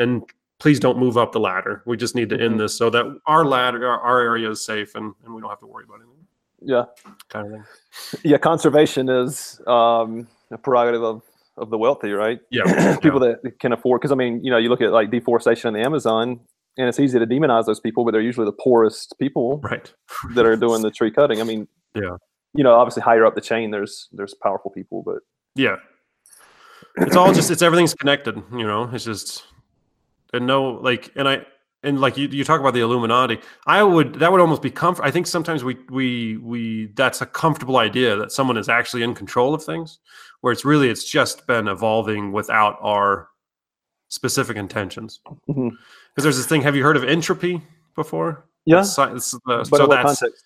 and 0.00 0.24
please 0.58 0.80
don't 0.80 0.98
move 0.98 1.16
up 1.16 1.30
the 1.30 1.38
ladder. 1.38 1.84
We 1.86 1.96
just 1.96 2.16
need 2.16 2.28
to 2.30 2.34
end 2.34 2.54
mm-hmm. 2.54 2.58
this 2.62 2.76
so 2.76 2.90
that 2.90 3.20
our 3.26 3.44
ladder 3.44 3.86
our, 3.86 4.00
our 4.00 4.20
area 4.20 4.50
is 4.50 4.64
safe 4.64 4.96
and, 4.96 5.14
and 5.24 5.32
we 5.32 5.40
don't 5.40 5.50
have 5.50 5.60
to 5.60 5.66
worry 5.66 5.84
about 5.84 6.00
anything 6.00 6.17
Yeah. 6.60 6.84
kind 7.28 7.46
of 7.46 7.52
thing 7.52 8.20
Yeah. 8.24 8.38
Conservation 8.38 9.08
is 9.08 9.60
um, 9.66 10.26
a 10.50 10.58
prerogative 10.58 11.02
of, 11.02 11.22
of 11.56 11.70
the 11.70 11.78
wealthy, 11.78 12.12
right? 12.12 12.40
yeah 12.50 12.96
people 13.02 13.20
that 13.20 13.40
can 13.60 13.72
afford 13.72 14.00
because 14.00 14.12
i 14.12 14.14
mean 14.14 14.42
you 14.44 14.50
know 14.50 14.58
you 14.58 14.68
look 14.68 14.80
at 14.80 14.92
like 14.92 15.10
deforestation 15.10 15.68
in 15.68 15.74
the 15.74 15.80
amazon 15.86 16.40
and 16.76 16.88
it's 16.88 17.00
easy 17.00 17.18
to 17.18 17.26
demonize 17.26 17.66
those 17.66 17.80
people 17.80 18.04
but 18.04 18.12
they're 18.12 18.20
usually 18.30 18.44
the 18.46 18.52
poorest 18.64 19.14
people 19.18 19.58
right 19.64 19.92
that 20.34 20.46
are 20.46 20.56
doing 20.56 20.82
the 20.82 20.90
tree 20.90 21.10
cutting 21.10 21.40
i 21.40 21.44
mean 21.44 21.66
Yeah. 21.94 22.16
you 22.54 22.62
know 22.64 22.74
obviously 22.74 23.02
higher 23.02 23.26
up 23.26 23.34
the 23.34 23.40
chain 23.40 23.70
there's 23.72 24.08
there's 24.12 24.34
powerful 24.34 24.70
people 24.70 25.02
but 25.04 25.18
Yeah. 25.56 25.76
It's 26.96 27.16
all 27.16 27.32
just 27.32 27.50
it's 27.50 27.62
everything's 27.62 27.94
connected, 27.94 28.34
you 28.52 28.66
know. 28.66 28.90
It's 28.92 29.04
just 29.04 29.44
and 30.32 30.46
no 30.46 30.80
like 30.82 31.12
and 31.14 31.28
I 31.28 31.46
and 31.82 32.00
like 32.00 32.16
you, 32.16 32.28
you 32.28 32.44
talk 32.44 32.60
about 32.60 32.74
the 32.74 32.80
Illuminati. 32.80 33.38
I 33.66 33.82
would 33.82 34.14
that 34.14 34.30
would 34.32 34.40
almost 34.40 34.62
be 34.62 34.70
comfort 34.70 35.04
I 35.04 35.10
think 35.10 35.26
sometimes 35.26 35.62
we 35.64 35.76
we 35.90 36.36
we 36.38 36.86
that's 36.94 37.20
a 37.20 37.26
comfortable 37.26 37.76
idea 37.78 38.16
that 38.16 38.32
someone 38.32 38.56
is 38.56 38.68
actually 38.68 39.02
in 39.02 39.14
control 39.14 39.54
of 39.54 39.62
things 39.64 39.98
where 40.40 40.52
it's 40.52 40.64
really 40.64 40.88
it's 40.88 41.04
just 41.04 41.46
been 41.46 41.68
evolving 41.68 42.32
without 42.32 42.78
our 42.80 43.28
specific 44.08 44.56
intentions. 44.56 45.20
Because 45.24 45.56
Mhm. 45.56 45.70
there's 46.16 46.36
this 46.36 46.46
thing, 46.46 46.62
have 46.62 46.74
you 46.76 46.82
heard 46.82 46.96
of 46.96 47.04
entropy 47.04 47.62
before? 47.94 48.44
yeah 48.64 48.80
It's 48.80 48.98
it's, 48.98 49.34
uh, 49.34 49.38
but 49.46 49.66
so 49.66 49.86
what 49.86 49.96
that's 50.02 50.20
context 50.20 50.44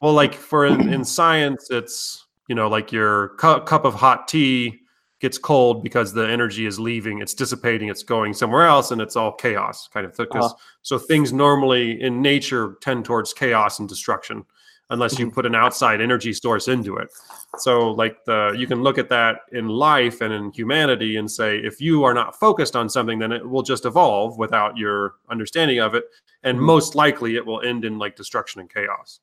well, 0.00 0.14
like 0.14 0.34
for 0.34 0.64
in, 0.64 0.90
in 0.92 1.04
science, 1.04 1.68
it's 1.70 2.26
you 2.48 2.54
know 2.54 2.68
like 2.68 2.90
your 2.90 3.30
cu- 3.36 3.60
cup 3.60 3.84
of 3.84 3.94
hot 3.94 4.28
tea 4.28 4.79
gets 5.20 5.38
cold 5.38 5.82
because 5.82 6.12
the 6.12 6.26
energy 6.28 6.66
is 6.66 6.80
leaving, 6.80 7.20
it's 7.20 7.34
dissipating, 7.34 7.88
it's 7.88 8.02
going 8.02 8.32
somewhere 8.32 8.66
else, 8.66 8.90
and 8.90 9.00
it's 9.00 9.16
all 9.16 9.32
chaos 9.32 9.88
kind 9.92 10.06
of. 10.06 10.16
Because 10.16 10.46
Uh-huh. 10.46 10.54
so 10.82 10.98
things 10.98 11.32
normally 11.32 12.00
in 12.00 12.22
nature 12.22 12.76
tend 12.80 13.04
towards 13.04 13.32
chaos 13.32 13.78
and 13.78 13.88
destruction, 13.88 14.44
unless 14.88 15.18
you 15.18 15.26
Mhm. 15.26 15.34
put 15.34 15.46
an 15.46 15.54
outside 15.54 16.00
energy 16.00 16.32
source 16.32 16.68
into 16.68 16.96
it. 16.96 17.10
So 17.58 17.90
like 17.90 18.24
the 18.24 18.54
you 18.56 18.66
can 18.66 18.82
look 18.82 18.96
at 18.96 19.08
that 19.10 19.40
in 19.52 19.68
life 19.68 20.20
and 20.20 20.32
in 20.32 20.52
humanity 20.52 21.16
and 21.16 21.30
say 21.30 21.58
if 21.58 21.80
you 21.80 22.04
are 22.04 22.14
not 22.14 22.38
focused 22.38 22.74
on 22.74 22.88
something, 22.88 23.18
then 23.18 23.32
it 23.32 23.46
will 23.48 23.62
just 23.62 23.84
evolve 23.84 24.38
without 24.38 24.76
your 24.78 25.14
understanding 25.28 25.80
of 25.80 25.94
it, 25.94 26.04
and 26.42 26.58
Mhm. 26.58 26.62
most 26.62 26.94
likely 26.94 27.36
it 27.36 27.44
will 27.44 27.60
end 27.60 27.84
in 27.84 27.98
like 27.98 28.16
destruction 28.16 28.60
and 28.60 28.72
chaos. 28.72 29.20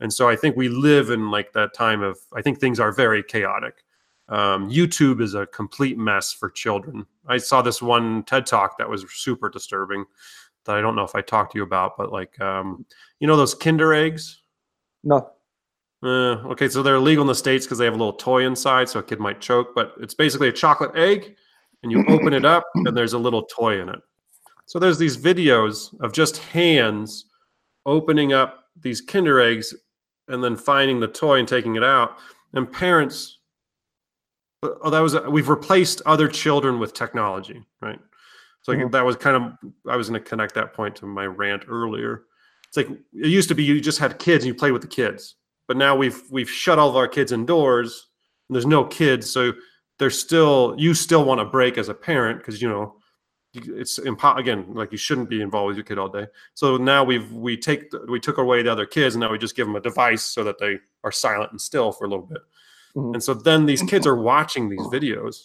And 0.00 0.12
so 0.12 0.28
I 0.28 0.34
think 0.34 0.56
we 0.56 0.68
live 0.68 1.10
in 1.10 1.30
like 1.30 1.52
that 1.52 1.72
time 1.74 2.02
of 2.02 2.18
I 2.34 2.42
think 2.42 2.58
things 2.58 2.80
are 2.80 2.90
very 2.90 3.22
chaotic. 3.22 3.84
Um, 4.30 4.70
YouTube 4.70 5.20
is 5.20 5.34
a 5.34 5.46
complete 5.46 5.98
mess 5.98 6.32
for 6.32 6.50
children. 6.50 7.04
I 7.26 7.38
saw 7.38 7.62
this 7.62 7.82
one 7.82 8.22
TED 8.22 8.46
talk 8.46 8.78
that 8.78 8.88
was 8.88 9.04
super 9.12 9.48
disturbing 9.48 10.04
that 10.64 10.76
I 10.76 10.80
don't 10.80 10.94
know 10.94 11.04
if 11.04 11.14
I 11.14 11.20
talked 11.20 11.52
to 11.52 11.58
you 11.58 11.64
about, 11.64 11.96
but 11.96 12.12
like 12.12 12.40
um, 12.40 12.84
you 13.18 13.26
know 13.26 13.36
those 13.36 13.54
Kinder 13.54 13.92
eggs. 13.92 14.42
no 15.02 15.30
Uh, 16.02 16.36
okay, 16.52 16.68
so 16.68 16.82
they're 16.82 16.96
illegal 16.96 17.22
in 17.22 17.28
the 17.28 17.34
states 17.34 17.66
because 17.66 17.78
they 17.78 17.84
have 17.84 17.94
a 17.94 17.98
little 17.98 18.12
toy 18.12 18.46
inside, 18.46 18.88
so 18.88 19.00
a 19.00 19.02
kid 19.02 19.20
might 19.20 19.40
choke. 19.40 19.74
But 19.74 19.94
it's 20.00 20.14
basically 20.14 20.48
a 20.48 20.52
chocolate 20.52 20.94
egg, 20.94 21.36
and 21.82 21.90
you 21.90 22.04
open 22.08 22.32
it 22.32 22.44
up, 22.44 22.64
and 22.74 22.96
there's 22.96 23.14
a 23.14 23.18
little 23.18 23.42
toy 23.44 23.80
in 23.80 23.88
it. 23.88 24.00
So 24.66 24.78
there's 24.78 24.98
these 24.98 25.16
videos 25.16 25.98
of 26.00 26.12
just 26.12 26.38
hands 26.38 27.26
opening 27.86 28.32
up 28.32 28.66
these 28.80 29.00
Kinder 29.00 29.40
eggs, 29.40 29.74
and 30.28 30.44
then 30.44 30.56
finding 30.56 31.00
the 31.00 31.08
toy 31.08 31.38
and 31.38 31.48
taking 31.48 31.76
it 31.76 31.84
out, 31.84 32.18
and 32.52 32.70
parents. 32.70 33.38
Oh, 34.62 34.90
that 34.90 35.00
was 35.00 35.18
we've 35.28 35.48
replaced 35.48 36.02
other 36.04 36.28
children 36.28 36.78
with 36.78 36.92
technology, 36.92 37.64
right? 37.80 37.98
So 38.62 38.72
like, 38.72 38.80
Mhm. 38.80 38.92
that 38.92 39.04
was 39.04 39.16
kind 39.16 39.36
of 39.36 39.70
I 39.88 39.96
was 39.96 40.10
going 40.10 40.22
to 40.22 40.28
connect 40.28 40.54
that 40.54 40.74
point 40.74 40.96
to 40.96 41.06
my 41.06 41.24
rant 41.26 41.64
earlier. 41.68 42.24
It's 42.68 42.76
like 42.76 42.88
it 42.90 43.26
used 43.28 43.48
to 43.48 43.54
be 43.54 43.64
you 43.64 43.80
just 43.80 43.98
had 43.98 44.18
kids 44.18 44.44
and 44.44 44.48
you 44.48 44.54
played 44.54 44.72
with 44.72 44.82
the 44.82 44.88
kids 44.88 45.34
but 45.66 45.76
now 45.76 45.96
we've 45.96 46.22
we've 46.30 46.50
shut 46.50 46.78
all 46.78 46.88
of 46.88 46.96
our 46.96 47.08
kids 47.08 47.32
indoors 47.32 48.08
and 48.48 48.54
there's 48.54 48.66
no 48.66 48.84
kids 48.84 49.28
so 49.28 49.52
there's 49.98 50.16
still 50.18 50.74
you 50.78 50.94
still 50.94 51.24
want 51.24 51.40
to 51.40 51.44
break 51.44 51.78
as 51.78 51.88
a 51.88 51.94
parent 51.94 52.38
because 52.38 52.62
you 52.62 52.68
know 52.68 52.94
it's 53.54 53.98
impo- 53.98 54.36
again 54.38 54.64
like 54.72 54.92
you 54.92 54.98
shouldn't 54.98 55.28
be 55.28 55.40
involved 55.42 55.66
with 55.68 55.76
your 55.78 55.84
kid 55.84 55.98
all 55.98 56.08
day 56.08 56.26
so 56.54 56.76
now 56.76 57.02
we've 57.02 57.32
we 57.32 57.56
take 57.56 57.90
the- 57.90 58.04
we 58.08 58.20
took 58.20 58.38
away 58.38 58.62
the 58.62 58.70
other 58.70 58.86
kids 58.86 59.16
and 59.16 59.20
now 59.20 59.32
we 59.32 59.38
just 59.38 59.56
give 59.56 59.66
them 59.66 59.74
a 59.74 59.80
device 59.80 60.22
so 60.22 60.44
that 60.44 60.58
they 60.60 60.78
are 61.02 61.10
silent 61.10 61.50
and 61.50 61.60
still 61.60 61.90
for 61.90 62.04
a 62.04 62.08
little 62.08 62.26
bit 62.26 62.42
Mhm. 62.96 63.14
and 63.14 63.22
so 63.22 63.34
then 63.34 63.66
these 63.66 63.82
kids 63.82 64.06
are 64.06 64.16
watching 64.32 64.68
these 64.68 64.80
videos 64.92 65.36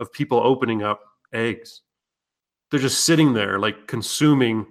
of 0.00 0.12
people 0.12 0.38
opening 0.38 0.82
up 0.82 1.00
eggs. 1.32 1.82
They're 2.70 2.80
just 2.80 3.04
sitting 3.04 3.32
there 3.34 3.58
like 3.58 3.86
consuming 3.86 4.66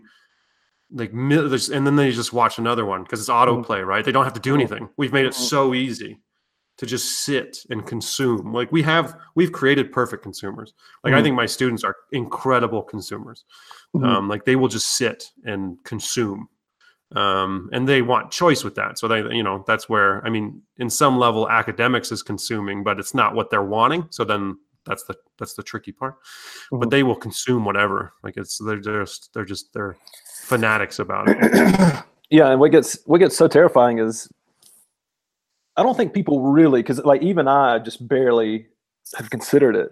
like 0.92 1.12
and 1.12 1.86
then 1.86 1.96
they 1.96 2.12
just 2.12 2.34
watch 2.34 2.58
another 2.58 2.86
one 2.86 3.04
because 3.04 3.20
it's 3.20 3.30
autoplay 3.30 3.86
right? 3.86 4.04
They 4.04 4.12
don't 4.12 4.24
have 4.24 4.34
to 4.34 4.40
do 4.40 4.56
anything. 4.56 4.90
We've 4.98 5.14
made 5.14 5.26
it 5.26 5.34
Mhm. 5.34 5.48
so 5.50 5.74
easy 5.74 6.20
to 6.78 6.86
just 6.86 7.20
sit 7.26 7.60
and 7.70 7.86
consume. 7.86 8.54
Like 8.54 8.72
we 8.72 8.82
have 8.84 9.16
we've 9.36 9.52
created 9.52 9.92
perfect 9.92 10.24
consumers. 10.24 10.74
Like 11.04 11.14
i 11.14 11.20
Mhm. 11.20 11.24
think 11.24 11.36
my 11.36 11.46
students 11.46 11.84
are 11.84 11.96
incredible 12.12 12.82
consumers. 12.84 13.44
Mhm. 13.96 14.06
um, 14.06 14.28
like 14.30 14.46
they 14.46 14.56
will 14.56 14.68
just 14.68 14.88
sit 14.98 15.32
and 15.46 15.84
consume 15.84 16.48
um, 17.16 17.70
and 17.74 17.88
they 17.88 18.02
want 18.02 18.32
choice 18.32 18.64
with 18.64 18.76
that. 18.76 19.00
So 19.00 19.08
they 19.08 19.20
you 19.36 19.44
know 19.44 19.64
that's 19.68 19.90
where 19.90 20.26
i 20.26 20.30
mean 20.30 20.62
in 20.78 20.90
some 20.90 21.18
level 21.18 21.50
academics 21.50 22.12
is 22.12 22.22
consuming 22.22 22.84
but 22.84 23.00
it's 23.00 23.14
not 23.14 23.34
what 23.36 23.50
they're 23.50 23.64
wanting. 23.64 24.08
So 24.12 24.24
then 24.24 24.58
that's 24.86 25.04
the 25.04 25.16
that's 25.38 25.54
the 25.56 25.64
tricky 25.64 25.92
part. 25.92 26.16
But 26.72 26.88
Mhm. 26.88 26.92
they 26.92 27.04
will 27.04 27.16
consume 27.16 27.66
whatever. 27.66 28.14
Like 28.24 28.38
it's 28.38 28.58
they're 28.60 28.80
just 28.80 29.34
they're 29.34 29.46
just 29.46 29.74
they're 29.74 29.98
fanatics 30.44 31.00
about 31.00 31.28
it. 31.30 32.04
Yeah 32.32 32.52
and 32.52 32.60
what 32.60 32.72
gets 32.72 33.00
what 33.08 33.18
gets 33.18 33.36
so 33.36 33.48
terrifying 33.48 33.98
is 33.98 34.30
i 35.78 35.82
don't 35.84 35.98
think 35.98 36.14
people 36.14 36.42
really 36.52 36.82
because 36.84 37.00
like 37.04 37.24
even 37.24 37.48
i 37.48 37.80
just 37.80 38.08
barely 38.08 38.68
have 39.18 39.32
considered 39.32 39.76
it. 39.76 39.90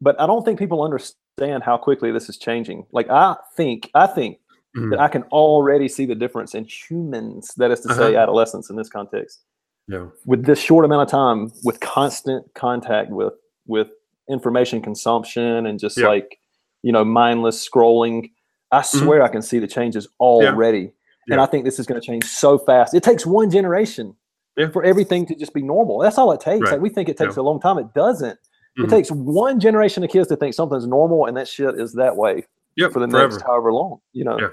But 0.00 0.20
i 0.20 0.26
don't 0.26 0.44
think 0.44 0.58
people 0.58 0.82
understand 0.82 1.62
how 1.62 1.76
quickly 1.76 2.10
this 2.10 2.28
is 2.28 2.38
changing. 2.38 2.86
Like 2.90 3.08
i 3.08 3.36
think 3.56 3.88
i 3.94 4.06
think 4.08 4.38
Mhm. 4.76 4.90
that 4.90 5.00
i 5.00 5.08
can 5.08 5.22
already 5.24 5.88
see 5.88 6.04
the 6.06 6.14
difference 6.14 6.54
in 6.54 6.64
humans 6.64 7.52
that 7.56 7.70
is 7.70 7.80
to 7.80 7.94
say 7.94 8.08
Uh-huh. 8.14 8.22
adolescents 8.22 8.70
in 8.70 8.76
this 8.76 8.88
context 8.88 9.42
yeah 9.88 10.06
with 10.26 10.44
this 10.46 10.58
short 10.58 10.84
amount 10.84 11.02
of 11.02 11.08
time 11.08 11.52
with 11.64 11.80
constant 11.80 12.44
contact 12.54 13.10
with 13.10 13.34
with 13.66 13.88
information 14.28 14.80
consumption 14.82 15.66
and 15.66 15.78
just 15.78 15.96
Yeah. 15.98 16.08
like 16.08 16.38
you 16.82 16.92
know 16.92 17.04
mindless 17.04 17.56
scrolling 17.68 18.30
i 18.72 18.82
swear 18.82 19.22
i 19.22 19.28
can 19.28 19.42
see 19.42 19.58
the 19.58 19.68
changes 19.68 20.08
already 20.20 20.78
and 20.80 20.88
Mm-hmm. 20.90 21.32
Yeah. 21.34 21.42
i 21.42 21.46
think 21.46 21.64
this 21.64 21.78
is 21.78 21.86
going 21.86 22.00
to 22.00 22.06
change 22.06 22.24
so 22.24 22.58
fast 22.58 22.94
it 22.94 23.02
takes 23.02 23.24
one 23.26 23.50
generation 23.50 24.14
Yeah. 24.56 24.68
for 24.70 24.82
everything 24.84 25.24
to 25.26 25.34
just 25.34 25.54
be 25.54 25.62
normal 25.62 25.98
that's 26.00 26.18
all 26.18 26.32
it 26.32 26.40
takes 26.40 26.62
Right. 26.64 26.72
like 26.72 26.80
we 26.80 26.88
think 26.90 27.08
it 27.08 27.16
takes 27.16 27.36
Yeah. 27.36 27.42
a 27.42 27.44
long 27.48 27.60
time 27.60 27.78
it 27.78 27.92
doesn't 27.94 28.38
Mhm. 28.78 28.84
it 28.84 28.90
takes 28.90 29.10
one 29.10 29.60
generation 29.60 30.02
of 30.04 30.10
kids 30.10 30.28
to 30.28 30.36
think 30.36 30.52
something's 30.54 30.86
normal 30.86 31.26
and 31.26 31.36
that 31.36 31.46
shit 31.48 31.74
is 31.78 31.92
that 31.94 32.16
way 32.16 32.44
yep 32.76 32.92
for 32.92 33.00
the 33.00 33.08
forever 33.08 33.28
next 33.32 33.42
however 33.42 33.72
long, 33.72 33.98
you 34.12 34.24
know. 34.24 34.38
Yeah. 34.40 34.48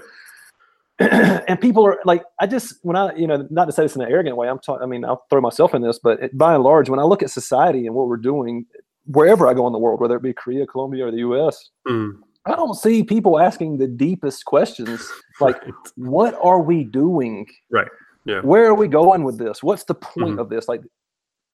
and 1.48 1.60
people 1.60 1.84
are 1.86 1.98
like, 2.04 2.22
I 2.40 2.46
just 2.46 2.76
when 2.82 2.96
I, 2.96 3.14
you 3.14 3.26
know, 3.26 3.46
not 3.50 3.64
to 3.64 3.72
say 3.72 3.82
this 3.82 3.96
in 3.96 4.02
an 4.02 4.10
arrogant 4.10 4.36
way, 4.36 4.48
I'm 4.48 4.58
talking. 4.58 4.82
I 4.82 4.86
mean, 4.86 5.04
I'll 5.04 5.24
throw 5.30 5.40
myself 5.40 5.74
in 5.74 5.82
this, 5.82 5.98
but 6.02 6.22
it, 6.22 6.36
by 6.36 6.54
and 6.54 6.62
large, 6.62 6.88
when 6.88 7.00
I 7.00 7.04
look 7.04 7.22
at 7.22 7.30
society 7.30 7.86
and 7.86 7.94
what 7.94 8.08
we're 8.08 8.16
doing, 8.18 8.66
wherever 9.06 9.48
I 9.48 9.54
go 9.54 9.66
in 9.66 9.72
the 9.72 9.78
world, 9.78 10.00
whether 10.00 10.16
it 10.16 10.22
be 10.22 10.32
Korea, 10.32 10.66
Colombia, 10.66 11.06
or 11.06 11.10
the 11.10 11.18
U.S., 11.18 11.70
Mm, 11.88 12.18
I 12.46 12.54
don't 12.56 12.74
see 12.74 13.02
people 13.04 13.40
asking 13.40 13.78
the 13.78 13.86
deepest 13.88 14.44
questions 14.44 15.08
like, 15.40 15.60
right. 15.64 15.74
"What 15.96 16.38
are 16.42 16.60
we 16.60 16.84
doing? 16.84 17.46
Right. 17.70 17.88
Yeah. 18.24 18.40
Where 18.42 18.66
are 18.66 18.74
we 18.74 18.86
going 18.86 19.24
with 19.24 19.38
this? 19.38 19.62
What's 19.62 19.84
the 19.84 19.94
point 19.94 20.36
Mhm. 20.36 20.40
of 20.40 20.48
this? 20.50 20.68
Like, 20.68 20.82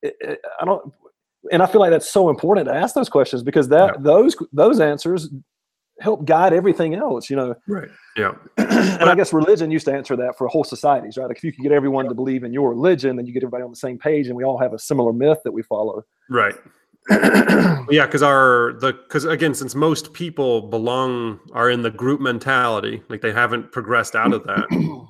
it, 0.03 0.15
it- 0.19 0.39
I 0.61 0.65
don't." 0.65 0.93
And 1.51 1.63
I 1.63 1.67
feel 1.67 1.79
like 1.79 1.89
that's 1.91 2.09
so 2.11 2.29
important 2.29 2.67
to 2.67 2.75
ask 2.75 2.93
those 2.93 3.07
questions 3.09 3.41
because 3.41 3.69
that 3.69 3.95
Yeah. 3.95 4.01
those 4.01 4.35
those 4.51 4.79
answers 4.81 5.29
help 6.01 6.25
guide 6.25 6.53
everything 6.53 6.95
else. 6.95 7.29
You 7.29 7.35
know, 7.35 7.55
right 7.67 7.89
yeah 8.15 8.33
and 8.57 9.09
I 9.09 9.15
guess 9.15 9.31
religion 9.33 9.71
used 9.71 9.85
to 9.85 9.93
answer 9.93 10.15
that 10.17 10.37
for 10.37 10.47
whole 10.47 10.63
societies, 10.63 11.17
right? 11.17 11.27
Like 11.27 11.37
if 11.37 11.43
you 11.43 11.51
could 11.51 11.63
get 11.63 11.71
everyone 11.71 12.05
to 12.07 12.13
believe 12.13 12.43
in 12.43 12.53
your 12.53 12.69
religion, 12.69 13.15
then 13.15 13.25
you 13.25 13.33
get 13.33 13.43
everybody 13.43 13.63
on 13.63 13.69
the 13.69 13.75
same 13.75 13.97
page, 13.97 14.27
and 14.27 14.35
we 14.35 14.43
all 14.43 14.57
have 14.57 14.73
a 14.73 14.79
similar 14.79 15.13
myth 15.13 15.39
that 15.43 15.51
we 15.51 15.61
follow. 15.63 16.03
right 16.29 16.55
yeah 17.09 18.05
because 18.05 18.21
our 18.21 18.73
the 18.81 18.93
because 19.07 19.25
again 19.25 19.53
since 19.53 19.73
most 19.73 20.13
people 20.13 20.63
belong 20.63 21.39
are 21.53 21.69
in 21.69 21.81
the 21.81 21.89
group 21.89 22.19
mentality 22.19 23.01
like 23.09 23.21
they 23.21 23.31
haven't 23.31 23.71
progressed 23.71 24.15
out 24.15 24.33
of 24.33 24.43
that 24.43 24.67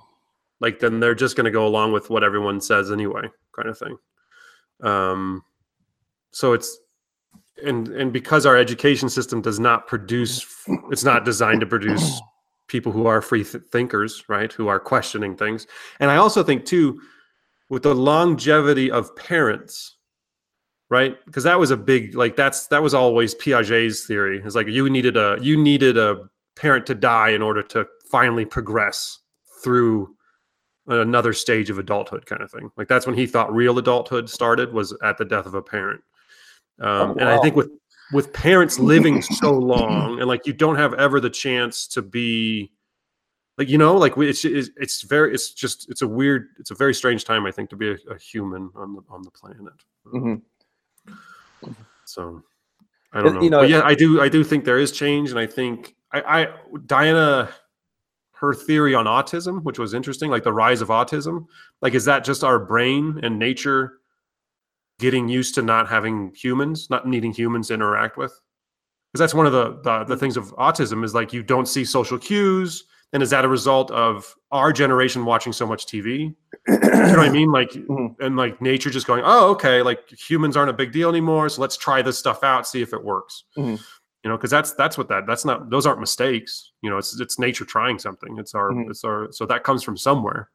like 0.61 0.79
then 0.79 0.99
they're 0.99 1.15
just 1.15 1.35
going 1.35 1.45
to 1.45 1.51
go 1.51 1.65
along 1.65 1.91
with 1.91 2.09
what 2.09 2.23
everyone 2.23 2.61
says 2.61 2.91
anyway 2.91 3.23
kind 3.55 3.67
of 3.67 3.77
thing 3.77 3.97
um 4.83 5.43
so 6.31 6.53
it's 6.53 6.77
and 7.63 7.87
and 7.89 8.13
because 8.13 8.45
our 8.45 8.57
education 8.57 9.09
system 9.09 9.41
does 9.41 9.59
not 9.59 9.87
produce 9.87 10.45
it's 10.91 11.03
not 11.03 11.25
designed 11.25 11.61
to 11.61 11.65
produce 11.65 12.21
people 12.69 12.91
who 12.91 13.07
are 13.07 13.21
free 13.21 13.43
th- 13.43 13.63
thinkers, 13.71 14.23
right? 14.29 14.53
Who 14.53 14.67
are 14.67 14.79
questioning 14.79 15.35
things. 15.35 15.67
And 15.99 16.09
I 16.09 16.15
also 16.15 16.43
think 16.43 16.65
too, 16.65 17.01
with 17.69 17.83
the 17.83 17.93
longevity 17.93 18.89
of 18.89 19.13
parents, 19.15 19.97
right? 20.89 21.17
Because 21.25 21.43
that 21.43 21.59
was 21.59 21.71
a 21.71 21.77
big 21.77 22.15
like 22.15 22.35
that's 22.35 22.67
that 22.67 22.81
was 22.81 22.93
always 22.93 23.35
Piaget's 23.35 24.05
theory. 24.05 24.41
It's 24.43 24.55
like 24.55 24.67
you 24.67 24.89
needed 24.89 25.17
a 25.17 25.37
you 25.41 25.57
needed 25.57 25.97
a 25.97 26.29
parent 26.55 26.85
to 26.87 26.95
die 26.95 27.29
in 27.29 27.41
order 27.41 27.63
to 27.63 27.85
finally 28.09 28.45
progress 28.45 29.19
through 29.63 30.15
another 30.87 31.33
stage 31.33 31.69
of 31.69 31.77
adulthood 31.77 32.25
kind 32.25 32.41
of 32.41 32.49
thing 32.49 32.71
like 32.75 32.87
that's 32.87 33.05
when 33.05 33.15
he 33.15 33.27
thought 33.27 33.53
real 33.53 33.77
adulthood 33.77 34.27
started 34.27 34.73
was 34.73 34.95
at 35.03 35.19
the 35.19 35.25
death 35.25 35.45
of 35.45 35.53
a 35.53 35.61
parent 35.61 36.01
um, 36.81 37.11
Oh, 37.11 37.15
and 37.19 37.29
i 37.29 37.37
think 37.39 37.55
with 37.55 37.69
with 38.13 38.31
parents 38.33 38.79
living 38.79 39.21
so 39.41 39.51
long 39.53 40.19
and 40.19 40.27
like 40.27 40.45
you 40.47 40.53
don't 40.53 40.75
have 40.77 40.93
ever 40.95 41.19
the 41.19 41.29
chance 41.29 41.87
to 41.87 42.01
be 42.01 42.71
like 43.57 43.69
you 43.69 43.77
know 43.77 43.95
like 43.97 44.13
it's 44.17 44.45
it's, 44.45 44.69
it's 44.77 45.01
very 45.03 45.33
it's 45.33 45.51
just 45.53 45.89
it's 45.89 46.01
a 46.01 46.07
weird 46.07 46.47
it's 46.59 46.71
a 46.71 46.75
very 46.75 46.93
strange 46.93 47.25
time 47.25 47.45
i 47.45 47.51
think 47.51 47.69
to 47.69 47.75
be 47.75 47.89
a, 47.91 47.97
a 48.09 48.17
human 48.17 48.69
on 48.75 48.93
the 48.95 49.01
on 49.09 49.21
the 49.21 49.31
planet 49.31 49.73
Mhm. 50.07 50.41
so 52.05 52.41
I 53.11 53.21
don't 53.23 53.35
know. 53.35 53.41
you 53.41 53.49
know- 53.49 53.61
but 53.61 53.69
yeah, 53.69 53.81
I 53.83 53.95
do. 53.95 54.21
I 54.21 54.29
do 54.29 54.43
think 54.43 54.65
there 54.65 54.77
is 54.77 54.91
change, 54.91 55.31
and 55.31 55.39
I 55.39 55.47
think 55.47 55.95
I, 56.13 56.21
I 56.41 56.47
Diana, 56.85 57.49
her 58.33 58.53
theory 58.53 58.93
on 58.93 59.05
autism, 59.05 59.63
which 59.63 59.79
was 59.79 59.93
interesting, 59.95 60.29
like 60.29 60.43
the 60.43 60.53
rise 60.53 60.81
of 60.81 60.89
autism. 60.89 61.47
Like, 61.81 61.95
is 61.95 62.05
that 62.05 62.23
just 62.23 62.43
our 62.43 62.59
brain 62.59 63.19
and 63.23 63.39
nature 63.39 63.98
getting 64.99 65.27
used 65.27 65.55
to 65.55 65.63
not 65.63 65.87
having 65.89 66.31
humans, 66.35 66.89
not 66.91 67.07
needing 67.07 67.31
humans 67.33 67.69
to 67.69 67.73
interact 67.73 68.17
with? 68.17 68.39
Because 69.11 69.19
that's 69.21 69.33
one 69.33 69.47
of 69.47 69.51
the, 69.53 69.79
the 69.81 70.03
the 70.03 70.17
things 70.17 70.37
of 70.37 70.55
autism 70.57 71.03
is 71.03 71.15
like 71.15 71.33
you 71.33 71.41
don't 71.41 71.65
see 71.65 71.83
social 71.83 72.19
cues, 72.19 72.83
and 73.11 73.23
is 73.23 73.31
that 73.31 73.43
a 73.43 73.47
result 73.47 73.89
of 73.89 74.35
our 74.51 74.71
generation 74.71 75.25
watching 75.25 75.51
so 75.51 75.65
much 75.65 75.87
TV? 75.87 76.35
you 76.67 76.77
know 76.79 77.17
what 77.17 77.19
I 77.19 77.29
mean? 77.29 77.51
Like, 77.51 77.71
Mhm. 77.89 78.15
and 78.19 78.37
like 78.37 78.61
nature 78.61 78.91
just 78.91 79.07
going, 79.07 79.23
oh, 79.25 79.49
okay, 79.51 79.81
like 79.81 80.07
humans 80.11 80.55
aren't 80.55 80.69
a 80.69 80.73
big 80.73 80.91
deal 80.91 81.09
anymore. 81.09 81.49
So 81.49 81.59
let's 81.61 81.75
try 81.75 82.03
this 82.03 82.19
stuff 82.19 82.43
out, 82.43 82.67
see 82.67 82.83
if 82.83 82.93
it 82.93 83.03
works. 83.03 83.45
Mhm. 83.57 83.79
You 84.23 84.29
know, 84.29 84.37
because 84.37 84.51
that's 84.51 84.73
that's 84.73 84.95
what 84.97 85.07
that 85.07 85.25
that's 85.25 85.45
not 85.45 85.71
those 85.71 85.87
aren't 85.87 86.01
mistakes. 86.01 86.73
You 86.83 86.91
know, 86.91 86.97
it's 86.99 87.19
it's 87.19 87.39
nature 87.39 87.65
trying 87.65 87.97
something. 87.97 88.37
It's 88.37 88.53
our 88.53 88.69
Mhm. 88.71 88.91
it's 88.91 89.03
our 89.03 89.31
so 89.31 89.45
that 89.47 89.63
comes 89.63 89.81
from 89.81 89.97
somewhere. 89.97 90.51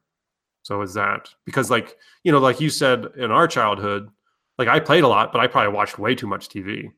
So 0.61 0.81
is 0.81 0.93
that 0.93 1.29
because 1.45 1.69
like 1.69 1.97
you 2.23 2.31
know, 2.31 2.39
like 2.39 2.61
you 2.61 2.69
said 2.69 3.07
in 3.17 3.31
our 3.31 3.47
childhood, 3.49 4.09
like 4.57 4.67
I 4.67 4.79
played 4.79 5.03
a 5.03 5.07
lot, 5.07 5.31
but 5.31 5.41
I 5.41 5.47
probably 5.47 5.73
watched 5.73 5.99
way 5.99 6.15
too 6.15 6.27
much 6.27 6.49
TV. 6.49 6.91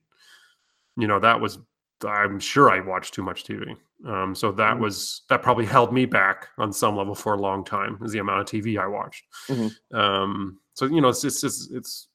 You 0.96 1.08
know, 1.08 1.20
that 1.20 1.40
was 1.40 1.60
I'm 2.06 2.40
sure 2.40 2.70
I 2.70 2.80
watched 2.80 3.14
too 3.16 3.24
much 3.24 3.44
TV. 3.44 3.76
Um, 4.06 4.36
so 4.36 4.52
that 4.52 4.76
Mhm. 4.78 4.82
was 4.82 5.24
that 5.30 5.42
probably 5.42 5.66
held 5.66 5.92
me 5.92 6.06
back 6.06 6.50
on 6.60 6.72
some 6.72 6.96
level 6.96 7.16
for 7.16 7.34
a 7.34 7.38
long 7.42 7.64
time 7.66 7.98
is 8.04 8.12
the 8.12 8.20
amount 8.20 8.42
of 8.42 8.46
TV 8.46 8.78
I 8.78 8.86
watched. 8.86 9.26
Mhm. 9.48 9.72
Um, 9.94 10.60
so 10.76 10.86
you 10.86 11.02
know, 11.02 11.10
it's 11.10 11.24
it's 11.24 11.44
it's, 11.44 11.70
it's 11.72 12.08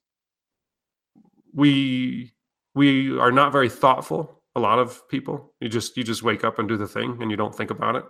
we 1.55 2.33
we 2.75 3.19
are 3.19 3.33
not 3.33 3.53
very 3.53 3.69
thoughtful. 3.69 4.43
A 4.55 4.61
lot 4.61 4.79
of 4.79 5.07
people, 5.09 5.55
you 5.61 5.69
just 5.69 5.97
you 5.97 6.05
just 6.05 6.23
wake 6.23 6.45
up 6.45 6.59
and 6.59 6.69
do 6.69 6.77
the 6.77 6.87
thing, 6.89 7.19
and 7.21 7.31
you 7.31 7.37
don't 7.37 7.55
think 7.55 7.71
about 7.71 7.97
it. 7.97 8.05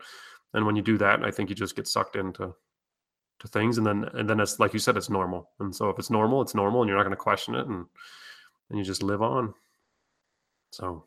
And 0.54 0.66
when 0.66 0.76
you 0.76 0.82
do 0.82 0.98
that, 0.98 1.24
I 1.24 1.30
think 1.30 1.48
you 1.48 1.54
just 1.56 1.76
get 1.76 1.88
sucked 1.88 2.16
into 2.16 2.52
to 3.42 3.48
things, 3.48 3.76
and 3.78 3.86
then 3.86 4.04
and 4.14 4.28
then 4.28 4.40
it's 4.40 4.58
like 4.58 4.72
you 4.72 4.78
said, 4.78 4.96
it's 4.96 5.10
normal. 5.10 5.50
And 5.60 5.74
so 5.74 5.90
if 5.90 5.98
it's 5.98 6.10
normal, 6.10 6.40
it's 6.42 6.54
normal, 6.54 6.80
and 6.80 6.88
you're 6.88 6.96
not 6.96 7.04
going 7.04 7.10
to 7.12 7.16
question 7.16 7.54
it, 7.54 7.66
and 7.66 7.84
and 8.70 8.78
you 8.78 8.84
just 8.84 9.02
live 9.02 9.22
on. 9.22 9.52
So. 10.70 11.04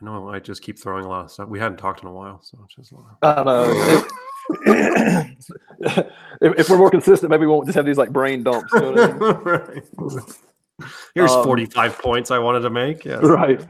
I 0.00 0.04
know 0.04 0.30
I 0.30 0.40
just 0.40 0.62
keep 0.62 0.80
throwing 0.80 1.04
a 1.04 1.08
lot 1.08 1.26
of 1.26 1.30
stuff. 1.30 1.48
We 1.48 1.60
hadn't 1.60 1.78
talked 1.78 2.02
in 2.02 2.08
a 2.08 2.12
while, 2.12 2.42
so 2.42 2.58
it's 2.64 2.74
just 2.74 2.90
a 2.90 2.96
lot. 2.96 3.18
I 3.22 3.34
don't 3.36 3.46
know. 3.46 4.04
if, 6.40 6.54
if 6.58 6.68
we're 6.68 6.76
more 6.76 6.90
consistent, 6.90 7.30
maybe 7.30 7.42
we 7.42 7.52
won't 7.52 7.66
just 7.66 7.76
have 7.76 7.86
these 7.86 7.98
like 7.98 8.10
brain 8.10 8.42
dumps. 8.42 8.72
You 8.72 8.80
know 8.80 8.94
I 8.94 9.06
mean? 9.06 9.18
right. 9.44 9.82
Here's 11.14 11.30
Um, 11.30 11.44
45 11.44 11.98
points 12.00 12.32
I 12.32 12.40
wanted 12.40 12.60
to 12.62 12.70
make. 12.70 13.04
Yes. 13.04 13.22
right 13.22 13.64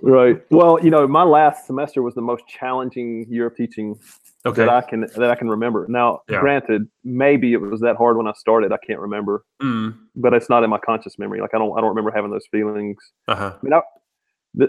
right 0.00 0.42
well 0.50 0.82
you 0.82 0.90
know 0.90 1.06
my 1.06 1.22
last 1.22 1.66
semester 1.66 2.02
was 2.02 2.14
the 2.14 2.20
most 2.22 2.42
challenging 2.48 3.24
year 3.28 3.46
of 3.46 3.54
teaching 3.54 3.96
Okay. 4.44 4.62
that 4.64 4.68
i 4.68 4.80
can 4.80 5.00
that 5.02 5.30
i 5.30 5.34
can 5.36 5.48
remember 5.48 5.86
now 5.88 6.20
Yeah. 6.28 6.40
granted 6.40 6.88
maybe 7.04 7.52
it 7.52 7.60
was 7.60 7.80
that 7.80 7.96
hard 7.96 8.16
when 8.16 8.26
i 8.26 8.32
started 8.32 8.72
i 8.72 8.78
can't 8.86 8.98
remember 9.00 9.44
Mm. 9.62 9.96
but 10.16 10.34
it's 10.34 10.48
not 10.50 10.64
in 10.64 10.70
my 10.70 10.78
conscious 10.78 11.18
memory 11.18 11.40
like 11.40 11.54
i 11.54 11.58
don't 11.58 11.72
i 11.76 11.80
don't 11.80 11.90
remember 11.90 12.10
having 12.10 12.30
those 12.32 12.46
feelings 12.50 12.98
Uh-huh. 13.28 13.52
i 13.54 13.64
mean 13.64 13.72
I, 13.72 13.82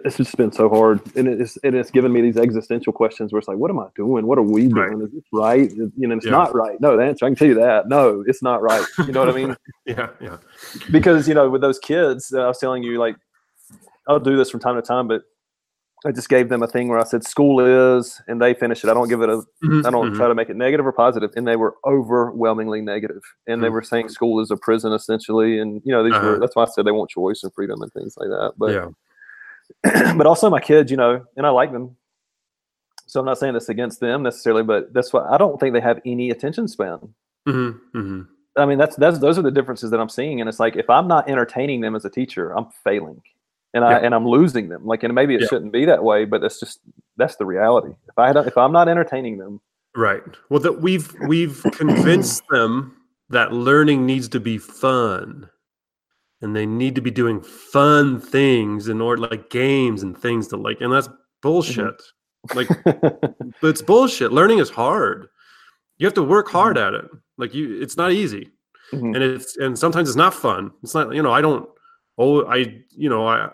it's 0.05 0.15
just 0.15 0.37
been 0.37 0.51
so 0.51 0.69
hard 0.69 1.01
and 1.17 1.27
it's 1.27 1.57
and 1.63 1.75
it's 1.75 1.91
given 1.91 2.13
me 2.13 2.21
these 2.21 2.37
existential 2.37 2.93
questions 2.93 3.33
where 3.33 3.39
it's 3.39 3.47
like 3.47 3.57
what 3.57 3.69
am 3.71 3.79
i 3.79 3.87
doing 3.95 4.25
what 4.27 4.37
are 4.37 4.43
we 4.43 4.67
doing 4.67 4.93
Right. 4.99 5.03
is 5.07 5.11
this 5.11 5.23
right 5.33 5.69
you 5.71 6.07
know 6.07 6.15
it's 6.15 6.25
Yeah. 6.25 6.31
not 6.31 6.55
right 6.55 6.79
no 6.79 6.95
the 6.95 7.03
answer 7.03 7.25
i 7.25 7.29
can 7.29 7.35
tell 7.35 7.47
you 7.47 7.55
that 7.55 7.89
no 7.89 8.23
it's 8.27 8.41
not 8.43 8.61
right 8.61 8.85
you 8.99 9.11
know 9.11 9.19
what 9.25 9.29
i 9.29 9.33
mean 9.33 9.55
Yeah, 9.85 10.09
yeah. 10.21 10.37
because 10.91 11.27
you 11.27 11.33
know 11.33 11.49
with 11.49 11.61
those 11.61 11.79
kids 11.79 12.31
uh, 12.31 12.41
i 12.43 12.47
was 12.47 12.59
telling 12.59 12.83
you 12.83 12.97
like 12.99 13.15
i'll 14.07 14.19
do 14.19 14.37
this 14.37 14.49
from 14.51 14.59
time 14.61 14.75
to 14.75 14.81
time 14.81 15.07
but 15.07 15.23
i 16.05 16.11
just 16.11 16.29
gave 16.29 16.49
them 16.49 16.63
a 16.63 16.67
thing 16.67 16.87
where 16.87 16.99
i 16.99 17.03
said 17.03 17.23
school 17.23 17.59
is 17.59 18.21
and 18.27 18.41
they 18.41 18.53
finished 18.53 18.83
it 18.83 18.89
i 18.89 18.93
don't 18.93 19.07
give 19.09 19.21
it 19.21 19.29
a 19.29 19.41
i 19.85 19.91
don't 19.91 20.11
Mhm. 20.13 20.17
try 20.17 20.27
to 20.27 20.35
make 20.35 20.49
it 20.49 20.55
negative 20.55 20.85
or 20.85 20.91
positive 20.91 21.31
and 21.35 21.47
they 21.47 21.55
were 21.55 21.75
overwhelmingly 21.85 22.81
negative 22.81 23.21
and 23.47 23.61
they 23.63 23.67
Hmm. 23.67 23.73
were 23.73 23.81
saying 23.83 24.09
school 24.09 24.39
is 24.41 24.51
a 24.51 24.57
prison 24.57 24.91
essentially 24.93 25.59
and 25.59 25.81
you 25.85 25.91
know 25.91 26.03
these 26.03 26.13
Uh-huh. 26.13 26.25
were 26.25 26.39
that's 26.39 26.55
why 26.55 26.63
i 26.63 26.67
said 26.67 26.85
they 26.85 26.91
want 26.91 27.09
choice 27.09 27.43
and 27.43 27.53
freedom 27.53 27.81
and 27.81 27.91
things 27.93 28.15
like 28.17 28.29
that 28.29 28.53
but 28.57 28.71
yeah. 28.73 30.13
but 30.17 30.27
also 30.27 30.49
my 30.49 30.59
kids 30.59 30.89
you 30.91 30.97
know 30.97 31.23
and 31.37 31.45
i 31.45 31.49
like 31.49 31.71
them 31.71 31.95
so 33.05 33.19
i'm 33.19 33.25
not 33.25 33.37
saying 33.37 33.53
this 33.53 33.69
against 33.69 33.99
them 33.99 34.23
necessarily 34.23 34.63
but 34.63 34.93
that's 34.93 35.13
why 35.13 35.23
i 35.29 35.37
don't 35.37 35.59
think 35.59 35.73
they 35.73 35.81
have 35.81 35.99
any 36.05 36.29
attention 36.31 36.67
span 36.67 36.99
hmm 37.47 37.69
hmm 37.93 38.21
I 38.55 38.67
mean, 38.67 38.77
that's 38.77 38.95
that's 38.97 39.17
those 39.17 39.39
are 39.39 39.41
the 39.41 39.49
differences 39.49 39.89
that 39.89 39.99
I'm 39.99 40.09
seeing, 40.09 40.39
and 40.39 40.47
it's 40.47 40.59
like 40.59 40.75
if 40.75 40.87
I'm 40.87 41.07
not 41.07 41.27
entertaining 41.27 41.81
them 41.81 41.95
as 41.95 42.05
a 42.05 42.09
teacher, 42.11 42.51
I'm 42.55 42.67
failing, 42.83 43.19
and 43.73 43.83
I 43.83 43.91
Yeah. 43.91 43.97
and 44.05 44.15
I'm 44.15 44.27
losing 44.27 44.69
them. 44.69 44.85
Like, 44.85 45.03
and 45.03 45.13
maybe 45.15 45.35
it 45.35 45.41
Yeah. 45.41 45.47
shouldn't 45.47 45.71
be 45.73 45.85
that 45.85 46.03
way, 46.03 46.25
but 46.25 46.41
that's 46.41 46.59
just 46.59 46.79
that's 47.17 47.35
the 47.37 47.45
reality. 47.45 47.89
If 48.07 48.17
I 48.17 48.33
don't, 48.33 48.47
if 48.47 48.57
I'm 48.57 48.71
not 48.71 48.87
entertaining 48.87 49.37
them, 49.37 49.61
Right. 49.95 50.23
Well, 50.49 50.59
that 50.61 50.81
we've 50.81 51.13
we've 51.27 51.61
convinced 51.73 52.43
them 52.49 52.95
that 53.29 53.53
learning 53.53 54.05
needs 54.05 54.27
to 54.29 54.39
be 54.39 54.57
fun, 54.57 55.49
and 56.41 56.55
they 56.55 56.65
need 56.65 56.95
to 56.95 57.01
be 57.01 57.11
doing 57.11 57.41
fun 57.41 58.19
things 58.19 58.87
in 58.87 58.99
order, 59.01 59.21
like 59.21 59.49
games 59.51 60.01
and 60.03 60.17
things 60.17 60.47
to 60.49 60.57
like, 60.57 60.81
and 60.81 60.91
that's 60.91 61.09
bullshit. 61.43 62.01
Like, 62.55 62.67
but 62.85 63.35
it's 63.69 63.81
bullshit. 63.83 64.31
Learning 64.33 64.57
is 64.59 64.69
hard. 64.69 65.27
You 65.97 66.07
have 66.07 66.13
to 66.15 66.23
work 66.23 66.49
hard 66.49 66.77
at 66.77 66.93
it. 66.95 67.05
Like 67.37 67.53
you, 67.53 67.79
it's 67.81 67.95
not 67.97 68.11
easy. 68.11 68.49
Mhm. 68.91 69.15
and 69.15 69.23
it's 69.23 69.57
and 69.57 69.79
sometimes 69.79 70.07
it's 70.09 70.15
not 70.17 70.35
fun 70.35 70.69
it's 70.83 70.93
not 70.93 71.15
you 71.15 71.23
know 71.23 71.31
i 71.31 71.41
don't 71.41 71.67
oh 72.19 72.45
i 72.45 72.57
you 72.91 73.09
know 73.09 73.25
i 73.25 73.49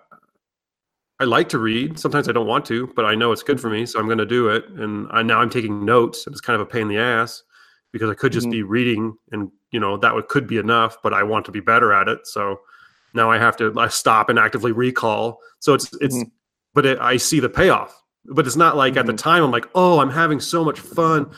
i 1.19 1.25
like 1.25 1.49
to 1.49 1.59
read 1.59 1.99
sometimes 1.99 2.27
i 2.29 2.31
don't 2.31 2.47
want 2.47 2.65
to 2.65 2.87
but 2.95 3.05
i 3.05 3.13
know 3.15 3.31
it's 3.31 3.43
good 3.43 3.59
for 3.59 3.69
me 3.69 3.85
so 3.85 3.99
i'm 3.99 4.05
going 4.05 4.17
to 4.17 4.25
do 4.25 4.47
it 4.49 4.65
and 4.77 5.07
i 5.11 5.21
now 5.21 5.39
i'm 5.39 5.49
taking 5.49 5.83
notes 5.85 6.25
and 6.25 6.33
it's 6.33 6.41
kind 6.41 6.55
of 6.55 6.61
a 6.61 6.65
pain 6.69 6.83
in 6.83 6.87
the 6.89 6.97
ass 6.97 7.43
because 7.91 8.09
i 8.09 8.13
could 8.13 8.31
just 8.31 8.47
Mhm. 8.47 8.51
be 8.51 8.63
reading 8.63 9.15
and 9.31 9.51
you 9.71 9.79
know 9.79 9.97
that 9.97 10.13
would 10.15 10.27
could 10.27 10.47
be 10.47 10.57
enough 10.57 10.97
but 11.03 11.13
i 11.13 11.23
want 11.23 11.45
to 11.45 11.51
be 11.51 11.59
better 11.59 11.91
at 11.93 12.07
it 12.07 12.19
so 12.25 12.59
now 13.13 13.29
i 13.29 13.37
have 13.37 13.57
to 13.57 13.73
I 13.77 13.87
stop 13.89 14.29
and 14.29 14.39
actively 14.39 14.71
recall 14.71 15.39
so 15.59 15.73
it's 15.73 15.91
it's 16.01 16.15
Mhm. 16.17 16.31
but 16.73 16.85
it, 16.85 16.99
i 16.99 17.17
see 17.17 17.39
the 17.39 17.49
payoff 17.49 17.95
but 18.25 18.45
it's 18.47 18.55
not 18.55 18.77
like 18.77 18.95
at 18.97 19.05
the 19.05 19.13
Mhm. 19.13 19.17
time 19.17 19.43
i'm 19.43 19.51
like 19.51 19.67
oh 19.75 19.99
i'm 19.99 20.09
having 20.11 20.39
so 20.39 20.63
much 20.63 20.79
fun 20.79 21.29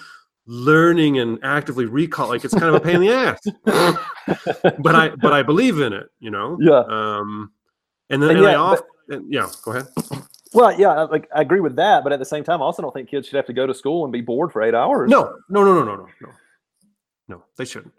learning 0.48 1.18
and 1.20 1.40
actively 1.44 1.86
recall 1.86 2.28
like 2.30 2.44
it's 2.44 2.54
kind 2.54 2.66
of 2.66 2.74
a 2.76 2.80
pain 2.80 2.96
in 2.96 3.02
the 3.02 3.10
ass 3.12 3.40
but 4.80 4.96
I 4.96 5.10
but 5.10 5.34
I 5.34 5.44
believe 5.44 5.80
in 5.80 5.94
it, 5.94 6.08
you 6.20 6.32
know. 6.32 6.58
Yeah. 6.70 6.80
Um, 6.88 7.52
and 8.10 8.22
then 8.22 8.32
And 8.32 8.40
and 8.40 8.48
I 8.48 8.52
yeah, 8.52 8.58
off, 8.58 8.80
and- 8.80 8.88
yeah. 9.28 9.48
Go 9.64 9.72
ahead. 9.72 9.88
well, 10.54 10.72
yeah, 10.80 10.90
I- 10.90 11.04
like 11.04 11.30
I 11.36 11.42
agree 11.42 11.60
with 11.60 11.76
that, 11.78 12.04
but 12.04 12.14
at 12.14 12.20
the 12.20 12.26
same 12.26 12.44
time, 12.44 12.62
I 12.62 12.66
also 12.66 12.82
don't 12.82 12.94
think 12.94 13.10
kids 13.10 13.28
should 13.28 13.36
have 13.38 13.46
to 13.48 13.54
go 13.54 13.66
to 13.68 13.74
school 13.74 14.04
and 14.04 14.12
be 14.14 14.22
bored 14.22 14.52
for 14.52 14.62
eight 14.62 14.74
hours. 14.76 15.10
No, 15.10 15.38
no, 15.50 15.64
no, 15.64 15.74
no, 15.74 15.84
no, 15.84 15.96
no, 15.96 16.08
no, 16.22 16.30
no. 17.28 17.44
They 17.58 17.66
shouldn't. 17.66 17.94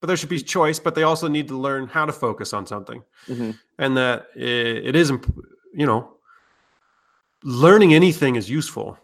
But 0.00 0.08
there 0.08 0.16
should 0.16 0.28
be 0.28 0.40
choice. 0.40 0.78
But 0.80 0.94
they 0.94 1.04
also 1.04 1.28
need 1.28 1.48
to 1.48 1.56
learn 1.56 1.86
how 1.86 2.04
to 2.06 2.12
focus 2.12 2.52
on 2.52 2.66
something, 2.66 3.02
Mhm. 3.28 3.58
and 3.78 3.96
that 3.96 4.26
it, 4.34 4.86
it 4.88 4.96
is, 4.96 5.10
imp- 5.10 5.32
you 5.74 5.86
know, 5.86 6.16
learning 7.44 7.94
anything 7.94 8.36
is 8.36 8.48
useful. 8.50 8.98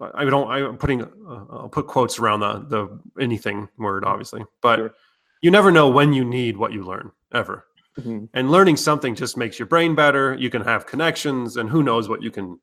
I 0.00 0.22
I 0.22 0.24
don't. 0.24 0.48
I'm 0.50 0.76
putting. 0.78 1.02
Uh, 1.02 1.08
I'll 1.50 1.68
put 1.70 1.86
quotes 1.86 2.18
around 2.18 2.40
the 2.40 2.52
the 2.68 3.22
anything 3.22 3.68
word, 3.78 4.04
obviously, 4.04 4.44
but 4.62 4.76
Sure. 4.78 4.94
you 5.42 5.50
never 5.50 5.70
know 5.70 5.88
when 5.88 6.12
you 6.12 6.24
need 6.24 6.56
what 6.56 6.72
you 6.72 6.82
learn 6.82 7.12
ever. 7.32 7.66
Mhm. 7.98 8.28
and 8.34 8.50
learning 8.50 8.76
something 8.76 9.14
just 9.14 9.36
makes 9.36 9.58
your 9.58 9.66
brain 9.66 9.94
better 9.94 10.34
you 10.34 10.50
can 10.50 10.62
have 10.62 10.86
connections 10.86 11.56
and 11.56 11.70
who 11.70 11.82
knows 11.82 12.08
what 12.08 12.22
you 12.22 12.30
can 12.30 12.60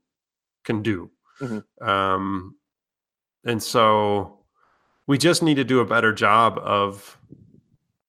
can 0.64 0.82
do 0.84 1.10
Mhm. 1.42 1.64
um 1.82 2.56
and 3.44 3.62
so 3.62 4.40
we 5.08 5.18
just 5.18 5.42
need 5.44 5.56
to 5.56 5.64
do 5.64 5.80
a 5.82 5.86
better 5.86 6.14
job 6.14 6.58
of 6.60 7.18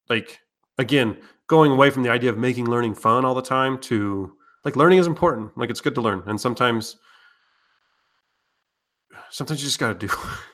like 0.09 0.41
again 0.79 1.16
going 1.47 1.72
away 1.72 1.91
from 1.91 2.03
the 2.03 2.11
idea 2.11 2.31
of 2.31 2.39
making 2.39 2.66
learning 2.66 2.95
fun 2.95 3.25
all 3.25 3.35
the 3.35 3.43
time 3.43 3.79
to 3.79 4.37
like 4.64 4.77
learning 4.77 4.99
is 4.99 5.07
important 5.07 5.57
like 5.57 5.70
it's 5.70 5.81
good 5.81 5.95
to 5.95 6.01
learn 6.01 6.22
and 6.27 6.41
sometimes 6.41 6.97
sometimes 9.31 9.61
you 9.61 9.66
just 9.66 9.79
got 9.79 9.99
to 9.99 10.07
do. 10.07 10.12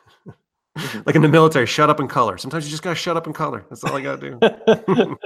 like 1.07 1.17
in 1.17 1.23
the 1.23 1.29
military, 1.29 1.67
shut 1.67 1.91
up 1.91 2.01
and 2.01 2.09
color. 2.09 2.39
Sometimes 2.39 2.65
you 2.65 2.71
just 2.71 2.83
gotta 2.83 2.97
shut 2.97 3.17
up 3.17 3.27
and 3.27 3.35
color. 3.35 3.65
That's 3.69 3.85
all 3.85 3.97
I 3.97 4.01
gotta 4.01 4.21
do. 4.21 4.39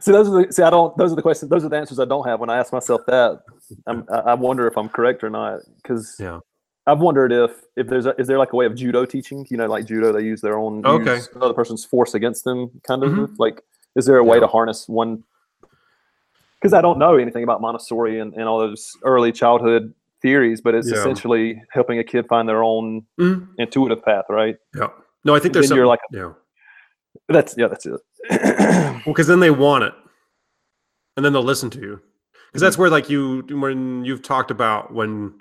see, 0.00 0.12
those 0.12 0.28
are 0.28 0.46
the 0.46 0.52
see. 0.52 0.62
I 0.62 0.70
don't. 0.70 0.96
Those 0.96 1.12
are 1.12 1.16
the 1.16 1.22
questions. 1.22 1.50
Those 1.50 1.64
are 1.64 1.68
the 1.68 1.76
answers 1.76 1.98
I 1.98 2.04
don't 2.04 2.26
have 2.26 2.40
when 2.40 2.50
I 2.50 2.58
ask 2.58 2.72
myself 2.72 3.02
that. 3.06 3.40
I'm, 3.86 4.04
I 4.10 4.34
wonder 4.34 4.66
if 4.66 4.76
I'm 4.76 4.88
correct 4.88 5.24
or 5.24 5.30
not 5.30 5.60
because 5.82 6.16
yeah, 6.18 6.40
I've 6.86 7.00
wondered 7.00 7.32
if 7.32 7.52
if 7.76 7.88
there's 7.88 8.06
a, 8.06 8.14
is 8.18 8.26
there 8.26 8.38
like 8.38 8.52
a 8.52 8.56
way 8.56 8.66
of 8.66 8.74
judo 8.74 9.04
teaching? 9.04 9.46
You 9.50 9.56
know, 9.56 9.66
like 9.66 9.86
judo, 9.86 10.12
they 10.12 10.22
use 10.22 10.40
their 10.40 10.58
own 10.58 10.84
okay 10.84 11.16
use 11.16 11.28
another 11.34 11.54
person's 11.54 11.84
force 11.84 12.14
against 12.14 12.44
them, 12.44 12.70
kind 12.86 13.02
of 13.02 13.10
mm-hmm. 13.10 13.34
like. 13.38 13.62
Is 13.96 14.06
there 14.06 14.16
a 14.16 14.24
way 14.24 14.38
yeah. 14.38 14.40
to 14.40 14.46
harness 14.48 14.88
one? 14.88 15.22
Because 16.60 16.72
I 16.72 16.80
don't 16.80 16.98
know 16.98 17.16
anything 17.16 17.44
about 17.44 17.60
Montessori 17.60 18.18
and, 18.18 18.34
and 18.34 18.44
all 18.44 18.58
those 18.58 18.90
early 19.04 19.30
childhood 19.30 19.94
theories, 20.24 20.62
but 20.62 20.74
it's 20.74 20.90
yeah. 20.90 20.96
essentially 20.96 21.62
helping 21.70 21.98
a 21.98 22.04
kid 22.04 22.26
find 22.26 22.48
their 22.48 22.64
own 22.64 23.02
mm-hmm. 23.20 23.44
intuitive 23.58 24.02
path, 24.02 24.24
right? 24.30 24.56
Yeah. 24.74 24.88
No, 25.24 25.34
I 25.34 25.38
think 25.38 25.52
there's 25.52 25.70
you're 25.70 25.86
like 25.86 26.00
yeah. 26.10 26.32
That's 27.28 27.54
yeah, 27.56 27.68
that's 27.68 27.86
it. 27.86 28.00
well, 28.30 29.02
because 29.06 29.26
then 29.26 29.40
they 29.40 29.50
want 29.50 29.84
it, 29.84 29.92
and 31.16 31.24
then 31.24 31.32
they'll 31.32 31.42
listen 31.42 31.70
to 31.70 31.80
you. 31.80 32.00
Because 32.48 32.62
that's 32.62 32.74
mm-hmm. 32.74 32.82
where 32.82 32.90
like 32.90 33.10
you 33.10 33.44
when 33.50 34.04
you've 34.04 34.22
talked 34.22 34.50
about 34.50 34.92
when 34.92 35.34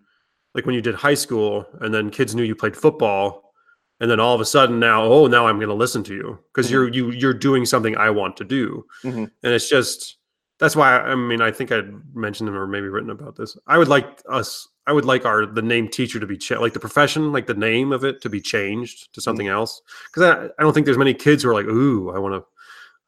like 0.53 0.65
when 0.65 0.75
you 0.75 0.81
did 0.81 0.95
high 0.95 1.13
school, 1.13 1.65
and 1.79 1.93
then 1.93 2.09
kids 2.09 2.36
knew 2.36 2.43
you 2.43 2.55
played 2.55 2.75
football, 2.75 3.53
and 4.01 4.11
then 4.11 4.19
all 4.19 4.36
of 4.36 4.41
a 4.41 4.45
sudden 4.45 4.79
now 4.79 5.03
oh 5.03 5.27
now 5.27 5.47
I'm 5.47 5.57
going 5.57 5.69
to 5.69 5.73
listen 5.73 6.03
to 6.03 6.13
you 6.13 6.39
because 6.53 6.67
mm-hmm. 6.67 6.73
you're 6.73 6.93
you 6.93 7.11
you're 7.11 7.34
doing 7.34 7.65
something 7.65 7.95
I 7.95 8.09
want 8.09 8.36
to 8.38 8.43
do, 8.43 8.86
mm-hmm. 9.03 9.25
and 9.43 9.53
it's 9.53 9.69
just 9.69 10.17
that's 10.59 10.75
why 10.75 10.99
I 10.99 11.15
mean 11.15 11.41
I 11.41 11.51
think 11.51 11.71
I'd 11.71 11.91
mentioned 12.15 12.47
them 12.47 12.55
or 12.55 12.67
maybe 12.67 12.88
written 12.88 13.09
about 13.09 13.36
this. 13.36 13.57
I 13.67 13.77
would 13.77 13.88
like 13.88 14.21
us 14.29 14.67
I 14.86 14.91
would 14.91 15.05
like 15.05 15.25
our 15.25 15.45
the 15.45 15.61
name 15.61 15.88
teacher 15.88 16.19
to 16.19 16.27
be 16.27 16.38
cha- 16.38 16.59
like 16.59 16.73
the 16.73 16.79
profession, 16.79 17.31
like 17.31 17.47
the 17.47 17.53
name 17.53 17.91
of 17.91 18.03
it 18.03 18.21
to 18.21 18.29
be 18.29 18.41
changed 18.41 19.13
to 19.13 19.19
mm-hmm. 19.19 19.23
something 19.23 19.47
mm-hmm. 19.47 19.55
else. 19.55 19.81
Because 20.07 20.23
I, 20.23 20.45
I 20.59 20.63
don't 20.63 20.73
think 20.73 20.86
there's 20.86 20.97
many 20.97 21.13
kids 21.13 21.43
who 21.43 21.49
are 21.49 21.53
like, 21.53 21.67
ooh, 21.67 22.11
I 22.11 22.19
want 22.19 22.34
to, 22.34 22.45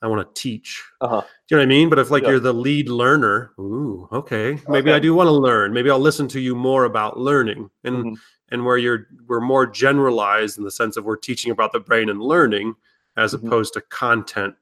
I 0.01 0.07
want 0.07 0.35
to 0.35 0.41
teach. 0.41 0.83
Uh-huh. 1.01 1.21
Do 1.21 1.27
you 1.49 1.57
know 1.57 1.61
what 1.61 1.65
I 1.65 1.67
mean? 1.67 1.89
But 1.89 1.99
if 1.99 2.11
like 2.11 2.23
yeah. 2.23 2.31
you're 2.31 2.39
the 2.39 2.53
lead 2.53 2.89
learner, 2.89 3.51
ooh, 3.59 4.07
okay, 4.11 4.59
maybe 4.67 4.89
okay. 4.89 4.97
I 4.97 4.99
do 4.99 5.13
want 5.13 5.27
to 5.27 5.31
learn. 5.31 5.73
Maybe 5.73 5.89
I'll 5.89 5.99
listen 5.99 6.27
to 6.29 6.39
you 6.39 6.55
more 6.55 6.85
about 6.85 7.19
learning 7.19 7.69
and 7.83 7.97
mm-hmm. 7.97 8.13
and 8.51 8.65
where 8.65 8.77
you're 8.77 9.07
we're 9.27 9.41
more 9.41 9.67
generalized 9.67 10.57
in 10.57 10.63
the 10.63 10.71
sense 10.71 10.95
of 10.95 11.03
we're 11.03 11.17
teaching 11.17 11.51
about 11.51 11.73
the 11.73 11.79
brain 11.79 12.09
and 12.09 12.21
learning 12.21 12.75
as 13.17 13.33
mm-hmm. 13.33 13.47
opposed 13.47 13.73
to 13.73 13.81
content 13.81 14.55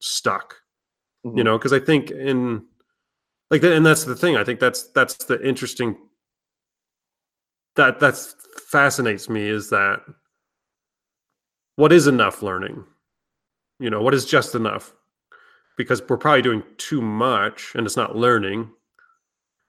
stuck. 0.00 0.56
You 1.24 1.30
mm-hmm. 1.30 1.42
know, 1.42 1.58
because 1.58 1.74
I 1.74 1.80
think 1.80 2.10
in 2.10 2.64
like 3.50 3.62
and 3.62 3.84
that's 3.84 4.04
the 4.04 4.16
thing. 4.16 4.36
I 4.36 4.44
think 4.44 4.60
that's 4.60 4.84
that's 4.88 5.16
the 5.16 5.46
interesting 5.46 5.96
that 7.78 7.98
that's 8.00 8.34
fascinates 8.68 9.28
me 9.28 9.48
is 9.48 9.70
that 9.70 10.00
what 11.76 11.92
is 11.92 12.06
enough 12.06 12.42
learning? 12.42 12.84
You 13.78 13.88
know, 13.88 14.02
what 14.02 14.14
is 14.14 14.26
just 14.26 14.54
enough? 14.54 14.92
Because 15.76 16.02
we're 16.06 16.16
probably 16.18 16.42
doing 16.42 16.62
too 16.76 17.00
much 17.00 17.72
and 17.74 17.86
it's 17.86 17.96
not 17.96 18.16
learning. 18.16 18.68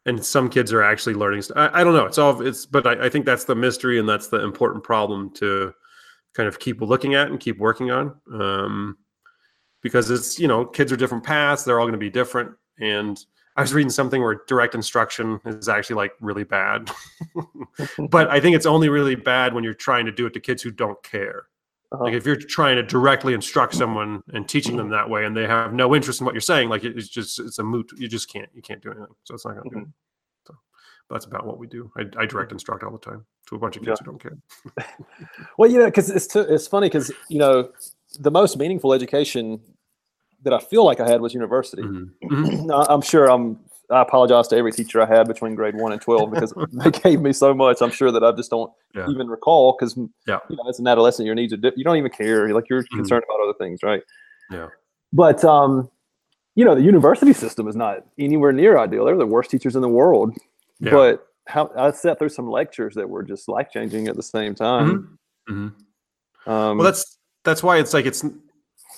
And 0.06 0.26
some 0.26 0.50
kids 0.50 0.74
are 0.74 0.82
actually 0.82 1.14
learning. 1.14 1.44
I, 1.56 1.82
I 1.82 1.84
don't 1.84 1.94
know. 1.94 2.06
It's 2.06 2.18
all 2.18 2.46
it's, 2.46 2.66
but 2.66 2.88
I, 2.88 3.06
I 3.06 3.10
think 3.10 3.26
that's 3.26 3.46
the 3.46 3.56
mystery 3.56 4.00
and 4.00 4.10
that's 4.10 4.28
the 4.28 4.44
important 4.44 4.84
problem 4.84 5.30
to 5.36 5.72
kind 6.34 6.50
of 6.50 6.60
keep 6.60 6.82
looking 6.82 7.14
at 7.14 7.28
and 7.28 7.40
keep 7.40 7.60
working 7.60 7.92
on. 7.92 8.16
Um, 8.34 8.98
because 9.82 10.10
it's, 10.10 10.40
you 10.40 10.48
know, 10.48 10.66
kids 10.66 10.92
are 10.92 10.98
different 10.98 11.24
paths. 11.24 11.64
They're 11.64 11.80
all 11.80 11.86
going 11.86 11.94
to 11.94 12.00
be 12.00 12.10
different. 12.10 12.52
And, 12.80 13.24
I 13.56 13.62
was 13.62 13.74
reading 13.74 13.90
something 13.90 14.22
where 14.22 14.42
direct 14.48 14.76
instruction 14.76 15.40
is 15.46 15.68
actually 15.68 15.98
like 15.98 16.14
really 16.22 16.44
bad. 16.44 16.90
but 18.10 18.30
I 18.30 18.40
think 18.40 18.56
it's 18.56 18.66
only 18.66 18.90
really 18.90 19.16
bad 19.16 19.54
when 19.54 19.64
you're 19.64 19.74
trying 19.74 20.06
to 20.06 20.12
do 20.12 20.26
it 20.26 20.34
to 20.34 20.40
kids 20.40 20.62
who 20.62 20.72
don't 20.72 21.02
care. 21.04 21.48
Uh-huh. 21.92 22.04
Like 22.04 22.14
if 22.14 22.26
you're 22.26 22.36
trying 22.36 22.76
to 22.76 22.84
directly 22.84 23.34
instruct 23.34 23.74
someone 23.74 24.22
and 24.34 24.48
teaching 24.48 24.78
them 24.78 24.90
that 24.90 25.10
way 25.10 25.26
and 25.26 25.36
they 25.36 25.48
have 25.48 25.74
no 25.74 25.96
interest 25.96 26.22
in 26.22 26.26
what 26.26 26.36
you're 26.36 26.42
saying, 26.42 26.70
like 26.70 26.84
it's 26.84 27.10
just 27.10 27.40
it's 27.40 27.60
a 27.60 27.64
moot. 27.64 27.92
You 27.98 28.08
just 28.08 28.32
can't 28.32 28.50
you 28.54 28.62
can't 28.62 28.82
do 28.82 28.92
anything. 28.92 29.08
So 29.24 29.34
it's 29.34 29.46
not 29.46 29.56
gonna 29.56 29.70
mm-hmm. 29.70 29.80
do 29.80 29.86
it. 29.86 29.92
So 30.48 30.56
but 31.10 31.16
that's 31.16 31.26
about 31.26 31.48
what 31.48 31.58
we 31.58 31.66
do. 31.66 31.92
I, 31.98 32.04
I, 32.18 32.28
direct 32.28 32.52
instruct 32.52 32.84
all 32.84 32.92
the 32.92 33.00
time 33.00 33.26
to 33.48 33.56
a 33.56 33.60
bunch 33.60 33.76
of 33.76 33.84
kids 33.84 34.00
yeah. 34.00 34.06
who 34.06 34.12
don't 34.12 34.22
care. 34.22 35.18
well, 35.58 35.70
you 35.70 35.80
know, 35.80 35.86
because 35.86 36.12
it's 36.12 36.28
t- 36.28 36.40
it's 36.40 36.68
funny 36.68 36.88
because 36.88 37.12
you 37.28 37.40
know 37.40 37.72
the 38.20 38.32
most 38.32 38.58
meaningful 38.58 38.94
education 38.94 39.60
that 40.44 40.54
I 40.54 40.60
feel 40.60 40.86
like 40.86 41.00
I 41.00 41.08
had 41.08 41.22
was 41.22 41.34
university. 41.34 41.84
Mm-hmm. 41.84 42.72
I'm 42.90 43.02
sure 43.02 43.30
I'm. 43.30 43.60
I 43.92 44.04
apologize 44.04 44.48
to 44.50 44.56
every 44.56 44.72
teacher 44.72 45.02
I 45.02 45.08
had 45.08 45.28
between 45.28 45.56
grade 45.56 45.76
one 45.76 45.92
and 45.92 46.02
twelve 46.02 46.32
because 46.32 46.54
they 46.72 46.92
gave 46.92 47.22
me 47.22 47.34
so 47.34 47.54
much. 47.56 47.82
I'm 47.82 47.90
sure 47.90 48.12
that 48.12 48.24
I 48.24 48.32
just 48.34 48.52
don't 48.52 48.72
yeah. 48.94 49.08
even 49.10 49.28
recall 49.28 49.76
because 49.78 49.98
yeah. 50.28 50.40
you 50.48 50.56
know, 50.56 50.70
as 50.70 50.80
an 50.80 50.88
adolescent, 50.88 51.26
your 51.26 51.34
needs 51.34 51.54
are 51.54 51.58
di- 51.58 51.72
you 51.76 51.84
don't 51.84 51.98
even 51.98 52.12
care. 52.12 52.54
Like 52.54 52.70
you're 52.70 52.84
mm-hmm. 52.84 52.98
concerned 52.98 53.24
about 53.28 53.42
other 53.44 53.58
things, 53.58 53.82
right? 53.82 54.04
Yeah. 54.52 54.68
But 55.12 55.44
um, 55.44 55.90
you 56.56 56.66
know, 56.66 56.76
the 56.76 56.84
university 56.84 57.34
system 57.34 57.68
is 57.68 57.76
not 57.76 58.06
anywhere 58.20 58.52
near 58.52 58.78
ideal. 58.78 59.06
They're 59.06 59.18
the 59.18 59.26
worst 59.26 59.50
teachers 59.50 59.76
in 59.76 59.82
the 59.82 59.90
world. 59.90 60.38
Yeah. 60.80 60.92
But 60.92 61.28
how 61.48 61.72
I 61.76 61.92
sat 61.92 62.20
through 62.20 62.30
some 62.30 62.48
lectures 62.48 62.94
that 62.96 63.10
were 63.10 63.24
just 63.24 63.50
life 63.50 63.70
changing 63.74 64.08
at 64.08 64.16
the 64.16 64.24
same 64.24 64.54
time. 64.56 65.18
Mm-hmm. 65.50 65.54
mm-hmm. 65.54 66.52
Um, 66.52 66.78
well, 66.78 66.86
that's 66.86 67.18
that's 67.44 67.64
why 67.64 67.78
it's 67.80 67.94
like 67.94 68.06
it's 68.06 68.24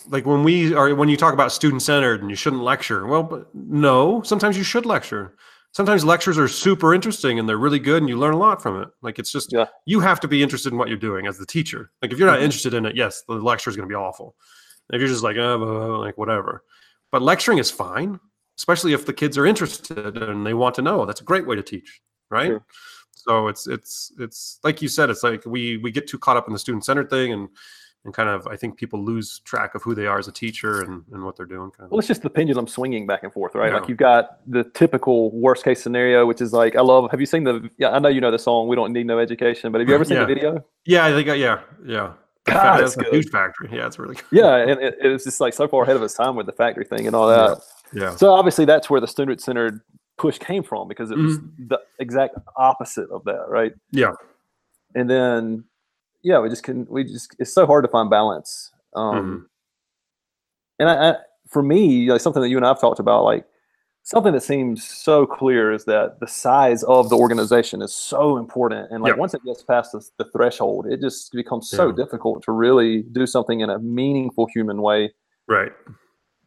like 0.09 0.25
when 0.25 0.43
we 0.43 0.73
are 0.73 0.93
when 0.95 1.09
you 1.09 1.17
talk 1.17 1.33
about 1.33 1.51
student 1.51 1.81
centered 1.81 2.21
and 2.21 2.29
you 2.29 2.35
shouldn't 2.35 2.61
lecture 2.61 3.05
well 3.05 3.45
no 3.53 4.21
sometimes 4.23 4.57
you 4.57 4.63
should 4.63 4.85
lecture. 4.85 5.35
Sometimes 5.73 6.03
lectures 6.03 6.37
are 6.37 6.49
super 6.49 6.93
interesting 6.93 7.39
and 7.39 7.47
they're 7.47 7.57
really 7.57 7.79
good 7.79 8.03
and 8.03 8.09
you 8.09 8.17
learn 8.17 8.33
a 8.33 8.37
lot 8.37 8.61
from 8.61 8.81
it. 8.81 8.89
Like 9.01 9.19
it's 9.19 9.31
just 9.31 9.53
yeah. 9.53 9.67
you 9.85 10.01
have 10.01 10.19
to 10.19 10.27
be 10.27 10.43
interested 10.43 10.73
in 10.73 10.77
what 10.77 10.89
you're 10.89 10.97
doing 10.97 11.27
as 11.27 11.37
the 11.37 11.45
teacher. 11.45 11.91
Like 12.01 12.11
if 12.11 12.19
you're 12.19 12.27
not 12.27 12.35
mm-hmm. 12.35 12.45
interested 12.45 12.73
in 12.73 12.85
it 12.85 12.95
yes 12.95 13.23
the 13.27 13.35
lecture 13.35 13.69
is 13.69 13.75
going 13.75 13.87
to 13.87 13.91
be 13.91 13.95
awful. 13.95 14.35
If 14.91 14.99
you're 14.99 15.07
just 15.07 15.23
like 15.23 15.37
oh, 15.37 15.99
like 16.01 16.17
whatever. 16.17 16.63
But 17.11 17.21
lecturing 17.21 17.57
is 17.57 17.71
fine 17.71 18.19
especially 18.57 18.93
if 18.93 19.05
the 19.05 19.13
kids 19.13 19.39
are 19.39 19.45
interested 19.45 20.17
and 20.17 20.45
they 20.45 20.53
want 20.53 20.75
to 20.75 20.81
know. 20.81 21.05
That's 21.05 21.21
a 21.21 21.23
great 21.23 21.47
way 21.47 21.55
to 21.55 21.63
teach 21.63 22.01
right? 22.31 22.47
Sure. 22.47 22.65
so 23.11 23.47
it's 23.47 23.67
it's 23.67 24.11
it's 24.17 24.59
like 24.63 24.81
you 24.81 24.87
said 24.87 25.11
it's 25.11 25.21
like 25.21 25.45
we 25.45 25.77
we 25.77 25.91
get 25.91 26.07
too 26.07 26.17
caught 26.17 26.37
up 26.37 26.47
in 26.47 26.53
the 26.53 26.59
student 26.59 26.83
centered 26.83 27.09
thing 27.11 27.33
and 27.33 27.49
and 28.03 28.13
kind 28.13 28.29
of 28.29 28.47
I 28.47 28.55
think 28.55 28.78
people 28.78 29.03
lose 29.03 29.39
track 29.39 29.75
of 29.75 29.83
who 29.83 29.93
they 29.93 30.07
are 30.07 30.17
as 30.17 30.28
a 30.28 30.32
teacher 30.32 30.82
and, 30.82 31.03
and 31.11 31.23
what 31.23 31.37
they're 31.37 31.45
doing. 31.45 31.71
Kind 31.71 31.86
of. 31.86 31.91
Well, 31.91 31.99
it's 31.99 32.07
just 32.07 32.23
the 32.23 32.29
pendulum 32.29 32.67
swinging 32.67 33.05
back 33.05 33.23
and 33.23 33.32
forth, 33.32 33.53
right? 33.53 33.71
Yeah. 33.71 33.79
Like 33.79 33.89
you've 33.89 33.97
got 33.97 34.39
the 34.49 34.63
typical 34.63 35.32
worst 35.32 35.63
case 35.63 35.82
scenario, 35.83 36.25
which 36.25 36.41
is 36.41 36.53
like 36.53 36.75
I 36.75 36.82
love. 36.82 37.09
Have 37.11 37.19
you 37.19 37.25
seen 37.25 37.43
the? 37.43 37.69
Yeah, 37.78 37.91
I 37.91 37.99
know 37.99 38.09
you 38.09 38.21
know 38.21 38.32
the 38.32 38.39
song. 38.39 38.67
We 38.67 38.75
don't 38.75 38.91
need 38.91 39.05
no 39.05 39.19
education, 39.19 39.71
but 39.71 39.82
have 39.82 39.87
you 39.87 39.95
ever 39.95 40.05
seen 40.05 40.17
yeah. 40.17 40.25
the 40.25 40.33
video? 40.33 40.65
Yeah, 40.86 41.05
I 41.05 41.11
think 41.11 41.28
yeah, 41.28 41.61
yeah. 41.86 42.13
God, 42.45 42.83
it's 42.83 42.97
a 42.97 43.03
huge 43.11 43.29
factory. 43.29 43.69
Yeah, 43.71 43.86
it's 43.86 43.99
really 43.99 44.15
good. 44.15 44.25
Yeah, 44.32 44.55
and 44.55 44.82
it, 44.82 44.97
it, 45.03 45.07
was 45.09 45.23
just 45.23 45.39
like 45.39 45.53
so 45.53 45.67
far 45.67 45.83
ahead 45.83 45.95
of 45.95 46.01
its 46.01 46.15
time 46.15 46.36
with 46.36 46.47
the 46.47 46.51
factory 46.51 46.86
thing 46.86 47.05
and 47.05 47.15
all 47.15 47.28
that. 47.28 47.61
Yeah. 47.93 48.01
yeah. 48.01 48.15
So 48.15 48.33
obviously 48.33 48.65
that's 48.65 48.89
where 48.89 48.99
the 48.99 49.07
student 49.07 49.41
centered 49.41 49.82
push 50.17 50.39
came 50.39 50.63
from 50.63 50.87
because 50.87 51.11
it 51.11 51.17
was 51.17 51.37
mm-hmm. 51.37 51.67
the 51.67 51.79
exact 51.99 52.36
opposite 52.57 53.09
of 53.11 53.23
that, 53.25 53.45
right? 53.47 53.73
Yeah. 53.91 54.13
And 54.95 55.09
then 55.09 55.65
yeah, 56.23 56.39
we 56.39 56.49
just 56.49 56.63
can 56.63 56.85
we 56.89 57.03
just 57.03 57.35
it's 57.39 57.53
so 57.53 57.65
hard 57.65 57.83
to 57.83 57.89
find 57.89 58.09
balance. 58.09 58.71
Um, 58.95 59.15
mm-hmm. 59.15 59.37
And 60.79 60.89
I, 60.89 61.09
I, 61.11 61.15
for 61.47 61.61
me, 61.61 62.11
like 62.11 62.21
something 62.21 62.41
that 62.41 62.49
you 62.49 62.57
and 62.57 62.65
I've 62.65 62.81
talked 62.81 62.99
about, 62.99 63.23
like 63.23 63.45
something 64.03 64.33
that 64.33 64.41
seems 64.41 64.83
so 64.83 65.25
clear 65.25 65.71
is 65.71 65.85
that 65.85 66.19
the 66.19 66.27
size 66.27 66.83
of 66.83 67.09
the 67.09 67.17
organization 67.17 67.81
is 67.81 67.93
so 67.93 68.37
important, 68.37 68.91
and 68.91 69.03
like 69.03 69.17
once 69.17 69.33
it 69.33 69.43
gets 69.45 69.63
past 69.63 69.91
the, 69.91 70.03
the, 70.17 70.25
threshold, 70.31 70.87
it 70.87 71.01
just 71.01 71.31
becomes 71.33 71.69
so 71.69 71.87
yeah. 71.87 71.95
difficult 71.95 72.43
to 72.43 72.51
really 72.51 73.03
do 73.11 73.25
something 73.25 73.59
in 73.59 73.69
a 73.69 73.79
meaningful 73.79 74.47
human 74.53 74.81
way. 74.81 75.13
Right. 75.47 75.71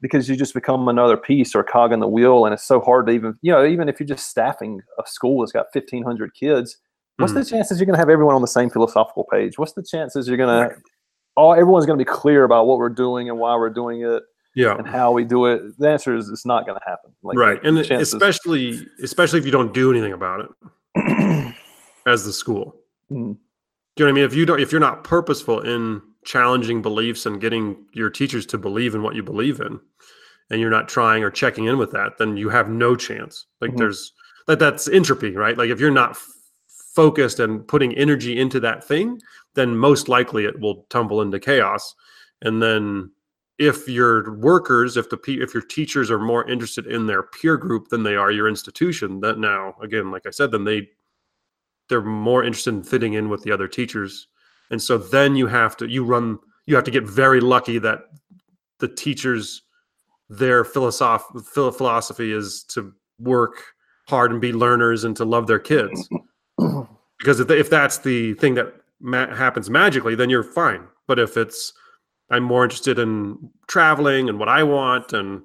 Because 0.00 0.28
you 0.28 0.36
just 0.36 0.52
become 0.52 0.88
another 0.88 1.16
piece 1.16 1.54
or 1.54 1.62
cog 1.62 1.92
in 1.92 2.00
the 2.00 2.08
wheel, 2.08 2.44
and 2.44 2.52
it's 2.52 2.64
so 2.64 2.80
hard 2.80 3.06
to 3.06 3.12
even, 3.12 3.38
you 3.40 3.52
know, 3.52 3.64
even 3.64 3.88
if 3.88 3.98
you're 3.98 4.06
just 4.06 4.28
staffing 4.28 4.80
a 4.98 5.06
school 5.06 5.40
that's 5.40 5.52
got 5.52 5.66
1,500 5.72 6.34
kids, 6.34 6.78
What's 7.16 7.32
mm. 7.32 7.36
the 7.36 7.44
chances 7.44 7.78
you're 7.78 7.86
going 7.86 7.94
to 7.94 8.00
have 8.00 8.08
everyone 8.08 8.34
on 8.34 8.40
the 8.40 8.48
same 8.48 8.70
philosophical 8.70 9.24
page? 9.30 9.58
What's 9.58 9.72
the 9.72 9.82
chances 9.82 10.26
you're 10.26 10.36
going 10.36 10.68
to 10.68 10.76
all 11.36 11.52
everyone's 11.52 11.86
going 11.86 11.98
to 11.98 12.04
be 12.04 12.08
clear 12.08 12.44
about 12.44 12.66
what 12.66 12.78
we're 12.78 12.88
doing 12.88 13.28
and 13.28 13.38
why 13.38 13.56
we're 13.56 13.70
doing 13.70 14.02
it? 14.02 14.22
Yeah, 14.56 14.76
and 14.76 14.86
how 14.86 15.10
we 15.10 15.24
do 15.24 15.46
it. 15.46 15.76
The 15.78 15.90
answer 15.90 16.14
is 16.14 16.28
it's 16.28 16.46
not 16.46 16.64
going 16.64 16.78
to 16.78 16.84
happen. 16.88 17.12
Like, 17.24 17.36
right, 17.36 17.64
and 17.64 17.76
especially 17.78 18.86
especially 19.02 19.40
if 19.40 19.44
you 19.46 19.50
don't 19.50 19.74
do 19.74 19.90
anything 19.90 20.12
about 20.12 20.48
it 20.94 21.54
as 22.06 22.24
the 22.24 22.32
school. 22.32 22.76
Mm. 23.10 23.36
Do 23.96 24.02
you 24.02 24.06
know 24.06 24.06
what 24.06 24.08
I 24.08 24.12
mean? 24.12 24.24
If 24.24 24.34
you 24.34 24.46
don't, 24.46 24.60
if 24.60 24.70
you're 24.70 24.80
not 24.80 25.02
purposeful 25.02 25.60
in 25.60 26.02
challenging 26.24 26.82
beliefs 26.82 27.26
and 27.26 27.40
getting 27.40 27.84
your 27.94 28.10
teachers 28.10 28.46
to 28.46 28.58
believe 28.58 28.94
in 28.94 29.02
what 29.02 29.16
you 29.16 29.24
believe 29.24 29.58
in, 29.58 29.80
and 30.50 30.60
you're 30.60 30.70
not 30.70 30.88
trying 30.88 31.24
or 31.24 31.30
checking 31.30 31.64
in 31.64 31.76
with 31.76 31.90
that, 31.90 32.18
then 32.18 32.36
you 32.36 32.48
have 32.48 32.68
no 32.68 32.94
chance. 32.94 33.46
Like 33.60 33.70
mm-hmm. 33.70 33.78
there's 33.78 34.12
like 34.46 34.60
that's 34.60 34.86
entropy, 34.88 35.34
right? 35.34 35.58
Like 35.58 35.70
if 35.70 35.80
you're 35.80 35.90
not 35.90 36.16
focused 36.94 37.40
and 37.40 37.66
putting 37.66 37.96
energy 37.96 38.38
into 38.38 38.60
that 38.60 38.84
thing, 38.84 39.20
then 39.54 39.76
most 39.76 40.08
likely 40.08 40.44
it 40.44 40.58
will 40.60 40.86
tumble 40.90 41.20
into 41.20 41.40
chaos. 41.40 41.94
And 42.42 42.62
then 42.62 43.10
if 43.58 43.88
your 43.88 44.34
workers, 44.36 44.96
if 44.96 45.10
the 45.10 45.18
if 45.26 45.54
your 45.54 45.62
teachers 45.62 46.10
are 46.10 46.18
more 46.18 46.48
interested 46.48 46.86
in 46.86 47.06
their 47.06 47.22
peer 47.22 47.56
group 47.56 47.88
than 47.88 48.02
they 48.02 48.16
are 48.16 48.30
your 48.30 48.48
institution, 48.48 49.20
that 49.20 49.38
now 49.38 49.74
again, 49.82 50.10
like 50.10 50.26
I 50.26 50.30
said, 50.30 50.50
then 50.50 50.64
they 50.64 50.88
they're 51.88 52.02
more 52.02 52.44
interested 52.44 52.74
in 52.74 52.82
fitting 52.82 53.14
in 53.14 53.28
with 53.28 53.42
the 53.42 53.52
other 53.52 53.68
teachers 53.68 54.28
and 54.70 54.82
so 54.82 54.98
then 54.98 55.36
you 55.36 55.46
have 55.46 55.76
to 55.76 55.86
you 55.86 56.04
run 56.04 56.38
you 56.66 56.74
have 56.74 56.84
to 56.84 56.90
get 56.90 57.04
very 57.04 57.40
lucky 57.40 57.78
that 57.78 58.00
the 58.78 58.88
teachers 58.88 59.62
their 60.28 60.64
philosoph- 60.64 61.44
philosophy 61.76 62.32
is 62.32 62.64
to 62.64 62.92
work 63.18 63.62
hard 64.08 64.32
and 64.32 64.40
be 64.40 64.52
learners 64.52 65.04
and 65.04 65.16
to 65.16 65.24
love 65.24 65.46
their 65.46 65.58
kids 65.58 66.08
because 67.18 67.40
if, 67.40 67.50
if 67.50 67.70
that's 67.70 67.98
the 67.98 68.34
thing 68.34 68.54
that 68.54 68.72
ma- 69.00 69.34
happens 69.34 69.70
magically 69.70 70.14
then 70.14 70.30
you're 70.30 70.42
fine 70.42 70.84
but 71.06 71.18
if 71.18 71.36
it's 71.36 71.72
i'm 72.30 72.42
more 72.42 72.64
interested 72.64 72.98
in 72.98 73.38
traveling 73.66 74.28
and 74.28 74.38
what 74.38 74.48
i 74.48 74.62
want 74.62 75.12
and 75.12 75.42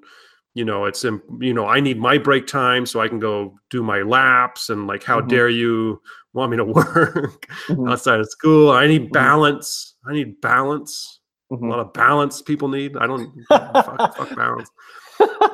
you 0.54 0.66
know 0.66 0.86
it's 0.86 1.04
you 1.04 1.54
know 1.54 1.66
i 1.66 1.80
need 1.80 2.00
my 2.00 2.18
break 2.18 2.48
time 2.48 2.86
so 2.86 3.00
i 3.00 3.08
can 3.08 3.20
go 3.20 3.58
do 3.70 3.84
my 3.84 4.02
laps 4.02 4.70
and 4.70 4.88
like 4.88 5.04
how 5.04 5.20
mm-hmm. 5.20 5.30
dare 5.30 5.50
you 5.50 6.02
want 6.34 6.52
me 6.52 6.58
to 6.58 6.66
work 6.80 7.48
mm-hmm. 7.68 7.88
outside 7.88 8.20
of 8.20 8.30
school 8.30 8.72
i 8.72 8.88
need 8.88 9.04
mm-hmm. 9.04 9.14
balance 9.14 9.96
i 10.08 10.14
need 10.14 10.40
balance 10.42 11.22
mm-hmm. 11.52 11.66
a 11.66 11.70
lot 11.70 11.80
of 11.80 11.94
balance 11.94 12.42
people 12.42 12.68
need 12.68 12.98
i 12.98 13.08
don't 13.08 13.32
fuck, 13.48 14.16
fuck 14.18 14.36
balance 14.36 14.70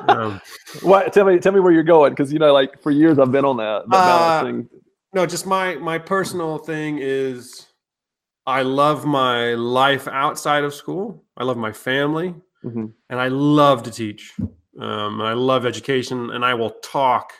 um, 0.08 0.40
what 0.82 1.12
tell 1.12 1.24
me 1.24 1.38
tell 1.38 1.52
me 1.52 1.60
where 1.60 1.72
you're 1.72 1.82
going 1.82 2.12
because 2.12 2.32
you 2.32 2.38
know 2.38 2.52
like 2.52 2.80
for 2.82 2.90
years 2.90 3.18
i've 3.18 3.32
been 3.32 3.44
on 3.44 3.56
that, 3.56 3.82
that 3.88 3.96
uh, 3.96 4.62
no 5.12 5.26
just 5.26 5.46
my 5.46 5.76
my 5.76 5.98
personal 5.98 6.58
thing 6.58 6.98
is 7.00 7.66
i 8.46 8.62
love 8.62 9.04
my 9.04 9.54
life 9.54 10.08
outside 10.08 10.64
of 10.64 10.74
school 10.74 11.24
i 11.36 11.44
love 11.44 11.56
my 11.56 11.72
family 11.72 12.34
mm-hmm. 12.64 12.86
and 13.10 13.20
i 13.20 13.28
love 13.28 13.82
to 13.82 13.90
teach 13.90 14.32
um, 14.78 15.20
and 15.20 15.28
I 15.28 15.32
love 15.32 15.64
education, 15.64 16.30
and 16.30 16.44
I 16.44 16.54
will 16.54 16.70
talk 16.82 17.32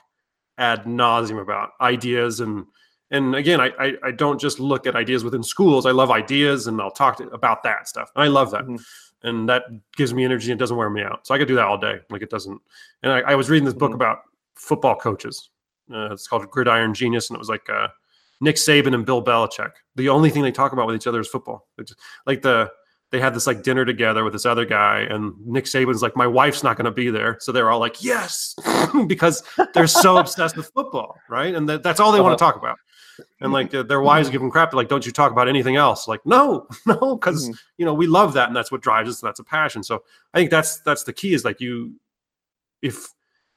ad 0.58 0.84
nauseum 0.84 1.40
about 1.40 1.70
ideas 1.80 2.40
and 2.40 2.66
and 3.12 3.36
again, 3.36 3.60
I, 3.60 3.70
I, 3.78 3.92
I 4.02 4.10
don't 4.10 4.40
just 4.40 4.58
look 4.58 4.84
at 4.84 4.96
ideas 4.96 5.22
within 5.22 5.40
schools. 5.40 5.86
I 5.86 5.92
love 5.92 6.10
ideas, 6.10 6.66
and 6.66 6.80
I'll 6.80 6.90
talk 6.90 7.18
to, 7.18 7.28
about 7.28 7.62
that 7.62 7.86
stuff. 7.86 8.10
I 8.16 8.26
love 8.26 8.50
that, 8.50 8.64
mm-hmm. 8.64 9.28
and 9.28 9.48
that 9.48 9.62
gives 9.96 10.12
me 10.12 10.24
energy 10.24 10.50
and 10.50 10.58
doesn't 10.58 10.76
wear 10.76 10.90
me 10.90 11.02
out. 11.02 11.24
So 11.24 11.32
I 11.32 11.38
could 11.38 11.46
do 11.46 11.54
that 11.54 11.66
all 11.66 11.78
day. 11.78 11.98
Like 12.10 12.22
it 12.22 12.30
doesn't. 12.30 12.60
And 13.04 13.12
I, 13.12 13.20
I 13.20 13.34
was 13.36 13.48
reading 13.48 13.64
this 13.64 13.74
book 13.74 13.90
mm-hmm. 13.90 13.96
about 13.96 14.22
football 14.56 14.96
coaches. 14.96 15.50
Uh, 15.92 16.12
it's 16.12 16.26
called 16.26 16.50
Gridiron 16.50 16.94
Genius, 16.94 17.30
and 17.30 17.36
it 17.36 17.38
was 17.38 17.48
like 17.48 17.68
uh, 17.68 17.88
Nick 18.40 18.56
Saban 18.56 18.94
and 18.94 19.06
Bill 19.06 19.22
Belichick. 19.22 19.72
The 19.94 20.08
only 20.08 20.30
thing 20.30 20.42
they 20.42 20.52
talk 20.52 20.72
about 20.72 20.86
with 20.86 20.96
each 20.96 21.06
other 21.06 21.20
is 21.20 21.28
football. 21.28 21.68
Just, 21.78 21.98
like 22.26 22.42
the 22.42 22.70
they 23.12 23.20
had 23.20 23.34
this 23.34 23.46
like 23.46 23.62
dinner 23.62 23.84
together 23.84 24.24
with 24.24 24.32
this 24.32 24.46
other 24.46 24.64
guy, 24.64 25.00
and 25.00 25.34
Nick 25.46 25.66
Saban's 25.66 26.02
like, 26.02 26.16
"My 26.16 26.26
wife's 26.26 26.62
not 26.62 26.76
going 26.76 26.86
to 26.86 26.90
be 26.90 27.08
there," 27.08 27.38
so 27.40 27.52
they're 27.52 27.70
all 27.70 27.78
like, 27.78 28.02
"Yes," 28.02 28.54
because 29.06 29.42
they're 29.74 29.86
so 29.86 30.16
obsessed 30.18 30.56
with 30.56 30.70
football, 30.74 31.16
right? 31.28 31.54
And 31.54 31.68
that, 31.68 31.82
that's 31.82 32.00
all 32.00 32.10
they 32.10 32.18
uh-huh. 32.18 32.28
want 32.28 32.38
to 32.38 32.44
talk 32.44 32.56
about. 32.56 32.78
And 33.40 33.52
like 33.52 33.72
uh, 33.74 33.84
their 33.84 34.00
wives 34.00 34.28
give 34.28 34.40
them 34.40 34.50
crap. 34.50 34.70
They're 34.70 34.76
like, 34.76 34.88
"Don't 34.88 35.06
you 35.06 35.12
talk 35.12 35.30
about 35.30 35.48
anything 35.48 35.76
else?" 35.76 36.08
Like, 36.08 36.24
no, 36.26 36.66
no, 36.86 37.16
because 37.16 37.44
mm-hmm. 37.44 37.54
you 37.78 37.86
know 37.86 37.94
we 37.94 38.06
love 38.08 38.32
that, 38.34 38.48
and 38.48 38.56
that's 38.56 38.72
what 38.72 38.82
drives 38.82 39.08
us. 39.08 39.20
That's 39.20 39.40
a 39.40 39.44
passion. 39.44 39.82
So 39.84 40.02
I 40.34 40.38
think 40.38 40.50
that's 40.50 40.80
that's 40.80 41.04
the 41.04 41.12
key. 41.12 41.32
Is 41.32 41.44
like 41.44 41.60
you, 41.60 41.94
if 42.82 43.08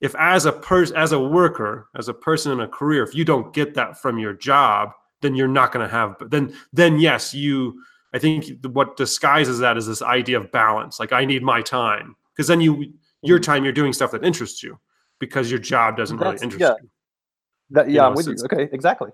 if 0.02 0.16
as 0.16 0.46
a 0.46 0.52
person 0.52 0.96
as 0.96 1.12
a 1.12 1.20
worker 1.20 1.90
as 1.98 2.08
a 2.08 2.14
person 2.14 2.52
in 2.52 2.60
a 2.62 2.68
career 2.68 3.04
if 3.04 3.14
you 3.14 3.26
don't 3.26 3.54
get 3.54 3.74
that 3.74 4.00
from 4.00 4.18
your 4.18 4.34
job 4.34 4.92
then 5.22 5.36
you're 5.36 5.48
not 5.48 5.72
going 5.72 5.86
to 5.86 5.92
have 5.92 6.16
then 6.30 6.54
then 6.74 7.00
yes 7.00 7.34
you 7.34 7.80
I 8.14 8.20
think 8.20 8.66
what 8.66 8.98
disguises 8.98 9.60
that 9.60 9.78
is 9.78 9.86
this 9.86 10.02
idea 10.02 10.38
of 10.38 10.52
balance. 10.52 11.00
Like 11.00 11.14
I 11.14 11.26
need 11.26 11.44
my 11.44 11.62
time 11.62 12.16
because 12.36 12.48
then 12.48 12.62
you 12.62 12.94
your 13.22 13.38
mm-hmm. 13.38 13.52
time 13.52 13.64
you're 13.64 13.74
doing 13.74 13.94
stuff 13.94 14.12
that 14.12 14.24
interests 14.24 14.64
you 14.64 14.80
because 15.20 15.50
your 15.50 15.60
job 15.60 15.98
doesn't 15.98 16.18
That's, 16.18 16.42
really 16.42 16.44
interest 16.44 16.62
yeah. 16.62 16.84
you. 16.84 16.90
That, 17.72 17.88
yeah, 17.88 17.92
you 17.92 17.98
know, 17.98 18.08
I'm 18.08 18.16
with 18.16 18.28
you. 18.28 18.36
Okay, 18.46 18.70
exactly. 18.72 19.12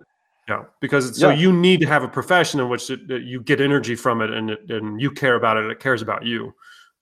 Yeah, 0.47 0.63
because 0.79 1.19
so 1.19 1.31
you 1.31 1.51
need 1.51 1.81
to 1.81 1.87
have 1.87 2.03
a 2.03 2.07
profession 2.07 2.59
in 2.59 2.69
which 2.69 2.89
it, 2.91 2.99
you 3.23 3.41
get 3.41 3.59
energy 3.59 3.95
from 3.95 4.21
it 4.21 4.29
and 4.29 4.51
it, 4.51 4.69
and 4.69 5.01
you 5.01 5.09
care 5.09 5.35
about 5.35 5.57
it 5.57 5.63
and 5.63 5.71
it 5.71 5.79
cares 5.79 6.03
about 6.03 6.23
you. 6.23 6.53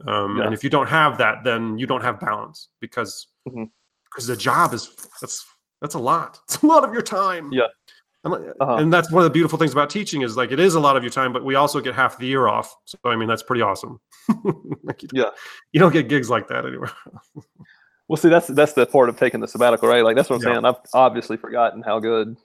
Um, 0.07 0.37
yeah. 0.37 0.45
And 0.45 0.53
if 0.53 0.63
you 0.63 0.69
don't 0.69 0.87
have 0.87 1.17
that, 1.17 1.43
then 1.43 1.77
you 1.77 1.85
don't 1.85 2.01
have 2.01 2.19
balance 2.19 2.69
because 2.79 3.27
mm-hmm. 3.47 3.63
because 4.05 4.27
the 4.27 4.37
job 4.37 4.73
is 4.73 4.95
that's 5.21 5.45
that's 5.81 5.95
a 5.95 5.99
lot. 5.99 6.39
It's 6.47 6.61
a 6.61 6.65
lot 6.65 6.83
of 6.83 6.93
your 6.93 7.01
time. 7.01 7.51
Yeah. 7.51 7.67
Uh-huh. 8.25 8.75
And 8.75 8.91
that's 8.91 9.11
one 9.11 9.21
of 9.21 9.25
the 9.25 9.33
beautiful 9.33 9.59
things 9.59 9.73
about 9.73 9.89
teaching 9.89 10.21
is 10.21 10.37
like 10.37 10.51
it 10.51 10.59
is 10.59 10.75
a 10.75 10.79
lot 10.79 10.95
of 10.95 11.03
your 11.03 11.09
time, 11.09 11.33
but 11.33 11.43
we 11.43 11.55
also 11.55 11.81
get 11.81 11.93
half 11.93 12.17
the 12.17 12.25
year 12.25 12.47
off. 12.47 12.73
So 12.85 12.97
I 13.03 13.17
mean 13.17 13.27
that's 13.27 13.43
pretty 13.43 13.61
awesome. 13.61 13.99
like 14.83 15.03
you 15.03 15.09
yeah, 15.11 15.29
you 15.73 15.79
don't 15.79 15.91
get 15.91 16.07
gigs 16.07 16.29
like 16.29 16.47
that 16.47 16.65
anywhere. 16.65 16.91
well, 18.07 18.15
see, 18.15 18.29
that's 18.29 18.47
that's 18.47 18.73
the 18.73 18.85
part 18.85 19.09
of 19.09 19.19
taking 19.19 19.41
the 19.41 19.47
sabbatical, 19.47 19.89
right? 19.89 20.05
Like 20.05 20.15
that's 20.15 20.29
what 20.29 20.37
I'm 20.37 20.47
yeah. 20.47 20.53
saying. 20.53 20.65
I've 20.65 20.75
obviously 20.93 21.35
forgotten 21.35 21.81
how 21.81 21.99
good 21.99 22.37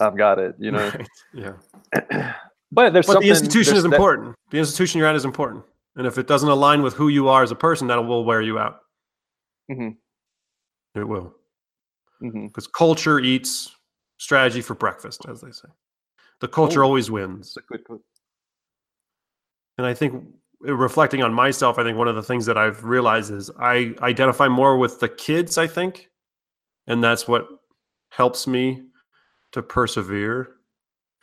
I've 0.00 0.16
got 0.16 0.40
it. 0.40 0.56
You 0.58 0.72
know. 0.72 0.88
Right. 0.88 1.08
Yeah. 1.32 2.32
but 2.72 2.92
there's 2.92 3.06
but 3.06 3.20
the 3.20 3.28
institution 3.28 3.76
is 3.76 3.84
important. 3.84 4.30
That, 4.30 4.50
the 4.50 4.58
institution 4.58 4.98
you're 4.98 5.08
at 5.08 5.14
is 5.14 5.24
important, 5.24 5.62
and 5.94 6.08
if 6.08 6.18
it 6.18 6.26
doesn't 6.26 6.48
align 6.48 6.82
with 6.82 6.94
who 6.94 7.06
you 7.06 7.28
are 7.28 7.44
as 7.44 7.52
a 7.52 7.56
person, 7.56 7.86
that 7.86 8.04
will 8.04 8.24
wear 8.24 8.42
you 8.42 8.58
out. 8.58 8.80
Mm-hmm. 9.72 11.00
It 11.00 11.04
will. 11.04 11.34
Because 12.20 12.66
mm-hmm. 12.66 12.72
culture 12.76 13.18
eats 13.18 13.74
strategy 14.18 14.60
for 14.60 14.74
breakfast, 14.74 15.26
as 15.28 15.40
they 15.40 15.50
say. 15.50 15.68
The 16.40 16.48
culture 16.48 16.82
oh, 16.82 16.86
always 16.86 17.10
wins. 17.10 17.56
And 19.78 19.86
I 19.86 19.94
think 19.94 20.24
uh, 20.66 20.74
reflecting 20.74 21.22
on 21.22 21.32
myself, 21.32 21.78
I 21.78 21.84
think 21.84 21.98
one 21.98 22.08
of 22.08 22.14
the 22.14 22.22
things 22.22 22.46
that 22.46 22.58
I've 22.58 22.84
realized 22.84 23.32
is 23.32 23.50
I 23.58 23.94
identify 24.02 24.48
more 24.48 24.78
with 24.78 25.00
the 25.00 25.08
kids, 25.08 25.58
I 25.58 25.66
think. 25.66 26.08
And 26.86 27.02
that's 27.02 27.26
what 27.26 27.46
helps 28.10 28.46
me 28.46 28.82
to 29.52 29.62
persevere. 29.62 30.50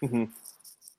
Mm-hmm. 0.04 0.26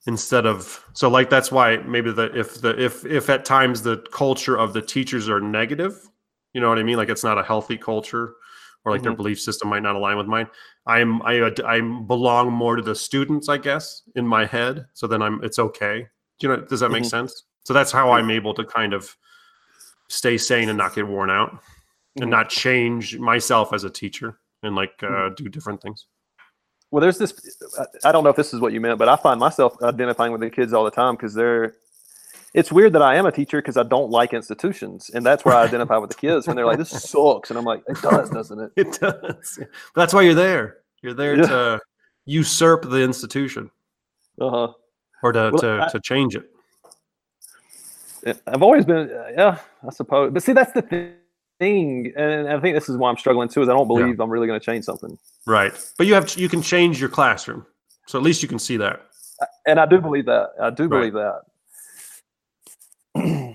Instead 0.06 0.47
of 0.47 0.82
so 0.94 1.10
like 1.10 1.28
that's 1.28 1.52
why 1.52 1.77
maybe 1.78 2.10
the 2.10 2.35
if 2.39 2.60
the 2.62 2.78
if 2.82 3.05
if 3.05 3.28
at 3.28 3.44
times 3.44 3.82
the 3.82 3.98
culture 4.12 4.56
of 4.59 4.72
the 4.72 4.81
teachers 4.81 5.28
are 5.28 5.40
negative, 5.40 6.09
you 6.52 6.60
know 6.60 6.68
what 6.68 6.78
I 6.78 6.82
mean? 6.82 6.97
Like 6.97 7.09
it's 7.09 7.24
not 7.24 7.39
a 7.39 7.43
healthy 7.43 7.77
culture 7.77 8.35
or 8.85 8.93
like 8.93 9.01
mm-hmm. 9.01 9.09
their 9.09 9.16
belief 9.16 9.40
system 9.40 9.68
might 9.68 9.82
not 9.82 9.97
align 9.97 10.16
with 10.16 10.27
mine. 10.27 10.48
I'm 10.86 11.22
I 11.22 11.52
I 11.64 11.81
belong 11.81 12.52
more 12.52 12.77
to 12.77 12.82
the 12.82 12.94
students, 12.94 13.48
I 13.48 13.59
guess, 13.59 14.02
in 14.16 14.27
my 14.27 14.47
head. 14.47 14.86
So 14.94 15.06
then 15.06 15.22
I'm 15.22 15.43
it's 15.44 15.59
okay. 15.59 16.06
Do 16.39 16.48
you 16.48 16.56
know? 16.56 16.62
Does 16.62 16.81
that 16.81 16.90
make 16.90 17.02
mm-hmm. 17.02 17.09
sense? 17.09 17.44
So 17.64 17.74
that's 17.74 17.93
how 17.93 18.12
I'm 18.12 18.31
able 18.31 18.55
to 18.55 18.64
kind 18.64 18.94
of 18.94 19.14
stay 20.09 20.39
sane 20.39 20.68
and 20.68 20.78
not 20.78 20.94
get 20.94 21.06
worn 21.06 21.31
out, 21.31 21.52
mm-hmm. 21.52 22.22
and 22.22 22.31
not 22.31 22.48
change 22.48 23.18
myself 23.18 23.72
as 23.72 23.85
a 23.85 23.90
teacher 23.90 24.39
and 24.62 24.74
like 24.74 24.94
uh, 25.02 25.06
mm-hmm. 25.06 25.35
do 25.35 25.48
different 25.48 25.82
things. 25.82 26.06
Well, 26.90 27.01
there's 27.01 27.18
this. 27.18 27.35
I 28.05 28.10
don't 28.10 28.24
know 28.24 28.31
if 28.31 28.36
this 28.36 28.52
is 28.52 28.60
what 28.60 28.72
you 28.72 28.81
meant, 28.81 28.98
but 28.98 29.09
I 29.09 29.16
find 29.16 29.39
myself 29.39 29.77
identifying 29.82 30.32
with 30.32 30.40
the 30.40 30.51
kids 30.51 30.72
all 30.72 30.85
the 30.85 30.90
time 30.90 31.14
because 31.14 31.35
they're 31.35 31.74
it's 32.52 32.72
weird 32.72 32.93
that 32.94 33.02
I 33.02 33.16
am 33.16 33.27
a 33.27 33.32
teacher 33.32 33.59
because 33.59 33.77
I 33.77 33.85
don't 33.85 34.10
like 34.10 34.32
institutions, 34.32 35.10
and 35.14 35.24
that's 35.24 35.44
where 35.44 35.55
I 35.55 35.64
identify 35.64 35.98
with 35.98 36.10
the 36.10 36.16
kids 36.16 36.47
when 36.47 36.56
they're 36.56 36.66
like, 36.66 36.78
"This 36.78 36.90
sucks," 37.10 37.51
and 37.51 37.59
I'm 37.59 37.64
like, 37.64 37.82
"It 37.86 38.01
does, 38.02 38.31
doesn't 38.31 38.59
it?" 38.59 38.72
It 38.77 38.98
does. 39.01 39.60
That's 39.94 40.12
why 40.12 40.22
you're 40.22 40.35
there. 40.35 40.78
You're 41.02 41.14
there 41.14 41.36
yeah. 41.36 41.47
to 41.47 41.81
usurp 42.24 42.89
the 42.89 43.02
institution, 43.02 43.70
uh-huh. 44.40 44.72
or 45.22 45.32
to 45.32 45.51
well, 45.52 45.59
to, 45.59 45.85
I, 45.86 45.89
to 45.90 46.01
change 46.01 46.36
it. 46.36 46.51
I've 48.47 48.62
always 48.62 48.85
been, 48.85 49.09
yeah, 49.09 49.59
I 49.86 49.90
suppose. 49.90 50.32
But 50.32 50.43
see, 50.43 50.52
that's 50.52 50.72
the 50.72 50.82
thing, 51.59 52.12
and 52.16 52.48
I 52.48 52.59
think 52.60 52.74
this 52.74 52.89
is 52.89 52.97
why 52.97 53.10
I'm 53.10 53.16
struggling 53.16 53.48
too. 53.48 53.62
Is 53.62 53.68
I 53.68 53.72
don't 53.72 53.86
believe 53.86 54.16
yeah. 54.16 54.22
I'm 54.22 54.31
really 54.31 54.47
going 54.47 54.59
to 54.59 54.64
change 54.64 54.85
something. 54.85 55.16
Right, 55.47 55.72
but 55.97 56.06
you 56.06 56.14
have 56.14 56.36
you 56.36 56.48
can 56.48 56.62
change 56.62 57.01
your 57.01 57.10
classroom, 57.10 57.64
so 58.06 58.18
at 58.18 58.24
least 58.24 58.43
you 58.43 58.48
can 58.48 58.59
see 58.59 58.77
that. 58.78 59.06
And 59.66 59.78
I 59.78 59.86
do 59.86 60.01
believe 60.01 60.27
that. 60.27 60.51
I 60.60 60.70
do 60.70 60.89
believe 60.89 61.14
right. 61.14 61.22
that. 61.22 61.49
And 63.23 63.55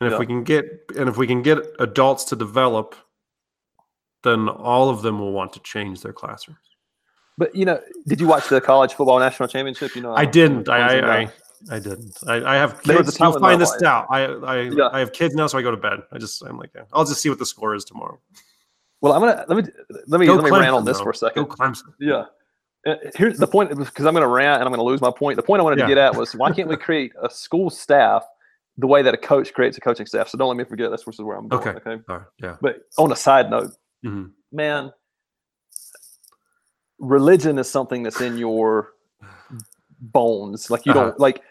if 0.00 0.12
yeah. 0.12 0.18
we 0.18 0.26
can 0.26 0.44
get 0.44 0.64
and 0.96 1.08
if 1.08 1.16
we 1.16 1.26
can 1.26 1.42
get 1.42 1.58
adults 1.78 2.24
to 2.24 2.36
develop, 2.36 2.94
then 4.22 4.48
all 4.48 4.90
of 4.90 5.02
them 5.02 5.18
will 5.18 5.32
want 5.32 5.52
to 5.54 5.60
change 5.60 6.02
their 6.02 6.12
classrooms. 6.12 6.58
But 7.36 7.54
you 7.54 7.64
know, 7.64 7.80
did 8.06 8.20
you 8.20 8.26
watch 8.26 8.48
the 8.48 8.60
college 8.60 8.94
football 8.94 9.18
national 9.18 9.48
championship? 9.48 9.94
You 9.94 10.02
know, 10.02 10.14
I 10.14 10.24
didn't. 10.24 10.68
I 10.68 10.78
I, 10.78 11.20
I, 11.20 11.32
I 11.70 11.78
didn't. 11.78 12.16
I, 12.26 12.54
I 12.54 12.56
have 12.56 12.82
kids. 12.82 13.18
You'll 13.18 13.38
find 13.38 13.60
this 13.60 13.82
out. 13.82 14.06
I 14.10 14.24
I, 14.24 14.60
yeah. 14.62 14.88
I 14.92 14.98
have 14.98 15.12
kids 15.12 15.34
now, 15.34 15.46
so 15.46 15.58
I 15.58 15.62
go 15.62 15.70
to 15.70 15.76
bed. 15.76 16.00
I 16.12 16.18
just 16.18 16.42
I'm 16.42 16.58
like 16.58 16.70
I'll 16.92 17.04
just 17.04 17.20
see 17.20 17.28
what 17.28 17.38
the 17.38 17.46
score 17.46 17.74
is 17.74 17.84
tomorrow. 17.84 18.20
Well, 19.00 19.12
I'm 19.12 19.20
gonna 19.20 19.44
let 19.48 19.64
me 19.64 19.72
let 20.06 20.20
me 20.20 20.26
go 20.26 20.34
let 20.34 20.44
me 20.44 20.50
rant 20.50 20.74
on 20.74 20.84
this 20.84 20.98
though. 20.98 21.04
for 21.04 21.10
a 21.10 21.14
second. 21.14 21.44
Go 21.44 21.54
Clemson. 21.54 21.94
Yeah. 22.00 22.24
Uh, 22.86 22.94
here's 23.16 23.38
the 23.38 23.46
point 23.46 23.70
because 23.76 24.06
I'm 24.06 24.14
going 24.14 24.22
to 24.22 24.28
rant 24.28 24.60
and 24.60 24.62
I'm 24.62 24.72
going 24.72 24.78
to 24.78 24.84
lose 24.84 25.00
my 25.00 25.10
point. 25.10 25.36
The 25.36 25.42
point 25.42 25.60
I 25.60 25.64
wanted 25.64 25.80
yeah. 25.80 25.86
to 25.86 25.88
get 25.88 25.98
at 25.98 26.14
was 26.14 26.34
why 26.34 26.52
can't 26.52 26.68
we 26.68 26.76
create 26.76 27.12
a 27.20 27.28
school 27.28 27.70
staff 27.70 28.24
the 28.78 28.86
way 28.86 29.02
that 29.02 29.12
a 29.12 29.18
coach 29.18 29.52
creates 29.52 29.76
a 29.76 29.80
coaching 29.80 30.06
staff. 30.06 30.28
So 30.28 30.38
don't 30.38 30.48
let 30.48 30.56
me 30.56 30.64
forget 30.64 30.90
that's 30.90 31.04
where 31.04 31.36
I'm 31.36 31.48
going. 31.48 31.68
Okay. 31.68 31.90
okay? 31.90 32.02
All 32.08 32.18
right. 32.18 32.26
Yeah. 32.40 32.56
But 32.60 32.82
on 32.96 33.10
a 33.10 33.16
side 33.16 33.50
note, 33.50 33.72
mm-hmm. 34.06 34.26
man, 34.52 34.92
religion 37.00 37.58
is 37.58 37.68
something 37.68 38.04
that's 38.04 38.20
in 38.20 38.38
your 38.38 38.92
bones. 40.00 40.70
Like 40.70 40.86
you 40.86 40.92
uh-huh. 40.92 41.02
don't 41.02 41.20
like. 41.20 41.42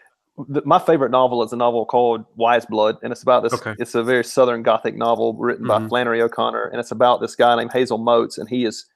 The, 0.46 0.62
my 0.64 0.78
favorite 0.78 1.10
novel 1.10 1.42
is 1.42 1.52
a 1.52 1.56
novel 1.56 1.84
called 1.84 2.24
Wise 2.36 2.64
Blood, 2.64 2.96
and 3.02 3.12
it's 3.12 3.22
about 3.22 3.42
this. 3.42 3.52
Okay. 3.52 3.74
It's 3.78 3.96
a 3.96 4.04
very 4.04 4.22
Southern 4.22 4.62
Gothic 4.62 4.96
novel 4.96 5.34
written 5.34 5.66
mm-hmm. 5.66 5.84
by 5.84 5.88
Flannery 5.88 6.22
O'Connor, 6.22 6.66
and 6.66 6.78
it's 6.78 6.92
about 6.92 7.20
this 7.20 7.34
guy 7.34 7.56
named 7.56 7.72
Hazel 7.72 7.98
Motes, 7.98 8.38
and 8.38 8.48
he 8.48 8.64
is 8.64 8.86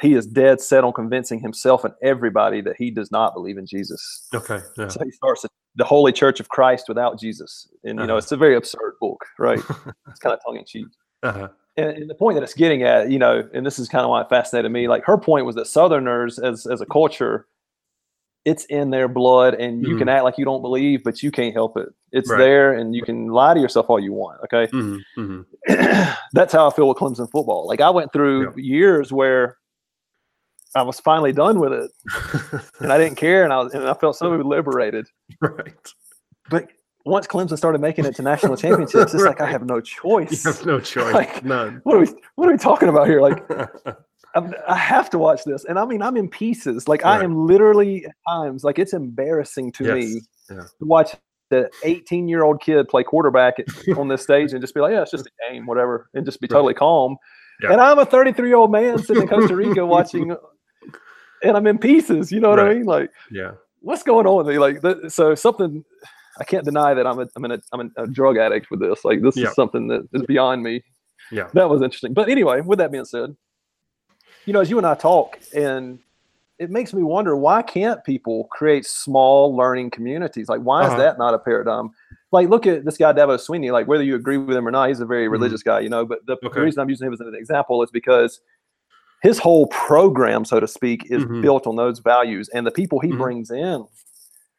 he 0.00 0.14
is 0.14 0.26
dead 0.26 0.60
set 0.60 0.84
on 0.84 0.92
convincing 0.92 1.38
himself 1.38 1.84
and 1.84 1.94
everybody 2.02 2.60
that 2.62 2.76
he 2.76 2.90
does 2.90 3.10
not 3.10 3.34
believe 3.34 3.58
in 3.58 3.66
Jesus. 3.66 4.26
Okay. 4.34 4.60
Yeah. 4.76 4.88
So 4.88 5.04
he 5.04 5.10
starts 5.10 5.44
the 5.76 5.84
Holy 5.84 6.12
Church 6.12 6.40
of 6.40 6.48
Christ 6.48 6.86
without 6.88 7.20
Jesus, 7.20 7.68
and 7.84 8.00
you 8.00 8.06
know 8.06 8.14
Uh-huh. 8.14 8.18
it's 8.18 8.32
a 8.32 8.36
very 8.36 8.56
absurd 8.56 8.94
book, 9.00 9.24
right? 9.38 9.58
it's 10.08 10.18
kind 10.20 10.32
of 10.34 10.40
tongue 10.44 10.56
in 10.56 10.64
cheek. 10.64 10.86
Uh-huh. 11.22 11.48
And, 11.76 11.90
and 11.90 12.10
the 12.10 12.14
point 12.14 12.36
that 12.36 12.42
it's 12.42 12.54
getting 12.54 12.82
at, 12.84 13.10
you 13.10 13.18
know, 13.18 13.46
and 13.52 13.66
this 13.66 13.78
is 13.78 13.88
kind 13.88 14.02
of 14.04 14.10
why 14.10 14.22
it 14.22 14.28
fascinated 14.30 14.72
me. 14.72 14.88
Like 14.88 15.04
her 15.04 15.18
point 15.18 15.44
was 15.44 15.54
that 15.56 15.66
Southerners, 15.66 16.38
as 16.38 16.66
as 16.66 16.80
a 16.80 16.86
culture, 16.86 17.46
it's 18.46 18.64
in 18.66 18.90
their 18.90 19.08
blood, 19.08 19.54
and 19.54 19.82
you 19.86 19.96
can 19.96 20.08
act 20.08 20.24
like 20.24 20.38
you 20.38 20.44
don't 20.44 20.62
believe, 20.62 21.04
but 21.04 21.22
you 21.22 21.30
can't 21.30 21.52
help 21.52 21.76
it. 21.76 21.88
It's 22.12 22.30
Right. 22.30 22.38
there, 22.38 22.72
and 22.72 22.94
you 22.94 23.02
can 23.02 23.28
lie 23.28 23.52
to 23.54 23.60
yourself 23.60 23.90
all 23.90 24.00
you 24.00 24.12
want. 24.12 24.40
Okay, 24.44 24.68
hmm 24.68 24.98
hmm 25.16 25.40
that's 26.32 26.52
how 26.52 26.68
I 26.68 26.72
feel 26.72 26.88
with 26.88 26.96
Clemson 26.96 27.30
football. 27.30 27.66
Like 27.66 27.80
I 27.80 27.90
went 27.90 28.12
through 28.12 28.54
years 28.56 29.12
where 29.12 29.58
I 30.76 30.82
was 30.82 31.00
finally 31.00 31.32
done 31.32 31.58
with 31.58 31.72
it, 31.72 31.90
and 32.80 32.92
I 32.92 32.98
didn't 32.98 33.16
care, 33.26 33.44
and 33.44 33.52
I 33.52 33.58
was, 33.62 33.74
and 33.74 33.88
I 33.88 33.94
felt 33.94 34.16
so 34.16 34.30
liberated. 34.30 35.06
right. 35.40 35.74
But 36.50 36.68
once 37.04 37.26
Clemson 37.26 37.56
started 37.56 37.80
making 37.80 38.04
it 38.04 38.14
to 38.16 38.22
national 38.22 38.56
championships, 38.64 39.14
it's 39.14 39.24
like 39.24 39.40
I 39.40 39.50
have 39.50 39.64
no 39.64 39.76
You 39.76 39.82
choice. 39.82 40.44
have 40.44 40.66
no 40.66 40.78
choice. 40.80 41.14
Like- 41.14 41.44
None. 41.44 41.80
What 41.84 41.96
are 41.96 42.00
we? 42.00 42.06
What 42.36 42.48
are 42.48 42.52
we 42.52 42.58
talking 42.58 42.88
about 42.88 43.06
here? 43.08 43.20
Like 43.20 43.42
I'm, 44.34 44.52
I 44.68 44.76
have 44.76 45.08
to 45.10 45.18
watch 45.18 45.44
this, 45.44 45.64
and 45.64 45.78
I 45.78 45.84
mean 45.86 46.02
I'm 46.02 46.16
in 46.16 46.28
pieces. 46.28 46.86
Like 46.88 47.04
I 47.04 47.24
am 47.24 47.46
literally 47.46 48.04
at 48.04 48.12
times 48.28 48.64
like 48.64 48.78
it's 48.78 48.92
embarrassing 48.92 49.72
to 49.72 49.94
me 49.94 50.20
Yeah. 50.50 50.56
to 50.62 50.68
watch 50.80 51.12
the 51.50 51.70
18 51.84 52.28
year 52.28 52.42
old 52.44 52.60
kid 52.60 52.88
play 52.88 53.02
quarterback 53.04 53.54
at- 53.60 53.96
on 53.96 54.08
this 54.08 54.22
stage 54.22 54.52
and 54.52 54.60
just 54.60 54.74
be 54.74 54.80
like, 54.80 54.92
yeah, 54.92 55.02
it's 55.02 55.10
just 55.12 55.26
a 55.26 55.52
game, 55.52 55.64
whatever, 55.66 56.08
and 56.14 56.24
just 56.26 56.40
be 56.40 56.46
Right. 56.50 56.56
totally 56.56 56.74
calm. 56.74 57.16
Yeah. 57.62 57.72
And 57.72 57.80
I'm 57.80 57.98
a 57.98 58.04
33 58.04 58.48
year 58.48 58.56
old 58.58 58.70
man 58.72 58.98
sitting 58.98 59.22
in 59.22 59.28
Costa 59.28 59.54
Rica 59.56 59.86
watching, 59.86 60.36
and 61.42 61.56
I'm 61.56 61.66
in 61.66 61.78
pieces. 61.78 62.30
You 62.32 62.40
know 62.40 62.50
what 62.50 62.60
I 62.60 62.74
mean? 62.74 62.84
Like, 62.84 63.10
Yeah. 63.30 63.52
what's 63.80 64.02
going 64.02 64.26
on 64.26 64.36
with 64.38 64.46
me? 64.48 64.58
Like, 64.58 64.82
th- 64.82 65.10
so 65.10 65.34
something. 65.34 65.84
I 66.38 66.44
can't 66.44 66.64
deny 66.66 66.92
that 66.92 67.06
I'm 67.06 67.18
a 67.18 67.26
I'm, 67.34 67.44
in 67.46 67.52
a, 67.52 67.58
I'm 67.72 67.92
a 67.96 68.06
drug 68.06 68.36
addict 68.36 68.70
with 68.70 68.80
this. 68.80 69.04
Like, 69.06 69.22
this 69.22 69.36
Yeah. 69.36 69.48
is 69.48 69.54
something 69.54 69.88
that 69.88 70.06
is 70.12 70.22
beyond 70.22 70.62
me 70.62 70.82
Yeah. 71.32 71.48
that 71.54 71.70
was 71.70 71.80
interesting. 71.80 72.12
But 72.12 72.28
anyway, 72.28 72.60
with 72.60 72.78
that 72.78 72.92
being 72.92 73.06
said, 73.06 73.34
you 74.44 74.52
know, 74.52 74.60
as 74.60 74.68
you 74.70 74.76
and 74.78 74.86
I 74.86 74.94
talk, 74.94 75.38
and 75.54 75.98
it 76.58 76.70
makes 76.70 76.92
me 76.94 77.02
wonder 77.02 77.36
why 77.36 77.62
can't 77.62 78.02
people 78.04 78.48
create 78.50 78.84
small 78.86 79.54
learning 79.56 79.90
communities? 79.90 80.48
Like, 80.48 80.60
why 80.60 80.82
is 80.82 80.88
Uh-huh. 80.88 80.98
that 80.98 81.18
not 81.18 81.32
a 81.34 81.38
paradigm? 81.38 81.90
Like, 82.32 82.48
look 82.50 82.66
at 82.66 82.84
this 82.84 82.96
guy 82.98 83.12
Dabo 83.14 83.36
Swinney. 83.38 83.72
Like, 83.72 83.86
whether 83.86 84.04
you 84.04 84.14
agree 84.14 84.36
with 84.36 84.56
him 84.56 84.66
or 84.68 84.70
not, 84.70 84.88
he's 84.88 85.00
a 85.00 85.06
very 85.06 85.28
Mhm. 85.28 85.32
religious 85.32 85.62
guy, 85.62 85.80
you 85.80 85.88
know. 85.88 86.04
But 86.04 86.24
the, 86.26 86.36
the 86.42 86.48
Okay. 86.48 86.60
reason 86.60 86.80
I'm 86.82 86.90
using 86.90 87.06
him 87.06 87.12
as 87.14 87.20
an 87.20 87.34
example 87.34 87.82
is 87.82 87.90
because 87.90 88.40
his 89.26 89.38
whole 89.38 89.66
program, 89.68 90.44
so 90.44 90.60
to 90.60 90.68
speak, 90.68 91.00
is 91.10 91.24
Mhm. 91.24 91.42
built 91.42 91.66
on 91.66 91.74
those 91.76 91.98
values, 91.98 92.48
and 92.54 92.64
the 92.66 92.70
people 92.80 93.00
he 93.00 93.10
Mhm. 93.12 93.18
brings 93.18 93.50
in 93.50 93.78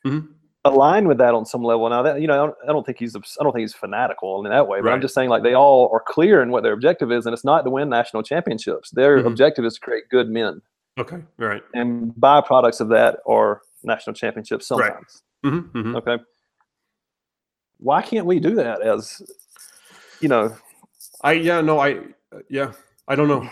Mhm. 0.05 0.27
align 0.65 1.07
with 1.07 1.17
that 1.19 1.33
on 1.33 1.45
some 1.45 1.63
level. 1.63 1.87
Now 1.89 2.01
that 2.03 2.19
you 2.21 2.27
know, 2.27 2.33
I 2.33 2.37
don't, 2.47 2.55
I 2.63 2.71
don't 2.73 2.85
think 2.85 2.97
he's 2.99 3.15
I 3.15 3.43
don't 3.43 3.53
think 3.53 3.61
he's 3.67 3.73
fanatical 3.73 4.29
in 4.45 4.51
that 4.51 4.67
way, 4.67 4.81
but 4.81 4.91
I'm 4.91 5.01
just 5.01 5.13
saying 5.15 5.29
like 5.29 5.43
they 5.43 5.53
all 5.53 5.89
are 5.93 6.03
clear 6.15 6.41
in 6.43 6.51
what 6.51 6.63
their 6.63 6.73
objective 6.73 7.09
is, 7.17 7.25
and 7.25 7.33
it's 7.33 7.45
not 7.45 7.63
to 7.63 7.69
win 7.69 7.87
national 7.89 8.23
championships. 8.23 8.91
Their 8.91 9.13
Mhm. 9.23 9.27
objective 9.27 9.63
is 9.63 9.75
to 9.75 9.79
create 9.79 10.03
good 10.09 10.29
men, 10.29 10.61
Okay. 10.99 11.19
All 11.39 11.47
right. 11.47 11.63
and 11.73 12.13
byproducts 12.15 12.81
of 12.81 12.89
that 12.89 13.19
are 13.25 13.61
national 13.83 14.15
championships 14.15 14.69
Right. 14.71 14.87
sometimes. 14.91 15.23
hmm 15.43 15.59
hmm 15.81 15.95
Okay, 15.95 16.17
why 17.79 18.01
can't 18.01 18.25
we 18.25 18.39
do 18.39 18.55
that 18.55 18.81
as 18.81 19.21
you 20.19 20.27
know? 20.27 20.53
I 21.23 21.31
yeah 21.33 21.61
no 21.61 21.79
I 21.79 21.89
yeah 22.49 22.71
I 23.07 23.15
don't 23.15 23.29
know, 23.29 23.47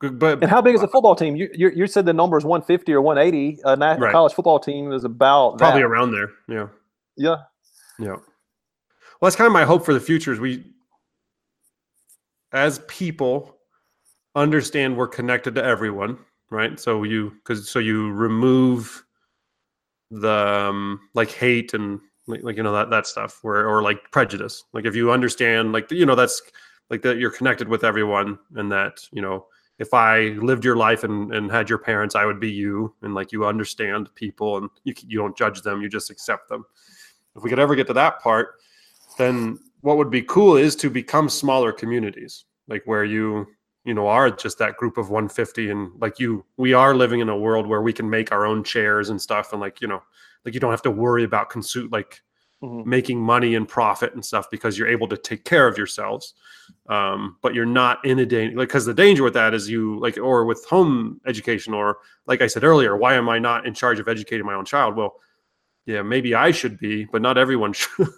but 0.00 0.42
And 0.42 0.50
how 0.50 0.60
big 0.60 0.74
is 0.74 0.82
a 0.82 0.88
football 0.88 1.14
team? 1.14 1.36
You 1.36 1.48
you, 1.54 1.70
you 1.70 1.86
said 1.86 2.04
the 2.06 2.12
number 2.12 2.36
is 2.36 2.44
150 2.44 2.92
or 2.92 3.00
180. 3.00 3.60
A 3.64 3.76
Right. 3.76 4.12
college 4.12 4.34
football 4.34 4.58
team 4.58 4.92
is 4.92 5.04
about 5.04 5.58
probably 5.58 5.80
that. 5.80 5.86
around 5.86 6.12
there. 6.12 6.30
Yeah. 6.48 6.68
yeah. 7.16 7.36
Yeah. 7.98 8.16
Well, 9.20 9.28
that's 9.28 9.36
kind 9.36 9.46
of 9.46 9.52
my 9.52 9.64
hope 9.64 9.84
for 9.84 9.94
the 9.94 10.00
future 10.00 10.32
is 10.32 10.38
we, 10.38 10.64
as 12.52 12.80
people, 12.86 13.56
understand 14.34 14.96
we're 14.96 15.08
connected 15.08 15.54
to 15.54 15.64
everyone, 15.64 16.18
right? 16.50 16.78
So 16.78 17.02
you, 17.04 17.30
because 17.30 17.68
so 17.70 17.78
you 17.78 18.12
remove 18.12 19.02
the 20.10 20.28
um, 20.30 21.00
like 21.14 21.30
hate 21.30 21.72
and 21.72 21.98
like, 22.26 22.42
like 22.42 22.56
you 22.58 22.62
know 22.62 22.72
that 22.72 22.90
that 22.90 23.06
stuff, 23.06 23.38
where 23.42 23.66
or 23.66 23.82
like 23.82 24.10
prejudice. 24.10 24.64
Like 24.74 24.84
if 24.84 24.94
you 24.94 25.10
understand, 25.10 25.72
like 25.72 25.90
you 25.90 26.04
know 26.04 26.14
that's 26.14 26.42
like 26.90 27.00
that 27.02 27.16
you're 27.16 27.30
connected 27.30 27.68
with 27.68 27.82
everyone, 27.84 28.38
and 28.56 28.70
that 28.70 29.00
you 29.12 29.22
know 29.22 29.46
if 29.78 29.92
I 29.92 30.28
lived 30.40 30.64
your 30.64 30.76
life 30.76 31.04
and, 31.04 31.32
and 31.34 31.50
had 31.50 31.68
your 31.68 31.78
parents, 31.78 32.14
I 32.14 32.24
would 32.24 32.40
be 32.40 32.50
you, 32.50 32.94
and 33.02 33.14
like 33.14 33.32
you 33.32 33.46
understand 33.46 34.08
people 34.14 34.56
and 34.58 34.70
you 34.84 34.94
you 35.06 35.18
don't 35.18 35.36
judge 35.36 35.62
them, 35.62 35.82
you 35.82 35.88
just 35.88 36.10
accept 36.10 36.48
them 36.48 36.64
if 37.36 37.42
we 37.42 37.50
could 37.50 37.58
ever 37.58 37.74
get 37.74 37.86
to 37.88 37.92
that 37.92 38.20
part, 38.20 38.56
then 39.18 39.58
what 39.82 39.98
would 39.98 40.10
be 40.10 40.22
cool 40.22 40.56
is 40.56 40.74
to 40.76 40.90
become 40.90 41.28
smaller 41.28 41.70
communities, 41.72 42.44
like 42.66 42.82
where 42.86 43.04
you, 43.04 43.46
you 43.84 43.94
know, 43.94 44.08
are 44.08 44.30
just 44.30 44.58
that 44.58 44.76
group 44.76 44.96
of 44.96 45.10
150 45.10 45.70
and 45.70 45.92
like 46.00 46.18
you, 46.18 46.44
we 46.56 46.72
are 46.72 46.94
living 46.94 47.20
in 47.20 47.28
a 47.28 47.36
world 47.36 47.66
where 47.66 47.82
we 47.82 47.92
can 47.92 48.08
make 48.08 48.32
our 48.32 48.46
own 48.46 48.64
chairs 48.64 49.10
and 49.10 49.20
stuff. 49.20 49.52
And 49.52 49.60
like, 49.60 49.80
you 49.80 49.86
know, 49.86 50.02
like 50.44 50.54
you 50.54 50.60
don't 50.60 50.70
have 50.70 50.82
to 50.82 50.90
worry 50.90 51.24
about 51.24 51.50
consume, 51.50 51.90
like 51.92 52.22
Mhm. 52.62 52.86
making 52.86 53.20
money 53.20 53.54
and 53.54 53.68
profit 53.68 54.14
and 54.14 54.24
stuff 54.24 54.48
because 54.50 54.78
you're 54.78 54.88
able 54.88 55.06
to 55.08 55.16
take 55.16 55.44
care 55.44 55.68
of 55.68 55.76
yourselves. 55.76 56.34
Um, 56.88 57.36
but 57.42 57.54
you're 57.54 57.66
not 57.66 58.02
in 58.04 58.18
a 58.20 58.26
danger, 58.26 58.56
like, 58.56 58.68
cause 58.70 58.86
the 58.86 58.94
danger 58.94 59.22
with 59.22 59.34
that 59.34 59.52
is 59.54 59.68
you 59.68 59.98
like, 60.00 60.16
or 60.18 60.44
with 60.46 60.64
home 60.64 61.20
education, 61.26 61.74
or 61.74 61.98
like 62.26 62.40
I 62.40 62.46
said 62.46 62.64
earlier, 62.64 62.96
why 62.96 63.14
am 63.14 63.28
I 63.28 63.38
not 63.38 63.66
in 63.66 63.74
charge 63.74 63.98
of 64.00 64.08
educating 64.08 64.46
my 64.46 64.54
own 64.54 64.64
child? 64.64 64.96
Well, 64.96 65.16
yeah, 65.86 66.02
maybe 66.02 66.34
I 66.34 66.50
should 66.50 66.78
be, 66.78 67.04
but 67.04 67.22
not 67.22 67.38
everyone 67.38 67.72
should. 67.74 68.08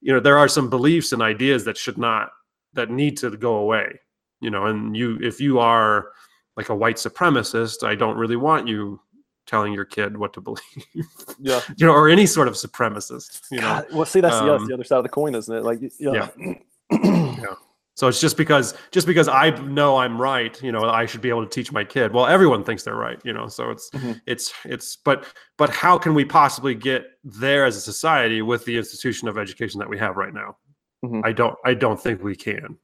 You 0.00 0.12
know, 0.14 0.20
there 0.20 0.36
are 0.38 0.48
some 0.48 0.68
beliefs 0.68 1.12
and 1.12 1.22
ideas 1.22 1.64
that 1.64 1.76
should 1.78 1.98
not, 1.98 2.30
that 2.74 2.90
need 2.90 3.16
to 3.18 3.30
go 3.36 3.56
away. 3.56 4.00
You 4.40 4.50
know, 4.50 4.66
and 4.66 4.96
you, 4.96 5.18
if 5.22 5.40
you 5.40 5.60
are 5.60 6.08
like 6.56 6.68
a 6.70 6.74
white 6.74 6.96
supremacist, 6.96 7.86
I 7.86 7.94
don't 7.94 8.16
really 8.18 8.36
want 8.36 8.66
you 8.66 9.00
telling 9.46 9.72
your 9.72 9.84
kid 9.84 10.16
what 10.16 10.32
to 10.34 10.40
believe. 10.40 10.60
Yeah. 11.38 11.60
you 11.76 11.86
know, 11.86 11.92
or 11.92 12.08
any 12.08 12.26
sort 12.26 12.48
of 12.48 12.54
supremacist. 12.54 13.42
You 13.50 13.60
know, 13.60 13.84
well, 13.92 14.04
see, 14.04 14.20
that's, 14.20 14.38
the, 14.38 14.46
that's 14.46 14.62
um, 14.62 14.68
the 14.68 14.74
other 14.74 14.84
side 14.84 14.98
of 14.98 15.02
the 15.02 15.08
coin, 15.08 15.34
isn't 15.34 15.54
it? 15.54 15.62
Like, 15.64 15.80
y- 15.80 15.90
yeah. 16.90 17.54
So 17.94 18.08
it's 18.08 18.20
just 18.20 18.38
because 18.38 18.74
just 18.90 19.06
because 19.06 19.28
I 19.28 19.50
know 19.60 19.98
I'm 19.98 20.20
right, 20.20 20.60
you 20.62 20.72
know, 20.72 20.84
I 20.84 21.04
should 21.04 21.20
be 21.20 21.28
able 21.28 21.44
to 21.44 21.48
teach 21.50 21.72
my 21.72 21.84
kid. 21.84 22.12
Well, 22.12 22.26
everyone 22.26 22.64
thinks 22.64 22.84
they're 22.84 22.96
right, 22.96 23.20
you 23.22 23.34
know. 23.34 23.48
So 23.48 23.70
it's 23.70 23.90
Mhm. 23.90 24.18
it's 24.26 24.52
it's 24.64 24.96
but 24.96 25.26
but 25.58 25.68
how 25.68 25.98
can 25.98 26.14
we 26.14 26.24
possibly 26.24 26.74
get 26.74 27.04
there 27.22 27.66
as 27.66 27.76
a 27.76 27.80
society 27.80 28.40
with 28.40 28.64
the 28.64 28.78
institution 28.78 29.28
of 29.28 29.36
education 29.36 29.78
that 29.78 29.88
we 29.90 29.98
have 29.98 30.16
right 30.16 30.32
now? 30.32 30.56
Mhm. 31.04 31.20
I 31.24 31.32
don't 31.32 31.54
I 31.66 31.74
don't 31.74 32.00
think 32.00 32.22
we 32.22 32.34
can. 32.34 32.78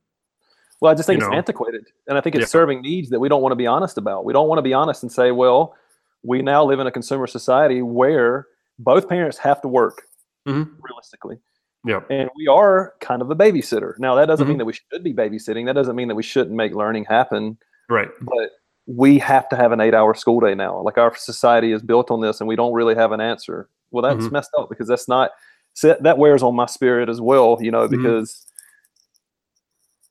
Well, 0.80 0.92
I 0.92 0.94
just 0.94 1.06
think 1.06 1.20
you 1.20 1.26
it's 1.26 1.32
know. 1.32 1.38
antiquated, 1.38 1.86
and 2.06 2.18
I 2.18 2.20
think 2.20 2.36
it's 2.36 2.42
Yeah. 2.42 2.46
serving 2.46 2.82
needs 2.82 3.08
that 3.08 3.18
we 3.18 3.30
don't 3.30 3.40
want 3.42 3.52
to 3.52 3.56
be 3.56 3.66
honest 3.66 3.96
about. 3.96 4.26
We 4.26 4.34
don't 4.34 4.46
want 4.46 4.58
to 4.58 4.62
be 4.62 4.74
honest 4.74 5.02
and 5.02 5.10
say, 5.10 5.32
"Well, 5.32 5.74
we 6.22 6.42
now 6.42 6.64
live 6.64 6.80
in 6.80 6.86
a 6.86 6.90
consumer 6.92 7.26
society 7.26 7.82
where 7.82 8.46
both 8.78 9.08
parents 9.08 9.38
have 9.38 9.60
to 9.62 9.68
work, 9.68 10.02
Mhm. 10.46 10.70
realistically, 10.82 11.38
Yeah. 11.84 12.00
and 12.10 12.28
we 12.36 12.46
are 12.48 12.94
kind 13.00 13.22
of 13.22 13.30
a 13.30 13.36
babysitter." 13.36 13.98
Now, 13.98 14.14
that 14.16 14.26
doesn't 14.26 14.46
Mhm. 14.46 14.50
mean 14.50 14.58
that 14.58 14.64
we 14.64 14.72
should 14.72 15.02
be 15.04 15.14
babysitting. 15.14 15.66
That 15.66 15.74
doesn't 15.74 15.96
mean 15.96 16.08
that 16.08 16.14
we 16.14 16.22
shouldn't 16.22 16.56
make 16.56 16.74
learning 16.74 17.04
happen. 17.04 17.58
Right. 17.88 18.10
But 18.20 18.50
we 18.86 19.18
have 19.18 19.48
to 19.50 19.56
have 19.56 19.72
an 19.72 19.80
eight-hour 19.80 20.14
school 20.14 20.40
day 20.40 20.54
now. 20.54 20.80
Like 20.80 20.96
our 20.98 21.14
society 21.14 21.72
is 21.72 21.82
built 21.82 22.10
on 22.10 22.20
this, 22.20 22.40
and 22.40 22.48
we 22.48 22.56
don't 22.56 22.72
really 22.72 22.94
have 22.94 23.12
an 23.12 23.20
answer. 23.20 23.68
Well, 23.90 24.02
that's 24.02 24.26
Mhm. 24.26 24.32
messed 24.32 24.50
up 24.58 24.68
because 24.68 24.88
that's 24.88 25.08
not 25.08 25.32
so 25.74 25.96
that- 26.00 26.18
wears 26.18 26.42
on 26.42 26.56
my 26.56 26.66
spirit 26.66 27.08
as 27.08 27.20
well. 27.20 27.58
You 27.60 27.70
know, 27.70 27.86
Mhm. 27.86 27.90
because 27.90 28.46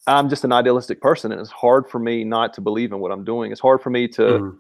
I'm 0.05 0.29
just 0.29 0.45
an 0.45 0.53
idealistic 0.53 1.01
person, 1.01 1.31
and 1.33 1.41
it's 1.41 1.49
hard 1.51 1.89
for 1.89 1.99
me 1.99 2.23
not 2.23 2.53
to 2.53 2.61
believe 2.61 2.93
in 2.93 2.99
what 2.99 3.11
I'm 3.11 3.25
doing. 3.25 3.51
It's 3.51 3.59
hard 3.59 3.81
for 3.81 3.89
me 3.89 4.07
to. 4.09 4.57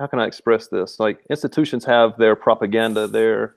How 0.00 0.06
can 0.06 0.18
I 0.18 0.24
express 0.26 0.66
this? 0.68 0.98
Like 0.98 1.18
institutions 1.28 1.84
have 1.84 2.16
their 2.16 2.34
propaganda, 2.34 3.06
their 3.06 3.54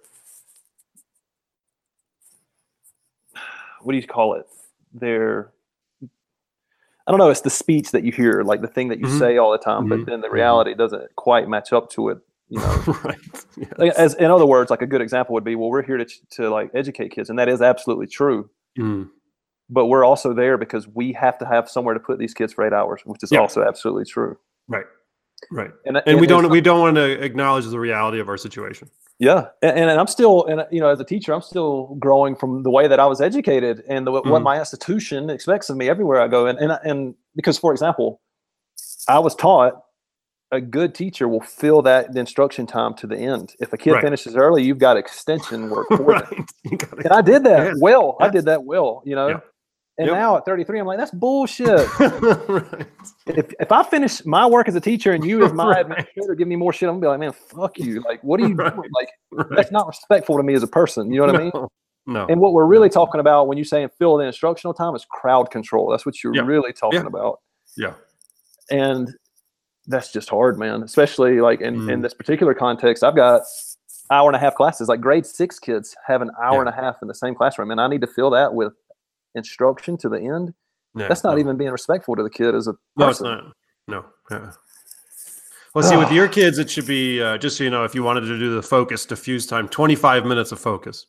what 3.82 3.94
do 3.94 3.98
you 3.98 4.06
call 4.06 4.34
it? 4.36 4.46
Their 4.94 5.52
I 7.08 7.12
don't 7.12 7.18
know. 7.18 7.30
It's 7.30 7.42
the 7.42 7.50
speech 7.50 7.92
that 7.92 8.04
you 8.04 8.12
hear, 8.14 8.44
like 8.44 8.62
the 8.62 8.68
thing 8.68 8.88
that 8.90 9.00
you 9.00 9.08
Mhm. 9.08 9.20
say 9.20 9.38
all 9.38 9.52
the 9.54 9.58
time, 9.58 9.86
Mhm. 9.86 9.90
but 9.90 10.06
then 10.06 10.22
the 10.22 10.28
Mhm. 10.30 10.34
reality 10.34 10.74
doesn't 10.74 11.16
quite 11.18 11.48
match 11.50 11.72
up 11.74 11.90
to 11.92 12.10
it. 12.10 12.18
You 12.50 12.60
know, 12.60 12.66
right. 13.06 13.18
Yes. 13.58 13.74
Like, 13.78 13.94
as 13.94 14.14
in 14.16 14.26
other 14.32 14.46
words, 14.46 14.70
like 14.70 14.82
a 14.82 14.86
good 14.88 15.02
example 15.02 15.34
would 15.34 15.44
be, 15.46 15.56
well, 15.56 15.70
we're 15.70 15.82
here 15.82 15.98
to 15.98 16.06
to 16.32 16.50
like 16.50 16.72
educate 16.74 17.10
kids, 17.12 17.30
and 17.30 17.40
that 17.40 17.48
is 17.50 17.62
absolutely 17.62 18.08
true. 18.08 18.50
Mhm. 18.78 19.10
But 19.70 19.86
we're 19.88 20.04
also 20.06 20.34
there 20.34 20.58
because 20.58 20.88
we 20.90 21.14
have 21.14 21.38
to 21.40 21.46
have 21.46 21.70
somewhere 21.70 21.94
to 21.94 22.00
put 22.02 22.20
these 22.20 22.34
kids 22.34 22.52
for 22.54 22.66
eight 22.66 22.74
hours, 22.74 23.02
which 23.06 23.24
is 23.24 23.32
Yeah. 23.32 23.40
also 23.40 23.64
absolutely 23.64 24.04
true. 24.06 24.38
Right. 24.68 24.86
Right. 25.52 25.72
And, 25.86 26.02
And 26.06 26.20
we 26.20 26.28
don't 26.28 26.50
we 26.50 26.62
don't 26.62 26.80
want 26.80 26.96
to 26.96 27.24
acknowledge 27.24 27.66
the 27.66 27.80
reality 27.80 28.20
of 28.20 28.30
our 28.30 28.38
situation. 28.38 28.90
Yeah, 29.20 29.46
and, 29.62 29.78
and 29.92 30.00
I'm 30.00 30.08
still, 30.08 30.46
and 30.46 30.66
you 30.72 30.82
know, 30.82 30.90
as 30.90 31.00
a 31.00 31.06
teacher, 31.06 31.34
I'm 31.34 31.42
still 31.42 31.96
growing 32.00 32.36
from 32.36 32.64
the 32.64 32.72
way 32.72 32.88
that 32.88 33.00
I 33.00 33.06
was 33.06 33.22
educated 33.22 33.84
and 33.88 34.06
the, 34.08 34.12
what 34.12 34.24
Mhm. 34.26 34.42
my 34.44 34.58
institution 34.60 35.30
expects 35.30 35.70
of 35.70 35.78
me 35.78 35.88
everywhere 35.88 36.20
I 36.20 36.28
go. 36.28 36.48
And 36.48 36.58
and 36.60 36.72
and 36.84 37.16
because, 37.36 37.58
for 37.58 37.72
example, 37.72 38.22
I 39.08 39.20
was 39.20 39.36
taught 39.36 39.74
a 40.52 40.60
good 40.62 40.94
teacher 40.94 41.28
will 41.28 41.42
fill 41.42 41.82
that 41.84 42.16
instruction 42.16 42.66
time 42.68 42.94
to 42.96 43.08
the 43.08 43.18
end. 43.18 43.56
If 43.60 43.72
a 43.74 43.78
kid 43.78 43.94
Right. 43.94 44.04
finishes 44.04 44.36
early, 44.36 44.64
you've 44.64 44.78
got 44.78 44.98
extension 44.98 45.70
work 45.70 45.88
for 45.96 46.04
right. 46.04 46.26
Gotta- 46.78 46.98
And 47.06 47.12
I 47.14 47.22
did 47.22 47.44
that 47.46 47.66
Yeah. 47.68 47.74
well. 47.80 48.18
I 48.20 48.30
did 48.30 48.46
that 48.46 48.64
well, 48.64 49.02
you 49.06 49.16
know. 49.16 49.28
Yeah. 49.30 49.40
And 50.00 50.08
Yep. 50.08 50.16
now 50.16 50.38
at 50.38 50.46
33, 50.46 50.80
I'm 50.80 50.88
like, 50.88 50.98
that's 50.98 51.12
bullshit. 51.12 51.68
right. 52.00 52.86
if 53.28 53.54
if 53.60 53.72
I 53.72 53.84
finish 53.84 54.26
my 54.26 54.46
work 54.48 54.68
as 54.68 54.76
a 54.76 54.82
teacher 54.82 55.12
and 55.12 55.24
you 55.24 55.44
as 55.46 55.54
my 55.54 55.68
Right. 55.70 55.82
administrator 55.82 56.34
give 56.36 56.48
me 56.48 56.56
more 56.56 56.74
shit, 56.74 56.90
I'm 56.90 56.96
gonna 57.00 57.02
be 57.02 57.08
like, 57.10 57.20
man, 57.20 57.32
fuck 57.32 57.78
you. 57.78 58.02
Like, 58.02 58.24
what 58.24 58.40
are 58.40 58.48
you 58.48 58.56
Right. 58.56 58.76
doing? 58.76 58.90
Like, 58.92 59.50
that's 59.56 59.72
not 59.72 59.86
respectful 59.88 60.38
to 60.38 60.44
me 60.44 60.56
as 60.56 60.64
a 60.64 60.68
person. 60.68 61.12
You 61.12 61.20
know 61.20 61.28
what 61.28 61.36
I 61.36 61.40
mean? 61.40 61.52
No. 61.54 61.70
No. 62.06 62.26
And 62.28 62.42
what 62.42 62.54
we're 62.54 62.66
really 62.66 62.90
talking 62.90 63.22
about 63.22 63.48
when 63.48 63.58
you 63.58 63.64
saying 63.64 63.90
fill 64.00 64.18
the 64.18 64.26
instructional 64.26 64.74
time 64.74 64.94
is 64.96 65.06
crowd 65.10 65.52
control. 65.52 65.90
That's 65.90 66.06
what 66.06 66.22
you're 66.24 66.36
Yeah. 66.36 66.42
really 66.42 66.74
talking 66.74 67.00
Yeah. 67.02 67.08
about. 67.08 67.40
yeah. 67.78 67.94
And 68.72 69.10
that's 69.88 70.12
just 70.12 70.30
hard, 70.30 70.58
man. 70.60 70.84
Especially 70.84 71.40
like 71.40 71.62
in, 71.62 71.76
in 71.90 72.00
Mm. 72.00 72.02
this 72.02 72.14
particular 72.14 72.54
context, 72.54 73.04
I've 73.04 73.16
got 73.16 73.44
hour 74.12 74.28
and 74.28 74.36
a 74.36 74.40
half 74.40 74.56
classes. 74.56 74.90
Like 74.90 75.02
grade 75.02 75.26
six 75.26 75.60
kids 75.60 75.96
have 76.08 76.22
an 76.22 76.32
hour 76.44 76.56
Yeah. 76.56 76.60
and 76.62 76.70
a 76.70 76.72
half 76.74 76.98
in 77.02 77.08
the 77.08 77.14
same 77.16 77.36
classroom, 77.36 77.72
and 77.72 77.80
I 77.80 77.88
need 77.88 78.02
to 78.02 78.08
fill 78.08 78.30
that 78.32 78.54
with 78.54 78.74
instruction 79.36 79.98
to 79.98 80.10
the 80.10 80.20
end. 80.20 80.54
Yeah. 80.96 81.08
That's 81.08 81.24
not 81.24 81.34
no. 81.34 81.40
even 81.40 81.58
being 81.58 81.72
respectful 81.72 82.16
to 82.16 82.24
the 82.24 82.30
kid 82.30 82.54
as 82.56 82.68
a 82.68 82.76
No, 82.98 83.10
it's 83.10 83.22
not. 83.22 83.54
No. 83.88 84.06
Yeah. 84.30 84.52
Well, 85.74 85.84
see, 85.84 85.98
with 85.98 86.12
your 86.20 86.28
kids, 86.28 86.60
it 86.60 86.70
should 86.70 86.86
be 86.86 87.22
uh, 87.22 87.38
just 87.38 87.58
so 87.58 87.64
you 87.64 87.70
know, 87.70 87.84
if 87.84 87.96
you 87.96 88.04
wanted 88.04 88.22
to 88.22 88.38
do 88.40 88.54
the 88.54 88.62
focus 88.62 89.06
diffuse 89.06 89.46
time, 89.48 89.68
twenty-five 89.68 90.26
minutes 90.26 90.52
of 90.52 90.60
focus. 90.60 91.08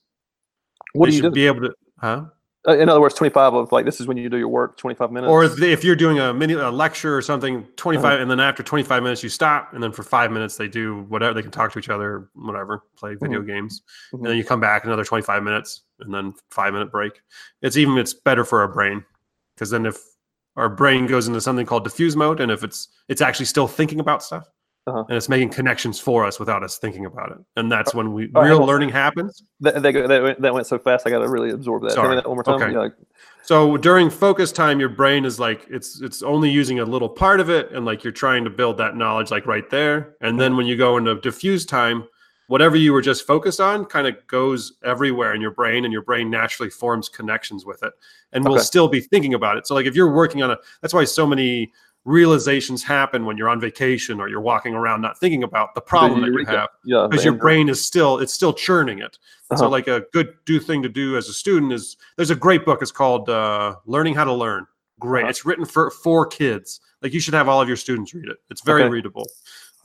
What 0.94 1.06
They 1.06 1.10
do 1.10 1.16
you 1.16 1.22
should 1.22 1.34
do? 1.34 1.34
be 1.34 1.46
able 1.46 1.60
to, 1.62 1.74
huh? 1.98 2.24
Uh, 2.66 2.78
in 2.78 2.88
other 2.88 3.00
words, 3.00 3.14
25 3.14 3.52
of 3.54 3.72
like 3.72 3.84
this 3.84 4.00
is 4.00 4.06
when 4.06 4.16
you 4.16 4.30
do 4.30 4.38
your 4.38 4.48
work, 4.48 4.78
25 4.78 5.12
minutes. 5.12 5.30
Or 5.30 5.44
if, 5.44 5.84
you're 5.84 5.94
doing 5.96 6.18
a 6.18 6.32
mini 6.32 6.54
a 6.54 6.70
lecture 6.70 7.14
or 7.16 7.20
something, 7.20 7.66
25, 7.76 8.04
Uh-huh. 8.04 8.22
and 8.22 8.30
then 8.30 8.40
after 8.40 8.62
25 8.62 9.02
minutes 9.02 9.22
you 9.22 9.28
stop, 9.28 9.74
and 9.74 9.82
then 9.82 9.92
for 9.92 10.02
five 10.02 10.32
minutes 10.32 10.56
they 10.56 10.66
do 10.68 11.02
whatever 11.08 11.34
they 11.34 11.42
can 11.42 11.50
talk 11.50 11.72
to 11.72 11.78
each 11.78 11.90
other, 11.90 12.28
whatever, 12.34 12.82
play 12.96 13.16
video 13.20 13.42
games, 13.42 13.82
Mhm. 14.12 14.18
and 14.18 14.26
then 14.28 14.36
you 14.38 14.44
come 14.44 14.60
back 14.60 14.84
another 14.84 15.04
25 15.04 15.42
minutes, 15.42 15.82
and 16.00 16.12
then 16.14 16.32
five 16.50 16.72
minute 16.72 16.90
break. 16.90 17.20
It's 17.60 17.76
even 17.76 17.98
it's 17.98 18.14
better 18.14 18.44
for 18.44 18.60
our 18.60 18.68
brain 18.68 19.04
because 19.54 19.68
then 19.70 19.84
if 19.84 19.98
our 20.56 20.68
brain 20.70 21.06
goes 21.06 21.26
into 21.28 21.40
something 21.42 21.66
called 21.66 21.84
diffuse 21.84 22.16
mode, 22.16 22.40
and 22.40 22.50
if 22.50 22.64
it's 22.64 22.88
it's 23.08 23.20
actually 23.20 23.46
still 23.46 23.68
thinking 23.68 24.00
about 24.00 24.22
stuff, 24.22 24.48
Uh-huh. 24.86 25.02
and 25.08 25.16
it's 25.16 25.30
making 25.30 25.48
connections 25.48 25.98
for 25.98 26.26
us 26.26 26.38
without 26.38 26.62
us 26.62 26.76
thinking 26.76 27.06
about 27.06 27.32
it, 27.32 27.38
and 27.56 27.72
that's 27.72 27.94
when 27.94 28.12
we 28.12 28.30
Oh, 28.34 28.42
real 28.42 28.64
learning 28.66 28.90
happens. 28.90 29.42
that, 29.60 29.82
that, 29.82 29.92
that, 30.08 30.22
went, 30.22 30.42
that 30.42 30.52
went 30.52 30.66
so 30.66 30.78
fast. 30.78 31.06
I 31.06 31.10
got 31.10 31.20
to 31.20 31.28
really 31.28 31.50
absorb 31.50 31.84
that. 31.84 31.92
Sorry. 31.92 32.16
that 32.16 32.26
one 32.28 32.36
more 32.36 32.44
time. 32.44 32.60
Okay. 32.60 32.72
Yeah, 32.72 32.78
like, 32.80 32.92
So 33.44 33.78
during 33.78 34.10
focus 34.10 34.52
time, 34.52 34.80
your 34.80 34.90
brain 34.90 35.24
is 35.24 35.40
like 35.40 35.66
it's 35.70 36.02
it's 36.02 36.22
only 36.22 36.50
using 36.50 36.80
a 36.80 36.84
little 36.84 37.08
part 37.08 37.40
of 37.40 37.48
it, 37.48 37.70
and 37.72 37.86
like 37.86 38.04
you're 38.04 38.12
trying 38.12 38.44
to 38.44 38.50
build 38.50 38.76
that 38.76 38.94
knowledge 38.94 39.30
like 39.30 39.46
right 39.46 39.68
there. 39.70 40.16
And 40.20 40.38
then 40.38 40.54
when 40.56 40.66
you 40.66 40.76
go 40.76 40.98
into 40.98 41.14
diffuse 41.20 41.64
time, 41.64 42.06
whatever 42.48 42.76
you 42.76 42.92
were 42.92 43.00
just 43.00 43.26
focused 43.26 43.60
on 43.60 43.86
kind 43.86 44.06
of 44.06 44.14
goes 44.26 44.74
everywhere 44.84 45.34
in 45.34 45.40
your 45.40 45.52
brain, 45.52 45.84
and 45.84 45.92
your 45.94 46.02
brain 46.02 46.28
naturally 46.28 46.68
forms 46.68 47.08
connections 47.08 47.64
with 47.64 47.82
it, 47.82 47.94
and 48.32 48.44
will 48.44 48.58
still 48.58 48.88
be 48.88 49.00
thinking 49.00 49.32
about 49.32 49.56
it. 49.56 49.66
So 49.66 49.74
like 49.74 49.86
if 49.86 49.94
you're 49.96 50.12
working 50.12 50.42
on 50.42 50.50
a, 50.50 50.58
that's 50.82 50.92
why 50.92 51.04
so 51.04 51.26
many 51.26 51.72
realizations 52.04 52.82
happen 52.82 53.24
when 53.24 53.36
you're 53.36 53.48
on 53.48 53.58
vacation 53.60 54.20
or 54.20 54.28
you're 54.28 54.40
walking 54.40 54.74
around 54.74 55.00
not 55.00 55.18
thinking 55.18 55.42
about 55.42 55.74
the 55.74 55.80
problem 55.80 56.20
that 56.20 56.28
you 56.28 56.44
have 56.46 56.68
Yeah, 56.84 57.06
because 57.08 57.24
the 57.24 57.30
your 57.30 57.38
brain 57.38 57.68
is 57.68 57.84
still 57.84 58.18
it's 58.18 58.32
still 58.34 58.52
churning 58.52 58.98
it. 58.98 59.18
So 59.50 59.54
Uh-huh. 59.64 59.68
like 59.70 59.88
a 59.88 60.04
good 60.12 60.34
do 60.44 60.60
thing 60.60 60.82
to 60.82 60.88
do 60.88 61.16
as 61.16 61.28
a 61.28 61.32
student 61.32 61.72
is 61.72 61.96
there's 62.16 62.30
a 62.30 62.34
great 62.36 62.64
book 62.64 62.82
it's 62.82 62.90
called 62.92 63.30
uh, 63.30 63.76
learning 63.86 64.14
how 64.14 64.24
to 64.24 64.32
learn. 64.32 64.66
Great. 65.00 65.22
Uh-huh. 65.22 65.30
it's 65.30 65.44
written 65.46 65.64
for 65.64 65.90
for 65.90 66.26
kids. 66.26 66.80
Like 67.02 67.12
you 67.14 67.20
should 67.20 67.34
have 67.34 67.48
all 67.48 67.60
of 67.60 67.68
your 67.68 67.76
students 67.76 68.12
read 68.14 68.28
it. 68.28 68.36
It's 68.50 68.60
very 68.62 68.82
Okay. 68.82 68.90
readable. 68.90 69.26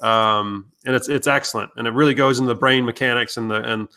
Um, 0.02 0.72
and 0.86 0.96
it's 0.96 1.08
it's 1.10 1.28
excellent. 1.28 1.72
And 1.78 1.88
it 1.88 1.92
really 1.92 2.14
goes 2.14 2.40
into 2.40 2.50
the 2.54 2.60
brain 2.60 2.84
mechanics 2.86 3.38
and 3.38 3.50
the 3.50 3.62
and 3.64 3.88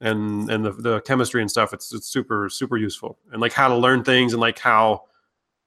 and 0.00 0.50
and 0.50 0.64
the, 0.64 0.72
the 0.72 1.00
chemistry 1.02 1.40
and 1.40 1.50
stuff. 1.50 1.72
It's 1.72 1.92
it's 1.94 2.08
super 2.08 2.48
super 2.50 2.76
useful. 2.76 3.18
And 3.32 3.40
like 3.40 3.52
how 3.54 3.68
to 3.68 3.76
learn 3.76 4.04
things 4.04 4.32
and 4.34 4.40
like 4.40 4.58
how 4.58 5.04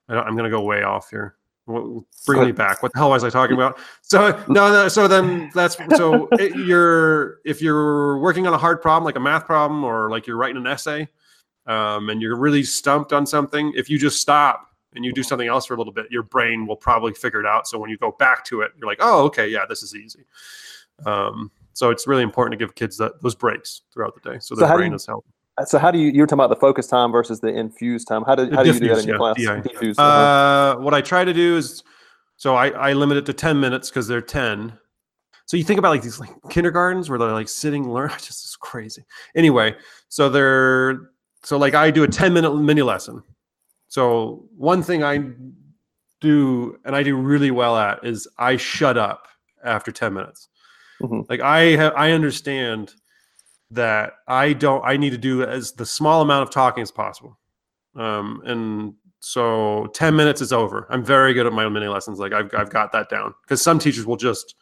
I 0.08 0.14
don't- 0.14 0.28
i'm 0.28 0.36
gonna 0.36 0.52
go 0.52 0.62
way 0.62 0.84
off 0.84 1.10
here 1.10 1.36
Wh- 1.68 2.00
bring 2.26 2.44
me 2.44 2.52
back. 2.52 2.84
What 2.84 2.94
the 2.94 3.00
hell 3.00 3.10
was 3.10 3.24
i 3.24 3.30
talking 3.30 3.56
about? 3.56 3.80
So 4.02 4.30
no, 4.48 4.72
no 4.72 4.88
so 4.88 5.08
then 5.08 5.50
that's 5.54 5.78
so 5.98 6.30
it, 6.38 6.56
you're 6.56 7.40
if 7.44 7.62
you're 7.62 8.20
working 8.20 8.46
on 8.46 8.54
a 8.54 8.58
hard 8.58 8.82
problem 8.82 9.04
like 9.04 9.16
a 9.16 9.20
math 9.20 9.46
problem 9.46 9.84
or 9.84 10.10
like 10.12 10.28
you're 10.28 10.38
writing 10.38 10.58
an 10.58 10.68
essay 10.68 11.08
um, 11.66 12.10
and 12.10 12.22
you're 12.22 12.36
really 12.38 12.64
stumped 12.64 13.14
on 13.14 13.26
something 13.26 13.74
if 13.76 13.90
you 13.90 13.98
just 13.98 14.22
stop 14.22 14.70
and 14.94 15.04
you 15.04 15.12
do 15.12 15.24
something 15.24 15.48
else 15.48 15.66
for 15.66 15.74
a 15.74 15.78
little 15.78 15.92
bit 15.94 16.06
your 16.12 16.24
brain 16.24 16.68
will 16.68 16.76
probably 16.76 17.14
figure 17.14 17.40
it 17.40 17.48
out. 17.48 17.68
So 17.68 17.80
when 17.80 17.90
you 17.90 17.98
go 17.98 18.12
back 18.20 18.46
to 18.46 18.62
it 18.62 18.72
you're 18.78 18.88
like 18.88 19.00
oh 19.02 19.24
okay 19.26 19.48
yeah 19.48 19.66
this 19.68 19.82
is 19.82 19.96
easy. 19.96 20.24
Um, 21.06 21.50
so 21.74 21.90
it's 21.90 22.08
really 22.08 22.24
important 22.24 22.58
to 22.58 22.64
give 22.64 22.76
kids 22.76 22.96
that, 22.98 23.22
those 23.22 23.36
breaks 23.36 23.82
throughout 23.92 24.14
the 24.14 24.30
day 24.30 24.38
so 24.40 24.54
So 24.54 24.62
their 24.62 24.76
brain 24.76 24.92
you- 24.92 24.96
is 24.98 25.06
healthy 25.08 25.30
So 25.64 25.80
how 25.80 25.90
do 25.90 26.00
you? 26.00 26.12
You 26.12 26.22
were 26.22 26.28
talking 26.28 26.40
about 26.40 26.50
the 26.50 26.60
focus 26.60 26.88
time 26.88 27.12
versus 27.12 27.40
the 27.40 27.48
infused 27.48 28.08
time. 28.08 28.24
How 28.26 28.36
do 28.36 28.54
how 28.54 28.62
do 28.64 28.74
you 28.74 28.80
do 28.80 28.90
that 28.90 29.00
in 29.00 29.08
your 29.08 29.18
class? 29.18 29.36
Diffuse, 29.36 29.56
yeah, 29.56 29.62
Diffuse, 29.62 30.00
uh-huh. 30.00 30.78
Uh, 30.80 30.82
what 30.82 30.94
I 30.94 31.00
try 31.00 31.24
to 31.24 31.34
do 31.34 31.56
is, 31.56 31.84
so 32.36 32.56
I, 32.56 32.70
I 32.70 32.94
limit 32.94 33.18
it 33.18 33.26
to 33.28 33.34
10 33.34 33.60
minutes 33.60 33.90
because 33.90 34.08
they're 34.08 34.22
10. 34.22 34.78
So 35.46 35.56
you 35.56 35.64
think 35.64 35.78
about 35.78 35.90
like 35.90 36.02
these 36.02 36.20
like 36.20 36.32
kindergartens 36.50 37.10
where 37.10 37.18
they're 37.18 37.32
like 37.32 37.48
sitting, 37.48 37.90
learn, 37.94 38.10
just 38.10 38.44
is 38.44 38.58
crazy. 38.60 39.06
Anyway, 39.36 39.76
so 40.10 40.30
they're, 40.30 41.12
so 41.44 41.58
like 41.58 41.74
I 41.74 41.90
do 41.90 42.04
a 42.04 42.08
10 42.08 42.34
minute 42.34 42.54
mini 42.56 42.82
lesson. 42.82 43.24
So 43.88 44.46
one 44.58 44.84
thing 44.84 45.04
I 45.04 45.24
do 46.20 46.78
and 46.84 46.96
I 46.96 47.04
do 47.04 47.16
really 47.16 47.52
well 47.52 47.78
at 47.78 48.04
is 48.04 48.28
I 48.38 48.58
shut 48.58 48.98
up 48.98 49.28
after 49.64 49.92
10 49.92 50.14
minutes. 50.14 50.50
Mhm. 51.02 51.30
Like 51.30 51.40
I 51.40 51.76
have, 51.78 51.94
I 51.96 52.12
understand 52.12 52.96
that 53.72 54.14
I 54.28 54.54
don't, 54.54 54.84
I 54.86 54.98
need 54.98 55.12
to 55.12 55.18
do 55.18 55.44
as 55.44 55.74
the 55.74 55.86
small 55.86 56.22
amount 56.22 56.44
of 56.44 56.54
talking 56.54 56.82
as 56.82 56.92
possible. 56.92 57.40
Um, 57.96 58.42
and 58.46 58.94
so 59.20 59.88
10 59.94 60.16
minutes 60.16 60.42
is 60.42 60.54
over. 60.54 60.88
I'm 60.90 61.04
very 61.04 61.34
good 61.34 61.48
at 61.48 61.54
my 61.54 61.68
mini 61.68 61.88
lessons. 61.88 62.20
Like 62.20 62.34
I've, 62.34 62.54
I've 62.54 62.70
got 62.70 62.92
that 62.92 63.10
down 63.10 63.34
because 63.44 63.62
some 63.62 63.80
teachers 63.80 64.06
will 64.06 64.18
just 64.18 64.56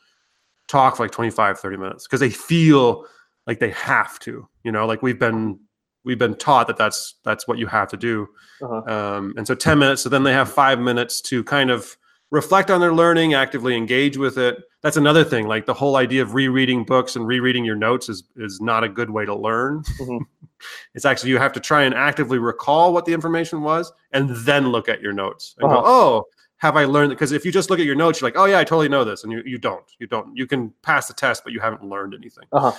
talk 0.68 0.96
for 0.96 1.04
like 1.04 1.12
25, 1.12 1.60
30 1.60 1.78
minutes 1.78 2.08
because 2.08 2.20
they 2.20 2.30
feel 2.30 3.06
like 3.46 3.60
they 3.60 3.72
have 3.72 4.20
to, 4.20 4.48
you 4.64 4.72
know, 4.72 4.86
like 4.86 5.02
we've 5.02 5.20
been, 5.20 5.60
we've 6.06 6.20
been 6.20 6.36
taught 6.36 6.68
that 6.68 6.78
that's, 6.78 7.16
that's 7.26 7.48
what 7.48 7.58
you 7.58 7.68
have 7.68 7.90
to 7.90 7.98
do. 7.98 8.28
Uh-huh. 8.62 8.94
Um, 8.94 9.34
and 9.36 9.46
so 9.46 9.56
10 9.56 9.80
minutes. 9.80 10.02
So 10.02 10.10
then 10.10 10.24
they 10.24 10.34
have 10.34 10.52
five 10.52 10.80
minutes 10.80 11.20
to 11.22 11.44
kind 11.44 11.70
of 11.70 11.98
reflect 12.32 12.72
on 12.72 12.80
their 12.80 12.94
learning, 12.94 13.34
actively 13.34 13.76
engage 13.76 14.18
with 14.18 14.38
it. 14.38 14.64
That's 14.84 14.98
another 14.98 15.24
thing. 15.24 15.48
Like 15.48 15.66
the 15.66 15.74
whole 15.74 15.96
idea 15.96 16.22
of 16.22 16.34
rereading 16.34 16.84
books 16.84 17.16
and 17.16 17.26
rereading 17.26 17.64
your 17.66 17.76
notes 17.76 18.10
is 18.10 18.24
is 18.36 18.60
not 18.62 18.84
a 18.84 18.90
good 18.90 19.10
way 19.10 19.26
to 19.26 19.34
learn. 19.34 19.84
Mhm. 20.00 20.20
it's 20.94 21.06
actually 21.06 21.30
you 21.32 21.38
have 21.38 21.54
to 21.54 21.60
try 21.60 21.84
and 21.84 21.96
actively 21.96 22.38
recall 22.38 22.94
what 22.94 23.06
the 23.06 23.14
information 23.14 23.62
was 23.62 23.92
and 24.12 24.30
then 24.30 24.70
look 24.70 24.90
at 24.90 25.02
your 25.02 25.14
notes 25.14 25.56
and 25.60 25.72
Uh-huh. 25.72 25.82
go, 25.82 25.88
oh, 25.88 26.28
have 26.58 26.76
I 26.78 26.86
learned? 26.86 27.10
Because 27.10 27.32
if 27.32 27.44
you 27.46 27.52
just 27.52 27.70
look 27.70 27.80
at 27.80 27.86
your 27.86 27.96
notes, 27.96 28.20
you're 28.22 28.28
like, 28.28 28.38
oh 28.38 28.46
yeah, 28.46 28.60
I 28.60 28.64
totally 28.64 28.90
know 28.90 29.04
this, 29.06 29.24
and 29.24 29.32
you 29.32 29.42
you 29.46 29.58
don't. 29.58 29.86
You 30.00 30.08
don't. 30.08 30.36
You 30.36 30.46
can 30.48 30.74
pass 30.82 31.08
the 31.08 31.14
test, 31.14 31.44
but 31.44 31.54
you 31.54 31.60
haven't 31.62 31.84
learned 31.84 32.14
anything. 32.14 32.46
Uh-huh. 32.52 32.72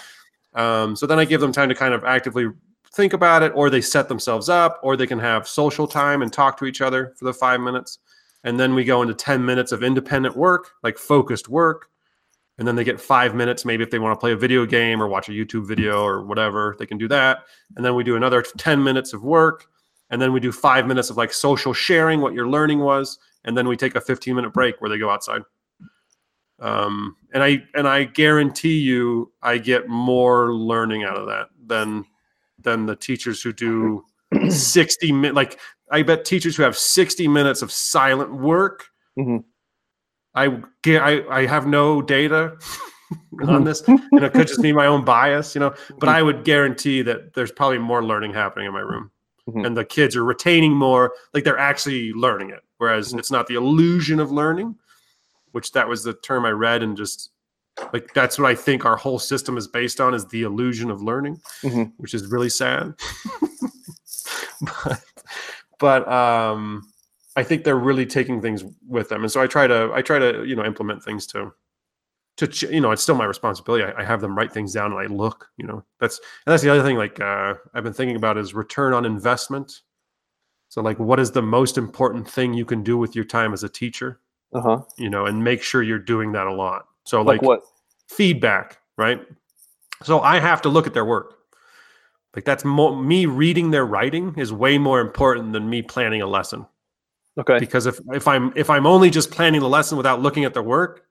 Um, 0.55 0.97
so 0.97 1.07
then 1.07 1.19
I 1.19 1.25
give 1.25 1.41
them 1.41 1.53
time 1.53 1.69
to 1.71 1.75
kind 1.75 1.95
of 1.95 2.05
actively 2.05 2.47
think 2.95 3.13
about 3.13 3.43
it, 3.43 3.51
or 3.57 3.71
they 3.71 3.81
set 3.81 4.09
themselves 4.09 4.49
up, 4.49 4.79
or 4.83 4.97
they 4.97 5.07
can 5.07 5.19
have 5.19 5.49
social 5.49 5.87
time 5.89 6.23
and 6.23 6.33
talk 6.33 6.57
to 6.59 6.65
each 6.67 6.81
other 6.81 7.13
for 7.19 7.25
the 7.25 7.35
five 7.35 7.61
minutes. 7.61 7.99
And 8.45 8.61
then 8.61 8.75
we 8.75 8.85
go 8.85 9.01
into 9.03 9.15
10 9.15 9.45
minutes 9.45 9.73
of 9.73 9.83
independent 9.83 10.37
work, 10.37 10.71
like 10.83 10.97
focused 10.99 11.49
work. 11.49 11.89
And 12.59 12.69
then 12.69 12.77
they 12.77 12.85
get 12.85 13.01
five 13.01 13.35
minutes, 13.35 13.65
maybe 13.65 13.83
if 13.83 13.91
they 13.91 13.99
want 13.99 14.15
to 14.15 14.21
play 14.21 14.33
a 14.33 14.37
video 14.37 14.65
game 14.65 15.03
or 15.03 15.09
watch 15.09 15.29
a 15.29 15.33
YouTube 15.33 15.67
video 15.67 16.05
or 16.05 16.25
whatever, 16.25 16.77
they 16.79 16.87
can 16.87 16.99
do 16.99 17.09
that. 17.09 17.41
And 17.77 17.85
then 17.85 17.95
we 17.97 18.05
do 18.05 18.15
another 18.15 18.43
10 18.43 18.83
minutes 18.83 19.13
of 19.13 19.25
work. 19.25 19.67
And 20.11 20.23
then 20.23 20.33
we 20.33 20.39
do 20.39 20.53
five 20.53 20.87
minutes 20.87 21.11
of 21.11 21.17
like 21.17 21.33
social 21.33 21.73
sharing, 21.73 22.21
what 22.21 22.33
your 22.33 22.47
learning 22.47 22.79
was. 22.79 23.19
And 23.45 23.59
then 23.59 23.67
we 23.67 23.77
take 23.77 23.97
a 23.97 24.01
15 24.01 24.37
minute 24.37 24.53
break 24.53 24.81
where 24.81 24.89
they 24.89 24.99
go 24.99 25.11
outside. 25.11 25.43
Um, 26.61 27.17
and 27.33 27.43
I 27.43 27.65
and 27.75 27.89
I 27.89 28.05
guarantee 28.05 28.79
you, 28.79 29.33
I 29.43 29.59
get 29.59 29.89
more 29.89 30.55
learning 30.55 31.03
out 31.03 31.17
of 31.17 31.27
that 31.27 31.49
than 31.67 32.05
than 32.61 32.87
the 32.87 32.95
teachers 32.97 33.43
who 33.43 33.53
do 33.53 34.05
60 34.49 35.13
minutes. 35.13 35.35
Like 35.35 35.59
I 35.91 36.03
bet 36.03 36.25
teachers 36.25 36.57
who 36.57 36.63
have 36.63 36.79
60 36.79 37.27
minutes 37.27 37.61
of 37.61 37.73
silent 37.73 38.33
work. 38.33 38.87
Mhm. 39.19 39.45
I 40.35 40.61
get 40.83 41.03
I, 41.03 41.23
I 41.29 41.47
have 41.47 41.67
no 41.67 42.03
data 42.03 42.57
on 43.47 43.65
this, 43.65 43.83
and 43.87 44.01
it 44.13 44.33
could 44.33 44.49
just 44.49 44.63
be 44.63 44.73
my 44.73 44.87
own 44.87 45.05
bias, 45.05 45.55
you 45.55 45.61
know. 45.61 45.75
But 45.99 46.09
I 46.09 46.23
would 46.23 46.45
guarantee 46.45 47.03
that 47.03 47.35
there's 47.35 47.53
probably 47.53 47.79
more 47.79 48.05
learning 48.05 48.33
happening 48.35 48.67
in 48.67 48.73
my 48.73 48.81
room, 48.81 49.11
Mhm. 49.49 49.67
and 49.67 49.77
the 49.77 49.85
kids 49.85 50.17
are 50.17 50.25
retaining 50.25 50.73
more. 50.73 51.13
Like 51.35 51.45
they're 51.45 51.59
actually 51.59 52.13
learning 52.13 52.51
it, 52.51 52.61
whereas 52.79 53.13
Mhm. 53.13 53.19
it's 53.19 53.31
not 53.31 53.47
the 53.47 53.55
illusion 53.55 54.21
of 54.21 54.31
learning. 54.33 54.77
which 55.53 55.71
that 55.71 55.87
was 55.89 56.03
the 56.03 56.15
term 56.15 56.45
I 56.45 56.51
read 56.51 56.83
and 56.83 56.97
just 56.97 57.31
like 57.93 58.13
that's 58.13 58.41
what 58.41 58.51
I 58.51 58.57
think 58.57 58.85
our 58.85 58.97
whole 58.97 59.21
system 59.21 59.57
is 59.57 59.69
based 59.69 60.01
on 60.01 60.13
is 60.13 60.27
the 60.27 60.43
illusion 60.43 60.91
of 60.91 61.01
learning, 61.01 61.41
Mhm. 61.63 61.93
which 61.99 62.13
is 62.13 62.27
really 62.27 62.49
sad. 62.51 62.93
but 64.61 65.01
but 65.79 66.09
um 66.09 66.83
I 67.37 67.43
think 67.43 67.65
they're 67.65 67.79
really 67.79 68.07
taking 68.07 68.41
things 68.41 68.65
with 68.87 69.09
them. 69.09 69.23
And 69.23 69.31
so 69.31 69.41
I 69.41 69.47
try 69.47 69.67
to 69.67 69.91
I 69.95 70.03
try 70.03 70.19
to, 70.19 70.45
you 70.45 70.55
know, 70.57 70.65
implement 70.65 71.03
things 71.03 71.27
to 71.29 71.53
to 72.37 72.49
ch- 72.49 72.63
you 72.65 72.81
know, 72.81 72.91
it's 72.91 73.03
still 73.03 73.15
my 73.15 73.25
responsibility. 73.25 73.85
I, 73.85 74.03
I 74.03 74.05
have 74.05 74.21
them 74.21 74.37
write 74.37 74.53
things 74.53 74.73
down 74.73 74.93
and 74.93 75.01
I 75.01 75.07
look, 75.07 75.49
you 75.57 75.67
know. 75.67 75.85
That's 76.01 76.19
and 76.47 76.53
that's 76.53 76.63
the 76.63 76.71
other 76.71 76.83
thing 76.83 76.97
like 76.97 77.21
uh 77.21 77.55
I've 77.75 77.85
been 77.85 77.93
thinking 77.93 78.17
about 78.17 78.39
is 78.39 78.55
return 78.55 78.93
on 78.95 79.05
investment. 79.05 79.83
So 80.69 80.81
like 80.83 80.99
what 80.99 81.21
is 81.21 81.31
the 81.33 81.43
most 81.43 81.79
important 81.79 82.29
thing 82.29 82.55
you 82.55 82.65
can 82.65 82.83
do 82.83 82.97
with 82.99 83.15
your 83.15 83.25
time 83.25 83.53
as 83.53 83.63
a 83.65 83.69
teacher? 83.69 84.21
Uh 84.53 84.61
huh. 84.61 84.83
you 84.97 85.11
know, 85.11 85.27
and 85.27 85.43
make 85.43 85.63
sure 85.63 85.83
you're 85.83 85.99
doing 85.99 86.31
that 86.33 86.47
a 86.47 86.53
lot. 86.53 86.87
So 87.03 87.23
Like, 87.23 87.43
like, 87.43 87.43
what? 87.43 87.63
feedback, 88.09 88.79
right? 88.97 89.21
So 90.05 90.21
I 90.21 90.39
have 90.39 90.63
to 90.63 90.69
look 90.69 90.87
at 90.87 90.95
their 90.95 91.05
work. 91.05 91.35
Like 92.37 92.45
that's 92.45 92.65
mo- 92.65 92.95
me 92.95 93.27
reading 93.27 93.73
their 93.73 93.85
writing 93.85 94.35
is 94.37 94.53
way 94.53 94.79
more 94.79 95.01
important 95.01 95.53
than 95.53 95.69
me 95.69 95.83
planning 95.83 96.23
a 96.23 96.27
lesson. 96.27 96.67
Okay. 97.39 97.59
Because 97.59 97.87
if 97.87 97.99
if 98.13 98.29
I'm 98.29 98.53
if 98.57 98.71
I'm 98.71 98.87
only 98.87 99.11
just 99.11 99.31
planning 99.31 99.61
the 99.61 99.69
lesson 99.69 99.97
without 99.97 100.21
looking 100.23 100.45
at 100.45 100.55
their 100.55 100.63
work, 100.63 101.03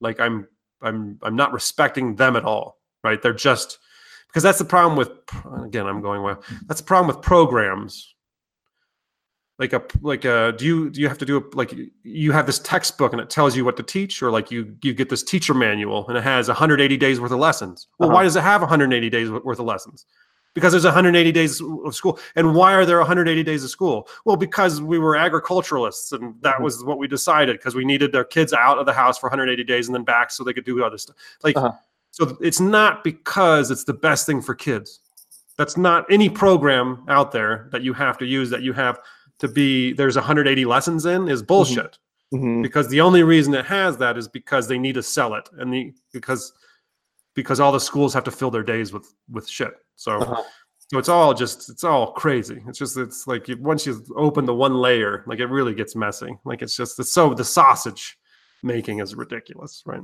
like 0.00 0.20
I'm 0.20 0.46
I'm 0.82 1.18
I'm 1.22 1.34
not 1.36 1.52
respecting 1.52 2.16
them 2.16 2.36
at 2.36 2.44
all, 2.44 2.78
right? 3.02 3.20
They're 3.20 3.32
just 3.32 3.78
because 4.28 4.42
that's 4.42 4.58
the 4.58 4.64
problem 4.64 4.96
with 4.96 5.10
again 5.64 5.86
I'm 5.86 6.00
going 6.02 6.22
well. 6.22 6.42
That's 6.66 6.80
the 6.80 6.86
problem 6.86 7.08
with 7.14 7.24
programs 7.24 8.14
like 9.58 9.72
a 9.72 9.82
like 10.02 10.24
a 10.26 10.52
do 10.58 10.66
you 10.66 10.90
do 10.90 11.00
you 11.00 11.08
have 11.08 11.16
to 11.18 11.24
do 11.24 11.38
a 11.38 11.56
like 11.56 11.74
you 12.02 12.30
have 12.30 12.44
this 12.46 12.58
textbook 12.58 13.12
and 13.12 13.20
it 13.22 13.30
tells 13.30 13.56
you 13.56 13.64
what 13.64 13.76
to 13.78 13.82
teach 13.82 14.22
or 14.22 14.30
like 14.30 14.50
you 14.50 14.76
you 14.82 14.92
get 14.92 15.08
this 15.08 15.22
teacher 15.22 15.54
manual 15.54 16.06
and 16.08 16.18
it 16.18 16.22
has 16.22 16.46
180 16.48 16.96
days 16.98 17.18
worth 17.20 17.32
of 17.32 17.38
lessons 17.38 17.88
well 17.98 18.10
Uh-huh. 18.10 18.16
why 18.16 18.22
does 18.22 18.36
it 18.36 18.42
have 18.42 18.60
180 18.60 19.08
days 19.08 19.30
worth 19.30 19.58
of 19.58 19.64
lessons 19.64 20.04
because 20.56 20.72
there's 20.72 20.84
180 20.86 21.32
days 21.32 21.60
of 21.84 21.94
school 21.94 22.18
and 22.34 22.54
why 22.54 22.72
are 22.72 22.86
there 22.86 22.96
180 22.98 23.42
days 23.42 23.62
of 23.62 23.68
school 23.68 24.08
well 24.24 24.36
because 24.36 24.80
we 24.80 24.98
were 24.98 25.14
agriculturalists 25.14 26.12
and 26.12 26.34
that 26.40 26.56
Mhm. 26.56 26.62
was 26.62 26.82
what 26.82 26.96
we 26.98 27.06
decided 27.06 27.58
because 27.58 27.74
we 27.74 27.84
needed 27.84 28.10
their 28.10 28.24
kids 28.24 28.54
out 28.54 28.78
of 28.78 28.86
the 28.86 28.92
house 28.94 29.18
for 29.18 29.28
180 29.28 29.62
days 29.62 29.86
and 29.86 29.94
then 29.94 30.02
back 30.02 30.30
so 30.30 30.42
they 30.42 30.54
could 30.54 30.64
do 30.64 30.82
other 30.82 30.96
stuff 30.98 31.14
like 31.44 31.56
Uh-huh. 31.58 31.72
so 32.10 32.36
it's 32.40 32.58
not 32.58 33.04
because 33.04 33.70
it's 33.70 33.84
the 33.84 33.92
best 33.92 34.24
thing 34.24 34.40
for 34.40 34.54
kids 34.54 35.00
that's 35.58 35.76
not 35.76 36.10
any 36.10 36.30
program 36.30 37.04
out 37.08 37.32
there 37.32 37.68
that 37.70 37.82
you 37.82 37.92
have 37.92 38.16
to 38.18 38.24
use 38.24 38.48
that 38.48 38.62
you 38.62 38.72
have 38.72 38.98
to 39.38 39.48
be 39.48 39.92
there's 39.92 40.16
180 40.16 40.64
lessons 40.64 41.04
in 41.04 41.28
is 41.28 41.42
bullshit 41.42 41.98
Mhm. 42.32 42.62
because 42.62 42.88
the 42.88 43.02
only 43.02 43.22
reason 43.22 43.52
it 43.52 43.66
has 43.66 43.98
that 43.98 44.16
is 44.16 44.26
because 44.26 44.68
they 44.68 44.78
need 44.78 44.94
to 44.94 45.02
sell 45.02 45.34
it 45.34 45.50
and 45.58 45.70
the 45.70 45.92
because 46.14 46.54
because 47.36 47.60
all 47.60 47.70
the 47.70 47.78
schools 47.78 48.12
have 48.12 48.24
to 48.24 48.30
fill 48.32 48.50
their 48.50 48.64
days 48.64 48.92
with 48.92 49.14
with 49.30 49.48
shit 49.48 49.74
so 49.94 50.18
Uh-huh. 50.18 50.42
so 50.90 50.98
it's 50.98 51.08
all 51.08 51.32
just 51.34 51.68
it's 51.70 51.84
all 51.84 52.12
crazy 52.12 52.60
it's 52.66 52.78
just 52.78 52.96
it's 52.96 53.26
like 53.28 53.46
you, 53.48 53.56
once 53.60 53.86
you 53.86 54.02
open 54.16 54.44
the 54.44 54.54
one 54.54 54.74
layer 54.74 55.22
like 55.28 55.38
it 55.38 55.46
really 55.46 55.74
gets 55.74 55.94
messy 55.94 56.36
like 56.44 56.62
it's 56.62 56.76
just 56.76 56.98
it's 56.98 57.12
so 57.12 57.32
the 57.34 57.44
sausage 57.44 58.18
making 58.64 58.98
is 59.00 59.14
ridiculous 59.14 59.82
right 59.86 60.00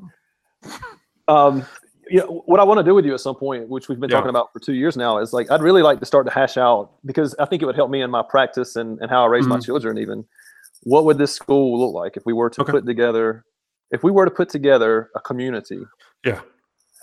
Um, 1.28 1.64
you 2.10 2.18
know, 2.18 2.42
what 2.46 2.58
I 2.60 2.64
want 2.64 2.78
to 2.78 2.84
do 2.84 2.94
with 2.96 3.06
you 3.06 3.14
at 3.14 3.20
some 3.20 3.36
point, 3.36 3.68
which 3.68 3.88
we've 3.88 3.98
been 3.98 4.10
Yeah. 4.10 4.16
talking 4.16 4.28
about 4.28 4.52
for 4.52 4.58
two 4.58 4.74
years 4.74 4.96
now, 4.96 5.18
is 5.18 5.32
like 5.32 5.50
I'd 5.52 5.62
really 5.62 5.82
like 5.82 6.00
to 6.00 6.04
start 6.04 6.26
to 6.26 6.32
hash 6.32 6.56
out 6.56 6.90
because 7.06 7.34
I 7.38 7.44
think 7.46 7.62
it 7.62 7.66
would 7.66 7.76
help 7.76 7.90
me 7.90 8.02
in 8.02 8.10
my 8.10 8.22
practice 8.22 8.74
and, 8.76 8.98
and 9.00 9.08
how 9.08 9.22
I 9.22 9.28
raise 9.28 9.46
my 9.46 9.56
Mhm. 9.56 9.64
children. 9.64 9.98
Even 9.98 10.24
what 10.82 11.04
would 11.04 11.16
this 11.16 11.32
school 11.32 11.78
look 11.80 11.94
like 11.94 12.16
if 12.16 12.26
we 12.26 12.32
were 12.32 12.50
to 12.50 12.60
Okay. 12.62 12.72
put 12.72 12.84
together, 12.86 13.44
if 13.92 14.02
we 14.02 14.10
were 14.10 14.24
to 14.24 14.32
put 14.32 14.48
together 14.48 15.10
a 15.14 15.20
community? 15.20 15.86
Yeah. 16.26 16.40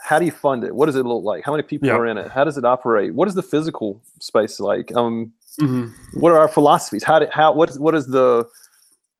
How 0.03 0.17
do 0.19 0.25
you 0.25 0.31
fund 0.31 0.63
it? 0.63 0.73
What 0.75 0.85
does 0.87 0.95
it 0.95 1.05
look 1.05 1.23
like? 1.23 1.43
How 1.45 1.51
many 1.51 1.63
people 1.63 1.87
Yeah. 1.87 1.95
are 1.95 2.05
in 2.05 2.17
it? 2.17 2.31
How 2.31 2.43
does 2.43 2.57
it 2.57 2.65
operate? 2.65 3.13
What 3.13 3.27
is 3.27 3.35
the 3.35 3.43
physical 3.43 4.01
space 4.19 4.59
like? 4.59 4.95
Um, 4.95 5.33
Mhm. 5.59 5.91
what 6.13 6.31
are 6.31 6.39
our 6.39 6.47
philosophies? 6.47 7.03
How 7.03 7.19
did 7.19 7.29
how 7.29 7.51
what 7.53 7.69
is 7.69 7.77
what 7.79 7.93
is 7.95 8.07
the 8.07 8.45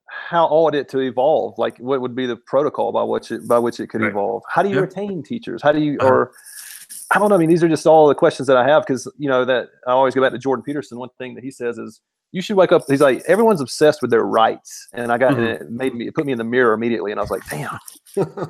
how 0.08 0.46
ought 0.46 0.74
it 0.76 0.88
to 0.90 1.00
evolve? 1.00 1.58
Like 1.58 1.78
what 1.80 2.02
would 2.02 2.16
be 2.16 2.26
the 2.26 2.36
protocol 2.38 2.92
by 2.92 3.04
which 3.04 3.32
it 3.32 3.48
by 3.48 3.60
which 3.60 3.80
it 3.80 3.88
could 3.88 4.02
Right. 4.02 4.10
evolve? 4.12 4.44
How 4.48 4.64
do 4.64 4.70
you 4.70 4.76
Yeah. 4.76 4.82
retain 4.82 5.22
teachers? 5.24 5.62
How 5.62 5.72
do 5.72 5.80
you 5.80 5.98
Uh-huh. 6.00 6.08
or 6.10 6.32
I 7.12 7.18
don't 7.18 7.30
know. 7.30 7.36
I 7.36 7.40
mean, 7.40 7.50
these 7.50 7.64
are 7.64 7.68
just 7.68 7.88
all 7.88 8.08
the 8.08 8.14
questions 8.16 8.48
that 8.48 8.56
I 8.56 8.68
have 8.68 8.84
because 8.86 9.12
you 9.18 9.28
know 9.28 9.44
that 9.46 9.70
I 9.88 9.92
always 9.92 10.14
go 10.16 10.22
back 10.22 10.32
to 10.32 10.38
Jordan 10.38 10.64
Peterson. 10.64 10.98
One 11.00 11.10
thing 11.18 11.34
that 11.36 11.44
he 11.44 11.50
says 11.52 11.78
is 11.80 12.00
you 12.32 12.42
should 12.44 12.56
wake 12.56 12.72
up. 12.72 12.84
He's 12.88 13.02
like 13.02 13.24
everyone's 13.28 13.62
obsessed 13.62 14.02
with 14.04 14.12
their 14.12 14.24
rights, 14.24 14.88
and 14.94 15.12
I 15.12 15.18
got 15.18 15.34
and 15.36 15.40
Mhm. 15.48 15.62
it 15.62 15.72
made 15.72 15.96
me 15.96 16.08
it 16.08 16.14
put 16.16 16.26
me 16.28 16.32
in 16.32 16.38
the 16.38 16.44
mirror 16.44 16.74
immediately, 16.74 17.12
and 17.12 17.20
I 17.20 17.24
was 17.24 17.32
like, 17.32 17.42
damn. 17.50 17.80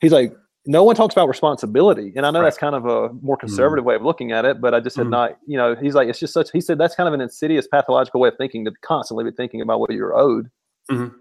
He's 0.00 0.12
like, 0.12 0.32
no 0.68 0.84
one 0.84 0.94
talks 0.94 1.14
about 1.14 1.28
responsibility, 1.28 2.12
and 2.14 2.26
I 2.26 2.30
know 2.30 2.40
Right. 2.40 2.44
that's 2.46 2.58
kind 2.58 2.74
of 2.76 2.84
a 2.84 3.08
more 3.22 3.36
conservative 3.38 3.84
way 3.86 3.94
of 3.94 4.02
looking 4.02 4.32
at 4.32 4.44
it, 4.44 4.60
but 4.60 4.74
I 4.74 4.80
just 4.80 4.96
had 4.96 5.06
Mhm. 5.06 5.10
not, 5.10 5.38
you 5.46 5.56
know, 5.56 5.74
he's 5.74 5.94
like, 5.94 6.08
it's 6.08 6.18
just 6.20 6.34
such. 6.34 6.50
He 6.52 6.60
said 6.60 6.76
that's 6.78 6.94
kind 6.94 7.08
of 7.08 7.14
an 7.14 7.22
insidious, 7.22 7.66
pathological 7.66 8.20
way 8.20 8.28
of 8.28 8.36
thinking 8.36 8.66
to 8.66 8.72
constantly 8.82 9.24
be 9.24 9.30
thinking 9.32 9.62
about 9.62 9.80
what 9.80 9.90
you're 9.90 10.14
owed. 10.16 10.50
Mhm. 10.90 11.14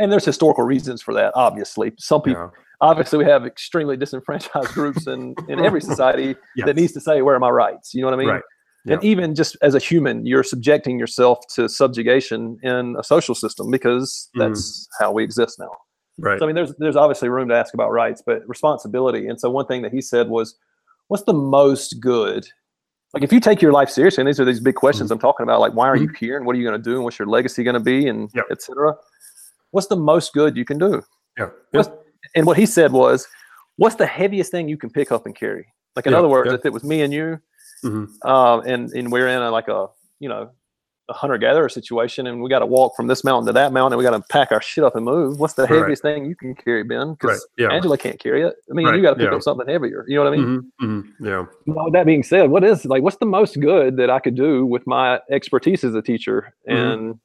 And 0.00 0.10
there's 0.10 0.24
historical 0.24 0.64
reasons 0.64 1.00
for 1.00 1.14
that. 1.14 1.32
Obviously, 1.36 1.92
some 1.98 2.22
people. 2.22 2.42
Yeah. 2.42 2.50
Obviously, 2.80 3.18
we 3.18 3.24
have 3.24 3.44
extremely 3.46 3.96
disenfranchised 3.96 4.72
groups 4.74 5.06
in 5.06 5.34
in 5.48 5.60
every 5.64 5.80
society 5.92 6.34
Yes. 6.56 6.66
that 6.66 6.74
needs 6.76 6.92
to 6.92 7.00
say, 7.00 7.22
"Where 7.22 7.34
are 7.36 7.40
my 7.40 7.50
rights?" 7.50 7.94
You 7.94 8.00
know 8.02 8.08
what 8.08 8.14
I 8.14 8.18
mean? 8.18 8.28
Right. 8.28 8.42
And 8.86 9.04
even 9.04 9.34
just 9.34 9.56
as 9.62 9.74
a 9.74 9.78
human, 9.78 10.24
you're 10.24 10.42
subjecting 10.42 10.98
yourself 10.98 11.38
to 11.56 11.68
subjugation 11.68 12.58
in 12.62 12.96
a 12.98 13.04
social 13.04 13.34
system 13.34 13.70
because 13.70 14.28
Mhm. 14.34 14.40
that's 14.48 14.88
how 14.98 15.12
we 15.12 15.22
exist 15.22 15.58
now. 15.58 15.70
Right 16.18 16.38
So 16.38 16.44
I 16.44 16.46
mean, 16.48 16.54
there's 16.56 16.74
there's 16.78 16.96
obviously 16.96 17.28
room 17.28 17.48
to 17.48 17.54
ask 17.54 17.74
about 17.74 17.90
rights, 17.90 18.22
but 18.24 18.42
responsibility. 18.48 19.26
And 19.28 19.40
so 19.40 19.50
one 19.50 19.66
thing 19.66 19.82
that 19.82 19.92
he 19.92 20.00
said 20.00 20.28
was, 20.28 20.56
"What's 21.08 21.24
the 21.24 21.32
most 21.34 22.00
good?" 22.00 22.46
Like 23.14 23.22
if 23.22 23.32
you 23.32 23.40
take 23.40 23.62
your 23.62 23.72
life 23.72 23.88
seriously, 23.88 24.20
and 24.22 24.28
these 24.28 24.38
are 24.38 24.44
these 24.44 24.60
big 24.60 24.74
questions 24.74 25.10
I'm 25.10 25.18
talking 25.18 25.44
about, 25.44 25.60
like 25.60 25.72
why 25.72 25.88
are 25.88 25.96
you 25.96 26.08
here, 26.18 26.36
and 26.36 26.44
what 26.46 26.54
are 26.54 26.58
you 26.58 26.68
going 26.68 26.80
to 26.80 26.90
do, 26.90 26.96
and 26.96 27.04
what's 27.04 27.18
your 27.18 27.28
legacy 27.28 27.62
going 27.64 27.74
to 27.74 27.80
be, 27.80 28.06
and 28.08 28.30
Yep. 28.34 28.44
et 28.50 28.60
cetera. 28.62 28.94
What's 29.70 29.86
the 29.86 29.96
most 29.96 30.32
good 30.34 30.56
you 30.56 30.64
can 30.64 30.78
do? 30.78 31.02
yeah 31.38 31.48
What's- 31.72 31.90
And 32.34 32.44
what 32.46 32.56
he 32.58 32.66
said 32.66 32.92
was, 32.92 33.26
"What's 33.76 33.94
the 33.96 34.06
heaviest 34.06 34.50
thing 34.50 34.68
you 34.68 34.76
can 34.76 34.90
pick 34.90 35.10
up 35.12 35.24
and 35.24 35.34
carry?" 35.34 35.66
Like 35.96 36.06
in 36.06 36.12
Yeah, 36.12 36.18
other 36.18 36.28
words, 36.28 36.52
if 36.52 36.66
it 36.66 36.72
was 36.72 36.84
me 36.84 37.00
and 37.02 37.12
you, 37.12 37.40
Mhm. 37.84 38.08
um, 38.26 38.60
and 38.66 38.90
and 38.92 39.10
we're 39.10 39.28
in 39.28 39.40
a, 39.40 39.50
like 39.50 39.68
a 39.68 39.86
you 40.20 40.28
know 40.28 40.50
a 41.08 41.12
hunter 41.14 41.38
gatherer 41.38 41.68
situation, 41.68 42.26
and 42.26 42.42
we 42.42 42.50
got 42.50 42.58
to 42.58 42.66
walk 42.66 42.94
from 42.96 43.06
this 43.06 43.24
mountain 43.24 43.46
to 43.46 43.52
that 43.54 43.72
mountain, 43.72 43.94
and 43.94 43.98
we 43.98 44.04
got 44.04 44.16
to 44.16 44.22
pack 44.30 44.52
our 44.52 44.60
shit 44.60 44.84
up 44.84 44.94
and 44.94 45.04
move. 45.04 45.38
What's 45.40 45.54
the 45.54 45.62
Right. 45.62 45.78
heaviest 45.78 46.02
thing 46.02 46.26
you 46.26 46.36
can 46.36 46.54
carry, 46.54 46.82
Ben? 46.84 47.12
Because 47.14 47.46
Right, 47.58 47.64
yeah. 47.68 47.74
Angela 47.74 47.96
can't 47.96 48.18
carry 48.20 48.42
it. 48.42 48.54
I 48.70 48.74
mean, 48.74 48.86
Right, 48.86 48.96
you 48.96 49.02
got 49.02 49.10
to 49.10 49.16
pick 49.16 49.30
yeah. 49.30 49.36
up 49.36 49.42
something 49.42 49.66
heavier. 49.66 50.04
You 50.06 50.16
know 50.16 50.24
what 50.24 50.32
I 50.32 50.36
mean? 50.36 50.70
Mhm, 50.82 50.86
mhm, 50.86 51.04
yeah 51.20 51.46
Well, 51.66 51.86
with 51.86 51.94
that 51.94 52.04
being 52.06 52.22
said, 52.22 52.50
what 52.50 52.62
is 52.64 52.84
like 52.84 53.02
what's 53.02 53.16
the 53.16 53.26
most 53.26 53.58
good 53.60 53.96
that 53.96 54.10
I 54.10 54.18
could 54.20 54.34
do 54.34 54.66
with 54.66 54.86
my 54.86 55.20
expertise 55.30 55.82
as 55.84 55.94
a 55.94 56.02
teacher? 56.02 56.54
Mhm. 56.68 56.74
And 56.92 57.20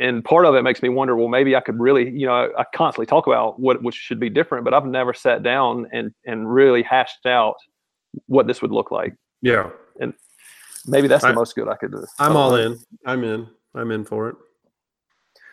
and 0.00 0.24
part 0.24 0.46
of 0.46 0.54
it 0.54 0.62
makes 0.62 0.80
me 0.80 0.88
wonder, 0.88 1.16
well, 1.16 1.26
maybe 1.26 1.56
I 1.56 1.60
could 1.60 1.80
really, 1.80 2.08
you 2.10 2.24
know, 2.24 2.52
I 2.56 2.64
constantly 2.72 3.06
talk 3.06 3.26
about 3.26 3.58
what 3.58 3.82
which 3.82 3.96
should 3.96 4.20
be 4.20 4.30
different, 4.30 4.64
but 4.64 4.72
I've 4.72 4.86
never 4.86 5.12
sat 5.14 5.42
down 5.42 5.88
and 5.92 6.12
and 6.24 6.52
really 6.52 6.82
hashed 6.82 7.26
out 7.26 7.56
what 8.26 8.46
this 8.46 8.62
would 8.62 8.70
look 8.72 8.90
like. 8.90 9.14
yeah 9.42 9.70
Maybe 10.88 11.08
that's 11.08 11.22
the 11.22 11.28
I- 11.30 11.32
most 11.32 11.54
good 11.54 11.68
I 11.68 11.76
could 11.76 11.92
do. 11.92 12.04
I'm 12.18 12.36
all 12.36 12.54
in 12.56 12.78
i'm 13.06 13.24
in 13.24 13.46
i'm 13.74 13.90
in 13.90 14.04
for 14.04 14.28
it 14.30 14.36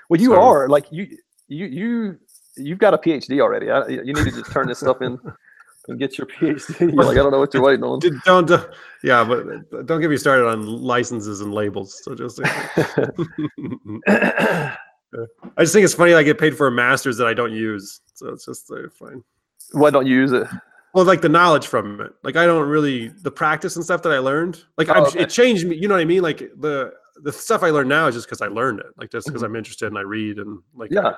Well, 0.09 0.19
you 0.21 0.31
So- 0.31 0.41
are 0.41 0.69
like 0.69 0.85
you 0.91 1.07
you 1.47 1.65
you 1.65 2.19
you've 2.57 2.79
got 2.79 2.93
a 2.93 2.97
PhD 2.97 3.41
already. 3.41 3.69
I, 3.69 3.85
you 3.87 4.05
need 4.13 4.15
to 4.15 4.31
just 4.31 4.51
turn 4.51 4.67
this 4.67 4.79
stuff 4.79 5.01
in 5.01 5.17
and 5.87 5.99
get 5.99 6.17
your 6.17 6.25
PhD. 6.27 6.79
You're 6.79 6.91
like 7.03 7.17
I 7.17 7.21
don't 7.21 7.31
know 7.31 7.39
what 7.39 7.53
you're 7.53 7.63
waiting 7.63 7.83
on. 7.83 7.99
Don't 8.25 8.49
uh, 8.49 8.65
yeah 9.03 9.23
but 9.23 9.85
don't 9.85 10.01
get 10.01 10.09
me 10.09 10.17
started 10.17 10.47
on 10.47 10.65
licenses 10.65 11.41
and 11.41 11.53
labels 11.53 12.01
so 12.03 12.15
just 12.15 12.39
i 12.43 13.11
just 15.59 15.73
think 15.73 15.85
it's 15.85 15.93
funny 15.93 16.13
i 16.13 16.23
get 16.23 16.39
paid 16.39 16.57
for 16.57 16.67
a 16.67 16.71
master's 16.71 17.17
that 17.17 17.27
i 17.27 17.33
don't 17.33 17.53
use 17.53 18.01
so 18.13 18.29
it's 18.29 18.45
just 18.45 18.71
uh, 18.71 18.77
fine 18.97 19.23
Why 19.73 19.89
don't 19.91 20.07
you 20.07 20.15
use 20.15 20.31
it? 20.31 20.47
Well 20.95 21.05
like 21.05 21.21
the 21.21 21.29
knowledge 21.29 21.67
from 21.67 22.01
it 22.01 22.11
like 22.23 22.35
i 22.35 22.45
don't 22.45 22.67
really 22.67 23.09
the 23.21 23.29
practice 23.29 23.75
and 23.75 23.85
stuff 23.85 24.01
that 24.01 24.11
i 24.11 24.17
learned 24.17 24.63
like 24.77 24.89
Oh, 24.89 25.05
okay. 25.05 25.19
it 25.19 25.29
changed 25.29 25.67
me 25.67 25.75
you 25.75 25.87
know 25.87 25.93
what 25.95 26.01
i 26.01 26.05
mean 26.05 26.23
like 26.23 26.39
the 26.57 26.91
the 27.21 27.31
stuff 27.31 27.61
i 27.63 27.69
learned 27.69 27.89
now 27.89 28.07
is 28.07 28.15
just 28.15 28.25
because 28.27 28.41
i 28.41 28.47
learned 28.47 28.79
it 28.79 28.87
like 28.97 29.11
just 29.11 29.27
because 29.27 29.41
Mhm. 29.43 29.45
i'm 29.45 29.55
interested 29.55 29.87
and 29.87 29.97
i 29.97 30.01
read 30.01 30.39
and 30.39 30.59
like 30.73 30.89
Yeah. 30.91 31.07
I, 31.09 31.15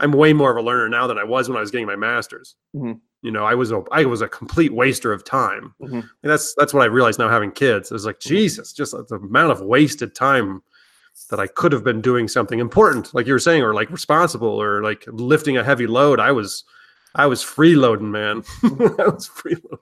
i'm 0.00 0.12
way 0.12 0.32
more 0.32 0.50
of 0.50 0.56
a 0.56 0.62
learner 0.62 0.88
now 0.88 1.06
than 1.06 1.18
i 1.18 1.24
was 1.24 1.48
when 1.48 1.58
i 1.58 1.60
was 1.60 1.70
getting 1.70 1.86
my 1.86 1.96
master's 1.96 2.54
Mhm. 2.74 3.00
you 3.22 3.30
know 3.30 3.44
i 3.44 3.54
was 3.54 3.72
a 3.72 3.82
i 3.92 4.04
was 4.04 4.20
a 4.22 4.28
complete 4.28 4.72
waster 4.72 5.12
of 5.12 5.24
time 5.24 5.74
Mhm. 5.82 5.92
and 6.22 6.30
that's 6.32 6.54
that's 6.54 6.72
what 6.72 6.82
i 6.82 6.86
realized 6.86 7.18
now 7.18 7.28
having 7.28 7.50
kids 7.50 7.90
it 7.90 7.94
was 7.94 8.06
like 8.06 8.20
jesus 8.20 8.72
just 8.72 8.92
the 8.92 9.16
amount 9.16 9.52
of 9.52 9.60
wasted 9.60 10.14
time 10.14 10.62
that 11.30 11.40
i 11.40 11.46
could 11.48 11.72
have 11.72 11.82
been 11.82 12.00
doing 12.00 12.28
something 12.28 12.60
important 12.60 13.12
like 13.14 13.26
you 13.26 13.32
were 13.32 13.38
saying 13.40 13.62
or 13.62 13.74
like 13.74 13.90
responsible 13.90 14.48
or 14.62 14.82
like 14.84 15.04
lifting 15.08 15.56
a 15.56 15.64
heavy 15.64 15.86
load 15.88 16.20
i 16.20 16.30
was 16.30 16.62
i 17.14 17.26
was 17.26 17.42
freeloading 17.42 18.10
man 18.10 18.42
i 18.98 19.08
was 19.08 19.28
freeloading 19.28 19.78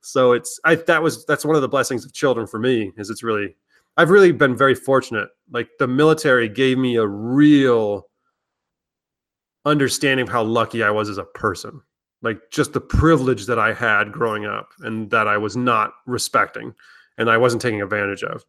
so 0.00 0.32
it's 0.32 0.60
i 0.64 0.74
that 0.74 1.02
was 1.02 1.24
that's 1.26 1.44
one 1.44 1.56
of 1.56 1.62
the 1.62 1.68
blessings 1.68 2.04
of 2.04 2.12
children 2.12 2.46
for 2.46 2.58
me 2.58 2.92
is 2.96 3.10
it's 3.10 3.22
really 3.22 3.56
i've 3.96 4.10
really 4.10 4.32
been 4.32 4.56
very 4.56 4.74
fortunate 4.74 5.28
like 5.50 5.68
the 5.78 5.86
military 5.86 6.48
gave 6.48 6.78
me 6.78 6.96
a 6.96 7.06
real 7.06 8.06
understanding 9.66 10.22
of 10.22 10.32
how 10.32 10.44
lucky 10.44 10.82
I 10.82 10.90
was 10.90 11.10
as 11.10 11.18
a 11.18 11.24
person. 11.24 11.82
Like 12.22 12.50
just 12.50 12.72
the 12.72 12.80
privilege 12.80 13.46
that 13.46 13.58
I 13.58 13.74
had 13.74 14.12
growing 14.12 14.46
up 14.46 14.70
and 14.78 15.10
that 15.10 15.28
I 15.28 15.36
was 15.36 15.56
not 15.56 15.92
respecting 16.06 16.74
and 17.18 17.28
I 17.28 17.36
wasn't 17.36 17.60
taking 17.60 17.82
advantage 17.82 18.22
of. 18.22 18.44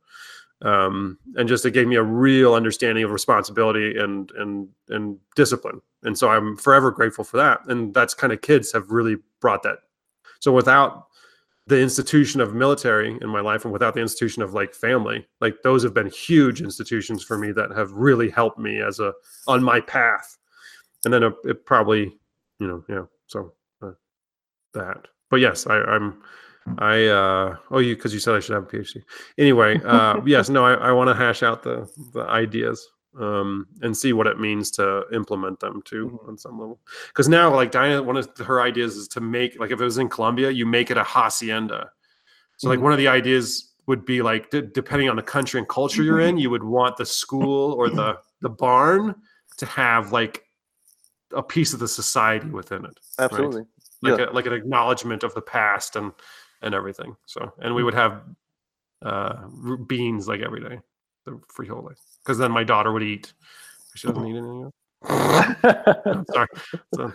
Um, 0.63 1.19
and 1.35 1.47
just 1.47 1.65
it 1.65 1.71
gave 1.71 1.87
me 1.87 1.97
a 1.97 2.03
real 2.03 2.55
understanding 2.55 3.03
of 3.03 3.11
responsibility 3.11 3.97
and 3.97 4.31
and 4.31 4.67
and 4.89 5.17
discipline. 5.35 5.81
And 6.03 6.17
so 6.17 6.29
I'm 6.29 6.57
forever 6.57 6.89
grateful 6.91 7.23
for 7.23 7.37
that. 7.37 7.61
And 7.67 7.93
that's 7.93 8.13
kind 8.13 8.33
of 8.33 8.41
kids 8.41 8.71
have 8.71 8.89
really 8.89 9.17
brought 9.39 9.63
that. 9.63 9.79
So 10.39 10.51
without 10.51 11.07
the 11.67 11.79
institution 11.79 12.39
of 12.39 12.53
military 12.53 13.17
in 13.21 13.29
my 13.29 13.41
life 13.41 13.65
and 13.65 13.73
without 13.73 13.93
the 13.93 13.99
institution 13.99 14.41
of 14.41 14.53
like 14.53 14.73
family 14.73 15.27
like 15.41 15.61
those 15.63 15.83
have 15.83 15.93
been 15.93 16.07
huge 16.07 16.61
institutions 16.61 17.23
for 17.23 17.37
me 17.37 17.51
that 17.51 17.71
have 17.71 17.91
really 17.91 18.29
helped 18.29 18.57
me 18.57 18.81
as 18.81 18.99
a 18.99 19.13
on 19.47 19.61
my 19.61 19.81
path 19.81 20.37
and 21.03 21.13
then 21.13 21.23
it, 21.23 21.65
probably 21.65 22.17
you 22.59 22.67
know 22.67 22.83
yeah 22.87 23.03
so 23.27 23.53
uh, 23.81 23.91
that 24.73 25.07
but 25.29 25.41
yes 25.41 25.67
I, 25.67 25.79
i'm 25.81 26.21
i 26.79 27.05
uh 27.05 27.55
oh 27.71 27.79
you 27.79 27.95
because 27.95 28.13
you 28.13 28.19
said 28.19 28.35
i 28.35 28.39
should 28.39 28.53
have 28.53 28.63
a 28.63 28.67
phd 28.67 29.03
anyway 29.37 29.79
uh 29.85 30.19
yes 30.25 30.49
no 30.49 30.65
i, 30.65 30.73
I 30.73 30.91
want 30.91 31.09
to 31.09 31.13
hash 31.13 31.43
out 31.43 31.63
the 31.63 31.89
the 32.13 32.21
ideas 32.21 32.87
um, 33.19 33.67
and 33.81 33.95
see 33.95 34.13
what 34.13 34.27
it 34.27 34.39
means 34.39 34.71
to 34.71 35.03
implement 35.13 35.59
them 35.59 35.81
too 35.85 36.07
mm-hmm. 36.07 36.29
on 36.29 36.37
some 36.37 36.59
level. 36.59 36.79
Because 37.07 37.27
now, 37.27 37.53
like 37.53 37.71
Diana, 37.71 38.01
one 38.03 38.17
of 38.17 38.29
her 38.37 38.61
ideas 38.61 38.95
is 38.95 39.07
to 39.09 39.21
make 39.21 39.59
like 39.59 39.71
if 39.71 39.81
it 39.81 39.83
was 39.83 39.97
in 39.97 40.09
Colombia, 40.09 40.51
you 40.51 40.65
make 40.65 40.91
it 40.91 40.97
a 40.97 41.03
hacienda. 41.03 41.91
So 42.57 42.67
mm-hmm. 42.67 42.69
like 42.69 42.83
one 42.83 42.91
of 42.91 42.97
the 42.97 43.07
ideas 43.07 43.73
would 43.87 44.05
be 44.05 44.21
like 44.21 44.49
d- 44.49 44.63
depending 44.73 45.09
on 45.09 45.15
the 45.15 45.23
country 45.23 45.59
and 45.59 45.67
culture 45.67 46.03
you're 46.03 46.19
in, 46.19 46.37
you 46.37 46.49
would 46.49 46.63
want 46.63 46.97
the 46.97 47.05
school 47.05 47.73
or 47.73 47.89
the 47.89 48.17
the 48.41 48.49
barn 48.49 49.15
to 49.57 49.65
have 49.65 50.11
like 50.11 50.43
a 51.33 51.41
piece 51.43 51.73
of 51.73 51.79
the 51.79 51.87
society 51.87 52.49
within 52.49 52.85
it. 52.85 52.99
Absolutely, 53.19 53.61
right? 53.61 54.11
like 54.11 54.19
yeah. 54.19 54.29
a, 54.29 54.31
like 54.31 54.45
an 54.45 54.53
acknowledgement 54.53 55.23
of 55.23 55.33
the 55.33 55.41
past 55.41 55.95
and 55.95 56.11
and 56.61 56.73
everything. 56.73 57.15
So 57.25 57.53
and 57.59 57.73
we 57.75 57.83
would 57.83 57.93
have 57.93 58.21
uh 59.03 59.47
beans 59.87 60.27
like 60.27 60.41
every 60.41 60.61
day, 60.61 60.79
the 61.25 61.39
frijoles 61.55 61.99
because 62.23 62.37
then 62.37 62.51
my 62.51 62.63
daughter 62.63 62.91
would 62.91 63.03
eat. 63.03 63.33
She 63.95 64.07
doesn't 64.07 64.25
eat 64.27 64.37
anything. 64.37 64.71
sorry. 66.31 66.47
So, 66.93 67.13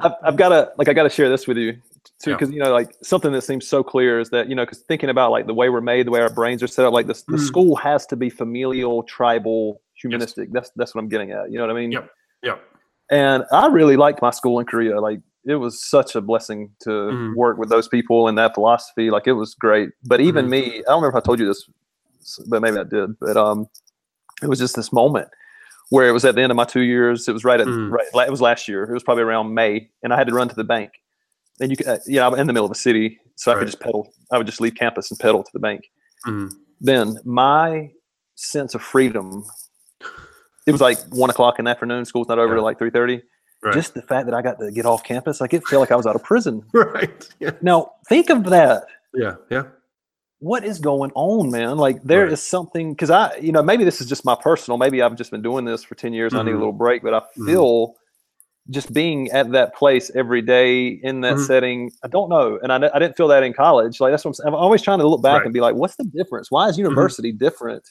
I've, 0.00 0.12
I've 0.22 0.36
got 0.36 0.50
to 0.50 0.72
like 0.76 0.88
I 0.88 0.92
got 0.92 1.04
to 1.04 1.10
share 1.10 1.28
this 1.28 1.46
with 1.46 1.56
you 1.56 1.72
too 2.18 2.32
because 2.32 2.50
yeah. 2.50 2.54
you 2.54 2.62
know 2.62 2.72
like 2.72 2.94
something 3.02 3.32
that 3.32 3.42
seems 3.42 3.66
so 3.66 3.82
clear 3.82 4.20
is 4.20 4.30
that 4.30 4.48
you 4.48 4.54
know 4.54 4.64
because 4.64 4.80
thinking 4.80 5.08
about 5.08 5.30
like 5.30 5.46
the 5.46 5.54
way 5.54 5.68
we're 5.68 5.80
made, 5.80 6.06
the 6.06 6.10
way 6.10 6.20
our 6.20 6.30
brains 6.30 6.62
are 6.62 6.66
set 6.66 6.84
up, 6.84 6.92
like 6.92 7.06
this, 7.06 7.22
the 7.22 7.36
mm. 7.36 7.46
school 7.46 7.76
has 7.76 8.06
to 8.06 8.16
be 8.16 8.30
familial, 8.30 9.02
tribal, 9.04 9.80
humanistic. 9.94 10.48
Yes. 10.48 10.52
That's 10.52 10.70
that's 10.76 10.94
what 10.94 11.02
I'm 11.02 11.08
getting 11.08 11.30
at. 11.30 11.50
You 11.50 11.58
know 11.58 11.66
what 11.66 11.76
I 11.76 11.80
mean? 11.80 11.92
Yep. 11.92 12.10
Yep. 12.42 12.62
And 13.10 13.44
I 13.52 13.66
really 13.68 13.96
liked 13.96 14.22
my 14.22 14.30
school 14.30 14.60
in 14.60 14.66
Korea. 14.66 15.00
Like 15.00 15.20
it 15.46 15.56
was 15.56 15.82
such 15.82 16.14
a 16.14 16.20
blessing 16.20 16.70
to 16.82 16.90
mm. 16.90 17.34
work 17.34 17.58
with 17.58 17.70
those 17.70 17.88
people 17.88 18.28
and 18.28 18.36
that 18.38 18.54
philosophy. 18.54 19.10
Like 19.10 19.26
it 19.26 19.32
was 19.32 19.54
great. 19.54 19.90
But 20.04 20.20
even 20.20 20.46
mm. 20.46 20.50
me, 20.50 20.60
I 20.60 20.82
don't 20.88 21.02
remember 21.02 21.18
if 21.18 21.22
I 21.22 21.24
told 21.24 21.40
you 21.40 21.46
this, 21.46 21.68
but 22.48 22.62
maybe 22.62 22.78
I 22.78 22.84
did. 22.84 23.18
But 23.18 23.36
um, 23.36 23.66
it 24.42 24.48
was 24.48 24.58
just 24.58 24.76
this 24.76 24.92
moment 24.92 25.28
where 25.88 26.08
it 26.08 26.12
was 26.12 26.24
at 26.24 26.34
the 26.34 26.42
end 26.42 26.50
of 26.50 26.56
my 26.56 26.64
two 26.64 26.82
years. 26.82 27.28
It 27.28 27.32
was 27.32 27.44
right 27.44 27.60
at 27.60 27.66
mm. 27.66 27.90
right. 27.90 28.26
It 28.26 28.30
was 28.30 28.40
last 28.40 28.68
year. 28.68 28.84
It 28.84 28.92
was 28.92 29.02
probably 29.02 29.24
around 29.24 29.54
May, 29.54 29.90
and 30.02 30.12
I 30.12 30.16
had 30.16 30.26
to 30.26 30.34
run 30.34 30.48
to 30.48 30.54
the 30.54 30.64
bank. 30.64 30.92
And 31.60 31.70
you 31.70 31.76
could, 31.76 31.88
uh, 31.88 31.98
yeah, 32.06 32.26
I'm 32.26 32.34
in 32.34 32.46
the 32.46 32.52
middle 32.52 32.64
of 32.64 32.72
a 32.72 32.76
city, 32.76 33.18
so 33.36 33.50
right. 33.50 33.56
I 33.56 33.60
could 33.60 33.68
just 33.68 33.80
pedal. 33.80 34.12
I 34.32 34.38
would 34.38 34.46
just 34.46 34.60
leave 34.60 34.74
campus 34.74 35.10
and 35.10 35.20
pedal 35.20 35.42
to 35.42 35.50
the 35.52 35.58
bank. 35.58 35.90
Mm. 36.26 36.50
Then 36.80 37.18
my 37.24 37.90
sense 38.36 38.74
of 38.74 38.82
freedom. 38.82 39.44
It 40.66 40.72
was 40.72 40.80
like 40.80 40.98
one 41.08 41.30
o'clock 41.30 41.58
in 41.58 41.64
the 41.64 41.70
afternoon. 41.70 42.04
School's 42.04 42.28
not 42.28 42.38
over 42.38 42.52
yeah. 42.52 42.56
till 42.56 42.64
like 42.64 42.78
three 42.78 42.90
thirty. 42.90 43.22
Right. 43.62 43.74
Just 43.74 43.94
the 43.94 44.02
fact 44.02 44.26
that 44.26 44.34
I 44.34 44.40
got 44.40 44.58
to 44.58 44.70
get 44.70 44.86
off 44.86 45.04
campus, 45.04 45.40
like 45.40 45.52
it 45.52 45.66
felt 45.66 45.80
like 45.80 45.90
I 45.90 45.96
was 45.96 46.06
out 46.06 46.16
of 46.16 46.22
prison. 46.22 46.62
right. 46.72 47.28
Yeah. 47.40 47.50
Now 47.60 47.92
think 48.08 48.30
of 48.30 48.44
that. 48.44 48.86
Yeah. 49.14 49.34
Yeah 49.50 49.64
what 50.40 50.64
is 50.64 50.78
going 50.78 51.12
on, 51.14 51.50
man? 51.50 51.76
Like 51.76 52.02
there 52.02 52.24
right. 52.24 52.32
is 52.32 52.42
something 52.42 52.92
because 52.92 53.10
I, 53.10 53.36
you 53.36 53.52
know, 53.52 53.62
maybe 53.62 53.84
this 53.84 54.00
is 54.00 54.08
just 54.08 54.24
my 54.24 54.34
personal. 54.34 54.78
Maybe 54.78 55.00
I've 55.00 55.16
just 55.16 55.30
been 55.30 55.42
doing 55.42 55.64
this 55.64 55.84
for 55.84 55.94
ten 55.94 56.12
years. 56.12 56.32
Mm-hmm. 56.32 56.40
I 56.40 56.42
need 56.42 56.50
a 56.50 56.52
mm-hmm. 56.52 56.60
little 56.60 56.72
break, 56.72 57.02
but 57.02 57.14
I 57.14 57.20
mm-hmm. 57.20 57.46
feel 57.46 57.88
mm-hmm. 57.88 58.72
just 58.72 58.92
being 58.92 59.30
at 59.30 59.52
that 59.52 59.74
place 59.74 60.10
every 60.14 60.42
day 60.42 60.88
in 60.88 61.20
that 61.20 61.34
mm-hmm. 61.34 61.44
setting. 61.44 61.90
I 62.02 62.08
don't 62.08 62.30
know, 62.30 62.58
and 62.62 62.72
I, 62.72 62.90
I 62.92 62.98
didn't 62.98 63.16
feel 63.16 63.28
that 63.28 63.42
in 63.42 63.52
college. 63.52 64.00
Like 64.00 64.12
that's 64.12 64.24
what 64.24 64.36
I'm. 64.44 64.48
I'm 64.48 64.54
always 64.54 64.82
trying 64.82 64.98
to 65.00 65.08
look 65.08 65.22
back 65.22 65.38
right. 65.38 65.44
and 65.44 65.54
be 65.54 65.60
like, 65.60 65.74
what's 65.74 65.96
the 65.96 66.04
difference? 66.04 66.50
Why 66.50 66.68
is 66.68 66.74
mm-hmm. 66.74 66.84
university 66.84 67.32
different? 67.32 67.86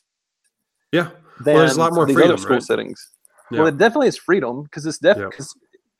Yeah, 0.91 1.09
well, 1.45 1.57
there's 1.57 1.75
a 1.75 1.79
lot 1.79 1.93
more 1.93 2.07
freedom. 2.07 2.37
school 2.39 2.55
right? 2.55 2.63
settings. 2.63 3.07
Yeah. 3.51 3.59
Well, 3.59 3.67
it 3.67 3.77
definitely 3.77 4.07
is 4.07 4.17
freedom 4.17 4.63
because 4.63 4.85
it's 4.85 4.99
definitely 4.99 5.31
because 5.31 5.55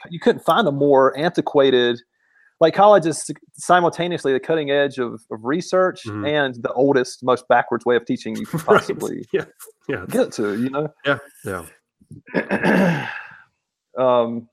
yeah. 0.05 0.09
you 0.11 0.19
couldn't 0.19 0.43
find 0.43 0.67
a 0.67 0.71
more 0.71 1.17
antiquated 1.17 1.99
like 2.59 2.73
college 2.73 3.05
is 3.05 3.29
simultaneously 3.53 4.33
the 4.33 4.39
cutting 4.39 4.69
edge 4.69 4.97
of, 4.97 5.21
of 5.31 5.43
research 5.43 6.03
mm-hmm. 6.05 6.25
and 6.25 6.55
the 6.55 6.71
oldest, 6.73 7.23
most 7.23 7.47
backwards 7.47 7.85
way 7.85 7.95
of 7.95 8.05
teaching 8.05 8.35
you 8.35 8.45
could 8.45 8.61
possibly 8.61 9.15
right. 9.33 9.47
yeah. 9.87 9.95
Yeah. 9.97 10.05
get 10.09 10.31
to, 10.33 10.61
you 10.61 10.69
know? 10.69 10.93
Yeah. 11.05 11.17
Yeah. 11.45 13.07
um, 13.97 14.49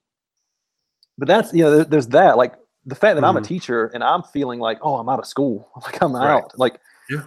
but 1.18 1.28
that's, 1.28 1.52
you 1.52 1.64
know, 1.64 1.82
there's 1.82 2.08
that, 2.08 2.36
like 2.36 2.54
the 2.84 2.94
fact 2.94 3.16
that 3.16 3.22
mm-hmm. 3.22 3.24
I'm 3.24 3.36
a 3.36 3.40
mm-hmm. 3.40 3.48
teacher 3.48 3.86
and 3.86 4.04
I'm 4.04 4.22
feeling 4.22 4.60
like, 4.60 4.78
oh, 4.82 4.96
I'm 4.96 5.08
out 5.08 5.18
of 5.18 5.26
school. 5.26 5.68
Like 5.82 6.00
I'm 6.02 6.14
right. 6.14 6.30
out. 6.30 6.58
Like, 6.58 6.78
yeah. 7.10 7.22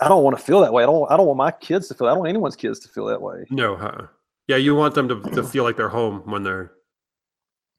I 0.00 0.08
don't 0.08 0.22
want 0.22 0.38
to 0.38 0.42
feel 0.42 0.60
that 0.60 0.72
way. 0.72 0.82
I 0.82 0.86
don't, 0.86 1.10
I 1.10 1.16
don't 1.16 1.26
want 1.26 1.38
my 1.38 1.50
kids 1.50 1.88
to 1.88 1.94
feel, 1.94 2.06
I 2.06 2.10
don't 2.10 2.20
want 2.20 2.28
anyone's 2.28 2.56
kids 2.56 2.78
to 2.80 2.88
feel 2.88 3.06
that 3.06 3.20
way. 3.20 3.46
No. 3.50 3.76
Huh? 3.76 4.06
Yeah. 4.48 4.56
You 4.56 4.74
want 4.74 4.94
them 4.94 5.08
to, 5.08 5.20
to 5.30 5.44
feel 5.44 5.62
like 5.62 5.76
they're 5.76 5.88
home 5.88 6.22
when 6.24 6.42
they're 6.42 6.72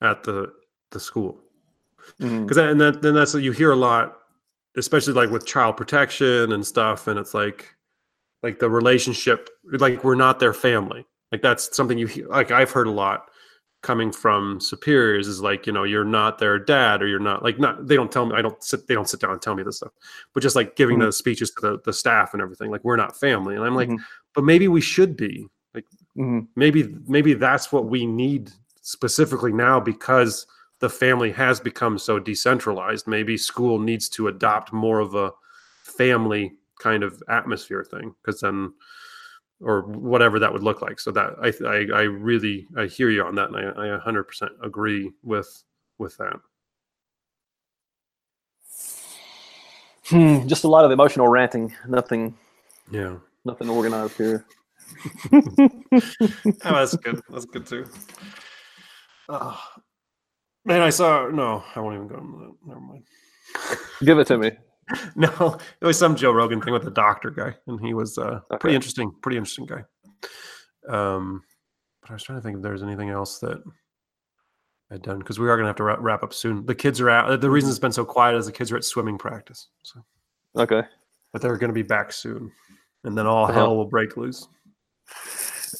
at 0.01 0.23
the, 0.23 0.53
the 0.91 0.99
school 0.99 1.41
because 2.17 2.31
mm-hmm. 2.31 2.59
and 2.59 2.81
then, 2.81 2.99
then 3.01 3.13
that's 3.13 3.33
what 3.33 3.43
you 3.43 3.51
hear 3.51 3.71
a 3.71 3.75
lot 3.75 4.15
especially 4.77 5.13
like 5.13 5.29
with 5.29 5.45
child 5.45 5.77
protection 5.77 6.51
and 6.51 6.65
stuff 6.65 7.07
and 7.07 7.19
it's 7.19 7.33
like 7.33 7.75
like 8.43 8.59
the 8.59 8.69
relationship 8.69 9.49
like 9.73 10.03
we're 10.03 10.15
not 10.15 10.39
their 10.39 10.53
family 10.53 11.05
like 11.31 11.41
that's 11.41 11.75
something 11.75 11.97
you 11.97 12.07
hear 12.07 12.27
like 12.27 12.51
i've 12.51 12.71
heard 12.71 12.87
a 12.87 12.91
lot 12.91 13.25
coming 13.81 14.11
from 14.11 14.59
superiors 14.59 15.27
is 15.27 15.41
like 15.41 15.65
you 15.65 15.73
know 15.73 15.83
you're 15.83 16.05
not 16.05 16.37
their 16.37 16.59
dad 16.59 17.01
or 17.01 17.07
you're 17.07 17.19
not 17.19 17.43
like 17.43 17.59
not 17.59 17.87
they 17.87 17.95
don't 17.95 18.11
tell 18.11 18.25
me 18.25 18.35
i 18.35 18.41
don't 18.41 18.61
sit 18.63 18.87
they 18.87 18.93
don't 18.93 19.09
sit 19.09 19.19
down 19.19 19.31
and 19.31 19.41
tell 19.41 19.55
me 19.55 19.63
this 19.63 19.77
stuff 19.77 19.91
but 20.33 20.43
just 20.43 20.55
like 20.55 20.75
giving 20.75 20.97
mm-hmm. 20.97 21.05
the 21.05 21.13
speeches 21.13 21.51
to 21.51 21.61
the, 21.61 21.79
the 21.85 21.93
staff 21.93 22.33
and 22.33 22.41
everything 22.41 22.69
like 22.69 22.83
we're 22.83 22.95
not 22.95 23.17
family 23.17 23.55
and 23.55 23.63
i'm 23.63 23.75
like 23.75 23.89
mm-hmm. 23.89 24.03
but 24.35 24.43
maybe 24.43 24.67
we 24.67 24.81
should 24.81 25.15
be 25.15 25.47
mm-hmm. 26.19 26.39
maybe 26.55 26.95
maybe 27.07 27.33
that's 27.33 27.71
what 27.71 27.85
we 27.85 28.05
need 28.05 28.51
specifically 28.81 29.53
now 29.53 29.79
because 29.79 30.45
the 30.79 30.89
family 30.89 31.31
has 31.31 31.59
become 31.59 31.97
so 31.97 32.19
decentralized. 32.19 33.07
Maybe 33.07 33.37
school 33.37 33.79
needs 33.79 34.09
to 34.09 34.27
adopt 34.27 34.71
more 34.73 34.99
of 34.99 35.13
a 35.13 35.31
family 35.83 36.53
kind 36.79 37.03
of 37.03 37.21
atmosphere 37.27 37.83
thing, 37.83 38.15
because 38.21 38.41
then, 38.41 38.73
or 39.61 39.81
whatever 39.81 40.39
that 40.39 40.51
would 40.51 40.63
look 40.63 40.81
like. 40.81 40.99
So 40.99 41.11
that 41.11 41.35
I, 41.41 41.53
I, 41.67 41.99
I 41.99 42.03
really 42.03 42.65
I 42.77 42.85
hear 42.85 43.09
you 43.09 43.23
on 43.23 43.35
that, 43.35 43.49
and 43.49 43.57
I, 43.57 43.95
I 43.95 43.99
100% 43.99 44.49
agree 44.63 45.11
with 45.23 45.63
with 45.97 46.17
that. 46.17 46.39
Hmm, 50.05 50.47
just 50.47 50.63
a 50.63 50.67
lot 50.67 50.85
of 50.85 50.91
emotional 50.91 51.27
ranting. 51.27 51.75
Nothing. 51.87 52.35
Yeah. 52.89 53.17
Nothing 53.45 53.69
organized 53.69 54.17
here. 54.17 54.45
oh, 55.34 56.49
that's 56.64 56.95
good. 56.98 57.22
That's 57.30 57.45
good 57.45 57.66
too. 57.66 57.86
Oh, 59.30 59.60
Man, 60.66 60.82
I 60.82 60.90
saw. 60.90 61.28
No, 61.30 61.64
I 61.76 61.80
won't 61.80 61.95
even 61.95 62.07
go 62.07 62.18
into 62.18 62.38
that. 62.38 62.68
Never 62.68 62.80
mind. 62.80 63.03
Give 64.06 64.20
it 64.20 64.28
to 64.28 64.38
me. 64.38 64.52
no, 65.16 65.57
it 65.82 65.86
was 65.86 65.98
some 65.98 66.16
Joe 66.16 66.32
Rogan 66.32 66.61
thing 66.61 66.74
with 66.74 66.84
the 66.84 66.91
doctor 66.91 67.30
guy, 67.32 67.56
and 67.68 67.80
he 67.80 67.94
was 67.94 68.18
uh, 68.18 68.41
okay. 68.52 68.57
pretty 68.60 68.76
interesting. 68.76 69.11
Pretty 69.22 69.38
interesting 69.38 69.66
guy. 69.66 69.84
Um, 70.88 71.44
but 72.02 72.11
I 72.11 72.14
was 72.14 72.24
trying 72.24 72.38
to 72.38 72.44
think 72.44 72.57
if 72.57 72.64
there's 72.64 72.84
anything 72.84 73.10
else 73.10 73.40
that 73.40 73.64
I'd 74.91 75.02
done 75.02 75.20
because 75.20 75.40
we 75.40 75.49
are 75.49 75.56
gonna 75.56 75.70
have 75.70 75.76
to 75.78 75.84
wrap, 75.84 75.99
wrap 76.02 76.24
up 76.24 76.34
soon. 76.34 76.66
The 76.66 76.76
kids 76.76 76.99
are 76.99 77.10
out. 77.10 77.41
The 77.41 77.49
reason 77.49 77.68
mm-hmm. 77.68 77.72
it's 77.72 77.80
been 77.80 77.91
so 77.91 78.06
quiet 78.06 78.36
is 78.36 78.45
the 78.45 78.52
kids 78.52 78.72
are 78.72 78.78
at 78.78 78.84
swimming 78.84 79.18
practice. 79.18 79.70
So 79.84 80.03
okay, 80.56 80.84
but 81.32 81.41
they're 81.41 81.57
gonna 81.57 81.74
be 81.74 81.84
back 81.84 82.11
soon, 82.11 82.52
and 83.06 83.18
then 83.18 83.28
all 83.28 83.45
uh-huh. 83.45 83.53
hell 83.53 83.76
will 83.76 83.86
break 83.86 84.18
loose. 84.18 84.48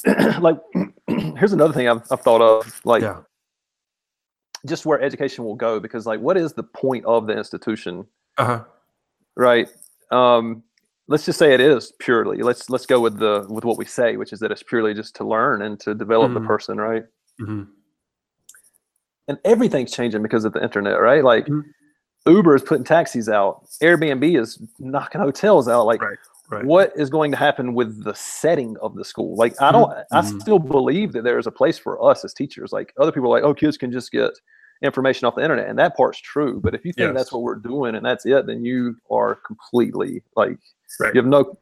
like, 0.40 0.58
here's 1.08 1.54
another 1.54 1.74
thing 1.74 1.88
I've, 1.88 2.04
I've 2.12 2.22
thought 2.22 2.42
of. 2.42 2.82
Like, 2.86 3.02
yeah 3.02 3.22
just 4.66 4.86
where 4.86 5.02
education 5.02 5.44
will 5.44 5.56
go 5.56 5.80
because 5.80 6.06
like 6.06 6.20
what 6.20 6.38
is 6.38 6.54
the 6.54 6.64
point 6.64 7.06
of 7.06 7.28
the 7.28 7.38
institution 7.38 8.06
uh-huh. 8.38 8.64
right 9.36 9.70
um, 10.12 10.64
let's 11.08 11.26
just 11.26 11.40
say 11.40 11.54
it 11.54 11.62
is 11.62 11.94
purely 12.00 12.38
let's 12.38 12.70
let's 12.70 12.86
go 12.86 13.00
with 13.00 13.18
the 13.20 13.46
with 13.50 13.64
what 13.64 13.78
we 13.78 13.86
say 13.86 14.18
which 14.18 14.34
is 14.34 14.40
that 14.40 14.52
it's 14.52 14.64
purely 14.64 14.94
just 14.94 15.16
to 15.16 15.24
learn 15.24 15.62
and 15.62 15.80
to 15.80 15.94
develop 15.94 16.32
mm-hmm. 16.32 16.42
the 16.42 16.48
person 16.48 16.78
right 16.78 17.04
mm-hmm. 17.42 17.64
and 19.28 19.38
everything's 19.46 19.92
changing 19.92 20.22
because 20.22 20.46
of 20.46 20.54
the 20.54 20.62
internet 20.62 21.00
right 21.00 21.24
like 21.24 21.46
mm-hmm. 21.46 22.32
uber 22.32 22.56
is 22.56 22.62
putting 22.62 22.84
taxis 22.84 23.30
out 23.30 23.66
airbnb 23.82 24.40
is 24.40 24.62
knocking 24.80 25.22
hotels 25.22 25.68
out 25.68 25.86
like 25.86 26.02
right. 26.02 26.18
Right. 26.50 26.66
what 26.66 26.92
is 26.96 27.10
going 27.12 27.30
to 27.32 27.38
happen 27.38 27.74
with 27.76 28.04
the 28.04 28.14
setting 28.16 28.76
of 28.82 28.96
the 28.96 29.06
school 29.06 29.36
like 29.36 29.54
i 29.62 29.72
don't 29.72 29.92
i 30.12 30.22
Mhm. 30.22 30.42
still 30.42 30.58
believe 30.60 31.12
that 31.14 31.24
there's 31.24 31.46
a 31.48 31.52
place 31.52 31.78
for 31.78 32.04
us 32.04 32.26
as 32.26 32.34
teachers 32.34 32.72
like 32.72 32.92
other 33.00 33.12
people 33.12 33.30
are 33.32 33.38
like 33.40 33.44
oh 33.44 33.54
kids 33.54 33.78
can 33.78 33.92
just 33.92 34.12
get 34.12 34.32
information 34.82 35.28
off 35.28 35.36
the 35.36 35.42
internet 35.44 35.68
and 35.70 35.78
that 35.78 35.96
part's 35.96 36.20
true 36.20 36.60
but 36.64 36.74
if 36.74 36.84
you 36.86 36.92
think 36.94 37.10
Yes. 37.10 37.16
that's 37.16 37.32
what 37.32 37.44
we're 37.44 37.56
doing 37.56 37.94
and 37.96 38.04
that's 38.06 38.26
it 38.26 38.48
then 38.48 38.66
you 38.66 38.96
are 39.12 39.36
completely 39.36 40.24
like 40.36 40.58
Right. 41.00 41.14
you 41.14 41.20
have 41.22 41.28
no 41.28 41.58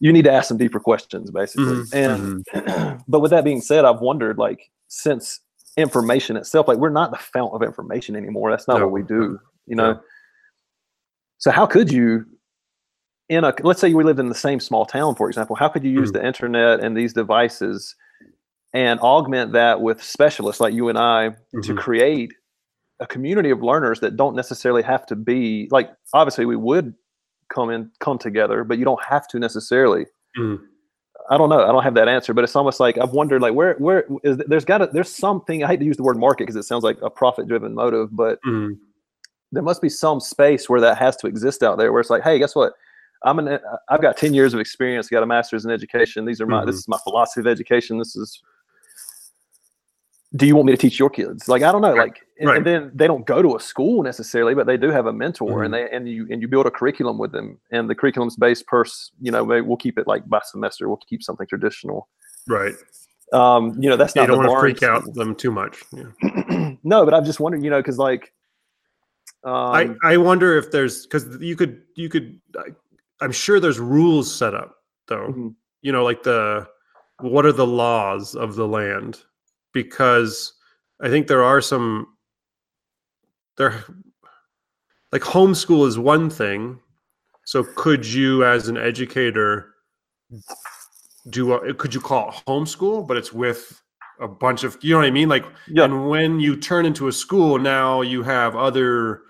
you 0.00 0.12
need 0.12 0.24
to 0.24 0.32
ask 0.32 0.48
some 0.48 0.58
deeper 0.58 0.80
questions 0.80 1.30
basically 1.30 1.76
Mhm, 1.76 1.94
and 2.54 3.02
but 3.08 3.20
with 3.20 3.30
that 3.30 3.44
being 3.44 3.60
said 3.62 3.84
i've 3.86 4.00
wondered 4.00 4.36
like 4.36 4.70
since 4.88 5.40
information 5.78 6.36
itself 6.36 6.68
like 6.68 6.76
we're 6.76 6.90
not 6.90 7.12
the 7.12 7.16
fount 7.18 7.54
of 7.54 7.62
information 7.62 8.14
anymore 8.16 8.50
that's 8.50 8.68
not 8.68 8.78
No, 8.78 8.84
what 8.88 8.92
we 8.92 9.02
do 9.04 9.38
you 9.66 9.74
know 9.76 9.92
no. 9.94 10.00
so 11.38 11.50
how 11.50 11.64
could 11.64 11.90
you 11.90 12.26
in 13.32 13.44
a 13.44 13.54
let's 13.62 13.80
say 13.80 13.92
we 13.94 14.04
lived 14.04 14.20
in 14.20 14.28
the 14.28 14.34
same 14.34 14.60
small 14.60 14.84
town 14.84 15.14
for 15.14 15.28
example 15.28 15.56
how 15.56 15.68
could 15.68 15.82
you 15.84 15.90
use 15.90 16.10
Mhm. 16.10 16.14
the 16.14 16.26
internet 16.26 16.80
and 16.80 16.96
these 16.96 17.12
devices 17.12 17.94
and 18.74 19.00
augment 19.00 19.52
that 19.52 19.80
with 19.80 20.02
specialists 20.02 20.60
like 20.60 20.74
you 20.74 20.88
and 20.88 20.98
i 20.98 21.30
to 21.30 21.72
Mhm. 21.72 21.76
create 21.78 22.32
a 23.00 23.06
community 23.06 23.50
of 23.50 23.62
learners 23.62 24.00
that 24.00 24.16
don't 24.16 24.36
necessarily 24.36 24.82
have 24.82 25.06
to 25.06 25.16
be 25.16 25.68
like 25.70 25.90
obviously 26.12 26.44
we 26.44 26.56
would 26.56 26.94
come 27.48 27.70
in 27.70 27.90
come 28.00 28.18
together 28.18 28.64
but 28.64 28.78
you 28.78 28.84
don't 28.84 29.02
have 29.02 29.26
to 29.28 29.38
necessarily 29.38 30.06
Mhm. 30.38 30.60
I 31.30 31.38
don't 31.38 31.48
know. 31.50 31.62
I 31.62 31.70
don't 31.70 31.84
have 31.84 31.94
that 31.94 32.08
answer, 32.08 32.34
but 32.34 32.42
it's 32.42 32.56
almost 32.56 32.80
like 32.80 32.98
I've 32.98 33.12
wondered, 33.12 33.40
like 33.42 33.54
where 33.54 33.74
where 33.74 34.04
is 34.24 34.38
there's 34.38 34.64
got 34.64 34.78
to 34.78 34.88
there's 34.92 35.08
something. 35.08 35.62
I 35.62 35.68
hate 35.68 35.78
to 35.78 35.84
use 35.86 35.96
the 35.96 36.02
word 36.02 36.16
market 36.18 36.42
because 36.44 36.56
it 36.56 36.64
sounds 36.64 36.82
like 36.82 36.98
a 37.00 37.08
profit 37.10 37.46
driven 37.46 37.74
motive, 37.74 38.08
but 38.16 38.40
Mhm. 38.44 38.76
there 39.52 39.62
must 39.62 39.80
be 39.80 39.88
some 39.88 40.18
space 40.18 40.68
where 40.68 40.80
that 40.80 40.98
has 40.98 41.16
to 41.18 41.28
exist 41.28 41.62
out 41.62 41.78
there, 41.78 41.92
where 41.92 42.00
it's 42.00 42.10
like, 42.10 42.24
hey, 42.24 42.38
guess 42.40 42.56
what? 42.56 42.72
I'm 43.24 43.38
an 43.38 43.58
I've 43.88 44.02
got 44.02 44.16
ten 44.16 44.34
years 44.34 44.54
of 44.54 44.60
experience, 44.60 45.08
got 45.08 45.22
a 45.22 45.26
master's 45.26 45.64
in 45.64 45.70
education. 45.70 46.24
These 46.24 46.40
are 46.40 46.46
my 46.46 46.64
this 46.64 46.74
Mhm. 46.76 46.78
is 46.78 46.88
my 46.88 46.98
philosophy 47.04 47.40
of 47.40 47.46
education. 47.46 47.98
This 47.98 48.16
is. 48.16 48.40
Do 50.34 50.46
you 50.46 50.56
want 50.56 50.66
me 50.66 50.72
to 50.72 50.78
teach 50.78 50.98
your 50.98 51.10
kids? 51.10 51.46
Like 51.46 51.62
I 51.62 51.70
don't 51.70 51.82
know, 51.82 51.92
like 51.92 52.20
and, 52.40 52.48
Right. 52.48 52.56
and 52.56 52.66
then 52.66 52.90
they 52.94 53.06
don't 53.06 53.26
go 53.26 53.42
to 53.42 53.54
a 53.56 53.60
school 53.60 54.02
necessarily, 54.02 54.54
but 54.54 54.66
they 54.66 54.78
do 54.78 54.88
have 54.90 55.04
a 55.06 55.12
mentor, 55.12 55.58
Mhm. 55.60 55.64
and 55.66 55.74
they 55.74 55.90
and 55.90 56.08
you 56.08 56.26
and 56.30 56.40
you 56.40 56.48
build 56.48 56.64
a 56.66 56.70
curriculum 56.70 57.18
with 57.18 57.32
them, 57.32 57.58
and 57.70 57.88
the 57.88 57.94
curriculum's 57.94 58.36
based 58.36 58.66
per 58.66 58.84
you 59.20 59.30
know 59.30 59.44
we'll 59.44 59.76
keep 59.76 59.98
it 59.98 60.06
like 60.06 60.26
by 60.28 60.40
semester, 60.44 60.88
we'll 60.88 61.00
keep 61.06 61.22
something 61.22 61.46
traditional. 61.46 62.08
Right. 62.48 62.74
Um, 63.34 63.76
you 63.78 63.90
know 63.90 63.96
that's 63.96 64.16
You 64.16 64.22
not 64.22 64.28
don't 64.28 64.42
the 64.42 64.48
want 64.48 64.58
to 64.58 64.60
freak 64.60 64.82
out 64.82 65.12
them 65.14 65.34
too 65.34 65.50
much. 65.50 65.82
Yeah. 65.92 66.76
no, 66.82 67.04
but 67.04 67.12
I'm 67.12 67.24
just 67.26 67.38
wondering, 67.40 67.62
you 67.62 67.70
know, 67.70 67.80
because 67.80 67.98
like, 67.98 68.32
um, 69.44 69.52
I, 69.54 69.94
I 70.02 70.16
wonder 70.16 70.56
if 70.56 70.70
there's 70.70 71.04
because 71.06 71.26
you 71.42 71.56
could 71.56 71.82
you 71.94 72.08
could 72.08 72.40
I, 72.56 72.70
I'm 73.22 73.32
sure 73.32 73.60
there's 73.60 73.78
rules 73.80 74.32
set 74.34 74.54
up 74.54 74.74
though. 75.08 75.28
Mhm. 75.28 75.54
You 75.82 75.92
know, 75.92 76.04
like 76.04 76.22
the 76.22 76.66
what 77.20 77.46
are 77.46 77.52
the 77.52 77.66
laws 77.66 78.34
of 78.34 78.56
the 78.56 78.66
land? 78.66 79.22
Because 79.72 80.52
I 81.00 81.08
think 81.08 81.26
there 81.28 81.42
are 81.44 81.60
some 81.60 82.08
there 83.56 83.84
like 85.12 85.22
homeschool 85.22 85.86
is 85.86 85.98
one 85.98 86.30
thing. 86.30 86.80
So 87.44 87.64
could 87.76 88.06
you 88.06 88.44
as 88.44 88.68
an 88.68 88.76
educator 88.76 89.74
do 91.30 91.52
a, 91.52 91.74
could 91.74 91.94
you 91.94 92.00
call 92.00 92.30
it 92.30 92.34
homeschool 92.48 93.06
but 93.06 93.16
it's 93.16 93.32
with 93.32 93.80
a 94.20 94.26
bunch 94.26 94.64
of 94.64 94.76
you 94.82 94.92
know 94.94 94.98
what 94.98 95.06
I 95.06 95.10
mean 95.10 95.28
like 95.28 95.44
yeah, 95.68 95.84
and 95.84 96.08
when 96.08 96.40
you 96.40 96.56
turn 96.56 96.86
into 96.86 97.08
a 97.08 97.12
school, 97.12 97.58
now 97.58 98.00
you 98.02 98.22
have 98.22 98.56
other 98.56 99.22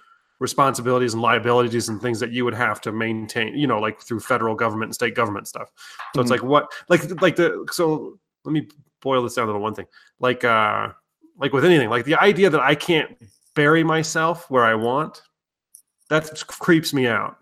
responsibilities 0.42 1.14
and 1.14 1.22
liabilities 1.22 1.88
and 1.88 2.02
things 2.02 2.18
that 2.20 2.32
you 2.32 2.44
would 2.44 2.52
have 2.54 2.80
to 2.82 2.90
maintain, 2.92 3.56
you 3.56 3.66
know, 3.66 3.78
like 3.78 4.00
through 4.02 4.20
federal 4.20 4.54
government 4.54 4.88
and 4.88 4.94
state 4.94 5.14
government 5.14 5.46
stuff. 5.48 5.70
So 6.14 6.20
it's 6.20 6.28
Mhm. 6.28 6.34
like 6.34 6.42
what 6.42 6.72
like 6.88 7.22
like 7.22 7.36
the 7.36 7.66
so 7.70 8.18
let 8.44 8.52
me 8.52 8.68
boil 9.00 9.22
this 9.22 9.34
down 9.34 9.46
to 9.46 9.52
the 9.52 9.58
one 9.58 9.74
thing. 9.74 9.86
Like 10.18 10.44
uh 10.44 10.88
like 11.38 11.52
with 11.52 11.64
anything, 11.64 11.88
like 11.88 12.04
the 12.04 12.16
idea 12.20 12.50
that 12.50 12.60
I 12.60 12.74
can't 12.74 13.10
bury 13.54 13.84
myself 13.84 14.50
where 14.50 14.64
I 14.64 14.74
want, 14.74 15.22
that 16.10 16.44
creeps 16.48 16.92
me 16.92 17.06
out. 17.06 17.36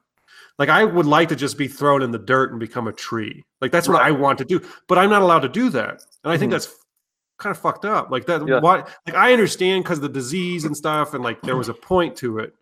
Like 0.59 0.69
I 0.69 0.85
would 0.85 1.07
like 1.07 1.29
to 1.31 1.37
just 1.37 1.57
be 1.57 1.69
thrown 1.69 2.03
in 2.03 2.11
the 2.11 2.19
dirt 2.19 2.51
and 2.51 2.61
become 2.61 2.87
a 2.87 2.93
tree. 2.93 3.43
Like 3.63 3.73
that's 3.73 3.89
what 3.89 4.01
Right. 4.03 4.09
I 4.09 4.11
want 4.11 4.39
to 4.39 4.45
do, 4.45 4.61
but 4.89 4.99
I'm 4.99 5.09
not 5.11 5.23
allowed 5.23 5.41
to 5.41 5.49
do 5.49 5.71
that. 5.71 6.03
And 6.23 6.33
I 6.33 6.37
think 6.37 6.51
Mhm. 6.51 6.57
that's 6.57 6.69
kind 7.39 7.51
of 7.57 7.59
fucked 7.61 7.87
up. 7.87 8.11
Like 8.11 8.27
that 8.27 8.47
Yeah. 8.47 8.61
why 8.61 8.85
like 9.07 9.15
I 9.17 9.33
understand 9.33 9.87
cuz 9.87 10.01
the 10.01 10.09
disease 10.11 10.67
and 10.67 10.77
stuff 10.77 11.15
and 11.15 11.25
like 11.25 11.41
there 11.41 11.57
was 11.57 11.71
a 11.71 11.75
point 11.75 12.15
to 12.17 12.39
it. 12.41 12.55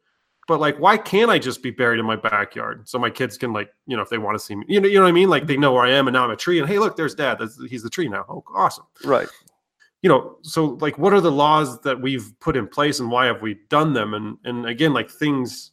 But 0.49 0.59
like 0.59 0.79
why 0.79 0.97
can't 0.97 1.31
I 1.31 1.39
just 1.39 1.63
be 1.63 1.71
buried 1.71 2.01
in 2.01 2.07
my 2.07 2.17
backyard 2.17 2.89
so 2.89 2.99
my 2.99 3.11
kids 3.11 3.39
can 3.39 3.53
like, 3.53 3.71
you 3.87 3.97
know, 3.97 4.03
if 4.03 4.09
they 4.09 4.19
want 4.19 4.35
to 4.37 4.45
see 4.45 4.57
me. 4.57 4.65
You 4.67 4.81
know, 4.81 4.89
you 4.89 4.95
know 4.97 5.03
what 5.03 5.11
I 5.11 5.13
mean? 5.13 5.29
Like 5.29 5.47
they 5.47 5.57
know 5.57 5.73
where 5.73 5.85
I 5.85 5.91
am 5.93 6.09
and 6.09 6.15
now 6.15 6.25
I'm 6.25 6.31
a 6.31 6.37
tree 6.37 6.59
and 6.59 6.67
hey, 6.67 6.79
look, 6.81 6.97
there's 6.97 7.15
dad. 7.15 7.39
That's, 7.39 7.63
he's 7.69 7.83
the 7.85 7.91
tree 7.91 8.09
now. 8.09 8.25
Oh, 8.29 8.43
awesome 8.53 8.87
right. 9.05 9.29
you 10.03 10.09
know 10.09 10.37
so 10.43 10.79
like 10.81 10.99
what 10.99 11.13
are 11.13 11.21
the 11.21 11.31
laws 11.31 11.81
that 11.83 12.01
we've 12.01 12.33
put 12.41 12.57
in 12.57 12.67
place 12.67 13.01
and 13.01 13.11
why 13.11 13.27
have 13.27 13.43
we 13.43 13.59
done 13.69 13.93
them 13.93 14.15
and 14.15 14.39
and 14.45 14.67
again 14.67 14.93
like 14.93 15.11
things 15.11 15.73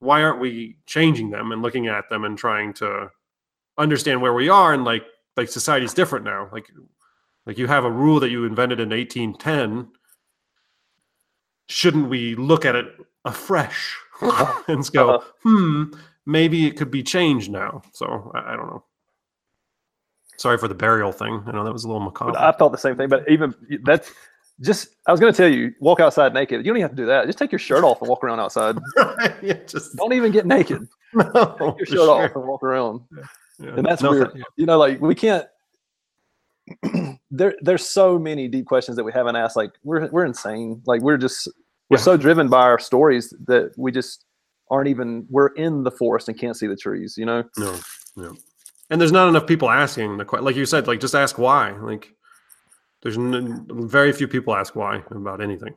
why 0.00 0.22
aren't 0.22 0.40
we 0.40 0.76
changing 0.86 1.30
them 1.30 1.52
and 1.52 1.62
looking 1.62 1.86
at 1.88 2.08
them 2.08 2.24
and 2.24 2.38
trying 2.38 2.72
to 2.72 3.08
understand 3.76 4.20
where 4.20 4.34
we 4.34 4.48
are 4.48 4.74
and 4.74 4.84
like 4.84 5.04
like 5.36 5.48
society's 5.48 5.94
different 5.94 6.24
now 6.24 6.48
like 6.52 6.66
like 7.46 7.58
you 7.58 7.66
have 7.66 7.84
a 7.84 7.90
rule 7.90 8.20
that 8.20 8.30
you 8.30 8.44
invented 8.44 8.80
in 8.80 8.90
1810 8.90 9.88
shouldn't 11.68 12.08
we 12.08 12.34
look 12.34 12.64
at 12.64 12.74
it 12.74 12.86
afresh 13.24 13.96
and 14.68 14.90
go 14.92 15.16
Uh-huh. 15.16 15.24
hmm 15.42 15.84
maybe 16.26 16.66
it 16.66 16.76
could 16.76 16.90
be 16.90 17.02
changed 17.02 17.50
now 17.50 17.82
so 17.92 18.30
i, 18.34 18.52
I 18.52 18.56
don't 18.56 18.66
know 18.66 18.84
sorry 20.36 20.58
for 20.58 20.68
the 20.68 20.74
burial 20.74 21.12
thing 21.12 21.42
i 21.46 21.52
know 21.52 21.64
that 21.64 21.72
was 21.72 21.84
a 21.84 21.88
little 21.88 22.00
macabre 22.02 22.38
I 22.38 22.52
felt 22.56 22.72
the 22.72 22.78
same 22.78 22.96
thing, 22.96 23.08
but 23.08 23.28
even 23.30 23.54
that's 23.84 24.10
just. 24.60 24.88
I 25.06 25.12
was 25.12 25.20
going 25.20 25.32
to 25.32 25.36
tell 25.36 25.48
you, 25.48 25.72
walk 25.78 26.00
outside 26.00 26.34
naked. 26.34 26.58
You 26.66 26.72
don't 26.72 26.78
even 26.78 26.82
have 26.88 26.96
to 26.96 27.02
do 27.02 27.06
that. 27.06 27.26
Just 27.26 27.38
take 27.38 27.52
your 27.52 27.60
shirt 27.60 27.84
off 27.84 28.00
and 28.00 28.08
walk 28.08 28.24
around 28.24 28.40
outside. 28.40 28.76
yeah, 29.40 29.54
just 29.68 29.94
Don't 29.94 30.12
even 30.12 30.32
get 30.32 30.46
naked. 30.46 30.82
no, 31.14 31.24
Take 31.24 31.78
your 31.78 31.86
shirt 31.86 31.88
sure. 31.90 32.24
off 32.24 32.34
and 32.34 32.44
walk 32.44 32.64
around. 32.64 33.02
Yeah. 33.60 33.76
and 33.76 33.86
that's 33.86 34.02
weird. 34.02 34.32
th- 34.32 34.44
You 34.56 34.66
know, 34.66 34.76
like 34.76 35.00
we 35.00 35.14
can't. 35.14 35.46
there, 37.30 37.54
there's 37.60 37.84
so 37.88 38.18
many 38.18 38.48
deep 38.48 38.66
questions 38.66 38.96
that 38.96 39.04
we 39.04 39.12
haven't 39.12 39.36
asked. 39.36 39.54
Like 39.56 39.70
we're 39.84 40.08
we're 40.08 40.24
insane. 40.26 40.82
Like 40.86 41.02
we're 41.02 41.18
just 41.18 41.48
we're 41.90 41.96
Yeah. 41.98 42.02
so 42.02 42.16
driven 42.16 42.48
by 42.48 42.62
our 42.62 42.78
stories 42.78 43.32
that 43.46 43.72
we 43.76 43.90
just 43.92 44.24
aren't 44.70 44.88
even. 44.88 45.26
We're 45.30 45.48
in 45.48 45.82
the 45.84 45.90
forest 45.90 46.28
and 46.28 46.38
can't 46.38 46.56
see 46.56 46.66
the 46.66 46.76
trees. 46.76 47.16
You 47.16 47.26
know. 47.26 47.44
No, 47.56 47.78
no. 48.16 48.36
And 48.90 49.00
there's 49.00 49.12
not 49.12 49.28
enough 49.28 49.46
people 49.46 49.68
asking 49.70 50.16
the 50.18 50.24
question. 50.24 50.44
Like 50.44 50.56
you 50.56 50.66
said, 50.66 50.86
like 50.86 51.00
just 51.00 51.14
ask 51.14 51.38
why. 51.38 51.72
Like 51.72 52.12
there's 53.02 53.16
n- 53.18 53.66
very 53.88 54.12
few 54.12 54.26
people 54.28 54.54
ask 54.54 54.74
why 54.74 55.02
about 55.10 55.40
anything 55.40 55.74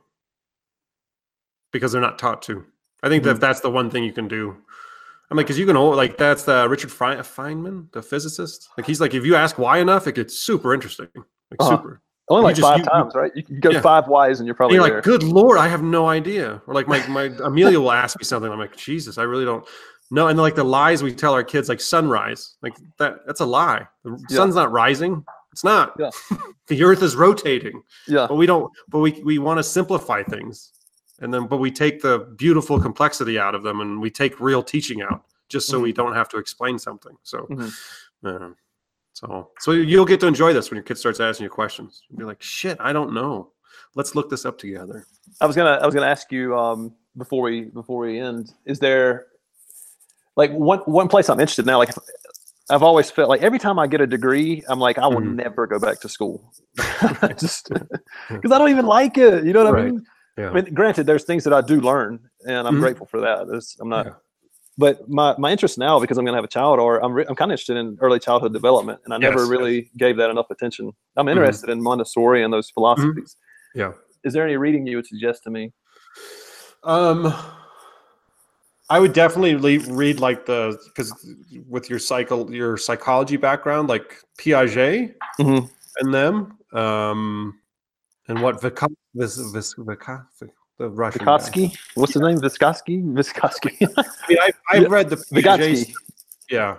because 1.72 1.92
they're 1.92 2.00
not 2.00 2.18
taught 2.18 2.42
to. 2.42 2.64
I 3.02 3.08
think 3.08 3.24
that 3.24 3.36
Mhm. 3.36 3.40
that's 3.40 3.60
the 3.60 3.70
one 3.70 3.90
thing 3.90 4.04
you 4.04 4.12
can 4.12 4.28
do. 4.28 4.56
I 5.30 5.34
mean, 5.34 5.44
because 5.44 5.58
you 5.58 5.66
can 5.66 5.76
like 5.76 6.18
that's 6.18 6.44
the 6.44 6.68
Richard 6.68 6.90
Feynman, 6.90 7.90
the 7.92 8.02
physicist. 8.02 8.68
Like 8.76 8.86
he's 8.86 9.00
like, 9.00 9.14
if 9.14 9.24
you 9.24 9.34
ask 9.34 9.56
why 9.58 9.78
enough, 9.78 10.06
it 10.06 10.14
gets 10.14 10.36
super 10.38 10.74
interesting. 10.74 11.08
Like 11.14 11.60
Uh-huh. 11.60 11.76
super. 11.78 12.00
Only 12.32 12.40
You 12.40 12.44
like 12.46 12.56
just- 12.56 12.68
five 12.68 12.78
you- 12.78 12.84
you- 12.84 12.90
times, 12.90 13.14
right? 13.14 13.32
You 13.34 13.42
can 13.42 13.60
go 13.60 13.70
Yeah. 13.70 13.80
five 13.80 14.04
Ys 14.08 14.40
and 14.40 14.46
you're 14.46 14.52
And 14.52 14.56
probably 14.56 14.76
you're 14.76 14.84
there. 14.84 14.94
like, 14.96 15.04
good 15.04 15.22
lord, 15.22 15.58
I 15.58 15.68
have 15.68 15.82
no 15.82 16.08
idea. 16.08 16.62
Or 16.66 16.74
like 16.74 16.88
my 16.88 17.06
my 17.08 17.24
Amelia 17.44 17.80
will 17.80 17.92
ask 17.92 18.18
me 18.18 18.24
something. 18.24 18.50
I'm 18.50 18.58
like, 18.58 18.76
Jesus, 18.76 19.18
I 19.18 19.22
really 19.24 19.44
don't 19.44 19.64
know. 20.10 20.28
And 20.28 20.38
like 20.38 20.54
the 20.54 20.64
lies 20.64 21.02
we 21.02 21.12
tell 21.14 21.32
our 21.34 21.44
kids, 21.44 21.68
like 21.68 21.80
sunrise, 21.80 22.56
like 22.62 22.74
that 22.98 23.26
that's 23.26 23.40
a 23.40 23.46
lie. 23.46 23.86
The 24.04 24.10
Yeah. 24.28 24.36
sun's 24.36 24.54
not 24.54 24.70
rising. 24.72 25.24
It's 25.52 25.64
not. 25.64 25.94
Yeah. 25.98 26.10
the 26.68 26.82
earth 26.82 27.02
is 27.02 27.14
rotating. 27.16 27.82
yeah. 28.08 28.26
But 28.28 28.36
we 28.36 28.46
don't 28.46 28.70
but 28.88 29.00
we 29.00 29.20
we 29.24 29.38
want 29.38 29.58
to 29.58 29.62
simplify 29.62 30.22
things. 30.22 30.72
And 31.20 31.32
then 31.32 31.46
but 31.46 31.58
we 31.58 31.70
take 31.70 32.02
the 32.02 32.20
beautiful 32.36 32.80
complexity 32.80 33.38
out 33.38 33.54
of 33.54 33.62
them 33.62 33.80
and 33.80 34.00
we 34.00 34.10
take 34.10 34.40
real 34.40 34.62
teaching 34.62 35.02
out 35.02 35.22
just 35.48 35.68
so 35.68 35.74
Mm-hmm. 35.76 35.82
we 35.82 35.92
don't 35.92 36.14
have 36.14 36.28
to 36.30 36.38
explain 36.38 36.78
something. 36.78 37.16
So 37.22 37.46
Mhm. 37.50 37.72
uh, 38.24 38.48
so 39.12 39.50
so 39.58 39.72
you'll 39.72 40.04
get 40.06 40.20
to 40.20 40.26
enjoy 40.26 40.52
this 40.52 40.70
when 40.70 40.76
your 40.76 40.84
kid 40.84 40.98
starts 40.98 41.20
asking 41.20 41.44
you 41.44 41.50
questions. 41.50 42.02
You'll 42.08 42.18
be 42.20 42.24
like, 42.24 42.42
shit, 42.42 42.76
I 42.80 42.92
don't 42.92 43.12
know. 43.12 43.52
Let's 43.94 44.14
look 44.14 44.30
this 44.30 44.44
up 44.44 44.58
together. 44.58 45.04
I 45.40 45.46
was 45.46 45.54
gonna 45.56 45.78
I 45.82 45.86
was 45.86 45.94
gonna 45.94 46.06
ask 46.06 46.32
you 46.32 46.56
um 46.58 46.94
before 47.16 47.42
we 47.42 47.62
before 47.62 47.98
we 48.06 48.18
end, 48.20 48.52
is 48.64 48.78
there 48.78 49.26
like 50.36 50.50
one 50.52 50.78
one 50.80 51.08
place 51.08 51.28
I'm 51.28 51.40
interested 51.40 51.66
now? 51.66 51.78
Like 51.78 51.90
I've 52.70 52.82
always 52.82 53.10
felt 53.10 53.28
like 53.28 53.42
every 53.42 53.58
time 53.58 53.78
I 53.78 53.86
get 53.86 54.00
a 54.00 54.06
degree, 54.06 54.62
I'm 54.68 54.78
like 54.78 54.98
I 54.98 55.06
will 55.06 55.20
Mhm. 55.20 55.34
never 55.34 55.66
go 55.66 55.78
back 55.78 56.00
to 56.00 56.08
school, 56.08 56.52
just 57.38 57.68
because 58.30 58.50
I 58.52 58.58
don't 58.58 58.70
even 58.70 58.86
like 58.86 59.18
it. 59.18 59.44
You 59.44 59.52
know 59.52 59.64
what 59.64 59.78
I 59.78 59.84
mean? 59.84 60.04
Yeah. 60.38 60.48
I 60.50 60.52
mean, 60.54 60.72
granted, 60.72 61.04
there's 61.06 61.24
things 61.24 61.44
that 61.44 61.52
I 61.52 61.60
do 61.60 61.80
learn, 61.82 62.18
and 62.46 62.66
I'm 62.66 62.76
Mhm. 62.76 62.80
grateful 62.80 63.06
for 63.06 63.20
that. 63.20 63.46
It's, 63.52 63.76
I'm 63.78 63.90
not. 63.90 64.06
Yeah. 64.06 64.12
But 64.78 65.08
my, 65.08 65.34
my 65.38 65.52
interest 65.52 65.76
now, 65.76 66.00
because 66.00 66.16
I'm 66.16 66.24
going 66.24 66.32
to 66.32 66.38
have 66.38 66.44
a 66.44 66.48
child, 66.48 66.80
or 66.80 67.04
I'm, 67.04 67.12
re- 67.12 67.26
I'm 67.28 67.34
kind 67.34 67.50
of 67.50 67.54
interested 67.56 67.76
in 67.76 67.98
early 68.00 68.18
childhood 68.18 68.52
development, 68.54 69.00
and 69.04 69.12
I 69.12 69.18
never 69.18 69.40
Yes, 69.40 69.42
yes. 69.42 69.50
really 69.50 69.90
gave 69.98 70.16
that 70.16 70.30
enough 70.30 70.46
attention. 70.50 70.92
I'm 71.16 71.28
interested 71.28 71.68
in 71.68 71.82
Montessori 71.82 72.42
and 72.42 72.52
those 72.52 72.70
philosophies. 72.70 73.36
Yeah. 73.74 73.92
Is 74.24 74.32
there 74.32 74.44
any 74.44 74.56
reading 74.56 74.86
you 74.86 74.96
would 74.96 75.06
suggest 75.06 75.42
to 75.44 75.50
me? 75.50 75.72
Um, 76.84 77.34
I 78.88 78.98
would 78.98 79.12
definitely 79.12 79.56
le- 79.56 79.92
read 79.94 80.20
like 80.20 80.46
the 80.46 80.78
because 80.86 81.12
with 81.68 81.88
your 81.88 81.98
cycle 81.98 82.52
your 82.52 82.76
psychology 82.76 83.36
background, 83.36 83.88
like 83.88 84.16
Piaget 84.38 85.14
Mhm. 85.38 85.70
and 86.00 86.14
them, 86.14 86.58
um, 86.72 87.58
and 88.28 88.42
what 88.42 88.60
Vika, 88.60 88.88
Vis, 89.14 89.36
Vis, 89.52 89.74
Vika, 89.74 90.26
the 90.82 90.90
Russian 90.90 91.24
guy. 91.24 91.38
Vygotsky? 91.38 91.78
What's 91.94 92.14
his 92.14 92.22
name? 92.22 92.40
Vygotsky? 92.40 93.02
Vygotsky. 93.04 93.76
I 93.96 94.28
mean, 94.28 94.38
I, 94.40 94.50
I've 94.72 94.82
Yeah, 94.82 94.88
read 94.88 95.10
the 95.10 95.16
Piaget. 95.16 95.32
Vygotsky. 95.86 95.94
Yeah, 96.50 96.76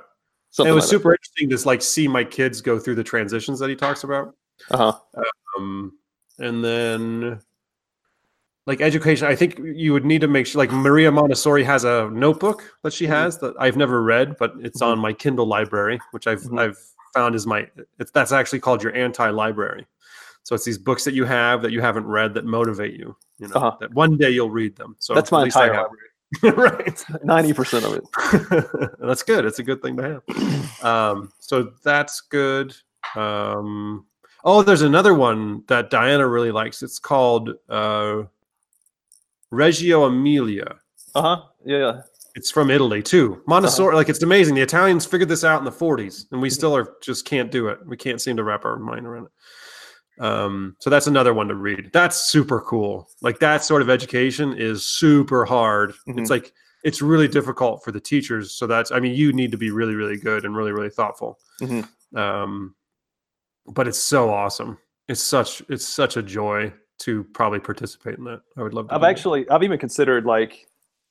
Something 0.52 0.72
it 0.72 0.76
was 0.76 0.84
like 0.86 0.90
super 0.90 1.14
interesting 1.14 1.50
to 1.50 1.68
like 1.68 1.82
see 1.82 2.08
my 2.08 2.24
kids 2.24 2.62
go 2.62 2.78
through 2.80 2.96
the 2.96 3.04
transitions 3.04 3.60
that 3.60 3.70
he 3.70 3.76
talks 3.76 4.04
about. 4.04 4.36
Uh-huh. 4.72 4.94
um, 5.58 5.94
and 6.40 6.64
then 6.64 7.40
like 8.66 8.80
education 8.82 9.28
i 9.28 9.36
think 9.36 9.60
you 9.64 9.92
would 9.92 10.06
need 10.06 10.22
to 10.22 10.28
make 10.28 10.46
sure 10.48 10.60
like 10.60 10.72
maria 10.72 11.12
montessori 11.12 11.64
has 11.64 11.84
a 11.84 12.10
notebook 12.14 12.64
that 12.84 12.94
she 12.94 13.06
Mhm. 13.06 13.10
has 13.10 13.38
that 13.40 13.54
i've 13.60 13.76
never 13.76 14.02
read 14.04 14.38
but 14.38 14.54
it's 14.62 14.82
Mhm. 14.82 14.88
on 14.88 15.00
my 15.00 15.12
kindle 15.12 15.46
library 15.48 16.00
which 16.12 16.28
i've 16.28 16.44
Mhm. 16.44 16.60
i've 16.60 16.78
found 17.14 17.36
is 17.36 17.46
my 17.46 17.68
it's 18.00 18.12
that's 18.12 18.32
actually 18.32 18.60
called 18.60 18.82
your 18.84 18.96
anti-library 18.96 19.86
so 20.44 20.56
it's 20.56 20.66
these 20.66 20.78
books 20.78 21.04
that 21.06 21.14
you 21.14 21.26
have 21.26 21.62
that 21.62 21.72
you 21.72 21.82
haven't 21.82 22.06
read 22.06 22.34
that 22.34 22.46
motivate 22.46 22.94
you 22.94 23.16
you 23.40 23.48
know 23.48 23.56
Uh-huh. 23.56 23.76
that 23.80 23.94
one 23.94 24.18
day 24.18 24.30
you'll 24.30 24.50
read 24.52 24.76
them 24.76 24.96
so 25.00 25.14
That's 25.16 25.32
my 25.32 25.44
entire 25.46 25.70
library. 25.74 26.10
right 26.44 26.96
90% 27.26 27.84
of 27.86 27.94
it. 28.00 28.92
that's 29.00 29.24
good 29.24 29.46
it's 29.46 29.60
a 29.60 29.64
good 29.64 29.82
thing 29.82 29.96
to 29.98 30.04
have 30.04 30.84
um, 30.84 31.32
so 31.40 31.72
that's 31.84 32.20
good. 32.22 32.76
Um, 33.16 34.06
oh, 34.44 34.64
there's 34.64 34.82
another 34.82 35.14
one 35.14 35.64
that 35.68 35.90
Diana 35.90 36.28
really 36.28 36.52
likes. 36.52 36.84
It's 36.84 37.00
called 37.00 37.52
uh, 37.70 38.24
Reggio 39.52 40.06
Emilia. 40.06 40.76
Uh-huh. 41.16 41.44
Yeah, 41.66 41.78
yeah. 41.78 42.02
It's 42.36 42.50
from 42.50 42.72
Italy 42.72 43.02
too. 43.04 43.42
Montessori, 43.48 43.96
like 43.96 44.10
it's 44.10 44.24
amazing. 44.24 44.56
The 44.56 44.62
Italians 44.62 45.06
figured 45.06 45.30
this 45.30 45.44
out 45.44 45.60
in 45.60 45.66
the 45.66 45.72
40s, 45.72 46.26
and 46.32 46.42
we 46.42 46.50
still 46.50 46.76
are 46.76 46.96
just 47.02 47.26
can't 47.26 47.52
do 47.52 47.68
it. 47.68 47.78
We 47.86 47.96
can't 47.96 48.20
seem 48.20 48.36
to 48.38 48.44
wrap 48.44 48.66
our 48.66 48.78
mind 48.78 49.06
around 49.06 49.26
it. 49.28 49.32
Um, 50.20 50.76
so 50.80 50.90
that's 50.90 51.08
another 51.08 51.34
one 51.34 51.48
to 51.48 51.56
read. 51.56 51.90
That's 51.94 52.18
super 52.30 52.62
cool. 52.62 53.10
Like 53.22 53.40
that 53.40 53.64
sort 53.64 53.82
of 53.82 53.90
education 53.90 54.54
is 54.58 54.86
super 54.86 55.44
hard. 55.46 55.94
Mhm. 56.08 56.20
It's 56.20 56.30
like 56.30 56.54
it's 56.84 57.02
really 57.02 57.28
difficult 57.28 57.84
for 57.84 57.92
the 57.92 58.00
teachers. 58.00 58.52
So 58.52 58.68
that's 58.68 58.92
I 58.92 59.00
mean, 59.00 59.16
you 59.16 59.34
need 59.34 59.52
to 59.52 59.58
be 59.58 59.72
really, 59.72 59.96
really 59.96 60.18
good 60.18 60.46
and 60.46 60.56
really, 60.56 60.72
really 60.72 60.90
thoughtful. 60.90 61.40
Mhm. 61.62 61.88
Um, 62.16 62.76
but 63.66 63.88
it's 63.88 63.98
so 64.00 64.30
awesome. 64.30 64.78
It's 65.08 65.22
such 65.22 65.64
it's 65.70 65.88
such 65.88 66.16
a 66.18 66.22
joy 66.22 66.72
to 67.00 67.24
probably 67.34 67.60
participate 67.60 68.18
in 68.18 68.24
that. 68.26 68.42
I 68.58 68.62
would 68.62 68.74
love 68.74 68.90
to. 68.90 68.94
I've 68.96 69.02
that. 69.02 69.10
actually, 69.10 69.50
I've 69.50 69.64
even 69.64 69.80
considered 69.80 70.26
like, 70.26 70.68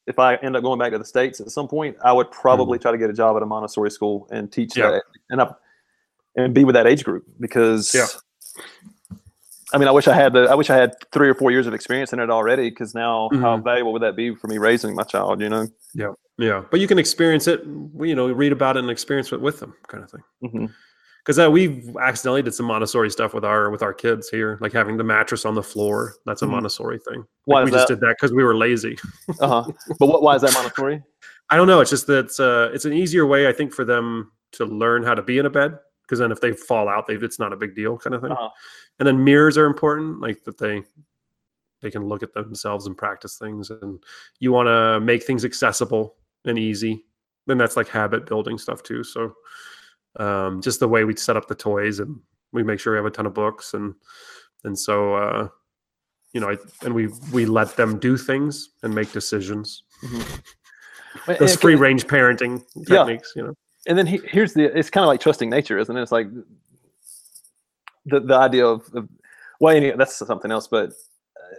if 0.07 0.19
I 0.19 0.37
end 0.37 0.57
up 0.57 0.63
going 0.63 0.79
back 0.79 0.93
to 0.93 0.99
the 0.99 1.05
states 1.05 1.41
at 1.41 1.51
some 1.51 1.67
point, 1.69 1.97
I 2.05 2.13
would 2.13 2.31
probably 2.31 2.79
try 2.79 2.93
to 2.93 2.99
get 2.99 3.11
a 3.11 3.13
job 3.13 3.37
at 3.37 3.43
a 3.43 3.47
Montessori 3.47 3.91
school 3.91 4.29
and 4.31 4.51
teach 4.53 4.71
Mm-hmm. 4.71 4.81
Yeah. 4.81 4.91
that, 4.93 5.03
and 5.31 5.41
up 5.41 5.61
and 6.37 6.55
be 6.55 6.65
with 6.65 6.75
that 6.75 6.87
age 6.87 7.03
group 7.05 7.25
because. 7.41 7.93
Yeah. 7.95 8.07
I 9.75 9.79
mean, 9.79 9.89
I 9.89 9.91
wish 9.91 10.07
I 10.09 10.15
had 10.15 10.33
the. 10.33 10.43
I 10.51 10.55
wish 10.55 10.71
I 10.71 10.77
had 10.77 10.95
three 11.13 11.29
or 11.29 11.35
four 11.35 11.51
years 11.51 11.67
of 11.67 11.75
experience 11.75 12.13
in 12.13 12.19
it 12.21 12.31
already. 12.31 12.71
Because 12.71 12.95
now, 12.95 13.29
how 13.33 13.57
Mhm. 13.57 13.65
valuable 13.65 13.93
would 13.93 14.03
that 14.03 14.17
be 14.17 14.35
for 14.35 14.47
me 14.49 14.59
raising 14.59 14.95
my 14.95 15.03
child? 15.05 15.41
You 15.41 15.49
know. 15.49 15.67
Yeah, 15.95 16.13
yeah. 16.39 16.63
but 16.71 16.81
you 16.81 16.87
can 16.87 16.99
experience 16.99 17.47
it. 17.47 17.63
You 17.65 18.15
know, 18.15 18.31
read 18.31 18.53
about 18.53 18.77
it 18.77 18.81
and 18.81 18.91
experience 18.91 19.33
it 19.33 19.41
with 19.41 19.61
them, 19.61 19.75
kind 19.89 20.05
of 20.05 20.11
thing. 20.11 20.71
Because 21.25 21.39
uh, 21.39 21.51
we've 21.51 21.97
accidentally 22.01 22.43
did 22.43 22.53
some 22.55 22.67
Montessori 22.67 23.09
stuff 23.11 23.33
with 23.33 23.45
our 23.45 23.71
with 23.71 23.83
our 23.83 23.95
kids 23.95 24.29
here, 24.29 24.59
like 24.61 24.73
having 24.73 24.97
the 24.97 25.05
mattress 25.05 25.45
on 25.45 25.55
the 25.55 25.63
floor. 25.63 26.15
That's 26.27 26.43
a 26.43 26.47
Mhm. 26.47 26.51
Montessori 26.51 26.99
thing. 26.99 27.25
Why 27.45 27.61
Like, 27.61 27.69
is 27.69 27.73
we 27.73 27.77
just 27.79 27.89
did 27.89 28.01
that 28.01 28.17
because 28.19 28.33
we 28.33 28.43
were 28.45 28.57
lazy. 28.57 28.99
Uh 29.41 29.63
huh. 29.63 29.73
But 29.99 30.07
what? 30.09 30.23
Why 30.23 30.35
is 30.37 30.43
that 30.43 30.53
Montessori? 30.55 31.03
I 31.51 31.57
don't 31.57 31.67
know. 31.67 31.81
It's 31.81 31.91
just 31.91 32.07
that 32.09 32.27
it's 32.27 32.41
uh, 32.41 32.71
it's 32.75 32.85
an 32.85 32.93
easier 32.93 33.27
way, 33.27 33.47
I 33.47 33.53
think, 33.53 33.73
for 33.73 33.85
them 33.85 34.33
to 34.53 34.65
learn 34.67 35.03
how 35.03 35.15
to 35.15 35.23
be 35.23 35.39
in 35.39 35.47
a 35.47 35.51
bed. 35.51 35.79
Because 36.03 36.19
then 36.19 36.33
if 36.33 36.41
they 36.41 36.53
fall 36.53 36.89
out, 36.89 37.07
they 37.07 37.15
it's 37.15 37.39
not 37.39 37.53
a 37.53 37.57
big 37.57 37.75
deal, 37.75 37.97
kind 37.97 38.15
of 38.15 38.23
thing. 38.23 38.33
Uh-huh. 38.33 38.51
And 38.99 39.07
then 39.07 39.25
mirrors 39.25 39.57
are 39.57 39.67
important, 39.67 40.21
like 40.21 40.45
that 40.45 40.59
they 40.59 40.83
they 41.81 41.91
can 41.91 42.05
look 42.05 42.23
at 42.23 42.33
themselves 42.33 42.87
and 42.87 42.97
practice 42.97 43.39
things. 43.39 43.71
And 43.71 44.03
you 44.39 44.53
want 44.53 44.69
to 44.69 45.01
make 45.01 45.25
things 45.25 45.45
accessible 45.45 46.15
and 46.45 46.59
easy. 46.59 47.05
Then 47.47 47.59
that's 47.59 47.77
like 47.77 47.89
habit 47.89 48.27
building 48.27 48.57
stuff 48.59 48.83
too. 48.83 49.03
So 49.03 49.33
um, 50.17 50.61
just 50.63 50.79
the 50.81 50.89
way 50.89 51.05
we 51.05 51.17
set 51.17 51.37
up 51.37 51.49
the 51.49 51.55
toys 51.55 51.99
and 51.99 52.21
we 52.53 52.63
make 52.63 52.79
sure 52.79 52.93
we 52.93 52.99
have 52.99 53.07
a 53.07 53.11
ton 53.11 53.27
of 53.27 53.35
books 53.35 53.75
and 53.75 53.95
and 54.65 54.79
so 54.79 55.15
uh, 55.17 55.49
you 56.33 56.41
know, 56.41 56.51
I, 56.51 56.57
and 56.85 56.95
we 56.95 57.09
we 57.33 57.47
let 57.47 57.77
them 57.77 57.99
do 57.99 58.17
things 58.17 58.71
and 58.83 58.95
make 58.95 59.11
decisions. 59.13 59.83
And- 60.03 61.39
Those 61.39 61.57
free 61.57 61.75
range 61.75 62.07
parenting 62.07 62.65
Yeah. 62.75 62.99
techniques, 63.05 63.33
you 63.37 63.43
know. 63.43 63.55
And 63.87 63.97
then 63.99 64.07
he, 64.07 64.21
here's 64.25 64.53
the 64.55 64.65
it's 64.79 64.91
kind 64.91 65.03
of 65.05 65.09
like 65.09 65.21
trusting 65.21 65.51
nature 65.51 65.79
isn't 65.79 65.97
it? 65.97 66.03
It's 66.03 66.13
like 66.13 66.29
the 68.07 68.21
the 68.21 68.35
idea 68.35 68.67
of, 68.67 68.83
of 68.95 69.09
well 69.61 69.75
anyway, 69.77 69.97
that's 69.97 70.17
something 70.17 70.51
else 70.51 70.67
but 70.69 70.91
uh, 70.91 71.55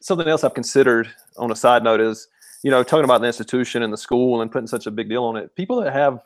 something 0.00 0.28
else 0.28 0.44
i've 0.44 0.54
considered 0.54 1.08
on 1.36 1.50
a 1.50 1.56
side 1.56 1.82
note 1.82 2.00
is 2.00 2.28
you 2.62 2.70
know 2.70 2.82
talking 2.82 3.04
about 3.04 3.20
the 3.20 3.26
institution 3.26 3.82
and 3.82 3.92
the 3.92 3.96
school 3.96 4.40
and 4.42 4.50
putting 4.52 4.66
such 4.68 4.86
a 4.86 4.90
big 4.90 5.08
deal 5.08 5.24
on 5.24 5.36
it 5.36 5.54
people 5.56 5.80
that 5.80 5.92
have 5.92 6.20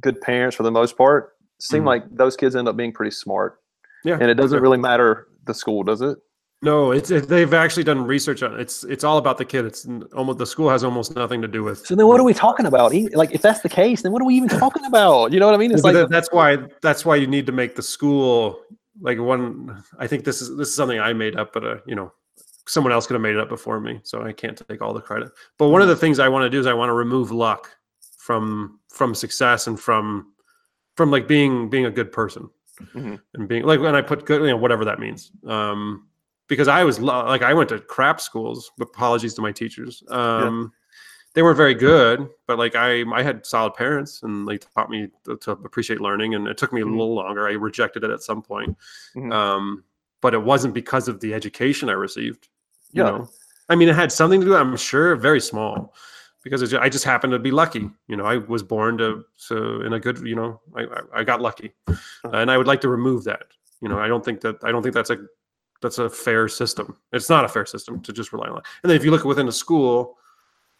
good 0.00 0.20
parents 0.20 0.56
for 0.56 0.64
the 0.64 0.70
most 0.72 0.96
part 0.98 1.36
seem 1.60 1.82
Mhm. 1.82 1.86
like 1.86 2.16
those 2.16 2.36
kids 2.36 2.56
end 2.56 2.66
up 2.68 2.76
being 2.76 2.92
pretty 2.92 3.12
smart. 3.12 3.60
Yeah, 4.02 4.18
and 4.20 4.28
it 4.28 4.34
doesn't 4.34 4.60
really 4.60 4.76
matter 4.76 5.28
the 5.46 5.54
school 5.54 5.82
does 5.84 6.02
it 6.02 6.18
No, 6.64 6.92
it's 6.92 7.10
it, 7.10 7.28
they've 7.28 7.52
actually 7.54 7.84
done 7.84 8.04
research 8.06 8.42
on 8.42 8.54
it. 8.54 8.60
It's 8.60 8.84
it's 8.84 9.04
all 9.04 9.18
about 9.18 9.38
the 9.38 9.44
kid. 9.44 9.64
It's 9.66 9.86
almost 10.16 10.38
the 10.38 10.46
school 10.46 10.70
has 10.70 10.82
almost 10.82 11.14
nothing 11.14 11.42
to 11.42 11.48
do 11.48 11.62
with. 11.62 11.86
so 11.86 11.94
then 11.94 12.06
what 12.06 12.18
are 12.20 12.24
we 12.24 12.34
talking 12.34 12.66
about 12.66 12.92
like 13.14 13.32
if 13.32 13.42
that's 13.42 13.60
the 13.60 13.68
case 13.68 14.02
then 14.02 14.12
what 14.12 14.20
are 14.22 14.24
we 14.24 14.34
even 14.34 14.48
talking 14.48 14.84
about 14.86 15.32
you 15.32 15.38
know 15.40 15.46
what 15.46 15.54
i 15.54 15.58
mean 15.58 15.72
it's 15.72 15.84
like 15.84 15.94
that- 15.94 16.08
that's 16.10 16.30
why 16.32 16.56
that's 16.82 17.04
why 17.04 17.16
you 17.16 17.26
need 17.26 17.46
to 17.46 17.52
make 17.52 17.74
the 17.76 17.82
school 17.82 18.60
like 19.00 19.18
one. 19.18 19.82
I 19.98 20.06
think 20.06 20.24
this 20.24 20.40
is 20.40 20.56
this 20.56 20.68
is 20.68 20.74
something 20.74 21.00
I 21.00 21.12
made 21.12 21.36
up, 21.36 21.52
but 21.52 21.64
uh, 21.64 21.76
you 21.86 21.94
know, 21.96 22.12
someone 22.66 22.92
else 22.92 23.06
could 23.06 23.14
have 23.14 23.22
made 23.22 23.34
it 23.34 23.40
up 23.40 23.48
before 23.48 23.80
me, 23.80 24.00
so 24.04 24.22
I 24.22 24.32
can't 24.32 24.56
take 24.68 24.80
all 24.82 24.94
the 24.94 25.00
credit. 25.00 25.30
But 25.58 25.68
one 25.68 25.82
of 25.82 25.88
the 25.88 25.96
things 25.96 26.18
I 26.20 26.28
want 26.28 26.44
to 26.44 26.50
do 26.50 26.60
is 26.60 26.66
I 26.66 26.74
want 26.74 26.88
to 26.90 26.94
remove 26.94 27.30
luck 27.32 27.68
from 28.18 28.78
from 28.90 29.14
success 29.14 29.66
and 29.66 29.78
from 29.78 30.32
from 30.96 31.10
like 31.10 31.26
being 31.26 31.68
being 31.68 31.86
a 31.86 31.90
good 31.90 32.10
person 32.12 32.48
Mhm. 32.94 33.20
and 33.34 33.48
being 33.48 33.64
like 33.64 33.80
when 33.80 33.96
I 33.96 34.02
put 34.02 34.24
good, 34.26 34.40
you 34.42 34.48
know, 34.48 34.56
whatever 34.56 34.84
that 34.84 34.98
means. 35.00 35.32
Um, 35.46 36.06
because 36.48 36.68
I 36.68 36.84
was 36.84 37.00
like 37.00 37.42
I 37.42 37.54
went 37.54 37.68
to 37.70 37.78
crap 37.80 38.20
schools. 38.20 38.70
Apologies 38.80 39.34
to 39.34 39.42
my 39.42 39.52
teachers. 39.52 40.02
Um, 40.08 40.72
They 41.34 41.42
weren't 41.42 41.56
very 41.56 41.74
good, 41.74 42.28
but 42.46 42.58
like 42.58 42.76
I 42.76 43.02
I 43.12 43.22
had 43.22 43.44
solid 43.44 43.74
parents 43.74 44.22
and 44.22 44.46
they 44.46 44.56
taught 44.58 44.88
me 44.88 45.08
to, 45.24 45.36
to 45.38 45.50
appreciate 45.52 46.00
learning. 46.00 46.36
And 46.36 46.46
it 46.46 46.56
took 46.56 46.72
me 46.72 46.80
a 46.80 46.84
Mhm. 46.84 46.92
little 46.92 47.14
longer. 47.16 47.48
I 47.48 47.52
rejected 47.54 48.04
it 48.04 48.10
at 48.10 48.22
some 48.22 48.40
point, 48.40 48.76
Mhm. 49.16 49.32
um, 49.32 49.82
but 50.20 50.32
it 50.32 50.42
wasn't 50.42 50.74
because 50.74 51.08
of 51.08 51.18
the 51.18 51.34
education 51.34 51.88
I 51.88 51.94
received. 51.94 52.48
You 52.92 53.02
Yeah. 53.02 53.10
know, 53.10 53.28
I 53.68 53.74
mean, 53.74 53.88
it 53.88 53.96
had 53.96 54.12
something 54.12 54.40
to 54.42 54.46
do. 54.46 54.54
I'm 54.54 54.76
sure, 54.76 55.16
very 55.16 55.40
small, 55.40 55.92
because 56.44 56.72
I 56.74 56.88
just 56.88 57.04
happened 57.04 57.32
to 57.32 57.40
be 57.40 57.50
lucky. 57.50 57.90
You 58.06 58.16
know, 58.16 58.26
I 58.26 58.36
was 58.36 58.62
born 58.62 58.98
to 58.98 59.24
so 59.34 59.80
in 59.80 59.92
a 59.94 59.98
good. 59.98 60.18
You 60.20 60.36
know, 60.36 60.60
I 60.76 60.82
I, 60.82 61.00
I 61.20 61.24
got 61.24 61.40
lucky, 61.40 61.72
and 62.22 62.48
I 62.48 62.56
would 62.58 62.68
like 62.68 62.82
to 62.82 62.88
remove 62.88 63.24
that. 63.24 63.46
You 63.80 63.88
know, 63.88 63.98
I 63.98 64.06
don't 64.06 64.24
think 64.24 64.40
that 64.42 64.56
I 64.62 64.70
don't 64.70 64.82
think 64.84 64.94
that's 64.94 65.10
a 65.10 65.18
that's 65.84 65.98
a 65.98 66.08
fair 66.08 66.48
system. 66.48 66.96
It's 67.12 67.28
not 67.28 67.44
a 67.44 67.48
fair 67.48 67.66
system 67.66 68.00
to 68.02 68.12
just 68.12 68.32
rely 68.32 68.48
on. 68.48 68.56
And 68.82 68.90
then 68.90 68.96
if 68.96 69.04
you 69.04 69.10
look 69.10 69.24
within 69.24 69.46
a 69.48 69.52
school, 69.52 70.16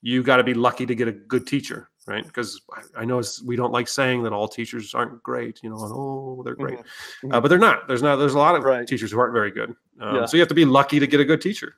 you 0.00 0.22
got 0.22 0.38
to 0.38 0.44
be 0.44 0.54
lucky 0.54 0.86
to 0.86 0.94
get 0.94 1.08
a 1.08 1.12
good 1.12 1.46
teacher, 1.46 1.90
right? 2.06 2.24
Because 2.26 2.60
I, 2.72 3.02
I 3.02 3.04
know 3.04 3.22
we 3.44 3.54
don't 3.54 3.70
like 3.72 3.86
saying 3.86 4.22
that 4.22 4.32
all 4.32 4.48
teachers 4.48 4.94
aren't 4.94 5.22
great. 5.22 5.60
You 5.62 5.68
know, 5.70 5.76
oh, 5.78 6.42
they're 6.42 6.54
great, 6.56 6.78
Mhm. 7.22 7.34
uh, 7.34 7.40
but 7.40 7.48
they're 7.48 7.58
not. 7.58 7.86
There's 7.86 8.02
not. 8.02 8.16
There's 8.16 8.32
a 8.34 8.38
lot 8.38 8.54
of 8.56 8.64
Right. 8.64 8.88
teachers 8.88 9.10
who 9.12 9.18
aren't 9.18 9.34
very 9.34 9.50
good. 9.50 9.70
Um, 10.00 10.16
Yeah. 10.16 10.26
So 10.26 10.36
you 10.38 10.40
have 10.40 10.48
to 10.48 10.54
be 10.54 10.64
lucky 10.64 10.98
to 11.00 11.06
get 11.06 11.20
a 11.20 11.24
good 11.24 11.40
teacher. 11.42 11.76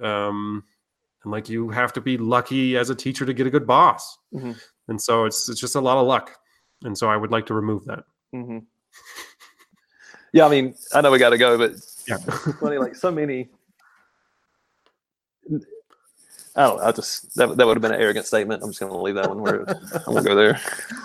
Um, 0.00 0.64
and 1.22 1.30
like 1.30 1.48
you 1.48 1.70
have 1.70 1.92
to 1.92 2.00
be 2.00 2.16
lucky 2.18 2.76
as 2.76 2.90
a 2.90 2.94
teacher 2.94 3.24
to 3.26 3.32
get 3.32 3.46
a 3.46 3.50
good 3.50 3.66
boss. 3.66 4.18
Mhm. 4.34 4.60
And 4.88 5.00
so 5.00 5.24
it's 5.24 5.48
it's 5.48 5.60
just 5.60 5.76
a 5.76 5.80
lot 5.80 5.98
of 5.98 6.06
luck. 6.06 6.32
And 6.82 6.96
so 6.98 7.08
I 7.08 7.16
would 7.16 7.30
like 7.30 7.46
to 7.46 7.54
remove 7.54 7.84
that. 7.86 8.04
hmm 8.32 8.58
Yeah, 10.32 10.46
I 10.46 10.48
mean, 10.48 10.74
I 10.94 11.00
know 11.00 11.10
we 11.10 11.18
got 11.18 11.30
to 11.30 11.38
go, 11.38 11.58
but 11.58 11.72
Yeah. 12.10 12.16
funny, 12.60 12.78
like 12.78 12.94
so 12.94 13.10
many. 13.10 13.48
I 16.56 16.62
don't 16.62 16.76
know. 16.78 16.82
I 16.82 16.92
just 16.92 17.34
that, 17.36 17.56
that 17.56 17.66
would 17.66 17.76
have 17.76 17.82
been 17.82 17.92
an 17.92 18.00
arrogant 18.00 18.26
statement. 18.26 18.62
I'm 18.62 18.70
just 18.70 18.80
going 18.80 18.92
to 18.92 18.98
leave 18.98 19.14
that 19.14 19.28
one 19.28 19.40
where 19.40 19.68
I'm 20.06 20.14
going 20.14 20.24
to 20.24 20.28
go 20.28 20.34
there. 20.34 20.60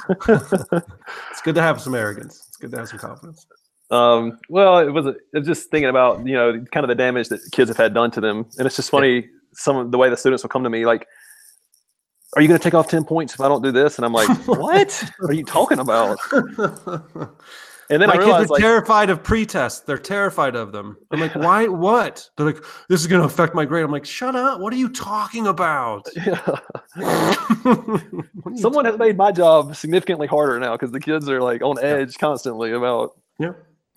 it's 1.31 1.41
good 1.43 1.55
to 1.55 1.61
have 1.61 1.79
some 1.79 1.95
arrogance. 1.95 2.45
It's 2.47 2.57
good 2.57 2.71
to 2.71 2.77
have 2.77 2.89
some 2.89 2.99
confidence. 2.99 3.45
Um, 3.91 4.39
well, 4.49 4.79
it 4.79 4.89
was, 4.89 5.05
it 5.05 5.17
was 5.33 5.45
just 5.45 5.69
thinking 5.69 5.89
about 5.89 6.25
you 6.25 6.33
know 6.33 6.65
kind 6.71 6.83
of 6.83 6.87
the 6.87 6.95
damage 6.95 7.29
that 7.29 7.41
kids 7.51 7.69
have 7.69 7.77
had 7.77 7.93
done 7.93 8.11
to 8.11 8.21
them, 8.21 8.45
and 8.57 8.65
it's 8.65 8.75
just 8.75 8.89
funny 8.89 9.29
some 9.53 9.77
of 9.77 9.91
the 9.91 9.97
way 9.97 10.09
the 10.09 10.17
students 10.17 10.43
will 10.43 10.49
come 10.49 10.63
to 10.63 10.69
me 10.69 10.85
like, 10.85 11.07
"Are 12.35 12.41
you 12.41 12.47
going 12.47 12.59
to 12.59 12.63
take 12.63 12.73
off 12.73 12.89
ten 12.89 13.03
points 13.03 13.33
if 13.35 13.41
I 13.41 13.47
don't 13.47 13.61
do 13.61 13.71
this?" 13.71 13.97
And 13.97 14.05
I'm 14.05 14.13
like, 14.13 14.29
"What 14.47 15.11
are 15.21 15.33
you 15.33 15.45
talking 15.45 15.79
about?" 15.79 16.17
And 17.89 18.01
then 18.01 18.09
My 18.09 18.15
I 18.15 18.17
kids 18.17 18.29
are 18.29 18.45
like, 18.53 18.61
terrified 18.61 19.09
of 19.09 19.21
pre-tests. 19.21 19.81
They're 19.81 19.97
terrified 19.97 20.55
of 20.55 20.71
them. 20.71 20.97
I'm 21.11 21.19
like, 21.19 21.35
why? 21.35 21.67
What? 21.85 22.27
They're 22.35 22.45
like, 22.45 22.63
this 22.89 23.01
is 23.01 23.07
going 23.07 23.21
to 23.21 23.27
affect 23.27 23.53
my 23.53 23.65
grade. 23.65 23.83
I'm 23.83 23.91
like, 23.91 24.05
shut 24.05 24.35
up. 24.35 24.59
What 24.59 24.73
are 24.73 24.77
you 24.77 24.89
talking 24.89 25.47
about? 25.47 26.07
You 26.95 28.55
someone 28.55 28.85
has 28.85 28.97
made 28.97 29.17
my 29.17 29.31
job 29.31 29.75
significantly 29.75 30.27
harder 30.27 30.59
now 30.59 30.73
because 30.73 30.91
the 30.91 30.99
kids 30.99 31.27
are 31.27 31.41
like 31.41 31.61
on 31.61 31.77
edge 31.83 32.17
constantly 32.17 32.71
about. 32.71 33.11
Yeah. 33.37 33.51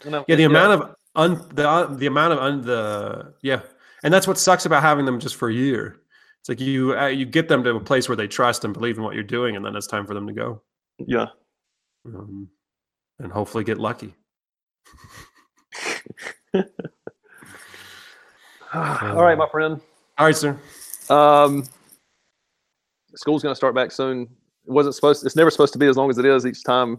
You 0.04 0.10
know, 0.10 0.24
Yeah, 0.26 0.36
the 0.36 0.44
amount 0.44 0.82
of 0.82 0.96
un, 1.14 1.44
the 1.54 1.68
uh, 1.68 1.86
the 1.86 2.06
amount 2.06 2.32
of 2.32 2.38
un, 2.38 2.62
the 2.62 3.34
yeah, 3.42 3.60
and 4.02 4.12
that's 4.12 4.26
what 4.26 4.38
sucks 4.38 4.66
about 4.66 4.82
having 4.82 5.04
them 5.04 5.20
just 5.20 5.36
for 5.36 5.48
a 5.48 5.54
year. 5.54 6.00
It's 6.40 6.48
like 6.48 6.60
you 6.60 6.96
uh, 6.98 7.06
you 7.06 7.26
get 7.26 7.48
them 7.48 7.62
to 7.64 7.74
a 7.74 7.80
place 7.80 8.08
where 8.08 8.16
they 8.16 8.28
trust 8.28 8.64
and 8.64 8.72
believe 8.72 8.96
in 8.96 9.02
what 9.04 9.14
you're 9.14 9.24
doing, 9.24 9.56
and 9.56 9.64
then 9.64 9.76
it's 9.76 9.86
time 9.86 10.06
for 10.06 10.14
them 10.14 10.26
to 10.26 10.32
go, 10.32 10.62
yeah. 10.98 11.26
um, 12.06 12.48
and 13.18 13.32
hopefully 13.32 13.64
get 13.64 13.78
lucky. 13.78 14.14
All 18.74 19.22
right, 19.22 19.38
my 19.38 19.48
friend. 19.48 19.80
All 20.18 20.26
right, 20.26 20.36
sir. 20.36 20.58
Um, 21.08 21.64
school's 23.14 23.42
going 23.42 23.52
to 23.52 23.56
start 23.56 23.74
back 23.74 23.90
soon. 23.92 24.22
It 24.22 24.70
wasn't 24.72 24.94
supposed. 24.94 25.24
It's 25.24 25.36
never 25.36 25.50
supposed 25.50 25.72
to 25.72 25.78
be 25.78 25.86
as 25.86 25.96
long 25.96 26.10
as 26.10 26.18
it 26.18 26.24
is 26.26 26.44
each 26.44 26.62
time. 26.64 26.98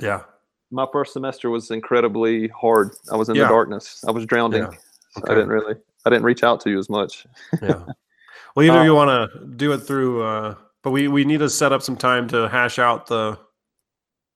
Yeah. 0.00 0.22
My 0.70 0.86
first 0.92 1.12
semester 1.12 1.50
was 1.50 1.70
incredibly 1.70 2.48
hard. 2.48 2.92
I 3.12 3.16
was 3.16 3.28
in 3.28 3.34
Yeah. 3.34 3.42
the 3.44 3.48
darkness. 3.48 4.02
I 4.06 4.12
was 4.12 4.24
drowning. 4.24 4.62
Yeah. 4.62 4.70
So 5.10 5.22
Okay. 5.22 5.32
I 5.32 5.34
didn't 5.34 5.50
really. 5.50 5.74
I 6.06 6.10
didn't 6.10 6.24
reach 6.24 6.42
out 6.42 6.60
to 6.62 6.70
you 6.70 6.78
as 6.78 6.88
much. 6.88 7.26
Yeah. 7.60 7.84
Well, 8.56 8.64
either 8.66 8.78
Uh, 8.80 8.84
you 8.84 8.94
want 8.94 9.10
to 9.32 9.46
do 9.56 9.72
it 9.72 9.78
through, 9.78 10.22
uh, 10.22 10.54
but 10.82 10.92
we 10.92 11.08
we 11.08 11.24
need 11.24 11.40
to 11.40 11.50
set 11.50 11.72
up 11.72 11.82
some 11.82 11.96
time 11.96 12.28
to 12.28 12.48
hash 12.48 12.78
out 12.78 13.06
the 13.08 13.38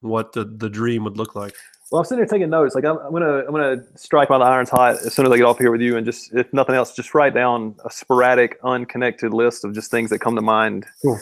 what 0.05 0.33
the 0.33 0.45
the 0.45 0.69
dream 0.69 1.05
would 1.05 1.17
look 1.17 1.35
like. 1.35 1.55
Well, 1.91 2.01
I'm 2.01 2.05
sitting 2.05 2.21
here 2.21 2.27
taking 2.27 2.51
notes. 2.51 2.75
Like 2.75 2.85
I'm, 2.85 2.99
I'm 2.99 3.13
gonna 3.13 3.45
I'm 3.47 3.53
gonna 3.53 3.83
strike 3.97 4.31
while 4.31 4.39
the 4.39 4.45
iron's 4.45 4.71
hot 4.71 4.95
as 4.95 5.15
soon 5.15 5.27
as 5.27 5.33
I 5.33 5.37
get 5.37 5.45
off 5.45 5.59
here 5.59 5.71
with 5.71 5.81
you, 5.81 5.97
and 5.97 6.05
just 6.05 6.35
if 6.35 6.53
nothing 6.53 6.75
else, 6.75 6.95
just 6.95 7.15
write 7.15 7.35
down 7.35 7.75
a 7.85 7.91
sporadic, 7.91 8.59
unconnected 8.65 9.33
list 9.33 9.65
of 9.65 9.75
just 9.75 9.91
things 9.91 10.11
that 10.11 10.19
come 10.19 10.35
to 10.37 10.43
mind. 10.43 10.87
Cool. 11.03 11.19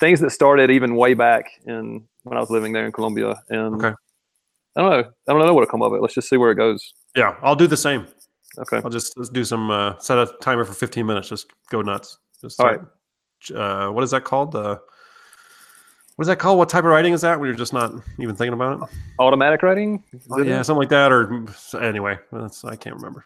Things 0.00 0.20
that 0.20 0.30
started 0.30 0.70
even 0.70 0.96
way 0.96 1.14
back 1.14 1.46
in 1.66 2.04
when 2.24 2.36
I 2.36 2.40
was 2.40 2.50
living 2.50 2.72
there 2.72 2.86
in 2.86 2.92
Colombia, 2.92 3.40
and 3.48 3.76
Okay. 3.76 3.94
I 4.76 4.80
don't 4.80 4.90
know. 4.90 5.10
I 5.28 5.32
don't 5.32 5.46
know 5.46 5.54
what'll 5.54 5.70
come 5.70 5.82
of 5.82 5.92
it. 5.92 6.00
Let's 6.00 6.14
just 6.14 6.28
see 6.28 6.36
where 6.36 6.50
it 6.50 6.56
goes. 6.56 6.94
Yeah, 7.14 7.36
I'll 7.42 7.56
do 7.56 7.66
the 7.66 7.76
same. 7.76 8.06
Okay. 8.58 8.80
I'll 8.84 8.90
just 8.90 9.16
let's 9.16 9.30
do 9.30 9.44
some 9.44 9.70
uh, 9.70 9.98
set 9.98 10.18
a 10.18 10.32
timer 10.40 10.64
for 10.64 10.74
15 10.74 11.04
minutes. 11.06 11.28
Just 11.28 11.46
go 11.70 11.82
nuts. 11.82 12.18
Just 12.40 12.60
All 12.60 12.66
right. 12.66 12.80
Uh, 13.54 13.90
what 13.90 14.04
is 14.04 14.10
that 14.12 14.24
called? 14.24 14.54
Uh, 14.54 14.78
what 16.16 16.24
is 16.24 16.28
that 16.28 16.38
called? 16.38 16.58
What 16.58 16.68
type 16.68 16.84
of 16.84 16.90
writing 16.90 17.12
is 17.12 17.20
that? 17.22 17.38
When 17.38 17.48
you're 17.48 17.56
just 17.56 17.72
not 17.72 17.92
even 18.18 18.36
thinking 18.36 18.52
about 18.52 18.82
it? 18.82 18.88
Automatic 19.18 19.62
writing. 19.62 20.02
Oh, 20.30 20.42
yeah, 20.42 20.60
it? 20.60 20.64
something 20.64 20.80
like 20.80 20.88
that. 20.90 21.10
Or 21.12 21.46
anyway, 21.80 22.18
that's 22.30 22.64
I 22.64 22.76
can't 22.76 22.96
remember. 22.96 23.24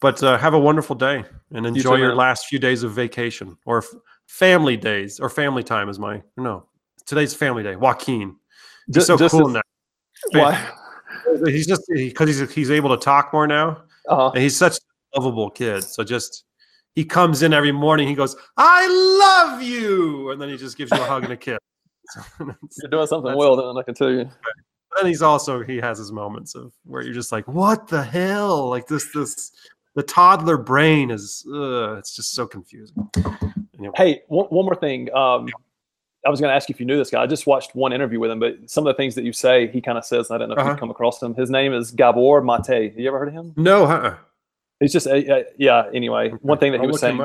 But 0.00 0.22
uh, 0.22 0.36
have 0.38 0.52
a 0.54 0.58
wonderful 0.58 0.96
day 0.96 1.24
and 1.52 1.64
enjoy 1.66 1.94
too, 1.96 2.00
your 2.00 2.08
man. 2.08 2.16
last 2.18 2.46
few 2.46 2.58
days 2.58 2.82
of 2.82 2.92
vacation 2.92 3.56
or 3.64 3.78
f- 3.78 3.86
family 4.26 4.76
days 4.76 5.18
or 5.18 5.30
family 5.30 5.62
time 5.62 5.88
is 5.88 5.98
my 5.98 6.22
no. 6.36 6.66
Today's 7.06 7.34
family 7.34 7.62
day. 7.62 7.76
Joaquin, 7.76 8.36
he's 8.86 8.94
Just, 8.96 9.06
so 9.06 9.16
just 9.16 9.32
cool 9.32 9.48
as- 9.48 9.54
now. 9.54 9.60
Why? 10.32 10.70
He's 11.46 11.66
just 11.66 11.82
because 11.94 12.28
he's 12.38 12.52
he's 12.52 12.70
able 12.70 12.94
to 12.96 13.02
talk 13.02 13.32
more 13.32 13.46
now. 13.46 13.82
Uh, 14.08 14.28
And 14.30 14.42
he's 14.42 14.56
such 14.56 14.76
a 14.76 15.20
lovable 15.20 15.48
kid. 15.50 15.84
So 15.84 16.04
just 16.04 16.44
he 16.94 17.04
comes 17.04 17.42
in 17.42 17.52
every 17.54 17.72
morning, 17.72 18.06
he 18.08 18.14
goes, 18.14 18.36
I 18.58 18.86
love 19.48 19.62
you. 19.62 20.30
And 20.30 20.40
then 20.40 20.48
he 20.50 20.56
just 20.56 20.76
gives 20.76 20.90
you 20.92 20.98
a 21.00 21.04
hug 21.04 21.24
and 21.24 21.32
a 21.32 21.36
kiss. 21.36 21.58
you're 22.40 22.90
doing 22.90 23.06
something 23.06 23.34
well, 23.36 23.56
then 23.56 23.76
I 23.76 23.82
can 23.82 23.94
tell 23.94 24.10
you. 24.10 24.28
then 24.96 25.06
he's 25.06 25.22
also 25.22 25.62
he 25.62 25.78
has 25.78 25.98
his 25.98 26.12
moments 26.12 26.54
of 26.54 26.72
where 26.84 27.02
you're 27.02 27.14
just 27.14 27.32
like, 27.32 27.46
what 27.48 27.88
the 27.88 28.02
hell? 28.02 28.68
Like 28.68 28.86
this 28.86 29.10
this 29.12 29.52
the 29.94 30.02
toddler 30.02 30.56
brain 30.56 31.10
is 31.10 31.46
uh, 31.52 31.94
it's 31.94 32.14
just 32.16 32.32
so 32.34 32.46
confusing. 32.46 33.08
Anyway, 33.78 33.92
Hey, 33.96 34.22
one, 34.28 34.46
one 34.46 34.64
more 34.64 34.74
thing. 34.74 35.12
Um, 35.14 35.48
I 36.26 36.30
was 36.30 36.40
going 36.40 36.48
to 36.50 36.54
ask 36.54 36.68
you 36.70 36.72
if 36.72 36.80
you 36.80 36.86
knew 36.86 36.96
this 36.96 37.10
guy. 37.10 37.22
I 37.22 37.26
just 37.26 37.46
watched 37.46 37.74
one 37.74 37.92
interview 37.92 38.18
with 38.18 38.30
him, 38.30 38.38
but 38.40 38.56
some 38.66 38.86
of 38.86 38.94
the 38.94 38.96
things 38.96 39.14
that 39.14 39.24
you 39.24 39.32
say, 39.34 39.66
he 39.68 39.80
kind 39.82 39.98
of 39.98 40.06
says. 40.06 40.30
and 40.30 40.36
I 40.36 40.38
don't 40.38 40.48
know 40.48 40.54
if 40.54 40.58
Uh-huh. 40.60 40.70
you've 40.70 40.80
come 40.80 40.90
across 40.90 41.22
him. 41.22 41.34
His 41.34 41.50
name 41.50 41.74
is 41.74 41.90
Gabor 41.90 42.40
Mate. 42.40 42.94
You 42.96 43.06
ever 43.08 43.18
heard 43.18 43.28
of 43.28 43.34
him? 43.34 43.52
no, 43.56 43.84
uh-uh. 43.84 44.16
He's 44.80 44.92
just, 44.92 45.06
uh, 45.06 45.10
uh, 45.16 45.42
yeah. 45.58 45.84
Anyway, 45.92 46.30
one 46.40 46.56
thing 46.58 46.72
that 46.72 46.78
he 46.80 46.86
I'll 46.86 46.92
was 46.92 47.00
saying 47.00 47.20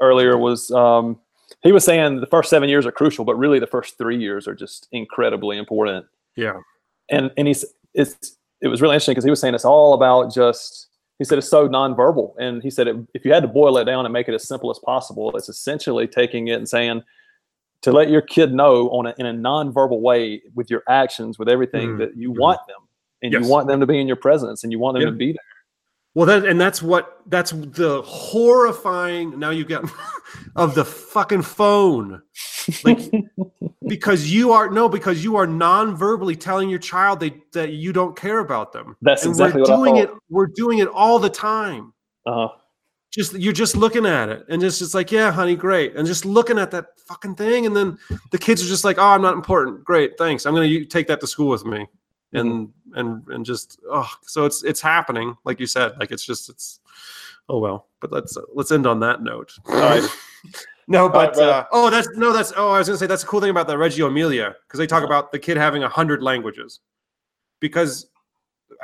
earlier 0.00 0.36
was 0.36 0.70
um, 0.72 1.18
he 1.62 1.72
was 1.72 1.84
saying 1.84 2.20
the 2.20 2.26
first 2.26 2.50
seven 2.50 2.68
years 2.68 2.86
are 2.86 2.92
crucial, 2.92 3.24
but 3.24 3.36
really 3.36 3.58
the 3.58 3.66
first 3.66 3.98
three 3.98 4.16
years 4.18 4.46
are 4.46 4.54
just 4.54 4.88
incredibly 4.92 5.58
important. 5.58 6.06
Yeah. 6.36 6.60
And 7.10 7.30
and 7.36 7.46
he's 7.46 7.64
it's 7.94 8.36
it 8.60 8.68
was 8.68 8.80
really 8.82 8.94
interesting 8.94 9.12
because 9.12 9.24
he 9.24 9.30
was 9.30 9.40
saying 9.40 9.54
it's 9.54 9.64
all 9.64 9.94
about 9.94 10.32
just 10.34 10.88
he 11.18 11.24
said 11.24 11.38
it's 11.38 11.48
so 11.48 11.66
nonverbal, 11.68 12.34
and 12.38 12.62
he 12.62 12.70
said 12.70 12.88
it, 12.88 12.96
if 13.14 13.24
you 13.24 13.32
had 13.32 13.42
to 13.42 13.48
boil 13.48 13.78
it 13.78 13.84
down 13.84 14.04
and 14.04 14.12
make 14.12 14.28
it 14.28 14.34
as 14.34 14.46
simple 14.46 14.70
as 14.70 14.78
possible, 14.80 15.34
it's 15.36 15.48
essentially 15.48 16.06
taking 16.06 16.48
it 16.48 16.54
and 16.58 16.68
saying 16.68 17.02
to 17.82 17.92
let 17.92 18.10
your 18.10 18.20
kid 18.20 18.52
know 18.52 18.88
on 18.90 19.06
a, 19.06 19.14
in 19.18 19.24
a 19.26 19.32
nonverbal 19.32 20.00
way 20.00 20.42
with 20.54 20.70
your 20.70 20.82
actions, 20.88 21.38
with 21.38 21.48
everything 21.48 21.90
Mm, 21.90 21.98
that 21.98 22.16
you 22.16 22.32
mhm. 22.32 22.38
want 22.38 22.60
them, 22.66 22.80
and 23.22 23.32
Yes. 23.32 23.44
you 23.44 23.50
want 23.50 23.66
them 23.66 23.80
to 23.80 23.86
be 23.86 23.98
in 23.98 24.06
your 24.06 24.16
presence, 24.16 24.62
and 24.62 24.72
you 24.72 24.78
want 24.78 24.94
them 24.94 25.02
Yeah. 25.04 25.10
to 25.10 25.16
be 25.16 25.32
there. 25.32 25.40
Well, 26.16 26.24
that 26.24 26.46
and 26.46 26.58
that's 26.58 26.82
what 26.82 27.20
that's 27.26 27.50
the 27.50 28.00
horrifying. 28.00 29.38
Now 29.38 29.50
you 29.50 29.66
get 29.66 29.82
of 30.56 30.74
the 30.74 30.82
fucking 30.82 31.42
phone, 31.42 32.22
like 32.84 33.00
because 33.86 34.32
you 34.32 34.50
are 34.52 34.70
no 34.70 34.88
because 34.88 35.22
you 35.22 35.36
are 35.36 35.46
non-verbally 35.46 36.36
telling 36.36 36.70
your 36.70 36.78
child 36.78 37.20
they, 37.20 37.34
that 37.52 37.72
you 37.72 37.92
don't 37.92 38.16
care 38.16 38.38
about 38.38 38.72
them. 38.72 38.96
That's 39.02 39.24
and 39.24 39.32
exactly 39.32 39.60
we're 39.60 39.66
doing 39.66 39.96
it. 39.98 40.10
We're 40.30 40.46
doing 40.46 40.78
it 40.78 40.88
all 40.88 41.18
the 41.18 41.28
time. 41.28 41.92
Uh-huh. 42.24 42.48
Just 43.10 43.34
you're 43.34 43.52
just 43.52 43.76
looking 43.76 44.06
at 44.06 44.30
it 44.30 44.46
and 44.48 44.62
just 44.62 44.80
it's 44.80 44.94
like 44.94 45.12
yeah, 45.12 45.30
honey, 45.30 45.54
great, 45.54 45.96
and 45.96 46.06
just 46.06 46.24
looking 46.24 46.58
at 46.58 46.70
that 46.70 46.86
fucking 47.06 47.34
thing, 47.34 47.66
and 47.66 47.76
then 47.76 47.98
the 48.30 48.38
kids 48.38 48.64
are 48.64 48.68
just 48.68 48.84
like, 48.84 48.96
oh, 48.96 49.08
I'm 49.08 49.20
not 49.20 49.34
important. 49.34 49.84
Great, 49.84 50.16
thanks. 50.16 50.46
I'm 50.46 50.54
gonna 50.54 50.86
take 50.86 51.08
that 51.08 51.20
to 51.20 51.26
school 51.26 51.50
with 51.50 51.66
me, 51.66 51.86
and 52.32 52.72
and 52.96 53.26
and 53.28 53.44
just 53.46 53.78
oh, 53.90 54.10
so 54.22 54.44
it's 54.44 54.64
it's 54.64 54.80
happening, 54.80 55.36
like 55.44 55.60
you 55.60 55.66
said, 55.66 55.92
like 56.00 56.10
it's 56.10 56.24
just 56.24 56.48
it's 56.48 56.80
oh 57.48 57.58
well. 57.58 57.86
But 58.00 58.10
let's 58.12 58.36
let's 58.54 58.72
end 58.72 58.86
on 58.86 58.98
that 59.00 59.22
note. 59.22 59.52
all 59.68 59.74
right. 59.76 60.02
No, 60.88 61.08
but 61.08 61.34
brother. 61.34 61.50
uh, 61.52 61.64
oh, 61.72 61.90
that's 61.90 62.08
no, 62.16 62.32
that's 62.32 62.52
oh, 62.56 62.70
I 62.70 62.78
was 62.78 62.86
gonna 62.86 62.96
say 62.96 63.08
that's 63.08 63.22
the 63.22 63.28
cool 63.28 63.40
thing 63.40 63.50
about 63.50 63.66
the 63.66 63.76
Reggio 63.76 64.06
Emilia 64.06 64.54
because 64.68 64.78
they 64.78 64.86
talk 64.86 65.02
about 65.02 65.32
the 65.32 65.38
kid 65.40 65.56
having 65.56 65.82
a 65.82 65.88
hundred 65.88 66.22
languages. 66.22 66.78
Because 67.58 68.06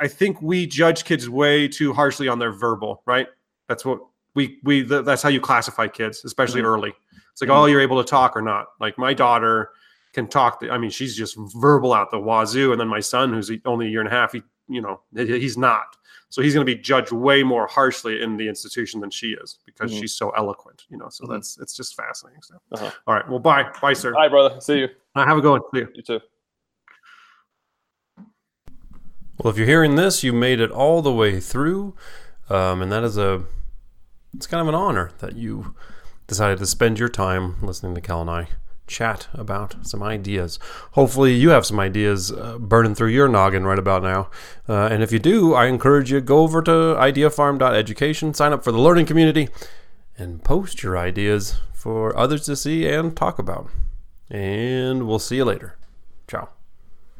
I 0.01 0.09
think 0.09 0.41
we 0.41 0.67
judge 0.67 1.05
kids 1.05 1.29
way 1.29 1.69
too 1.69 1.93
harshly 1.93 2.27
on 2.27 2.39
their 2.39 2.51
verbal, 2.51 3.03
right? 3.05 3.27
That's 3.69 3.85
what 3.85 3.99
we 4.35 4.59
we 4.63 4.85
th- 4.85 5.05
that's 5.05 5.21
how 5.21 5.29
you 5.29 5.39
classify 5.39 5.87
kids, 5.87 6.25
especially 6.25 6.61
Mhm. 6.61 6.65
early. 6.65 6.93
It's 7.31 7.41
like 7.41 7.49
oh, 7.49 7.67
you're 7.67 7.79
able 7.79 8.03
to 8.03 8.09
talk 8.09 8.35
or 8.35 8.41
not. 8.41 8.67
Like 8.81 8.97
my 8.97 9.13
daughter 9.13 9.69
can 10.13 10.27
talk. 10.27 10.63
I 10.69 10.77
mean, 10.77 10.89
she's 10.91 11.15
just 11.15 11.35
verbal 11.37 11.93
out 11.93 12.11
the 12.11 12.19
wazoo, 12.19 12.71
and 12.71 12.79
then 12.79 12.87
my 12.87 12.99
son, 12.99 13.33
who's 13.33 13.51
only 13.65 13.87
a 13.87 13.89
year 13.89 13.99
and 13.99 14.07
a 14.07 14.11
half, 14.11 14.31
he 14.33 14.41
you 14.69 14.81
know 14.81 15.01
he's 15.15 15.57
not. 15.57 15.97
So 16.29 16.41
he's 16.41 16.53
going 16.55 16.65
to 16.65 16.75
be 16.75 16.79
judged 16.81 17.11
way 17.11 17.43
more 17.43 17.67
harshly 17.67 18.21
in 18.23 18.37
the 18.37 18.47
institution 18.47 18.99
than 19.01 19.11
she 19.11 19.33
is 19.33 19.59
because 19.67 19.91
Mhm. 19.91 19.99
she's 19.99 20.13
so 20.13 20.31
eloquent, 20.31 20.85
you 20.89 20.97
know. 20.97 21.09
So 21.09 21.25
Mhm. 21.25 21.31
that's 21.31 21.59
it's 21.59 21.75
just 21.75 21.95
fascinating. 21.95 22.41
So, 22.41 22.55
Uh-huh. 22.71 22.91
all 23.05 23.13
right, 23.13 23.29
well, 23.29 23.37
bye, 23.39 23.69
bye, 23.81 23.93
sir. 23.93 24.13
All 24.15 24.21
right, 24.21 24.31
brother. 24.31 24.59
See 24.59 24.79
you. 24.79 24.87
Uh, 25.15 25.25
have 25.25 25.37
a 25.37 25.41
good 25.41 25.51
one. 25.51 25.61
See 25.73 25.79
you. 25.81 25.87
You 25.93 26.01
too. 26.01 26.19
Well, 29.37 29.51
if 29.51 29.57
you're 29.57 29.67
hearing 29.67 29.95
this, 29.95 30.23
you 30.23 30.31
made 30.33 30.59
it 30.59 30.71
all 30.71 31.01
the 31.01 31.11
way 31.13 31.39
through, 31.39 31.95
um, 32.49 32.81
and 32.81 32.91
that 32.91 33.03
is 33.03 33.17
a 33.17 33.43
it's 34.33 34.47
kind 34.47 34.61
of 34.61 34.67
an 34.67 34.75
honor 34.75 35.11
that 35.19 35.35
you 35.35 35.75
decided 36.25 36.57
to 36.59 36.65
spend 36.65 36.97
your 36.97 37.09
time 37.09 37.57
listening 37.61 37.93
to 37.95 38.01
Cal 38.01 38.21
and 38.21 38.29
I 38.29 38.47
chat 38.87 39.27
about 39.33 39.85
some 39.85 40.03
ideas. 40.03 40.59
Hopefully, 40.91 41.33
you 41.33 41.49
have 41.49 41.65
some 41.65 41.79
ideas 41.79 42.31
uh, 42.31 42.57
burning 42.59 42.95
through 42.95 43.09
your 43.09 43.27
noggin 43.27 43.65
right 43.65 43.79
about 43.79 44.03
now. 44.03 44.29
Uh, 44.67 44.87
and 44.87 45.03
if 45.03 45.11
you 45.11 45.19
do, 45.19 45.53
I 45.53 45.67
encourage 45.67 46.11
you 46.11 46.21
go 46.21 46.39
over 46.39 46.61
to 46.63 46.71
ideafarm.education, 46.71 48.33
sign 48.33 48.53
up 48.53 48.63
for 48.63 48.71
the 48.71 48.79
learning 48.79 49.05
community, 49.05 49.49
and 50.17 50.43
post 50.43 50.83
your 50.83 50.97
ideas 50.97 51.59
for 51.73 52.15
others 52.17 52.45
to 52.45 52.55
see 52.55 52.87
and 52.87 53.15
talk 53.15 53.39
about. 53.39 53.69
And 54.29 55.07
we'll 55.07 55.19
see 55.19 55.37
you 55.37 55.45
later. 55.45 55.77